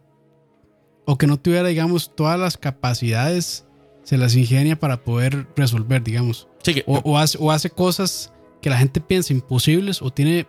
o 1.05 1.17
que 1.17 1.27
no 1.27 1.37
tuviera, 1.37 1.67
digamos, 1.67 2.15
todas 2.15 2.39
las 2.39 2.57
capacidades, 2.57 3.65
se 4.03 4.17
las 4.17 4.35
ingenia 4.35 4.79
para 4.79 5.03
poder 5.03 5.47
resolver, 5.55 6.03
digamos. 6.03 6.47
o, 6.85 7.17
hace, 7.17 7.37
o 7.39 7.51
hace 7.51 7.69
cosas 7.69 8.31
que 8.61 8.69
la 8.69 8.77
gente 8.77 9.01
piensa 9.01 9.33
imposibles 9.33 10.01
o 10.01 10.11
tiene 10.11 10.47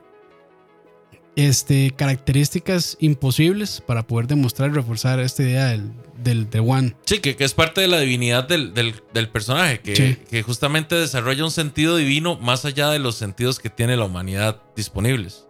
este, 1.36 1.92
características 1.92 2.96
imposibles 3.00 3.80
para 3.80 4.06
poder 4.06 4.26
demostrar 4.26 4.70
y 4.70 4.74
reforzar 4.74 5.20
esta 5.20 5.42
idea 5.42 5.66
del, 5.68 5.92
del, 6.22 6.50
de 6.50 6.60
One. 6.60 6.96
Sí, 7.04 7.20
que, 7.20 7.36
que, 7.36 7.44
es 7.44 7.54
parte 7.54 7.80
de 7.80 7.88
la 7.88 8.00
divinidad 8.00 8.46
del, 8.46 8.74
del, 8.74 9.28
personaje, 9.28 9.80
que, 9.80 10.18
que, 10.30 10.42
justamente 10.42 10.94
desarrolla 10.94 11.44
un 11.44 11.50
sentido 11.50 11.96
divino 11.96 12.36
más 12.38 12.64
allá 12.64 12.90
de 12.90 12.98
los 12.98 13.16
sentidos 13.16 13.58
que 13.58 13.70
tiene 13.70 13.96
la 13.96 14.04
humanidad 14.04 14.60
disponibles. 14.76 15.46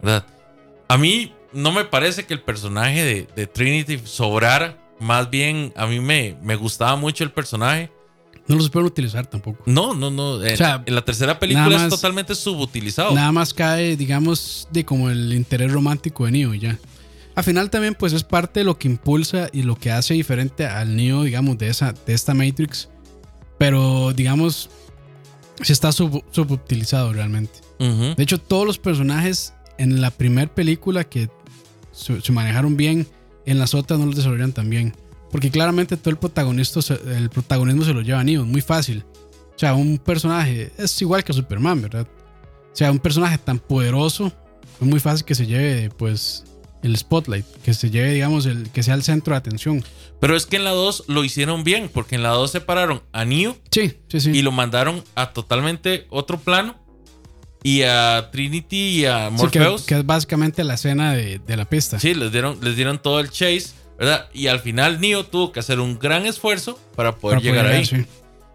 ¿Verdad? 0.00 0.26
A 0.88 0.98
mí 0.98 1.32
no 1.52 1.72
me 1.72 1.84
parece 1.84 2.26
que 2.26 2.34
el 2.34 2.40
personaje 2.40 3.04
de, 3.04 3.28
de 3.34 3.46
Trinity 3.46 4.00
sobrara. 4.04 4.78
Más 5.00 5.28
bien, 5.28 5.72
a 5.76 5.86
mí 5.86 5.98
me, 5.98 6.36
me 6.42 6.56
gustaba 6.56 6.94
mucho 6.96 7.24
el 7.24 7.32
personaje. 7.32 7.90
No 8.46 8.56
los 8.56 8.68
pueden 8.68 8.86
utilizar 8.86 9.26
tampoco. 9.26 9.62
No, 9.66 9.94
no, 9.94 10.10
no. 10.10 10.44
En, 10.44 10.56
en 10.86 10.94
la 10.94 11.04
tercera 11.04 11.38
película 11.38 11.84
es 11.84 11.88
totalmente 11.88 12.34
subutilizado. 12.34 13.14
Nada 13.14 13.32
más 13.32 13.54
cae, 13.54 13.96
digamos, 13.96 14.68
de 14.70 14.84
como 14.84 15.08
el 15.10 15.32
interés 15.32 15.72
romántico 15.72 16.26
de 16.26 16.32
Neo 16.32 16.54
ya. 16.54 16.78
Al 17.34 17.42
final 17.42 17.70
también 17.70 17.94
pues 17.94 18.12
es 18.12 18.22
parte 18.22 18.60
de 18.60 18.64
lo 18.64 18.78
que 18.78 18.86
impulsa 18.88 19.48
y 19.52 19.62
lo 19.62 19.76
que 19.76 19.90
hace 19.90 20.14
diferente 20.14 20.66
al 20.66 20.94
Neo, 20.94 21.22
digamos, 21.22 21.58
de, 21.58 21.68
esa, 21.68 21.92
de 21.92 22.14
esta 22.14 22.34
Matrix. 22.34 22.88
Pero, 23.58 24.12
digamos, 24.12 24.70
se 25.62 25.72
está 25.72 25.90
subutilizado 25.92 27.12
realmente. 27.12 27.60
De 27.78 28.22
hecho, 28.22 28.38
todos 28.38 28.66
los 28.66 28.78
personajes 28.78 29.52
en 29.78 30.00
la 30.00 30.10
primera 30.10 30.52
película 30.52 31.04
que 31.04 31.28
se, 31.92 32.32
manejaron 32.32 32.76
bien, 32.76 33.06
en 33.46 33.58
las 33.58 33.74
otras 33.74 34.00
no 34.00 34.06
los 34.06 34.16
desarrollan 34.16 34.52
tan 34.52 34.70
bien. 34.70 34.94
Porque 35.34 35.50
claramente 35.50 35.96
todo 35.96 36.10
el, 36.10 36.16
protagonista, 36.16 36.78
el 37.08 37.28
protagonismo 37.28 37.82
se 37.84 37.92
lo 37.92 38.02
lleva 38.02 38.20
a 38.20 38.22
Neo, 38.24 38.44
muy 38.44 38.60
fácil. 38.60 39.02
O 39.56 39.58
sea, 39.58 39.74
un 39.74 39.98
personaje 39.98 40.70
es 40.78 41.02
igual 41.02 41.24
que 41.24 41.32
Superman, 41.32 41.82
¿verdad? 41.82 42.06
O 42.72 42.76
sea, 42.76 42.92
un 42.92 43.00
personaje 43.00 43.36
tan 43.38 43.58
poderoso, 43.58 44.32
es 44.80 44.86
muy 44.86 45.00
fácil 45.00 45.24
que 45.24 45.34
se 45.34 45.44
lleve, 45.48 45.90
pues, 45.90 46.44
el 46.84 46.96
spotlight, 46.96 47.44
que 47.64 47.74
se 47.74 47.90
lleve, 47.90 48.12
digamos, 48.12 48.46
el, 48.46 48.70
que 48.70 48.84
sea 48.84 48.94
el 48.94 49.02
centro 49.02 49.34
de 49.34 49.38
atención. 49.38 49.82
Pero 50.20 50.36
es 50.36 50.46
que 50.46 50.54
en 50.54 50.62
la 50.62 50.70
2 50.70 51.06
lo 51.08 51.24
hicieron 51.24 51.64
bien, 51.64 51.90
porque 51.92 52.14
en 52.14 52.22
la 52.22 52.28
2 52.28 52.52
separaron 52.52 53.02
a 53.10 53.24
Neo 53.24 53.56
Sí, 53.72 53.92
sí, 54.06 54.20
sí. 54.20 54.30
y 54.30 54.42
lo 54.42 54.52
mandaron 54.52 55.02
a 55.16 55.32
totalmente 55.32 56.06
otro 56.10 56.38
plano. 56.38 56.76
Y 57.64 57.82
a 57.82 58.28
Trinity 58.30 58.76
y 59.00 59.06
a 59.06 59.30
Sí, 59.36 59.48
que, 59.50 59.58
Morpheus. 59.58 59.82
que 59.82 59.98
es 59.98 60.06
básicamente 60.06 60.62
la 60.62 60.74
escena 60.74 61.12
de, 61.14 61.40
de 61.44 61.56
la 61.56 61.64
pista. 61.64 61.98
Sí, 61.98 62.14
les 62.14 62.30
dieron, 62.30 62.56
les 62.62 62.76
dieron 62.76 63.02
todo 63.02 63.18
el 63.18 63.30
chase, 63.30 63.70
¿verdad? 63.98 64.28
Y 64.32 64.46
al 64.48 64.60
final 64.60 65.00
Neo 65.00 65.24
tuvo 65.24 65.52
que 65.52 65.60
hacer 65.60 65.80
un 65.80 65.98
gran 65.98 66.26
esfuerzo 66.26 66.78
para 66.96 67.14
poder 67.16 67.38
para 67.38 67.50
llegar 67.50 67.66
ahí, 67.66 67.84
sí. 67.84 68.04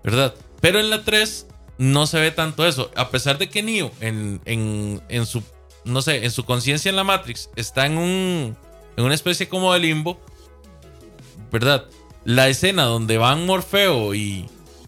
¿verdad? 0.03 0.33
Pero 0.61 0.79
en 0.79 0.89
la 0.89 1.03
3 1.03 1.47
no 1.77 2.07
se 2.07 2.19
ve 2.19 2.31
tanto 2.31 2.65
eso. 2.67 2.91
A 2.95 3.09
pesar 3.09 3.37
de 3.37 3.49
que 3.49 3.63
Neo 3.63 3.91
en, 4.01 4.41
en, 4.45 5.01
en 5.09 5.25
su, 5.25 5.41
no 5.85 6.01
sé, 6.01 6.25
en 6.25 6.31
su 6.31 6.43
conciencia 6.43 6.89
en 6.89 6.95
la 6.95 7.03
Matrix 7.03 7.49
está 7.55 7.85
en 7.85 7.97
un, 7.97 8.57
en 8.97 9.03
una 9.03 9.13
especie 9.15 9.47
como 9.47 9.73
de 9.73 9.79
limbo, 9.79 10.19
¿verdad? 11.51 11.85
La 12.25 12.47
escena 12.49 12.83
donde 12.83 13.17
van 13.17 13.45
Morfeo 13.45 14.13
y, 14.13 14.45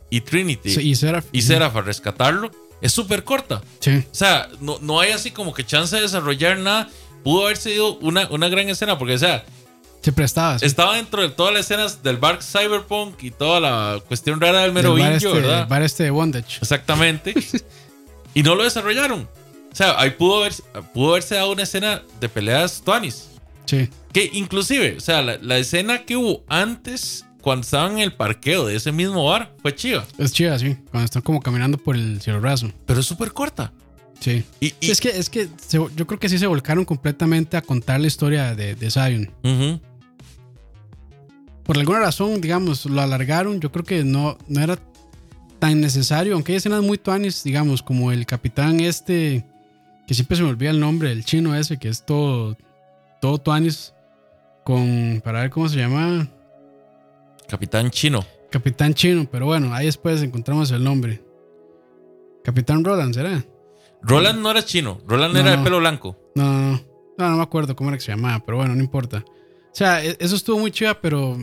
y 0.09 0.21
Trinity 0.21 0.69
Sí, 0.71 0.89
y 0.89 0.95
Seraph. 0.95 1.25
y 1.31 1.41
Seraph 1.41 1.75
a 1.77 1.81
rescatarlo 1.81 2.51
es 2.81 2.91
súper 2.91 3.23
corta. 3.23 3.61
Sí, 3.79 4.03
O 4.11 4.15
sea, 4.15 4.49
no, 4.59 4.79
no 4.81 4.99
hay 4.99 5.11
así 5.11 5.31
como 5.31 5.53
que 5.53 5.63
chance 5.65 5.95
de 5.95 6.01
desarrollar 6.01 6.57
nada. 6.57 6.89
Pudo 7.23 7.45
haber 7.45 7.57
sido 7.57 7.97
una, 7.99 8.27
una 8.31 8.49
gran 8.49 8.67
escena, 8.69 8.97
porque, 8.97 9.13
o 9.13 9.17
sea, 9.19 9.45
se 10.01 10.11
prestaba. 10.11 10.59
sí. 10.59 10.65
estaba 10.65 10.95
dentro 10.95 11.21
de 11.21 11.29
todas 11.29 11.53
las 11.53 11.65
escenas 11.65 12.01
del 12.03 12.17
bar 12.17 12.41
cyberpunk 12.43 13.21
y 13.23 13.31
toda 13.31 13.59
la 13.59 14.01
cuestión 14.07 14.41
rara 14.41 14.61
del 14.61 14.73
merovingio, 14.73 15.13
este, 15.35 15.41
¿verdad? 15.41 15.67
bar 15.67 15.83
este 15.83 16.03
de 16.03 16.09
bondage. 16.11 16.57
Exactamente. 16.61 17.33
y 18.33 18.43
no 18.43 18.55
lo 18.55 18.63
desarrollaron. 18.63 19.27
O 19.71 19.75
sea, 19.75 19.99
ahí 19.99 20.11
pudo, 20.11 20.41
haber, 20.41 20.53
pudo 20.93 21.11
haberse 21.11 21.35
dado 21.35 21.51
una 21.51 21.63
escena 21.63 22.01
de 22.19 22.27
peleas 22.29 22.81
tuanis. 22.83 23.29
Sí. 23.65 23.89
Que 24.11 24.29
inclusive, 24.33 24.95
o 24.97 24.99
sea, 24.99 25.21
la, 25.21 25.37
la 25.37 25.57
escena 25.57 26.03
que 26.03 26.17
hubo 26.17 26.43
antes, 26.49 27.25
cuando 27.41 27.61
estaban 27.63 27.93
en 27.93 27.99
el 27.99 28.13
parqueo 28.13 28.65
de 28.65 28.75
ese 28.75 28.91
mismo 28.91 29.23
bar, 29.25 29.53
fue 29.61 29.73
chiva. 29.73 30.05
Es 30.17 30.33
chida, 30.33 30.59
sí. 30.59 30.75
Cuando 30.89 31.05
están 31.05 31.21
como 31.21 31.39
caminando 31.41 31.77
por 31.77 31.95
el 31.95 32.19
cielo 32.21 32.41
raso. 32.41 32.69
Pero 32.85 32.99
es 32.99 33.05
súper 33.05 33.31
corta. 33.31 33.71
Sí. 34.19 34.43
Y, 34.59 34.73
es 34.81 34.99
que, 34.99 35.09
es 35.09 35.29
que 35.29 35.47
se- 35.65 35.77
yo 35.77 36.05
creo 36.07 36.19
que 36.19 36.27
sí 36.29 36.37
se 36.37 36.45
volcaron 36.47 36.83
completamente 36.85 37.55
a 37.57 37.61
contar 37.61 37.99
la 38.01 38.07
historia 38.07 38.53
de, 38.53 38.75
de 38.75 38.91
Zion. 38.91 39.31
Ujú. 39.43 39.79
Por 41.71 41.79
alguna 41.79 42.01
razón, 42.01 42.41
digamos, 42.41 42.85
lo 42.85 42.99
alargaron. 42.99 43.61
Yo 43.61 43.71
creo 43.71 43.85
que 43.85 44.03
no, 44.03 44.37
no 44.49 44.59
era 44.59 44.77
tan 45.57 45.79
necesario, 45.79 46.33
aunque 46.33 46.51
hay 46.51 46.57
escenas 46.57 46.83
muy 46.83 46.97
tuanis, 46.97 47.45
digamos, 47.45 47.81
como 47.81 48.11
el 48.11 48.25
capitán 48.25 48.81
este, 48.81 49.45
que 50.05 50.13
siempre 50.13 50.35
se 50.35 50.43
me 50.43 50.49
olvida 50.49 50.71
el 50.71 50.81
nombre, 50.81 51.13
el 51.13 51.23
chino 51.23 51.55
ese, 51.55 51.79
que 51.79 51.87
es 51.87 52.05
todo, 52.05 52.57
todo 53.21 53.37
tuanis, 53.37 53.93
con, 54.65 55.21
para 55.23 55.39
ver 55.39 55.49
cómo 55.49 55.69
se 55.69 55.77
llama, 55.77 56.27
Capitán 57.47 57.89
Chino. 57.89 58.25
Capitán 58.49 58.93
Chino, 58.93 59.25
pero 59.31 59.45
bueno, 59.45 59.73
ahí 59.73 59.85
después 59.85 60.21
encontramos 60.21 60.71
el 60.71 60.83
nombre. 60.83 61.23
Capitán 62.43 62.83
Roland, 62.83 63.13
¿será? 63.13 63.45
Roland 64.01 64.41
no 64.41 64.51
era 64.51 64.65
chino, 64.65 64.99
Roland 65.07 65.35
No, 65.35 65.39
era 65.39 65.51
de 65.55 65.63
pelo 65.63 65.79
blanco. 65.79 66.19
No, 66.35 66.43
no, 66.43 66.71
no. 66.73 66.81
No, 67.17 67.29
no 67.29 67.37
me 67.37 67.43
acuerdo 67.43 67.77
cómo 67.77 67.91
era 67.91 67.97
que 67.97 68.03
se 68.03 68.11
llamaba, 68.11 68.43
pero 68.45 68.57
bueno, 68.57 68.75
no 68.75 68.83
importa. 68.83 69.23
O 69.25 69.73
sea, 69.73 70.03
e- 70.03 70.17
eso 70.19 70.35
estuvo 70.35 70.59
muy 70.59 70.69
chida, 70.69 70.99
pero 70.99 71.37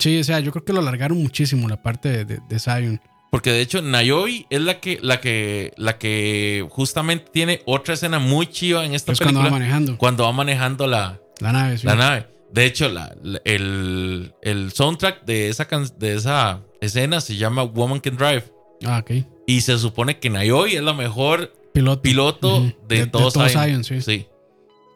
sí, 0.00 0.18
o 0.18 0.24
sea, 0.24 0.40
yo 0.40 0.50
creo 0.50 0.64
que 0.64 0.72
lo 0.72 0.80
alargaron 0.80 1.18
muchísimo 1.22 1.68
la 1.68 1.80
parte 1.82 2.08
de, 2.08 2.24
de, 2.24 2.40
de 2.48 2.58
Zion. 2.58 3.00
Porque 3.30 3.52
de 3.52 3.60
hecho, 3.60 3.80
Nayobi 3.80 4.46
es 4.50 4.60
la 4.60 4.80
que, 4.80 4.98
la 5.00 5.20
que, 5.20 5.72
la 5.76 5.98
que 5.98 6.66
justamente 6.68 7.26
tiene 7.32 7.62
otra 7.64 7.94
escena 7.94 8.18
muy 8.18 8.48
chiva 8.48 8.84
en 8.84 8.92
esta 8.94 9.12
es 9.12 9.18
cuando 9.20 9.38
película. 9.40 9.50
va 9.52 9.58
manejando 9.60 9.98
cuando 9.98 10.24
va 10.24 10.32
manejando 10.32 10.86
la, 10.88 11.20
la 11.38 11.52
nave. 11.52 11.78
sí. 11.78 11.86
la 11.86 11.94
nave. 11.94 12.26
De 12.52 12.64
hecho, 12.66 12.88
la- 12.88 13.14
la- 13.22 13.40
el, 13.44 14.34
el 14.42 14.72
soundtrack 14.72 15.24
de 15.24 15.48
esa, 15.48 15.68
de 15.98 16.14
esa 16.16 16.62
escena 16.80 17.20
se 17.20 17.36
llama 17.36 17.62
Woman 17.62 18.00
Can 18.00 18.16
Drive. 18.16 18.52
Ah, 18.84 18.98
ok. 18.98 19.24
Y 19.46 19.60
se 19.60 19.78
supone 19.78 20.18
que 20.18 20.28
Nayobi 20.30 20.74
es 20.74 20.82
la 20.82 20.92
mejor 20.94 21.52
Piloto. 21.72 22.02
piloto 22.02 22.56
Ujú. 22.56 22.72
de, 22.88 23.06
todos 23.06 23.34
todo 23.34 23.48
Zion. 23.48 23.84
Zion, 23.84 23.84
sí. 23.84 24.00
Sí. 24.00 24.26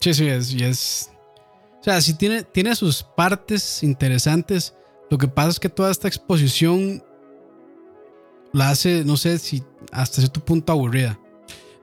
Sí, 0.01 0.13
sí, 0.15 0.27
es, 0.27 0.53
y 0.53 0.65
es. 0.65 1.11
O 1.81 1.85
sea, 1.85 2.01
sí 2.01 2.15
tiene, 2.19 2.43
tiene 2.43 2.75
sus 2.75 3.05
partes 3.05 3.85
interesantes. 3.85 4.75
Lo 5.15 5.19
que 5.19 5.29
pasa 5.29 5.51
es 5.51 5.61
que 5.61 5.69
toda 5.69 5.93
esta 5.93 6.09
exposición 6.09 7.01
la 8.53 8.71
hace, 8.71 9.05
no 9.05 9.17
sé 9.17 9.39
si 9.39 9.63
hasta 9.93 10.17
cierto 10.21 10.45
punto 10.45 10.73
aburrida. 10.73 11.21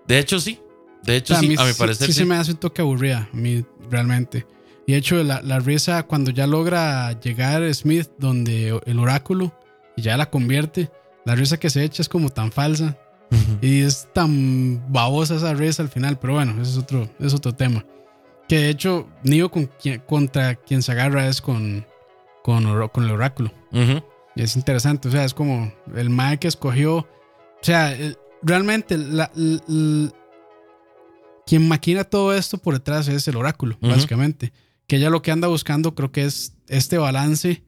De 0.05 0.19
hecho, 0.19 0.37
sí. 0.41 0.59
De 1.01 1.15
hecho, 1.15 1.33
O 1.33 1.37
sea, 1.37 1.47
sí. 1.47 1.55
A 1.57 1.63
mi 1.63 1.71
sí- 1.71 1.79
parecer, 1.79 2.07
sí, 2.07 2.11
sí. 2.11 2.19
se 2.19 2.25
me 2.25 2.35
hace 2.35 2.51
un 2.51 2.57
toque 2.57 2.81
aburrida, 2.81 3.29
a 3.31 3.35
mí 3.37 3.63
realmente. 3.89 4.45
Y 4.85 4.91
de 4.91 4.97
hecho, 4.97 5.23
la, 5.23 5.41
la 5.43 5.59
risa 5.59 6.03
cuando 6.03 6.29
ya 6.31 6.45
logra 6.45 7.17
llegar 7.21 7.73
Smith 7.73 8.09
donde 8.17 8.77
el 8.85 8.99
oráculo 8.99 9.57
y 9.95 10.01
ya 10.01 10.17
la 10.17 10.29
convierte, 10.29 10.91
la 11.23 11.33
risa 11.33 11.57
que 11.57 11.69
se 11.69 11.85
echa 11.85 12.01
es 12.01 12.09
como 12.09 12.31
tan 12.31 12.51
falsa 12.51 12.97
y 13.61 13.79
es 13.83 14.09
tan 14.13 14.83
babosa 14.91 15.35
esa 15.37 15.53
risa 15.53 15.83
al 15.83 15.87
final. 15.89 16.19
Pero 16.19 16.33
bueno, 16.33 16.61
ese 16.61 16.71
es 16.71 16.77
otro, 16.77 17.09
es 17.17 17.33
otro 17.33 17.55
tema. 17.55 17.85
Que 18.49 18.57
de 18.57 18.69
hecho, 18.71 19.07
Neo 19.23 19.49
con 19.49 19.67
quien- 19.81 20.01
contra 20.01 20.55
quien 20.55 20.83
se 20.83 20.91
agarra 20.91 21.29
es 21.29 21.39
con, 21.39 21.85
con, 22.43 22.65
el 22.65 23.11
oráculo. 23.11 23.51
Y 24.35 24.41
es 24.43 24.55
interesante, 24.55 25.07
o 25.07 25.11
sea, 25.11 25.25
es 25.25 25.33
como 25.33 25.73
el 25.95 26.09
Mae 26.09 26.39
que 26.39 26.47
escogió. 26.47 26.97
O 26.97 27.07
sea, 27.63 27.95
realmente 28.41 28.97
la- 28.97 29.31
quien 31.45 31.67
maquina 31.67 32.03
todo 32.03 32.33
esto 32.33 32.57
por 32.57 32.73
detrás 32.75 33.07
es 33.07 33.27
el 33.27 33.35
oráculo, 33.35 33.77
básicamente. 33.81 34.53
Que 34.87 34.97
ella 34.97 35.09
lo 35.09 35.21
que 35.21 35.31
anda 35.31 35.47
buscando 35.47 35.95
creo 35.95 36.11
que 36.11 36.23
es 36.25 36.53
este 36.67 36.97
balance 36.97 37.63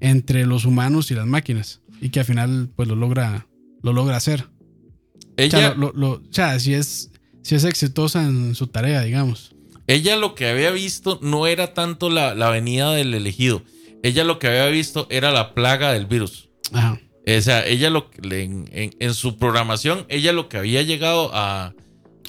entre 0.00 0.46
los 0.46 0.64
humanos 0.64 1.10
y 1.10 1.14
las 1.14 1.26
máquinas. 1.26 1.80
Y 2.00 2.10
que 2.10 2.20
al 2.20 2.26
final 2.26 2.68
pues 2.74 2.88
lo 2.88 2.94
logra, 2.96 3.46
lo 3.82 3.92
logra 3.92 4.16
hacer. 4.16 4.42
O 4.42 5.18
Ella, 5.36 5.58
sea, 5.58 5.74
lo- 5.74 5.92
lo- 5.92 6.12
o 6.12 6.22
sea, 6.32 6.58
si 6.58 6.74
es, 6.74 7.10
si 7.42 7.54
es 7.54 7.64
exitosa 7.64 8.24
en 8.24 8.54
su 8.54 8.66
tarea, 8.66 9.02
digamos. 9.02 9.54
ella 9.86 10.16
lo 10.16 10.34
que 10.34 10.48
había 10.48 10.70
visto 10.70 11.18
no 11.22 11.46
era 11.46 11.72
tanto 11.74 12.10
la, 12.10 12.34
la 12.34 12.50
venida 12.50 12.92
del 12.92 13.14
elegido. 13.14 13.62
Ella 14.02 14.24
lo 14.24 14.38
que 14.38 14.46
había 14.48 14.66
visto 14.66 15.06
era 15.10 15.30
la 15.32 15.54
plaga 15.54 15.92
del 15.92 16.06
virus. 16.06 16.48
Ajá. 16.72 17.00
O 17.26 17.40
sea, 17.42 17.66
ella 17.66 17.90
lo 17.90 18.10
en, 18.22 18.68
en- 18.72 18.90
en 18.98 19.14
su 19.14 19.36
programación, 19.36 20.06
ella 20.08 20.32
lo 20.32 20.48
que 20.48 20.56
había 20.58 20.82
llegado 20.82 21.30
a. 21.34 21.74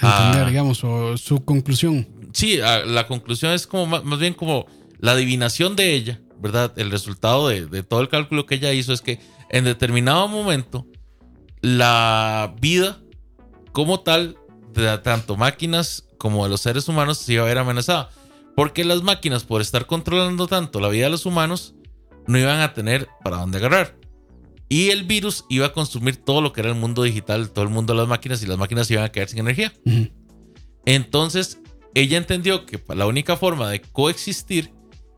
A 0.02 0.18
entender, 0.28 0.48
digamos, 0.50 0.84
o 0.84 1.18
su 1.18 1.44
conclusión. 1.46 2.08
sí, 2.34 2.60
a- 2.62 2.86
la 2.86 3.06
conclusión 3.08 3.52
es 3.54 3.68
como 3.68 3.86
más, 3.86 4.04
más 4.04 4.20
bien 4.20 4.34
como 4.34 4.66
la 5.00 5.12
adivinación 5.14 5.76
de 5.76 5.94
ella, 5.94 6.20
¿verdad? 6.40 6.74
El 6.78 6.90
resultado 6.92 7.48
de, 7.50 7.66
de 7.66 7.84
todo 7.84 8.02
el 8.02 8.10
cálculo 8.10 8.46
que 8.46 8.56
ella 8.56 8.72
hizo 8.74 8.94
es 8.94 9.02
que 9.02 9.20
en 9.50 9.64
determinado 9.66 10.28
momento 10.28 10.86
la 11.62 12.54
vida 12.62 13.00
como 13.72 14.00
tal 14.02 14.38
de 14.74 14.98
tanto 15.00 15.36
máquinas 15.36 16.06
como 16.18 16.44
de 16.44 16.50
los 16.50 16.62
seres 16.62 16.88
humanos 16.88 17.18
se 17.18 17.34
iba 17.34 17.44
a 17.44 17.48
ver 17.48 17.58
amenazada. 17.58 18.10
Porque 18.60 18.84
las 18.84 19.04
máquinas, 19.04 19.46
por 19.46 19.62
estar 19.62 19.86
controlando 19.86 20.46
tanto 20.46 20.82
la 20.82 20.90
vida 20.90 21.06
de 21.06 21.12
los 21.12 21.26
humanos, 21.26 21.76
no 22.28 22.38
iban 22.38 22.60
a 22.60 22.74
tener 22.74 23.08
para 23.24 23.38
dónde 23.38 23.58
agarrar. 23.58 23.96
Y 24.68 24.90
el 24.90 25.06
virus 25.06 25.46
iba 25.48 25.68
a 25.68 25.72
consumir 25.72 26.18
todo 26.18 26.42
lo 26.42 26.52
que 26.52 26.60
era 26.60 26.70
el 26.70 26.76
mundo 26.76 27.04
digital, 27.04 27.52
todo 27.52 27.64
el 27.64 27.72
mundo 27.72 27.94
de 27.94 28.00
las 28.00 28.10
máquinas, 28.10 28.44
y 28.44 28.48
las 28.48 28.58
máquinas 28.58 28.92
iban 28.92 29.06
a 29.06 29.14
quedar 29.14 29.30
sin 29.30 29.40
energía. 29.40 29.72
Entonces, 30.86 31.60
ella 31.96 32.18
entendió 32.18 32.66
que 32.66 32.84
la 32.94 33.08
única 33.08 33.38
forma 33.38 33.70
de 33.70 33.80
coexistir 33.80 34.74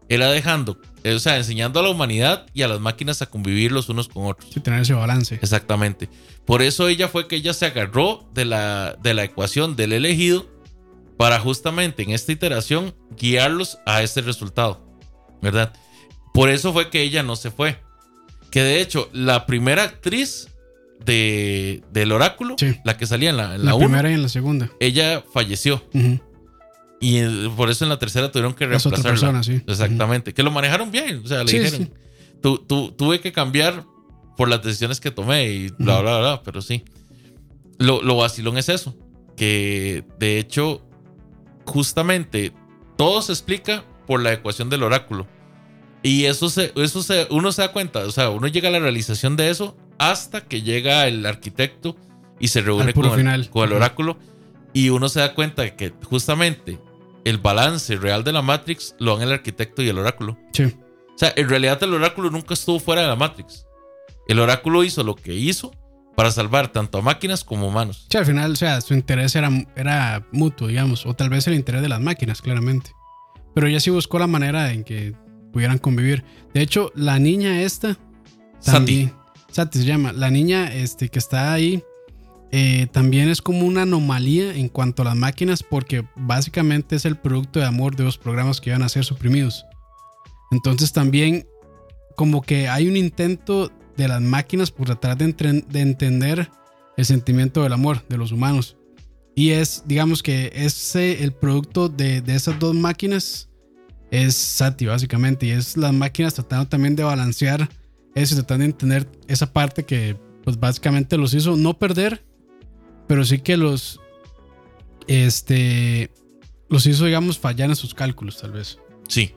era 0.08 0.30
dejando, 0.30 0.80
eh, 1.04 1.16
o 1.16 1.20
sea, 1.20 1.38
enseñando 1.38 1.80
a 1.80 1.84
la 1.84 1.90
humanidad 1.90 2.46
y 2.54 2.62
a 2.62 2.68
las 2.68 2.80
máquinas 2.80 3.24
a 3.24 3.26
convivir 3.26 3.72
los 3.72 3.90
unos 3.90 4.08
con 4.08 4.28
otros. 4.28 4.52
Sí, 4.54 4.60
tener 4.60 4.82
ese 4.82 4.94
balance. 4.94 5.40
Exactamente. 5.42 6.10
Por 6.46 6.62
eso 6.62 6.88
ella 6.88 7.08
fue 7.08 7.28
que 7.28 7.38
ella 7.38 7.54
se 7.54 7.66
agarró 7.66 8.30
de 8.36 8.46
la, 8.46 9.00
de 9.02 9.16
la 9.16 9.24
ecuación 9.24 9.76
del 9.76 9.94
elegido 9.94 10.61
para 11.22 11.40
justamente 11.40 12.02
en 12.02 12.10
esta 12.10 12.32
iteración 12.32 12.96
guiarlos 13.16 13.78
a 13.86 14.02
este 14.02 14.22
resultado. 14.22 14.84
¿Verdad? 15.40 15.72
Por 16.34 16.50
eso 16.50 16.74
fue 16.74 16.90
que 16.90 17.04
ella 17.04 17.22
no 17.22 17.36
se 17.36 17.52
fue. 17.52 17.78
Que 18.50 18.64
de 18.64 18.82
hecho, 18.82 19.08
la 19.14 19.46
primera 19.46 19.84
actriz 19.84 20.48
de, 21.06 21.84
del 21.92 22.12
oráculo, 22.12 22.56
Sí. 22.58 22.76
la 22.84 22.98
que 22.98 23.06
salía 23.06 23.30
en 23.30 23.38
la, 23.38 23.54
en 23.54 23.60
La, 23.66 23.72
la 23.72 23.76
1, 23.76 23.86
primera 23.86 24.10
y 24.10 24.14
en 24.16 24.24
la 24.24 24.30
segunda. 24.30 24.72
ella 24.80 25.24
falleció. 25.32 25.84
Ujú. 25.94 26.20
Y 27.00 27.18
eh, 27.20 27.52
por 27.56 27.70
eso 27.70 27.86
en 27.86 27.90
la 27.90 28.00
tercera 28.00 28.32
tuvieron 28.32 28.56
que 28.56 28.64
Es 28.66 28.84
otra 28.88 28.98
reemplazarla. 29.04 29.40
persona, 29.42 29.44
sí. 29.44 29.64
Exactamente. 29.68 30.34
Que 30.34 30.42
lo 30.42 30.50
manejaron 30.50 30.90
bien. 30.92 31.22
O 31.24 31.28
sea, 31.28 31.44
le 31.44 31.52
Sí, 31.52 31.60
dijeron. 31.60 31.86
sí. 31.88 31.92
Tu- 32.42 32.58
tu- 32.66 32.92
tuve 32.94 33.20
que 33.20 33.32
cambiar 33.32 33.84
por 34.38 34.50
las 34.50 34.64
decisiones 34.64 35.00
que 35.00 35.12
tomé 35.12 35.50
y 35.52 35.68
bla, 35.78 35.96
Ujú. 35.98 36.02
bla, 36.04 36.18
bla. 36.20 36.42
Pero 36.44 36.64
sí. 36.64 36.84
Lo, 37.78 38.02
lo 38.02 38.16
vacilón 38.18 38.58
es 38.58 38.70
eso. 38.70 38.96
Que 39.38 40.04
de 40.20 40.40
hecho, 40.40 40.84
justamente 41.72 42.52
todo 42.98 43.22
se 43.22 43.32
explica 43.32 43.86
por 44.06 44.22
la 44.22 44.34
ecuación 44.34 44.70
del 44.70 44.84
oráculo. 44.84 45.26
Y 46.04 46.26
eso 46.26 46.50
se, 46.50 46.74
eso 46.76 47.02
se, 47.02 47.28
uno 47.30 47.52
se 47.52 47.62
da 47.62 47.72
cuenta. 47.72 48.00
O 48.00 48.12
sea, 48.12 48.30
uno 48.30 48.48
llega 48.48 48.70
a 48.70 48.72
la 48.72 48.80
realización 48.80 49.38
de 49.38 49.50
eso 49.50 49.78
hasta 49.98 50.42
que 50.42 50.62
llega 50.62 51.08
el 51.08 51.26
arquitecto 51.26 51.96
y 52.40 52.50
se 52.50 52.62
reúne 52.62 52.94
con 52.94 53.06
el, 53.06 53.12
final. 53.12 53.50
con 53.50 53.70
el 53.70 53.76
oráculo. 53.76 54.18
Y 54.74 54.90
uno 54.90 55.10
se 55.10 55.20
da 55.20 55.34
cuenta 55.34 55.62
de 55.62 55.76
que 55.76 55.94
justamente 56.06 56.80
el 57.24 57.38
balance 57.38 57.96
real 57.96 58.24
de 58.24 58.34
la 58.34 58.42
Matrix 58.42 58.96
lo 59.00 59.18
dan 59.18 59.28
el 59.28 59.34
arquitecto 59.34 59.82
y 59.82 59.90
el 59.90 59.98
oráculo. 59.98 60.38
Sí. 60.52 60.64
O 60.64 61.18
sea, 61.18 61.32
en 61.36 61.48
realidad 61.48 61.82
el 61.84 61.94
oráculo 61.94 62.32
nunca 62.32 62.54
estuvo 62.54 62.80
fuera 62.80 63.04
de 63.04 63.08
la 63.08 63.16
Matrix. 63.16 63.66
El 64.28 64.40
oráculo 64.40 64.84
hizo 64.84 65.04
lo 65.04 65.16
que 65.16 65.34
hizo 65.34 65.72
para 66.16 66.32
salvar 66.32 66.72
tanto 66.72 67.00
a 67.00 67.02
máquinas 67.02 67.44
como 67.44 67.68
humanos. 67.68 68.08
Sí, 68.10 68.18
al 68.18 68.26
final, 68.26 68.52
o 68.52 68.56
sea, 68.56 68.82
su 68.82 68.94
interés 68.94 69.36
era, 69.36 69.50
era 69.76 70.26
mutuo, 70.32 70.68
digamos, 70.68 71.06
o 71.06 71.14
tal 71.14 71.30
vez 71.30 71.48
el 71.48 71.54
interés 71.54 71.82
de 71.82 71.90
las 71.90 72.02
máquinas, 72.02 72.42
claramente. 72.42 72.92
Pero 73.54 73.68
ella 73.68 73.80
sí 73.80 73.90
buscó 73.90 74.20
la 74.20 74.28
manera 74.28 74.72
en 74.72 74.84
que 74.84 75.14
pudieran 75.52 75.78
convivir. 75.78 76.24
De 76.54 76.62
hecho, 76.62 76.92
la 76.96 77.20
niña 77.20 77.62
esta, 77.62 77.98
también, 78.64 79.14
Sati 79.50 79.80
se 79.80 79.86
llama, 79.86 80.14
la 80.14 80.30
niña 80.30 80.74
este, 80.74 81.10
que 81.10 81.20
está 81.20 81.54
ahí, 81.54 81.84
eh, 82.52 82.88
también 82.92 83.30
es 83.30 83.42
como 83.42 83.66
una 83.66 83.84
anomalía 83.84 84.54
en 84.54 84.68
cuanto 84.68 85.02
a 85.02 85.06
las 85.06 85.16
máquinas, 85.16 85.64
porque 85.64 86.06
básicamente 86.16 86.98
es 86.98 87.06
el 87.06 87.18
producto 87.18 87.60
de 87.60 87.66
amor 87.66 87.96
de 87.96 88.04
los 88.04 88.18
programas 88.18 88.60
que 88.60 88.72
iban 88.72 88.84
a 88.84 88.90
ser 88.90 89.06
suprimidos. 89.06 89.66
Entonces 90.52 90.92
también 90.92 91.48
como 92.16 92.42
que 92.42 92.68
hay 92.68 92.88
un 92.88 92.98
intento 92.98 93.72
de 93.98 94.08
las 94.08 94.22
máquinas 94.22 94.72
por 94.72 94.88
tratar 94.88 95.18
de, 95.18 95.26
entender 95.80 96.50
el 96.98 97.06
sentimiento 97.06 97.64
del 97.64 97.74
amor 97.74 98.06
de 98.08 98.18
los 98.18 98.32
humanos. 98.32 98.78
Y 99.36 99.52
es, 99.52 99.84
digamos 99.86 100.24
que 100.24 100.52
ese, 100.54 101.24
el 101.24 101.34
producto 101.34 101.90
de, 101.90 102.22
de 102.22 102.36
esas 102.36 102.60
dos 102.60 102.76
máquinas 102.76 103.50
es 104.12 104.36
Sati, 104.36 104.86
básicamente. 104.86 105.48
Y 105.48 105.52
es 105.52 105.78
las 105.78 105.94
máquinas 105.94 106.34
tratando 106.34 106.68
también 106.68 106.96
de 106.96 107.04
balancear 107.04 107.70
eso, 108.14 108.36
tratando 108.36 108.64
de 108.64 108.72
entender 108.72 109.08
esa 109.28 109.52
parte 109.52 109.86
que, 109.86 110.18
pues 110.44 110.60
básicamente 110.60 111.18
los 111.18 111.34
hizo 111.34 111.56
no 111.56 111.78
perder, 111.78 112.24
pero 113.08 113.24
sí 113.24 113.40
que 113.40 113.58
los, 113.58 114.00
este, 115.08 116.12
los 116.70 116.86
hizo, 116.86 117.06
digamos, 117.06 117.40
fallar 117.40 117.70
en 117.70 117.76
sus 117.76 117.94
cálculos, 117.94 118.38
tal 118.38 118.52
vez. 118.52 118.80
Sí. 119.08 119.34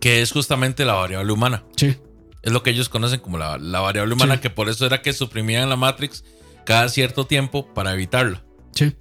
Que 0.00 0.22
es 0.22 0.32
justamente 0.32 0.84
la 0.84 0.94
variable 0.94 1.32
humana. 1.32 1.64
Sí. 1.76 1.96
Es 2.42 2.52
lo 2.52 2.62
que 2.62 2.70
ellos 2.70 2.88
conocen 2.88 3.20
como 3.20 3.36
la, 3.38 3.58
la 3.58 3.80
variable 3.80 4.14
humana, 4.14 4.34
Sí. 4.36 4.40
que 4.42 4.50
por 4.50 4.68
eso 4.68 4.86
era 4.86 5.02
que 5.02 5.12
suprimían 5.12 5.68
la 5.68 5.76
Matrix 5.76 6.24
cada 6.64 6.88
cierto 6.88 7.26
tiempo 7.26 7.66
para 7.74 7.92
evitarla. 7.92 8.42
Sí. 8.74 8.94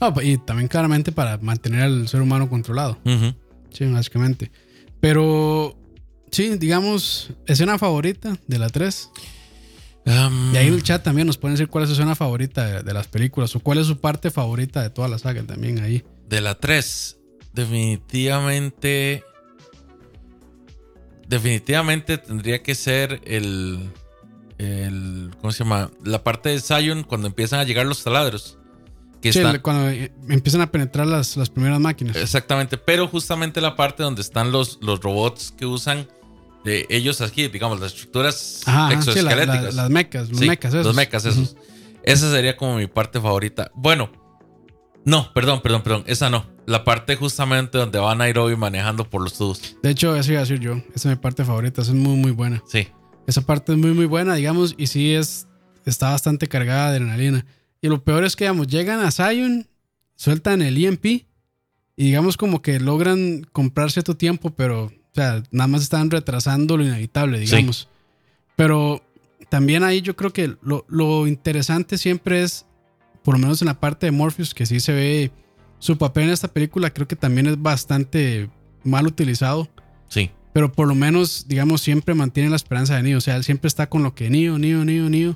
No, 0.00 0.14
y 0.22 0.38
también 0.38 0.68
claramente 0.68 1.12
para 1.12 1.36
mantener 1.38 1.82
al 1.82 2.08
ser 2.08 2.20
humano 2.22 2.48
controlado. 2.48 2.98
Sí, 3.72 3.84
básicamente. 3.86 4.50
Pero, 5.00 5.76
sí, 6.30 6.56
digamos, 6.56 7.30
escena 7.46 7.78
favorita 7.78 8.38
de 8.46 8.58
la 8.58 8.70
3. 8.70 9.10
Um, 10.06 10.54
Y 10.54 10.56
ahí 10.56 10.68
en 10.68 10.74
el 10.74 10.82
chat 10.82 11.02
también 11.02 11.26
nos 11.26 11.36
pueden 11.36 11.56
decir 11.56 11.68
cuál 11.68 11.84
es 11.84 11.90
su 11.90 11.94
escena 11.94 12.14
favorita 12.14 12.64
de, 12.64 12.82
de 12.82 12.94
las 12.94 13.08
películas 13.08 13.54
o 13.56 13.60
cuál 13.60 13.78
es 13.78 13.86
su 13.86 13.98
parte 14.00 14.30
favorita 14.30 14.80
de 14.82 14.88
toda 14.90 15.08
la 15.08 15.18
saga 15.18 15.42
también 15.42 15.80
ahí. 15.80 16.02
De 16.28 16.40
la 16.40 16.54
3, 16.54 17.18
definitivamente. 17.52 19.24
Definitivamente 21.28 22.18
tendría 22.18 22.62
que 22.62 22.74
ser 22.74 23.20
el. 23.24 23.90
el 24.58 25.30
¿Cómo 25.40 25.52
se 25.52 25.64
llama? 25.64 25.90
La 26.04 26.22
parte 26.22 26.50
de 26.50 26.60
Zion 26.60 27.02
cuando 27.02 27.26
empiezan 27.26 27.60
a 27.60 27.64
llegar 27.64 27.86
los 27.86 28.02
taladros. 28.04 28.58
Que 29.20 29.32
Sí, 29.32 29.38
están- 29.40 29.60
cuando 29.60 29.88
eh, 29.90 30.12
empiezan 30.28 30.60
a 30.60 30.70
penetrar 30.70 31.06
las, 31.06 31.36
las 31.36 31.50
primeras 31.50 31.80
máquinas. 31.80 32.16
Exactamente, 32.16 32.76
pero 32.78 33.08
justamente 33.08 33.60
la 33.60 33.74
parte 33.74 34.02
donde 34.02 34.20
están 34.22 34.52
los, 34.52 34.78
los 34.82 35.00
robots 35.00 35.52
que 35.56 35.66
usan 35.66 36.06
de 36.64 36.86
ellos 36.90 37.20
aquí, 37.20 37.48
digamos, 37.48 37.80
las 37.80 37.92
estructuras 37.92 38.62
Ajá, 38.66 38.88
ajá, 38.88 39.02
sí, 39.02 39.06
la- 39.06 39.22
la- 39.22 39.32
exoesqueléticas. 39.32 39.74
las 39.74 39.90
mecas, 39.90 40.28
los 40.28 40.38
Sí, 40.38 40.46
mecas 40.46 40.74
esos. 40.74 40.86
Los 40.86 40.94
mecas 40.94 41.24
esos. 41.24 41.56
Esa 42.02 42.30
sería 42.30 42.56
como 42.56 42.76
mi 42.76 42.86
parte 42.86 43.20
favorita. 43.20 43.70
Bueno, 43.74 44.10
no, 45.06 45.32
perdón, 45.32 45.62
perdón, 45.62 45.82
perdón. 45.82 46.04
Esa 46.06 46.28
no. 46.28 46.44
La 46.66 46.82
parte 46.82 47.14
justamente 47.14 47.78
donde 47.78 48.00
va 48.00 48.14
Nairobi 48.16 48.56
manejando 48.56 49.08
por 49.08 49.22
los 49.22 49.38
tubos. 49.38 49.76
De 49.80 49.90
hecho, 49.90 50.16
eso 50.16 50.32
iba 50.32 50.40
a 50.40 50.44
decir 50.44 50.58
yo. 50.58 50.72
Esa 50.94 50.94
es 50.94 51.06
mi 51.06 51.14
parte 51.14 51.44
favorita. 51.44 51.80
Esa 51.80 51.92
es 51.92 51.96
muy, 51.96 52.16
muy 52.16 52.32
buena. 52.32 52.60
Sí. 52.66 52.88
Esa 53.28 53.42
parte 53.42 53.72
es 53.72 53.78
muy, 53.78 53.92
muy 53.92 54.06
buena, 54.06 54.34
digamos, 54.34 54.74
y 54.76 54.88
sí 54.88 55.14
es, 55.14 55.46
está 55.84 56.10
bastante 56.10 56.48
cargada 56.48 56.90
de 56.90 56.96
adrenalina. 56.96 57.46
Y 57.80 57.86
lo 57.86 58.02
peor 58.02 58.24
es 58.24 58.34
que, 58.34 58.44
digamos, 58.44 58.66
llegan 58.66 58.98
a 58.98 59.12
Zion, 59.12 59.68
sueltan 60.16 60.60
el 60.60 60.84
EMP 60.84 61.04
y 61.04 61.24
digamos 61.96 62.36
como 62.36 62.60
que 62.60 62.80
logran 62.80 63.46
comprar 63.52 63.92
cierto 63.92 64.16
tiempo, 64.16 64.50
pero, 64.50 64.86
o 64.86 64.92
sea, 65.14 65.42
nada 65.52 65.68
más 65.68 65.82
están 65.82 66.10
retrasando 66.10 66.76
lo 66.76 66.84
inevitable, 66.84 67.38
digamos. 67.38 67.88
Pero 68.56 69.02
también 69.50 69.84
ahí 69.84 70.02
yo 70.02 70.16
creo 70.16 70.32
que 70.32 70.56
lo, 70.62 70.84
lo 70.88 71.28
interesante 71.28 71.96
siempre 71.96 72.42
es, 72.42 72.66
por 73.26 73.34
lo 73.34 73.40
menos 73.40 73.60
en 73.60 73.66
la 73.66 73.80
parte 73.80 74.06
de 74.06 74.12
Morpheus, 74.12 74.54
que 74.54 74.66
sí 74.66 74.78
se 74.78 74.92
ve 74.92 75.32
su 75.80 75.98
papel 75.98 76.26
en 76.26 76.30
esta 76.30 76.46
película, 76.46 76.90
creo 76.90 77.08
que 77.08 77.16
también 77.16 77.48
es 77.48 77.60
bastante 77.60 78.48
mal 78.84 79.04
utilizado. 79.04 79.68
Sí. 80.06 80.30
Pero 80.52 80.70
por 80.70 80.86
lo 80.86 80.94
menos, 80.94 81.46
digamos, 81.48 81.80
siempre 81.80 82.14
mantiene 82.14 82.50
la 82.50 82.54
esperanza 82.54 82.94
de 82.94 83.02
Neo. 83.02 83.18
O 83.18 83.20
sea, 83.20 83.34
él 83.34 83.42
siempre 83.42 83.66
está 83.66 83.88
con 83.88 84.04
lo 84.04 84.14
que 84.14 84.30
Neo, 84.30 84.60
Neo, 84.60 84.84
Neo, 84.84 85.10
Neo. 85.10 85.34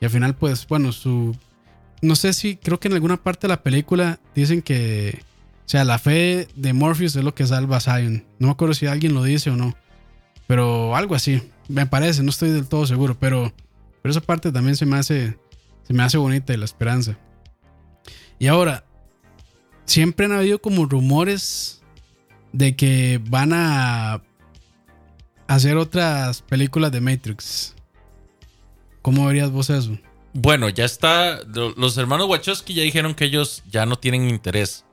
Y 0.00 0.04
al 0.04 0.12
final, 0.12 0.36
pues, 0.36 0.68
bueno, 0.68 0.92
su. 0.92 1.36
No 2.00 2.14
sé 2.14 2.32
si, 2.32 2.54
creo 2.54 2.78
que 2.78 2.86
en 2.86 2.94
alguna 2.94 3.16
parte 3.16 3.48
de 3.48 3.54
la 3.54 3.64
película 3.64 4.20
dicen 4.36 4.62
que. 4.62 5.18
O 5.66 5.68
sea, 5.68 5.84
la 5.84 5.98
fe 5.98 6.46
de 6.54 6.72
Morpheus 6.72 7.16
es 7.16 7.24
lo 7.24 7.34
que 7.34 7.44
salva 7.44 7.78
a 7.78 7.80
Zion. 7.80 8.24
No 8.38 8.46
me 8.46 8.52
acuerdo 8.52 8.74
si 8.74 8.86
alguien 8.86 9.14
lo 9.14 9.24
dice 9.24 9.50
o 9.50 9.56
no. 9.56 9.74
Pero 10.46 10.94
algo 10.94 11.16
así. 11.16 11.42
Me 11.66 11.86
parece, 11.86 12.22
no 12.22 12.30
estoy 12.30 12.50
del 12.50 12.68
todo 12.68 12.86
seguro. 12.86 13.16
Pero, 13.18 13.52
pero 14.00 14.12
esa 14.12 14.20
parte 14.20 14.52
también 14.52 14.76
se 14.76 14.86
me 14.86 14.96
hace. 14.96 15.36
Se 15.82 15.92
me 15.92 16.04
hace 16.04 16.18
bonita 16.18 16.54
y 16.54 16.56
la 16.56 16.66
esperanza. 16.66 17.18
Y 18.42 18.48
ahora, 18.48 18.82
siempre 19.84 20.26
han 20.26 20.32
habido 20.32 20.58
como 20.60 20.84
rumores 20.84 21.80
de 22.52 22.74
que 22.74 23.20
van 23.28 23.52
a 23.54 24.20
hacer 25.46 25.76
otras 25.76 26.42
películas 26.42 26.90
de 26.90 27.00
Matrix. 27.00 27.76
¿Cómo 29.00 29.26
verías 29.26 29.52
vos 29.52 29.70
eso? 29.70 29.96
Bueno, 30.32 30.68
ya 30.70 30.84
está. 30.84 31.40
lo- 31.44 31.70
Los 31.76 31.96
hermanos 31.98 32.28
Wachowski 32.28 32.74
ya 32.74 32.82
dijeron 32.82 33.14
que 33.14 33.26
ellos 33.26 33.62
ya 33.70 33.86
no 33.86 33.96
tienen 34.00 34.28
interés. 34.28 34.84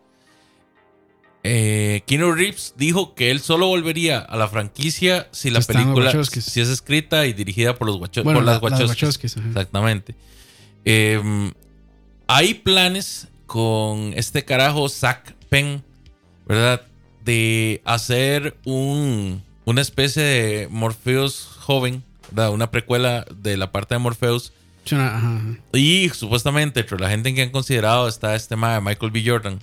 Eh, 1.42 2.04
Keanu 2.06 2.34
Reeves 2.34 2.76
dijo 2.78 3.16
que 3.16 3.32
él 3.32 3.40
solo 3.40 3.66
volvería 3.66 4.20
a 4.20 4.38
la 4.38 4.48
franquicia 4.48 5.28
si 5.32 5.50
la 5.50 5.58
están 5.58 5.78
película 5.96 6.12
si 6.52 6.62
es 6.62 6.68
escrita 6.70 7.26
y 7.26 7.34
dirigida 7.34 7.74
por 7.74 7.88
los 7.88 7.98
Wacho- 7.98 8.22
Bueno, 8.24 8.42
por 8.42 8.46
las 8.46 8.62
la- 8.62 8.70
las 8.70 8.90
Wachowskis. 8.90 9.38
Exactamente. 9.38 10.14
Eh, 10.86 11.52
hay 12.28 12.54
planes 12.54 13.28
con 13.50 14.14
este 14.16 14.46
carajo 14.46 14.88
Zack 14.90 15.34
Penn, 15.50 15.84
¿verdad? 16.48 16.84
De 17.26 17.82
hacer 17.84 18.56
un, 18.64 19.44
una 19.66 19.82
especie 19.82 20.22
de 20.22 20.68
Morpheus 20.70 21.50
joven, 21.60 22.04
¿verdad? 22.30 22.52
Una 22.54 22.70
precuela 22.70 23.26
de 23.36 23.58
la 23.58 23.72
parte 23.72 23.96
de 23.96 24.00
Morpheus. 24.00 24.54
Ajá. 24.92 25.42
Y 25.74 26.10
supuestamente 26.10 26.80
entre 26.82 27.00
la 27.00 27.10
gente 27.10 27.30
en 27.30 27.36
que 27.36 27.42
han 27.42 27.50
considerado 27.50 28.08
está 28.08 28.36
este 28.36 28.50
tema 28.50 28.76
de 28.76 28.82
Michael 28.82 29.12
B. 29.12 29.24
Jordan. 29.26 29.60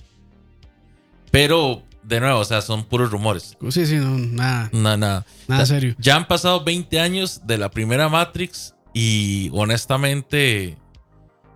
Pero, 1.31 1.81
de 2.03 2.19
nuevo, 2.19 2.39
o 2.39 2.45
sea, 2.45 2.61
son 2.61 2.83
puros 2.83 3.09
rumores. 3.09 3.57
Sí, 3.69 3.85
sí, 3.85 3.95
no, 3.95 4.17
nada, 4.17 4.69
Nada, 4.73 4.97
nada. 4.97 5.25
nada 5.47 5.63
O 5.63 5.65
sea, 5.65 5.75
serio. 5.77 5.95
Ya 5.97 6.17
han 6.17 6.27
pasado 6.27 6.63
20 6.63 6.99
años 6.99 7.41
de 7.45 7.57
la 7.57 7.71
primera 7.71 8.09
Matrix 8.09 8.75
y 8.93 9.49
honestamente 9.53 10.77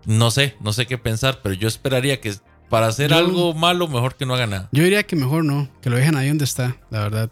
no 0.05 0.31
sé, 0.31 0.55
no 0.61 0.73
sé 0.73 0.85
qué 0.87 0.97
pensar, 0.97 1.39
pero 1.41 1.53
yo 1.55 1.67
esperaría 1.67 2.19
que 2.21 2.33
para 2.69 2.87
hacer 2.87 3.09
Yo- 3.11 3.17
algo 3.17 3.53
malo 3.53 3.87
mejor 3.87 4.15
que 4.15 4.25
no 4.25 4.33
haga 4.33 4.47
nada. 4.47 4.69
Yo 4.71 4.83
diría 4.83 5.03
que 5.03 5.15
mejor 5.15 5.43
no, 5.43 5.69
que 5.81 5.89
lo 5.89 5.97
dejen 5.97 6.15
ahí 6.15 6.27
donde 6.29 6.45
está, 6.45 6.77
la 6.89 6.99
verdad. 7.01 7.29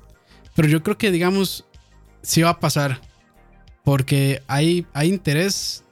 Pero 0.56 0.68
yo 0.68 0.84
creo 0.84 0.98
que, 0.98 1.12
digamos, 1.12 1.66
sí 2.22 2.42
va 2.42 2.50
a 2.50 2.60
pasar. 2.60 3.02
Porque 3.86 4.44
hay, 4.48 4.86
hay 4.94 5.08
interés. 5.10 5.84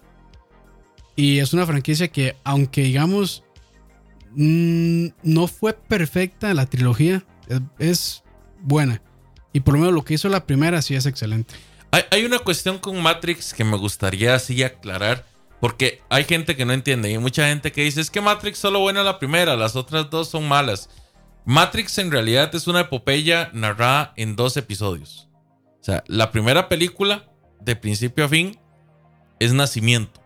Y 1.16 1.40
es 1.40 1.54
una 1.54 1.66
franquicia 1.66 2.10
que, 2.10 2.36
aunque 2.44 2.82
digamos, 2.84 3.44
mm, 4.36 5.08
no 5.24 5.48
fue 5.48 5.74
perfecta 5.74 6.54
la 6.54 6.66
trilogía, 6.66 7.24
es, 7.48 7.62
es 7.80 8.24
buena. 8.62 9.02
Y 9.54 9.62
por 9.62 9.74
lo 9.76 9.80
menos 9.80 9.94
lo 9.95 10.04
que 10.04 10.14
hizo 10.14 10.30
la 10.30 10.45
primera 10.45 10.82
sí 10.82 10.95
es 10.95 11.06
excelente. 11.06 11.56
Hay, 11.91 12.04
hay 12.12 12.26
una 12.26 12.40
cuestión 12.40 12.78
con 12.78 13.02
Matrix 13.02 13.54
que 13.54 13.64
me 13.64 13.78
gustaría 13.78 14.36
así 14.36 14.62
aclarar, 14.62 15.26
porque 15.60 16.02
hay 16.10 16.24
gente 16.24 16.56
que 16.56 16.66
no 16.66 16.74
entiende 16.74 17.10
y 17.10 17.14
hay 17.14 17.20
mucha 17.20 17.48
gente 17.48 17.72
que 17.72 17.84
dice, 17.84 18.02
es 18.02 18.12
que 18.12 18.22
Matrix 18.22 18.60
solo 18.60 18.80
buena 18.80 19.04
la 19.04 19.20
primera, 19.20 19.56
las 19.56 19.76
otras 19.76 20.10
dos 20.10 20.30
son 20.30 20.48
malas. 20.48 20.90
Matrix 21.46 21.98
en 21.98 22.12
realidad 22.12 22.54
es 22.54 22.68
una 22.68 22.82
epopeya 22.82 23.50
narrada 23.54 24.14
en 24.18 24.36
dos 24.36 24.58
episodios. 24.58 25.28
O 25.80 25.84
sea, 25.84 26.04
la 26.08 26.32
primera 26.32 26.68
película, 26.68 27.26
de 27.62 27.76
principio 27.76 28.26
a 28.26 28.30
fin, 28.30 28.60
es 29.40 29.54
Nacimiento. 29.54 30.22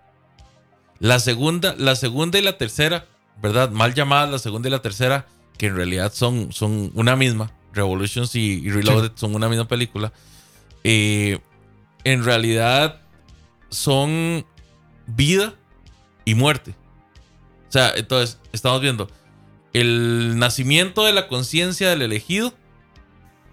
La 0.99 1.19
segunda, 1.19 1.75
la 1.77 1.95
segunda 1.95 2.39
y 2.39 2.41
la 2.41 2.57
tercera, 2.57 3.05
¿verdad? 3.41 3.69
Mal 3.71 3.93
llamadas 3.93 4.31
la 4.31 4.39
segunda 4.39 4.67
y 4.67 4.71
la 4.71 4.81
tercera, 4.81 5.27
que 5.57 5.67
en 5.67 5.75
realidad 5.75 6.11
son, 6.13 6.51
son 6.51 6.91
una 6.95 7.15
misma. 7.15 7.51
Revolutions 7.73 8.35
y, 8.35 8.59
y 8.59 8.69
Reloaded 8.69 9.11
son 9.15 9.33
una 9.35 9.47
misma 9.47 9.67
película. 9.67 10.11
Eh, 10.83 11.39
en 12.03 12.23
realidad 12.23 13.01
son 13.69 14.45
vida 15.07 15.53
y 16.25 16.35
muerte. 16.35 16.75
O 17.69 17.71
sea, 17.71 17.93
entonces 17.95 18.39
estamos 18.51 18.81
viendo 18.81 19.09
el 19.73 20.37
nacimiento 20.37 21.05
de 21.05 21.13
la 21.13 21.27
conciencia 21.27 21.89
del 21.89 22.01
elegido. 22.01 22.53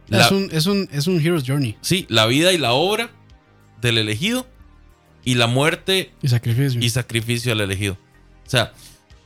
la- 0.09 0.27
es, 0.27 0.31
un, 0.33 0.49
es, 0.53 0.67
un, 0.67 0.89
es 0.93 1.07
un 1.07 1.21
Hero's 1.21 1.45
Journey 1.47 1.77
sí, 1.81 2.07
la 2.09 2.27
vida 2.27 2.53
y 2.53 2.59
la 2.59 2.73
obra 2.73 3.11
del 3.81 3.99
elegido. 3.99 4.47
Y 5.25 5.35
la 5.35 5.47
muerte 5.47 6.13
y 6.23 6.29
sacrificio. 6.29 6.81
y 6.81 6.89
sacrificio 6.89 7.53
al 7.53 7.61
elegido. 7.61 7.99
O 8.47 8.51
sea, 8.51 8.73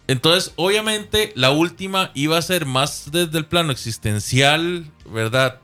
entonces, 0.09 0.53
obviamente, 0.57 1.33
la 1.37 1.51
última 1.53 2.11
iba 2.15 2.37
a 2.37 2.43
ser 2.43 2.67
más 2.67 3.11
desde 3.13 3.39
el 3.39 3.47
plano 3.47 3.71
existencial, 3.71 4.91
¿verdad? 5.09 5.61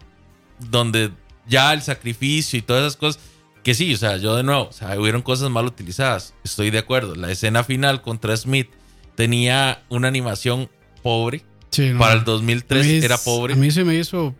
Donde 0.60 1.10
ya 1.48 1.72
el 1.72 1.82
sacrificio 1.82 2.56
y 2.59 2.62
todas 2.62 2.82
esas 2.82 2.97
cosas. 2.97 3.20
Que 3.69 3.74
sí, 3.74 3.93
o 3.93 3.99
sea, 3.99 4.16
yo 4.16 4.35
de 4.35 4.43
nuevo, 4.43 4.69
o 4.70 4.73
sea, 4.73 4.99
hubieron 4.99 5.20
cosas 5.20 5.51
mal 5.51 5.66
utilizadas. 5.66 6.32
Estoy 6.43 6.70
de 6.70 6.78
acuerdo. 6.78 7.15
La 7.15 7.31
escena 7.31 7.65
final 7.65 8.01
contra 8.01 8.35
Smith 8.35 8.70
tenía 9.15 9.82
una 9.90 10.09
animación 10.09 10.70
pobre. 11.03 11.45
Sí, 11.69 11.90
no. 11.90 11.99
Para 11.99 12.15
el 12.15 12.24
2003 12.24 12.81
A 12.81 12.89
mí 12.89 12.95
era 13.05 13.19
pobre. 13.19 13.53
A 13.53 13.57
mí 13.59 13.70
se 13.70 13.85
me 13.85 13.95
hizo. 13.95 14.28
O 14.28 14.35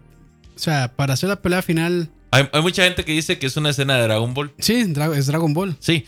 sea, 0.57 0.95
para 0.97 1.13
hacer 1.13 1.29
la 1.29 1.43
pelea 1.43 1.61
final. 1.61 2.09
Hay, 2.31 2.49
hay 2.51 2.63
mucha 2.63 2.85
gente 2.85 3.05
que 3.05 3.13
dice 3.13 3.39
que 3.39 3.45
es 3.49 3.57
una 3.59 3.69
escena 3.69 3.97
de 3.97 4.05
Dragon 4.05 4.33
Ball. 4.33 4.51
Sí, 4.61 4.95
es 5.15 5.27
Dragon 5.27 5.53
Ball. 5.53 5.77
Sí. 5.79 6.07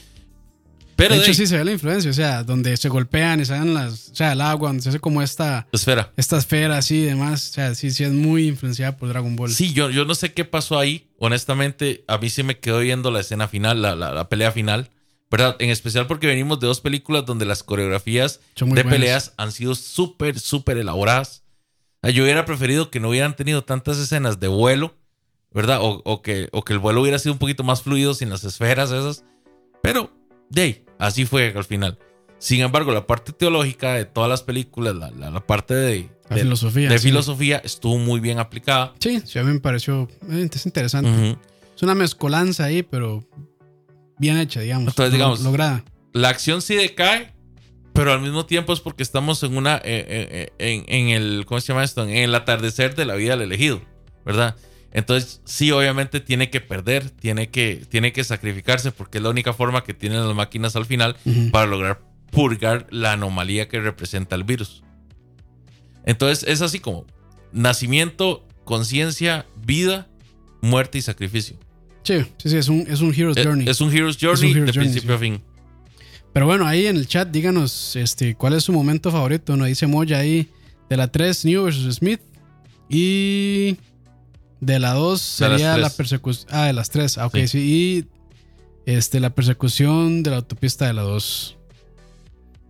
Pero 1.01 1.15
de 1.17 1.23
hecho, 1.23 1.35
sí 1.35 1.47
se 1.47 1.57
ve 1.59 1.65
la 1.65 1.73
influencia. 1.73 2.11
O 2.11 2.15
sea, 2.15 2.45
donde 2.45 2.77
se 2.77 2.89
golpean 2.89 3.41
y 3.41 3.45
salen 3.45 3.75
las. 3.75 4.11
O 4.11 4.15
sea, 4.15 4.33
el 4.33 4.41
agua, 4.41 4.69
donde 4.69 4.83
se 4.83 4.91
hace 4.91 5.01
como 5.01 5.23
esta. 5.23 5.67
Espera. 5.73 6.13
Esta 6.17 6.37
esfera 6.39 6.79
así 6.79 6.97
y 6.99 7.05
demás. 7.07 7.51
O 7.51 7.53
sea, 7.55 7.75
sí, 7.75 7.91
sí 7.91 8.05
es 8.05 8.13
muy 8.13 8.47
influenciada 8.49 8.97
por 8.97 9.09
Dragon 9.09 9.35
Ball. 9.37 9.51
Sí, 9.51 9.73
yo, 9.73 9.91
yo 9.91 10.05
no 10.05 10.15
sé 10.15 10.33
qué 10.33 10.45
pasó 10.45 10.79
ahí. 10.79 11.09
Honestamente, 11.19 12.05
a 12.07 12.19
mí 12.19 12.29
sí 12.31 12.43
me 12.43 12.59
quedó 12.59 12.81
viendo 12.81 13.11
la 13.11 13.21
escena 13.21 13.49
final, 13.49 13.83
la, 13.83 13.95
la- 13.97 14.13
la 14.13 14.29
pelea 14.29 14.53
final. 14.53 14.91
¿Verdad? 15.31 15.55
En 15.61 15.71
especial 15.71 16.09
porque 16.09 16.27
venimos 16.27 16.59
de 16.59 16.67
dos 16.67 16.81
películas 16.81 17.25
donde 17.25 17.45
las 17.47 17.63
coreografías 17.63 18.41
de 18.57 18.65
buenas. 18.67 18.85
peleas 18.93 19.33
han 19.37 19.53
sido 19.53 19.77
súper, 19.77 20.41
súper 20.41 20.77
elaboradas. 20.77 21.45
Yo 22.03 22.25
hubiera 22.25 22.45
preferido 22.45 22.91
que 22.91 22.99
no 22.99 23.11
hubieran 23.11 23.37
tenido 23.37 23.63
tantas 23.63 23.99
escenas 23.99 24.41
de 24.41 24.49
vuelo, 24.49 24.97
¿verdad? 25.53 25.79
O, 25.83 26.03
o 26.05 26.21
que, 26.23 26.49
o 26.51 26.65
que 26.65 26.73
el 26.73 26.81
vuelo 26.81 27.01
hubiera 27.03 27.21
sido 27.21 27.33
un 27.35 27.39
poquito 27.39 27.63
más 27.63 27.83
fluido 27.83 28.13
sin 28.15 28.29
las 28.29 28.43
esferas 28.43 28.91
esas. 28.91 29.23
Pero, 29.83 30.11
de 30.49 30.63
ahí, 30.63 30.85
así 31.01 31.27
fue 31.27 31.53
al 31.57 31.65
final. 31.65 31.99
Sin 32.39 32.61
embargo, 32.61 32.93
la 32.93 33.07
parte 33.07 33.33
teológica 33.33 33.95
de 33.95 34.05
todas 34.07 34.31
las 34.31 34.43
películas, 34.43 34.95
la, 34.95 35.11
la- 35.11 35.31
la 35.31 35.41
parte 35.47 35.75
de, 35.75 36.09
La 36.31 36.37
de- 36.37 36.43
filosofía, 36.43 36.89
de 36.89 36.99
sí. 36.99 37.09
filosofía 37.09 37.61
estuvo 37.65 37.99
muy 37.99 38.21
bien 38.21 38.39
aplicada. 38.39 38.95
Sí, 39.01 39.21
sí, 39.27 39.39
a 39.39 39.43
mí 39.43 39.53
me 39.53 39.61
pareció. 39.61 40.09
eh, 40.31 40.49
Es 40.51 40.65
interesante. 40.65 41.11
Ujú. 41.11 41.39
Es 41.77 41.83
una 41.83 41.95
mezcolanza 41.95 42.65
ahí, 42.65 42.83
pero 42.83 43.25
bien 44.19 44.39
hecha, 44.39 44.61
digamos. 44.61 44.89
Entonces, 44.89 45.13
digamos, 45.13 45.41
Lograda. 45.41 45.85
la 46.13 46.29
acción 46.31 46.63
sí 46.63 46.77
decae, 46.77 47.33
pero 47.93 48.13
al 48.13 48.21
mismo 48.23 48.47
tiempo 48.47 48.73
es 48.73 48.81
porque 48.81 49.03
estamos 49.03 49.43
en 49.43 49.57
una 49.57 49.77
eh, 49.77 49.81
eh, 49.85 50.53
eh, 50.59 50.85
en, 50.89 50.95
en 50.95 51.09
el 51.11 51.45
¿cómo 51.47 51.61
se 51.61 51.69
llama 51.69 51.85
esto? 51.85 52.05
En 52.05 52.11
el 52.17 52.35
atardecer 52.35 52.95
de 52.95 53.05
la 53.05 53.15
vida 53.17 53.33
del 53.33 53.43
elegido, 53.43 53.83
¿verdad? 54.25 54.57
Entonces, 54.93 55.41
sí, 55.45 55.71
obviamente 55.71 56.19
tiene 56.21 56.51
que 56.51 56.61
perder, 56.61 57.11
tiene 57.11 57.49
que, 57.51 57.85
tiene 57.89 58.13
que 58.13 58.25
sacrificarse 58.25 58.91
porque 58.91 59.19
es 59.19 59.25
la 59.25 59.31
única 59.31 59.53
forma 59.53 59.85
que 59.85 59.95
tienen 59.95 60.27
las 60.27 60.35
máquinas 60.35 60.75
al 60.77 60.85
final 60.87 61.17
para 61.53 61.67
lograr 61.67 62.03
purgar 62.33 62.87
la 62.91 63.13
anomalía 63.13 63.69
que 63.69 63.81
representa 63.81 64.35
el 64.37 64.45
virus. 64.45 64.83
Entonces, 66.05 66.49
es 66.49 66.61
así 66.63 66.81
como 66.81 67.07
nacimiento, 67.53 68.47
conciencia, 68.65 69.47
vida, 69.65 70.09
muerte 70.61 70.99
y 70.99 71.03
sacrificio. 71.03 71.57
Sí, 72.03 72.21
sí, 72.39 72.49
sí, 72.51 72.57
es 72.57 72.69
un, 72.69 72.81
es 72.89 73.01
un 73.01 73.15
Hero's 73.15 73.37
Es- 73.37 73.47
Journey. 73.47 73.69
Es 73.69 73.81
un 73.81 73.93
Hero's 73.95 74.17
Journey 74.21 74.51
Hero's 74.53 74.67
de 74.67 74.73
Journey, 74.73 74.89
principio 74.93 75.11
sí. 75.11 75.15
a 75.15 75.19
fin. 75.19 75.43
Pero 76.33 76.47
bueno, 76.47 76.67
ahí 76.67 76.87
en 76.87 76.97
el 76.97 77.07
chat 77.07 77.29
díganos 77.29 77.97
este, 77.97 78.35
cuál 78.35 78.55
es 78.55 78.65
su 78.65 78.73
momento 78.73 79.11
favorito. 79.11 79.57
Nos 79.57 79.67
dice 79.69 79.87
Moya 79.87 80.19
ahí 80.19 80.49
de 80.89 80.97
la 80.97 81.11
3, 81.11 81.45
New 81.45 81.67
vs. 81.67 81.97
Smith. 81.97 82.21
Y 82.89 83.77
de 84.61 84.79
la 84.79 84.93
2 84.95 85.37
De 85.39 85.49
las 85.49 85.61
sería 85.61 85.77
la 85.79 85.91
persecución. 85.91 86.47
Ah, 86.51 86.67
de 86.67 86.73
las 86.73 86.91
3. 86.91 87.19
Ah, 87.19 87.27
ok, 87.27 87.37
Sí. 87.37 87.49
sí. 87.49 87.59
Y 87.59 88.07
este, 88.87 89.21
la 89.21 89.31
persecución 89.31 90.23
de 90.23 90.31
la 90.31 90.37
autopista 90.37 90.87
de 90.87 90.93
la 90.95 91.03
2. 91.03 91.57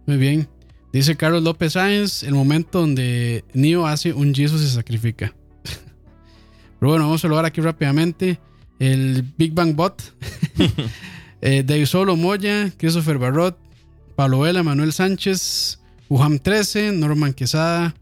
Muy 0.07 0.17
bien. 0.17 0.49
Dice 0.93 1.17
Carlos 1.17 1.43
López 1.43 1.75
Sáenz, 1.75 2.25
el 2.25 2.35
momento 2.35 2.81
donde 2.81 3.45
Neo 3.55 3.87
hace 3.87 4.13
un 4.13 4.35
Jesus 4.35 4.61
y 4.61 4.67
se 4.67 4.75
sacrifica. 4.75 5.35
Pero 6.81 6.91
bueno, 6.91 7.05
vamos 7.05 7.23
a 7.23 7.27
hablar 7.29 7.45
aquí 7.45 7.61
rápidamente. 7.61 8.41
El 8.79 9.25
Big 9.37 9.53
Bang 9.53 9.77
Bot. 9.77 10.03
eh, 11.43 11.63
Dave 11.65 11.87
Solo 11.87 12.17
Moya, 12.17 12.73
Christopher 12.77 13.19
Barrot, 13.19 13.57
Pablo 14.17 14.41
Vela, 14.41 14.63
Manuel 14.63 14.93
Sánchez, 14.93 15.79
Ujam 16.09 16.39
13, 16.39 16.93
Norman 16.93 17.35
Quesada, 17.35 17.95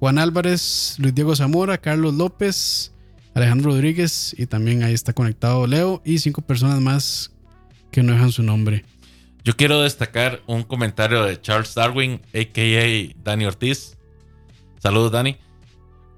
Juan 0.00 0.18
Álvarez, 0.18 0.96
Luis 0.98 1.14
Diego 1.14 1.34
Zamora, 1.34 1.78
Carlos 1.78 2.14
López, 2.14 2.92
Alejandro 3.34 3.70
Rodríguez 3.72 4.34
y 4.38 4.46
también 4.46 4.82
ahí 4.82 4.94
está 4.94 5.12
conectado 5.12 5.66
Leo 5.66 6.00
y 6.04 6.18
cinco 6.18 6.42
personas 6.42 6.80
más 6.80 7.32
que 7.90 8.02
no 8.02 8.12
dejan 8.12 8.32
su 8.32 8.42
nombre. 8.42 8.84
Yo 9.44 9.56
quiero 9.56 9.82
destacar 9.82 10.40
un 10.46 10.62
comentario 10.62 11.22
de 11.24 11.40
Charles 11.40 11.74
Darwin, 11.74 12.20
a.k.a. 12.34 13.14
Dani 13.22 13.44
Ortiz. 13.44 13.96
Saludos, 14.78 15.12
Dani. 15.12 15.36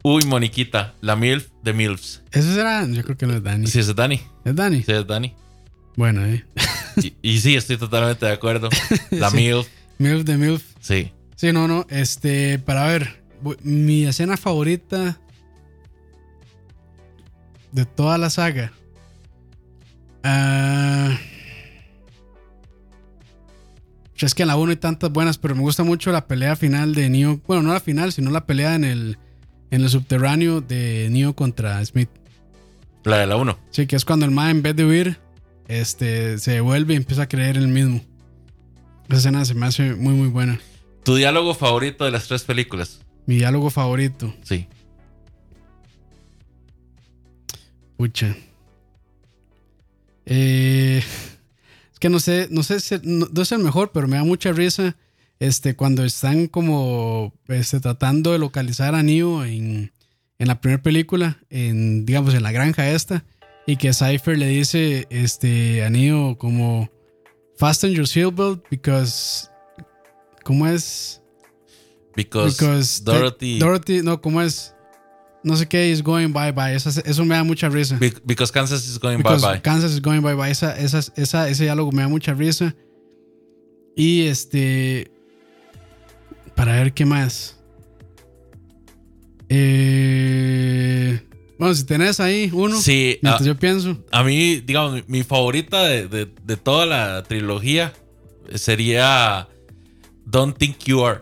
Uy, 0.02 0.22
Moniquita, 0.24 0.94
la 1.00 1.16
MILF 1.16 1.48
de 1.64 1.72
MILFs. 1.72 2.22
Ese 2.30 2.54
será, 2.54 2.86
yo 2.86 3.02
creo 3.02 3.16
que 3.16 3.26
no 3.26 3.34
es 3.34 3.42
Dani. 3.42 3.66
Sí, 3.66 3.80
es 3.80 3.92
Dani. 3.94 4.20
¿Es 4.44 4.54
Dani? 4.54 4.82
Sí, 4.84 4.92
es 4.92 5.06
Dani. 5.06 5.34
Bueno, 5.96 6.24
eh. 6.24 6.44
Y, 7.02 7.14
y 7.20 7.40
sí, 7.40 7.56
estoy 7.56 7.76
totalmente 7.76 8.24
de 8.24 8.32
acuerdo. 8.32 8.70
La 9.10 9.30
MILF, 9.30 9.66
MILF 9.98 10.24
de 10.24 10.36
MILF. 10.36 10.62
sí. 10.80 11.12
Sí, 11.34 11.52
no, 11.52 11.68
no. 11.68 11.86
Este, 11.90 12.58
para 12.58 12.86
ver, 12.86 13.22
mi 13.62 14.06
escena 14.06 14.38
favorita 14.38 15.18
de 17.76 17.84
toda 17.84 18.16
la 18.16 18.30
saga. 18.30 18.72
Ah, 20.24 21.14
es 24.16 24.34
que 24.34 24.42
en 24.42 24.48
la 24.48 24.56
1 24.56 24.70
hay 24.70 24.76
tantas 24.76 25.12
buenas, 25.12 25.36
pero 25.36 25.54
me 25.54 25.60
gusta 25.60 25.84
mucho 25.84 26.10
la 26.10 26.26
pelea 26.26 26.56
final 26.56 26.94
de 26.94 27.10
Neo. 27.10 27.38
Bueno, 27.46 27.62
no 27.62 27.74
la 27.74 27.80
final, 27.80 28.12
sino 28.12 28.30
la 28.30 28.46
pelea 28.46 28.74
en 28.74 28.84
el, 28.84 29.18
en 29.70 29.82
el 29.82 29.90
subterráneo 29.90 30.62
de 30.62 31.08
Neo 31.10 31.36
contra 31.36 31.84
Smith. 31.84 32.08
La 33.04 33.18
de 33.18 33.26
la 33.26 33.36
1. 33.36 33.58
Sí, 33.70 33.86
que 33.86 33.96
es 33.96 34.06
cuando 34.06 34.24
el 34.24 34.32
ma 34.32 34.50
en 34.50 34.62
vez 34.62 34.74
de 34.74 34.86
huir, 34.86 35.18
este, 35.68 36.38
se 36.38 36.52
devuelve 36.52 36.94
y 36.94 36.96
empieza 36.96 37.24
a 37.24 37.28
creer 37.28 37.58
el 37.58 37.68
mismo. 37.68 38.00
Esa 39.08 39.18
escena 39.18 39.44
se 39.44 39.54
me 39.54 39.66
hace 39.66 39.94
muy, 39.94 40.14
muy 40.14 40.28
buena. 40.28 40.58
Tu 41.04 41.14
diálogo 41.14 41.54
favorito 41.54 42.06
de 42.06 42.10
las 42.10 42.26
tres 42.26 42.42
películas. 42.42 43.00
Mi 43.26 43.36
diálogo 43.36 43.68
favorito. 43.68 44.34
Sí. 44.44 44.66
Pucha. 47.96 48.36
Eh, 50.26 51.02
es 51.92 51.98
que 51.98 52.08
no 52.08 52.20
sé, 52.20 52.48
no 52.50 52.62
sé 52.62 52.80
si 52.80 52.96
no, 53.02 53.26
no 53.32 53.42
es 53.42 53.52
el 53.52 53.60
mejor, 53.60 53.92
pero 53.92 54.08
me 54.08 54.16
da 54.16 54.24
mucha 54.24 54.52
risa. 54.52 54.96
Este, 55.38 55.76
cuando 55.76 56.04
están 56.04 56.46
como 56.46 57.34
este, 57.48 57.80
tratando 57.80 58.32
de 58.32 58.38
localizar 58.38 58.94
a 58.94 59.02
Neo 59.02 59.44
en, 59.44 59.92
en 60.38 60.48
la 60.48 60.60
primera 60.60 60.82
película, 60.82 61.38
en, 61.50 62.06
digamos, 62.06 62.34
en 62.34 62.42
la 62.42 62.52
granja 62.52 62.90
esta, 62.90 63.24
y 63.66 63.76
que 63.76 63.92
Cypher 63.92 64.38
le 64.38 64.48
dice 64.48 65.06
este, 65.10 65.84
a 65.84 65.90
Neo 65.90 66.38
como 66.38 66.90
Fasten 67.56 67.92
your 67.92 68.06
seatbelt 68.06 68.62
because. 68.70 69.48
¿Cómo 70.44 70.66
es? 70.66 71.20
Because, 72.14 72.56
Because 72.56 73.02
Dorothy. 73.02 73.58
Dorothy, 73.58 74.02
no, 74.02 74.20
¿cómo 74.20 74.40
es? 74.40 74.75
No 75.46 75.54
sé 75.54 75.66
qué 75.68 75.90
is 75.92 76.02
going 76.02 76.32
bye 76.32 76.50
bye. 76.50 76.74
Eso, 76.74 76.90
eso 76.90 77.24
me 77.24 77.36
da 77.36 77.44
mucha 77.44 77.68
risa. 77.68 77.96
Be- 78.00 78.12
because 78.24 78.50
Kansas 78.52 78.84
is 78.88 78.98
going 78.98 79.18
Because 79.18 79.40
bye 79.42 79.52
bye. 79.54 79.62
Kansas 79.62 79.92
is 79.92 80.00
going 80.02 80.20
bye 80.20 80.34
bye. 80.34 80.50
Esa, 80.50 80.76
esa, 80.76 80.98
esa- 81.16 81.48
ese 81.48 81.62
diálogo 81.64 81.92
me 81.92 82.02
da 82.02 82.08
mucha 82.08 82.34
risa. 82.34 82.74
Y 83.96 84.26
este. 84.26 85.10
Para 86.56 86.72
ver 86.74 86.92
qué 86.92 87.04
más. 87.06 87.56
Eh, 89.48 91.20
bueno, 91.58 91.74
si 91.74 91.84
tenés 91.84 92.18
ahí 92.20 92.50
uno. 92.52 92.80
Sí, 92.80 93.18
ah, 93.24 93.38
yo 93.42 93.56
pienso. 93.56 93.96
A 94.10 94.22
mí, 94.24 94.56
digamos, 94.60 94.94
mi, 94.94 95.04
mi 95.18 95.22
favorita 95.22 95.84
de, 95.84 96.08
de- 96.08 96.26
de 96.44 96.56
toda 96.56 96.86
la 96.86 97.22
trilogía 97.22 97.92
sería 98.54 99.48
Don't 100.24 100.56
Think 100.58 100.78
You 100.84 101.04
Are. 101.06 101.20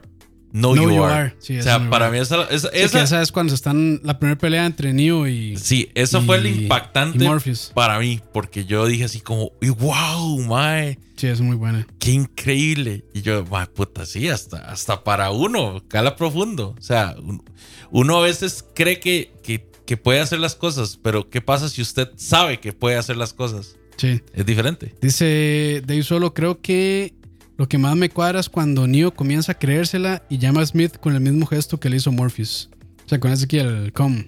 No, 0.57 0.77
You, 0.77 0.89
You 0.89 1.03
Are. 1.05 1.15
Are. 1.15 1.35
Sí, 1.41 1.59
o 1.59 1.63
sea, 1.65 1.91
para 1.91 2.11
mí 2.11 2.19
esa, 2.19 2.45
esa, 2.45 2.69
Sí, 2.71 2.79
esa- 2.79 3.03
esa 3.03 3.21
es 3.23 3.33
cuando 3.33 3.53
están 3.55 4.01
la 4.05 4.21
primera 4.21 4.39
pelea 4.39 4.65
entre 4.67 4.93
Neo 4.93 5.27
y. 5.27 5.57
sí, 5.57 5.91
eso 5.97 6.23
fue 6.23 6.41
y- 6.49 6.63
impactante 6.63 7.29
para 7.75 7.99
mí, 7.99 8.21
porque 8.33 8.65
yo 8.65 8.87
dije 8.87 9.03
así 9.05 9.21
como, 9.21 9.51
wow, 9.61 10.39
mae, 10.43 10.99
Sí, 11.17 11.27
es 11.27 11.41
muy 11.41 11.57
buena. 11.57 11.87
qué 11.99 12.13
increíble. 12.13 13.05
Y 13.13 13.23
yo, 13.23 13.45
mae, 13.51 13.67
puta, 13.67 14.07
sí, 14.07 14.29
hasta, 14.29 14.59
hasta 14.59 15.03
para 15.03 15.33
uno, 15.33 15.83
cala 15.89 16.15
profundo. 16.15 16.77
O 16.79 16.83
sea, 16.83 17.17
un- 17.19 17.43
uno 17.91 18.19
a 18.19 18.23
veces 18.23 18.65
cree 18.77 19.01
que, 19.01 19.33
que, 19.43 19.69
que 19.85 19.97
puede 19.97 20.21
hacer 20.21 20.39
las 20.39 20.55
cosas, 20.55 20.99
pero 21.03 21.29
¿qué 21.31 21.41
pasa 21.41 21.69
si 21.69 21.83
usted 21.83 22.11
sabe 22.17 22.61
que 22.61 22.73
puede 22.73 22.97
hacer 22.97 23.17
las 23.17 23.33
cosas? 23.35 23.77
Sí. 23.97 24.21
Es 24.33 24.47
diferente. 24.47 24.95
Dice 25.01 25.83
Dave 25.85 26.03
Solo, 26.05 26.33
creo 26.33 26.61
que 26.61 27.13
lo 27.57 27.69
que 27.69 27.79
más 27.79 27.97
me 27.97 28.11
cuadra 28.11 28.41
es 28.41 28.49
cuando 28.49 28.87
Neo 28.87 29.15
comienza 29.15 29.53
a 29.53 29.59
creérsela 29.59 30.23
y 30.29 30.39
llama 30.39 30.63
a 30.63 30.67
Smith 30.67 30.97
con 30.99 31.15
el 31.15 31.21
mismo 31.21 31.47
gesto 31.47 31.79
que 31.79 31.89
le 31.89 31.97
hizo 31.97 32.13
Morpheus. 32.13 32.71
O 33.05 33.09
sea, 33.09 33.21
con 33.21 33.33
ese 33.33 33.45
aquí 33.45 33.59
el 33.59 33.93
com. 33.93 34.25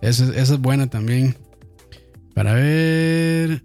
Esa, 0.00 0.24
esa 0.30 0.54
es 0.54 0.60
buena 0.60 0.88
también. 0.88 1.36
Para 2.34 2.54
ver. 2.54 3.62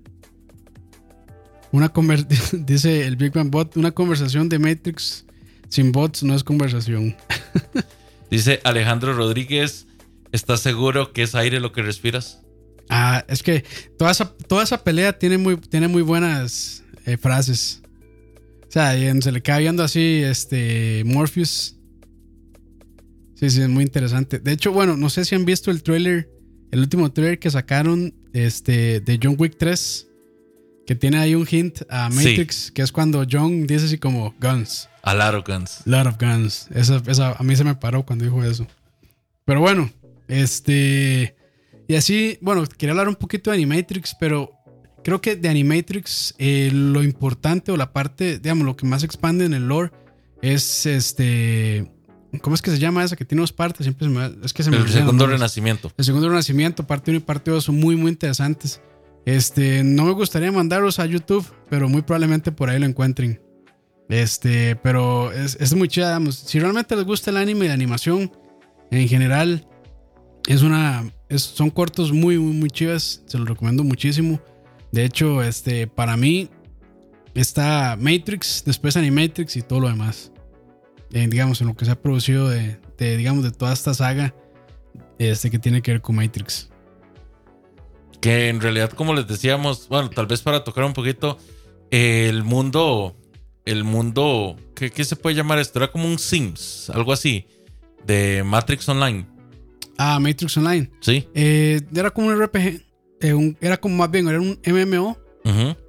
Una 1.72 1.92
dice 2.54 3.06
el 3.06 3.16
Big 3.16 3.32
Bang 3.32 3.50
Bot, 3.50 3.78
una 3.78 3.92
conversación 3.92 4.50
de 4.50 4.60
Matrix 4.60 5.26
sin 5.72 5.92
bots 5.92 6.22
no 6.24 6.36
es 6.36 6.44
conversación. 6.44 7.16
Dice 8.30 8.60
Alejandro 8.64 9.14
Rodríguez, 9.14 9.88
¿estás 10.32 10.60
seguro 10.60 11.14
que 11.14 11.24
es 11.24 11.34
aire 11.34 11.60
lo 11.60 11.72
que 11.72 11.82
respiras? 11.82 12.42
Ah, 12.90 13.24
es 13.28 13.42
que 13.42 13.64
toda 13.98 14.12
esa, 14.12 14.34
toda 14.48 14.64
esa 14.64 14.84
pelea 14.84 15.18
tiene 15.18 15.38
muy, 15.38 15.56
tiene 15.58 15.88
muy 15.88 16.02
buenas 16.02 16.84
eh, 17.06 17.18
frases. 17.18 17.82
O 18.72 18.74
sea, 18.74 18.98
y 18.98 19.22
se 19.22 19.34
le 19.34 19.42
queda 19.42 19.58
viendo 19.58 19.84
así, 19.84 20.22
este, 20.24 21.04
Morpheus. 21.06 21.76
Sí, 23.36 23.50
sí, 23.50 23.62
es 23.62 23.68
muy 23.68 23.84
interesante. 23.84 24.40
De 24.40 24.54
hecho, 24.54 24.72
bueno, 24.72 24.96
no 24.96 25.10
sé 25.10 25.26
si 25.26 25.36
han 25.36 25.44
visto 25.44 25.72
el 25.72 25.84
trailer, 25.84 26.30
el 26.72 26.80
último 26.80 27.12
trailer 27.12 27.38
que 27.38 27.52
sacaron, 27.52 28.14
este, 28.32 29.02
de 29.02 29.20
John 29.22 29.36
Wick 29.38 29.58
3, 29.58 30.08
que 30.88 30.96
tiene 30.96 31.18
ahí 31.18 31.36
un 31.36 31.46
hint 31.52 31.82
a 31.90 32.10
Sí. 32.12 32.16
Matrix, 32.16 32.72
que 32.72 32.82
es 32.82 32.94
cuando 32.94 33.26
John 33.30 33.68
dice 33.68 33.88
así 33.88 33.98
como 33.98 34.34
guns, 34.40 34.88
A 35.02 35.16
lot 35.16 35.36
of 35.36 35.46
guns. 35.46 35.82
lot 35.84 36.08
of 36.08 36.16
guns. 36.18 36.68
Esa, 36.74 37.04
esa 37.08 37.34
a 37.34 37.44
mí 37.44 37.58
se 37.58 37.66
me 37.66 37.76
paró 37.76 38.06
cuando 38.06 38.24
dijo 38.24 38.42
eso. 38.42 38.66
Pero 39.44 39.60
bueno, 39.60 39.92
este, 40.30 41.36
y 41.90 41.96
así, 41.96 42.38
bueno, 42.40 42.64
quería 42.78 42.92
hablar 42.92 43.10
un 43.10 43.16
poquito 43.16 43.52
de 43.52 43.58
Animatrix, 43.58 44.16
pero 44.18 44.50
creo 45.04 45.22
que 45.22 45.36
de 45.36 45.50
Animatrix 45.50 46.34
eh, 46.38 46.70
lo 46.74 47.04
importante 47.04 47.72
o 47.72 47.78
la 47.78 47.92
parte, 47.94 48.40
digamos, 48.40 48.66
lo 48.66 48.76
que 48.76 48.86
más 48.86 49.04
expande 49.04 49.46
en 49.46 49.54
el 49.54 49.68
lore 49.68 49.92
es 50.42 50.86
este. 50.86 51.92
¿Cómo 52.42 52.56
es 52.56 52.62
que 52.62 52.72
se 52.72 52.80
llama 52.80 53.04
esa 53.04 53.16
que 53.18 53.26
tiene 53.26 53.42
dos 53.42 53.52
partes? 53.52 53.86
Siempre 53.86 54.08
se 54.08 54.14
me 54.14 54.32
es 54.46 54.54
que 54.54 54.64
se 54.64 54.72
me 54.72 54.78
El 54.78 54.88
segundo 54.88 55.12
nombres. 55.14 55.32
renacimiento. 55.40 55.92
El 55.98 56.06
segundo 56.06 56.30
renacimiento, 56.30 56.88
parte 56.88 57.12
1 57.12 57.18
y 57.18 57.22
parte 57.22 57.52
2 57.52 57.64
son 57.64 57.76
muy, 57.80 57.96
muy 57.98 58.10
interesantes. 58.12 58.80
Este, 59.26 59.84
no 59.84 60.06
me 60.06 60.14
gustaría 60.14 60.52
mandarlos 60.52 60.98
a 61.00 61.06
YouTube, 61.06 61.46
pero 61.70 61.90
muy 61.90 62.02
probablemente 62.04 62.52
por 62.52 62.70
ahí 62.70 62.80
lo 62.80 62.86
encuentren. 62.86 63.42
Este, 64.10 64.76
pero 64.78 65.32
es, 65.32 65.58
es 65.60 65.74
muy 65.76 65.88
chida, 65.88 66.08
digamos. 66.08 66.36
Si 66.36 66.60
realmente 66.60 66.96
les 66.96 67.06
gusta 67.06 67.30
el 67.32 67.38
anime 67.38 67.66
y 67.66 67.68
la 67.68 67.74
animación, 67.74 68.32
en 68.92 69.08
general, 69.08 69.68
es 70.48 70.62
una. 70.64 71.04
es- 71.30 71.42
son 71.44 71.70
cortos 71.70 72.12
muy, 72.14 72.38
muy, 72.40 72.54
muy 72.54 72.70
chivas. 72.70 73.24
Se 73.26 73.38
los 73.38 73.48
recomiendo 73.48 73.84
muchísimo. 73.84 74.42
De 74.92 75.06
hecho, 75.06 75.42
este, 75.42 75.88
para 75.88 76.18
mí, 76.18 76.50
está 77.34 77.98
Matrix, 78.00 78.64
después 78.66 78.98
Animatrix 78.98 79.56
y 79.56 79.62
todo 79.62 79.80
lo 79.82 79.88
demás. 79.88 80.32
Eh, 81.14 81.28
digamos, 81.30 81.62
en 81.62 81.68
lo 81.68 81.76
que 81.76 81.86
se 81.86 81.92
ha 81.92 82.02
producido 82.02 82.50
de, 82.50 82.80
de, 82.98 83.18
digamos, 83.18 83.44
de 83.44 83.52
toda 83.52 83.74
esta 83.74 83.94
saga 83.94 84.34
este 85.20 85.52
que 85.52 85.60
tiene 85.60 85.82
que 85.82 85.92
ver 85.92 86.02
con 86.02 86.16
Matrix. 86.16 86.70
Que 88.22 88.50
en 88.50 88.62
realidad, 88.62 88.92
como 88.92 89.14
les 89.14 89.28
decíamos, 89.28 89.88
bueno, 89.88 90.10
tal 90.10 90.28
vez 90.28 90.42
para 90.42 90.64
tocar 90.64 90.84
un 90.84 90.94
poquito, 90.94 91.38
el 91.90 92.44
mundo, 92.44 93.16
el 93.66 93.84
mundo, 93.84 94.56
¿qué, 94.76 94.90
qué 94.92 95.04
se 95.04 95.16
puede 95.16 95.36
llamar 95.36 95.60
esto? 95.60 95.80
Era 95.80 95.92
como 95.92 96.08
un 96.08 96.20
Sims, 96.20 96.90
algo 96.92 97.14
así, 97.14 97.46
de 98.06 98.44
Matrix 98.44 98.88
Online, 98.90 99.26
Ah, 99.98 100.20
Matrix 100.20 100.58
Online. 100.58 100.90
¿sí? 101.00 101.28
Eh, 101.36 101.80
era 101.96 102.10
como 102.10 102.28
un 102.28 102.42
RPG. 102.42 102.82
Eh, 103.22 103.34
un- 103.34 103.58
era 103.62 103.78
como 103.78 103.96
más 103.96 104.12
bien, 104.12 104.28
era 104.28 104.40
un 104.42 104.60
MMO. 104.66 105.18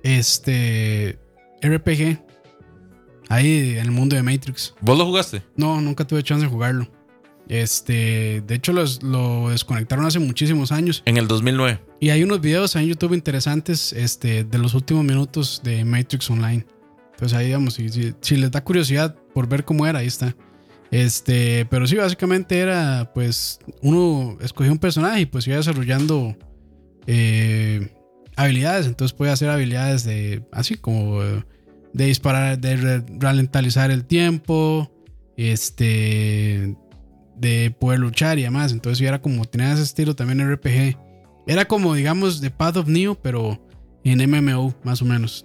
Este. 0.03 1.19
RPG. 1.61 2.19
Ahí 3.29 3.71
en 3.73 3.79
el 3.79 3.91
mundo 3.91 4.17
de 4.17 4.23
Matrix. 4.23 4.75
¿Vos 4.81 4.99
lo 4.99 5.07
jugaste? 5.07 5.43
No, 5.57 5.81
nunca 5.81 6.07
tuve 6.07 6.23
chance 6.23 6.45
de 6.45 6.51
jugarlo. 6.51 6.89
Este. 7.49 8.43
De 8.47 8.55
hecho, 8.55 8.73
los- 8.73 9.03
lo 9.03 9.51
desconectaron 9.51 10.05
hace 10.05 10.19
muchísimos 10.19 10.73
años. 10.73 11.03
En 11.07 11.17
el 11.17 11.29
2009. 11.29 11.81
Y 12.01 12.11
hay 12.11 12.23
unos 12.25 12.41
videos 12.41 12.77
ahí 12.77 12.85
en 12.85 12.91
YouTube 12.91 13.15
interesantes 13.15 13.93
este, 13.93 14.45
de 14.45 14.59
los 14.59 14.75
últimos 14.75 15.05
minutos 15.05 15.61
de 15.65 15.85
Matrix 15.85 16.31
Online. 16.31 16.67
Entonces 17.13 17.39
ahí 17.39 17.47
digamos, 17.47 17.75
si, 17.75 17.89
si- 17.89 18.15
si 18.21 18.37
les 18.37 18.51
da 18.51 18.65
curiosidad 18.65 19.15
por 19.35 19.49
ver 19.49 19.65
cómo 19.65 19.87
era, 19.87 20.01
ahí 20.01 20.07
está. 20.09 20.35
Este, 20.91 21.65
pero 21.71 21.87
sí, 21.87 21.97
básicamente 21.97 22.59
era, 22.59 23.13
pues, 23.15 23.61
uno 23.81 24.37
escogía 24.43 24.73
un 24.73 24.79
personaje 24.79 25.21
y 25.21 25.27
pues 25.27 25.47
iba 25.47 25.57
desarrollando 25.57 26.37
eh, 27.07 27.93
habilidades. 28.37 28.87
Entonces 28.87 29.17
puede 29.17 29.33
hacer 29.33 29.51
habilidades 29.51 30.05
de, 30.05 30.45
así 30.53 30.77
como 30.77 31.23
eh, 31.23 31.45
de 31.93 32.05
disparar, 32.07 32.59
de 32.59 33.03
ralentizar 33.19 33.91
el 33.91 34.05
tiempo, 34.05 34.91
este, 35.37 36.77
de 37.37 37.75
poder 37.79 38.01
luchar 38.01 38.39
y 38.39 38.43
demás. 38.43 38.73
Entonces 38.73 39.07
era 39.07 39.21
como, 39.21 39.45
tenía 39.45 39.73
ese 39.73 39.83
estilo 39.83 40.15
también 40.15 40.51
RPG. 40.53 40.97
Era 41.47 41.65
como, 41.65 41.95
digamos, 41.95 42.41
de 42.41 42.51
Path 42.51 42.77
of 42.77 42.89
Neo, 42.89 43.15
pero 43.17 43.61
en 44.05 44.31
MMO, 44.31 44.75
más 44.85 45.03
o 45.03 45.05
menos. 45.05 45.45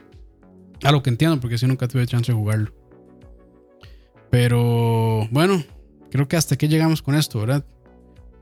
A 0.83 0.91
lo 0.91 1.01
que 1.01 1.09
entiendo, 1.09 1.39
porque 1.39 1.57
si 1.57 1.65
nunca 1.65 1.87
tuve 1.87 2.05
chance 2.05 2.31
de 2.31 2.37
jugarlo. 2.37 2.73
Pero 4.29 5.27
bueno, 5.31 5.63
creo 6.11 6.27
que 6.27 6.35
hasta 6.37 6.55
aquí 6.55 6.67
llegamos 6.67 7.01
con 7.01 7.15
esto, 7.15 7.39
¿verdad? 7.39 7.65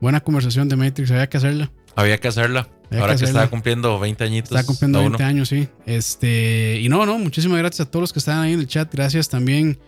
Buena 0.00 0.20
conversación 0.20 0.68
de 0.68 0.76
Matrix, 0.76 1.10
había 1.10 1.28
que 1.28 1.38
hacerla. 1.38 1.72
Había 1.94 2.18
que 2.18 2.28
hacerla. 2.28 2.68
Había 2.90 3.00
Ahora 3.02 3.16
que 3.16 3.24
estaba 3.24 3.48
cumpliendo 3.50 3.98
20 3.98 4.24
añitos. 4.24 4.52
Está 4.52 4.64
cumpliendo 4.64 4.98
cada 4.98 5.08
20 5.08 5.22
uno. 5.22 5.28
años, 5.28 5.48
sí. 5.48 5.68
Este, 5.86 6.78
y 6.80 6.88
no, 6.88 7.04
no, 7.04 7.18
muchísimas 7.18 7.58
gracias 7.58 7.86
a 7.86 7.90
todos 7.90 8.02
los 8.02 8.12
que 8.12 8.18
están 8.20 8.38
ahí 8.38 8.52
en 8.52 8.60
el 8.60 8.66
chat. 8.68 8.92
Gracias 8.92 9.28
también 9.28 9.78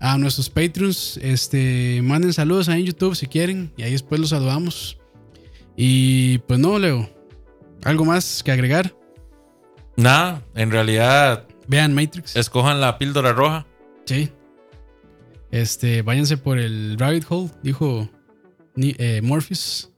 a 0.00 0.16
nuestros 0.16 0.48
Patreons. 0.48 1.18
Este, 1.22 2.00
manden 2.02 2.32
saludos 2.32 2.68
ahí 2.68 2.80
en 2.80 2.86
YouTube 2.86 3.14
si 3.14 3.26
quieren. 3.26 3.72
Y 3.76 3.82
ahí 3.82 3.92
después 3.92 4.20
los 4.20 4.30
saludamos. 4.30 4.98
Y 5.76 6.38
pues 6.38 6.58
no, 6.58 6.78
Leo. 6.78 7.08
¿Algo 7.84 8.04
más 8.04 8.42
que 8.42 8.50
agregar? 8.50 8.94
Nada, 9.96 10.42
en 10.54 10.70
realidad, 10.70 11.46
Vean 11.66 11.94
Matrix. 11.94 12.34
escojan 12.36 12.80
la 12.80 12.98
píldora 12.98 13.32
roja. 13.32 13.66
Sí. 14.04 14.30
Este, 15.50 16.02
váyanse 16.02 16.36
por 16.36 16.58
el 16.58 16.96
rabbit 16.98 17.24
hole, 17.28 17.50
dijo 17.62 18.08
eh, 18.76 19.20
Morpheus. 19.22 19.90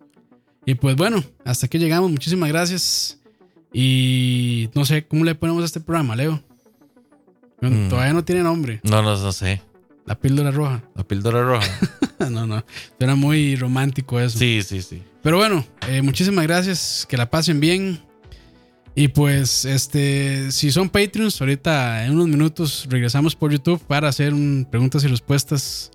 Y 0.66 0.74
pues 0.74 0.96
bueno, 0.96 1.22
hasta 1.44 1.66
aquí 1.66 1.78
llegamos. 1.78 2.10
Muchísimas 2.10 2.48
gracias. 2.48 3.18
Y 3.72 4.68
no 4.74 4.84
sé 4.84 5.06
cómo 5.06 5.24
le 5.24 5.34
ponemos 5.34 5.62
a 5.62 5.66
este 5.66 5.80
programa, 5.80 6.16
Leo. 6.16 6.42
Bueno, 7.60 7.76
Mm. 7.76 7.88
Todavía 7.88 8.12
no 8.12 8.24
tiene 8.24 8.42
nombre. 8.42 8.80
No, 8.82 9.02
no, 9.02 9.16
no 9.16 9.32
sé. 9.32 9.62
La 10.06 10.14
píldora 10.18 10.50
roja. 10.50 10.82
La 10.96 11.04
píldora 11.04 11.42
roja. 11.42 11.68
no, 12.30 12.46
no. 12.46 12.64
Suena 12.98 13.14
muy 13.14 13.54
romántico 13.56 14.18
eso. 14.18 14.38
Sí, 14.38 14.62
sí, 14.62 14.82
sí. 14.82 15.02
Pero 15.22 15.36
bueno, 15.36 15.64
eh, 15.88 16.02
muchísimas 16.02 16.46
gracias. 16.46 17.06
Que 17.08 17.16
la 17.16 17.30
pasen 17.30 17.60
bien. 17.60 18.00
Y 18.94 19.08
pues, 19.08 19.64
este, 19.64 20.50
si 20.50 20.72
son 20.72 20.88
Patreons, 20.88 21.40
ahorita 21.40 22.04
en 22.06 22.12
unos 22.12 22.28
minutos 22.28 22.86
regresamos 22.90 23.36
por 23.36 23.52
YouTube 23.52 23.80
para 23.86 24.08
hacer 24.08 24.34
un 24.34 24.66
preguntas 24.68 25.04
y 25.04 25.06
respuestas 25.06 25.92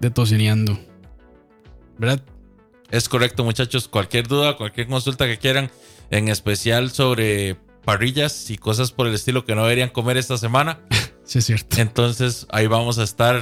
de 0.00 0.10
Tocineando. 0.10 0.78
¿Verdad? 1.98 2.22
Es 2.92 3.08
correcto, 3.08 3.42
muchachos. 3.42 3.88
Cualquier 3.88 4.28
duda, 4.28 4.58
cualquier 4.58 4.86
consulta 4.86 5.26
que 5.26 5.38
quieran, 5.38 5.70
en 6.10 6.28
especial 6.28 6.90
sobre 6.90 7.56
parrillas 7.86 8.50
y 8.50 8.58
cosas 8.58 8.92
por 8.92 9.06
el 9.06 9.14
estilo 9.14 9.46
que 9.46 9.54
no 9.54 9.62
deberían 9.62 9.88
comer 9.88 10.16
esta 10.16 10.38
semana. 10.38 10.78
Sí, 11.24 11.38
es 11.38 11.46
cierto. 11.46 11.80
Entonces 11.80 12.48
ahí 12.50 12.66
vamos 12.66 12.98
a 12.98 13.04
estar 13.04 13.40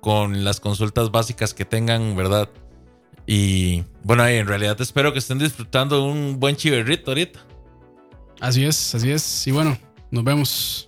con 0.00 0.44
las 0.44 0.60
consultas 0.60 1.10
básicas 1.10 1.52
que 1.52 1.66
tengan, 1.66 2.16
¿verdad? 2.16 2.48
Y 3.26 3.84
bueno, 4.02 4.22
ahí 4.22 4.38
en 4.38 4.46
realidad 4.46 4.80
espero 4.80 5.12
que 5.12 5.18
estén 5.18 5.38
disfrutando 5.38 6.04
un 6.04 6.40
buen 6.40 6.56
chiverrito 6.56 7.10
ahorita. 7.10 7.38
Así 8.40 8.64
es, 8.64 8.94
así 8.94 9.10
es. 9.10 9.46
Y 9.46 9.52
bueno, 9.52 9.78
nos 10.10 10.24
vemos. 10.24 10.87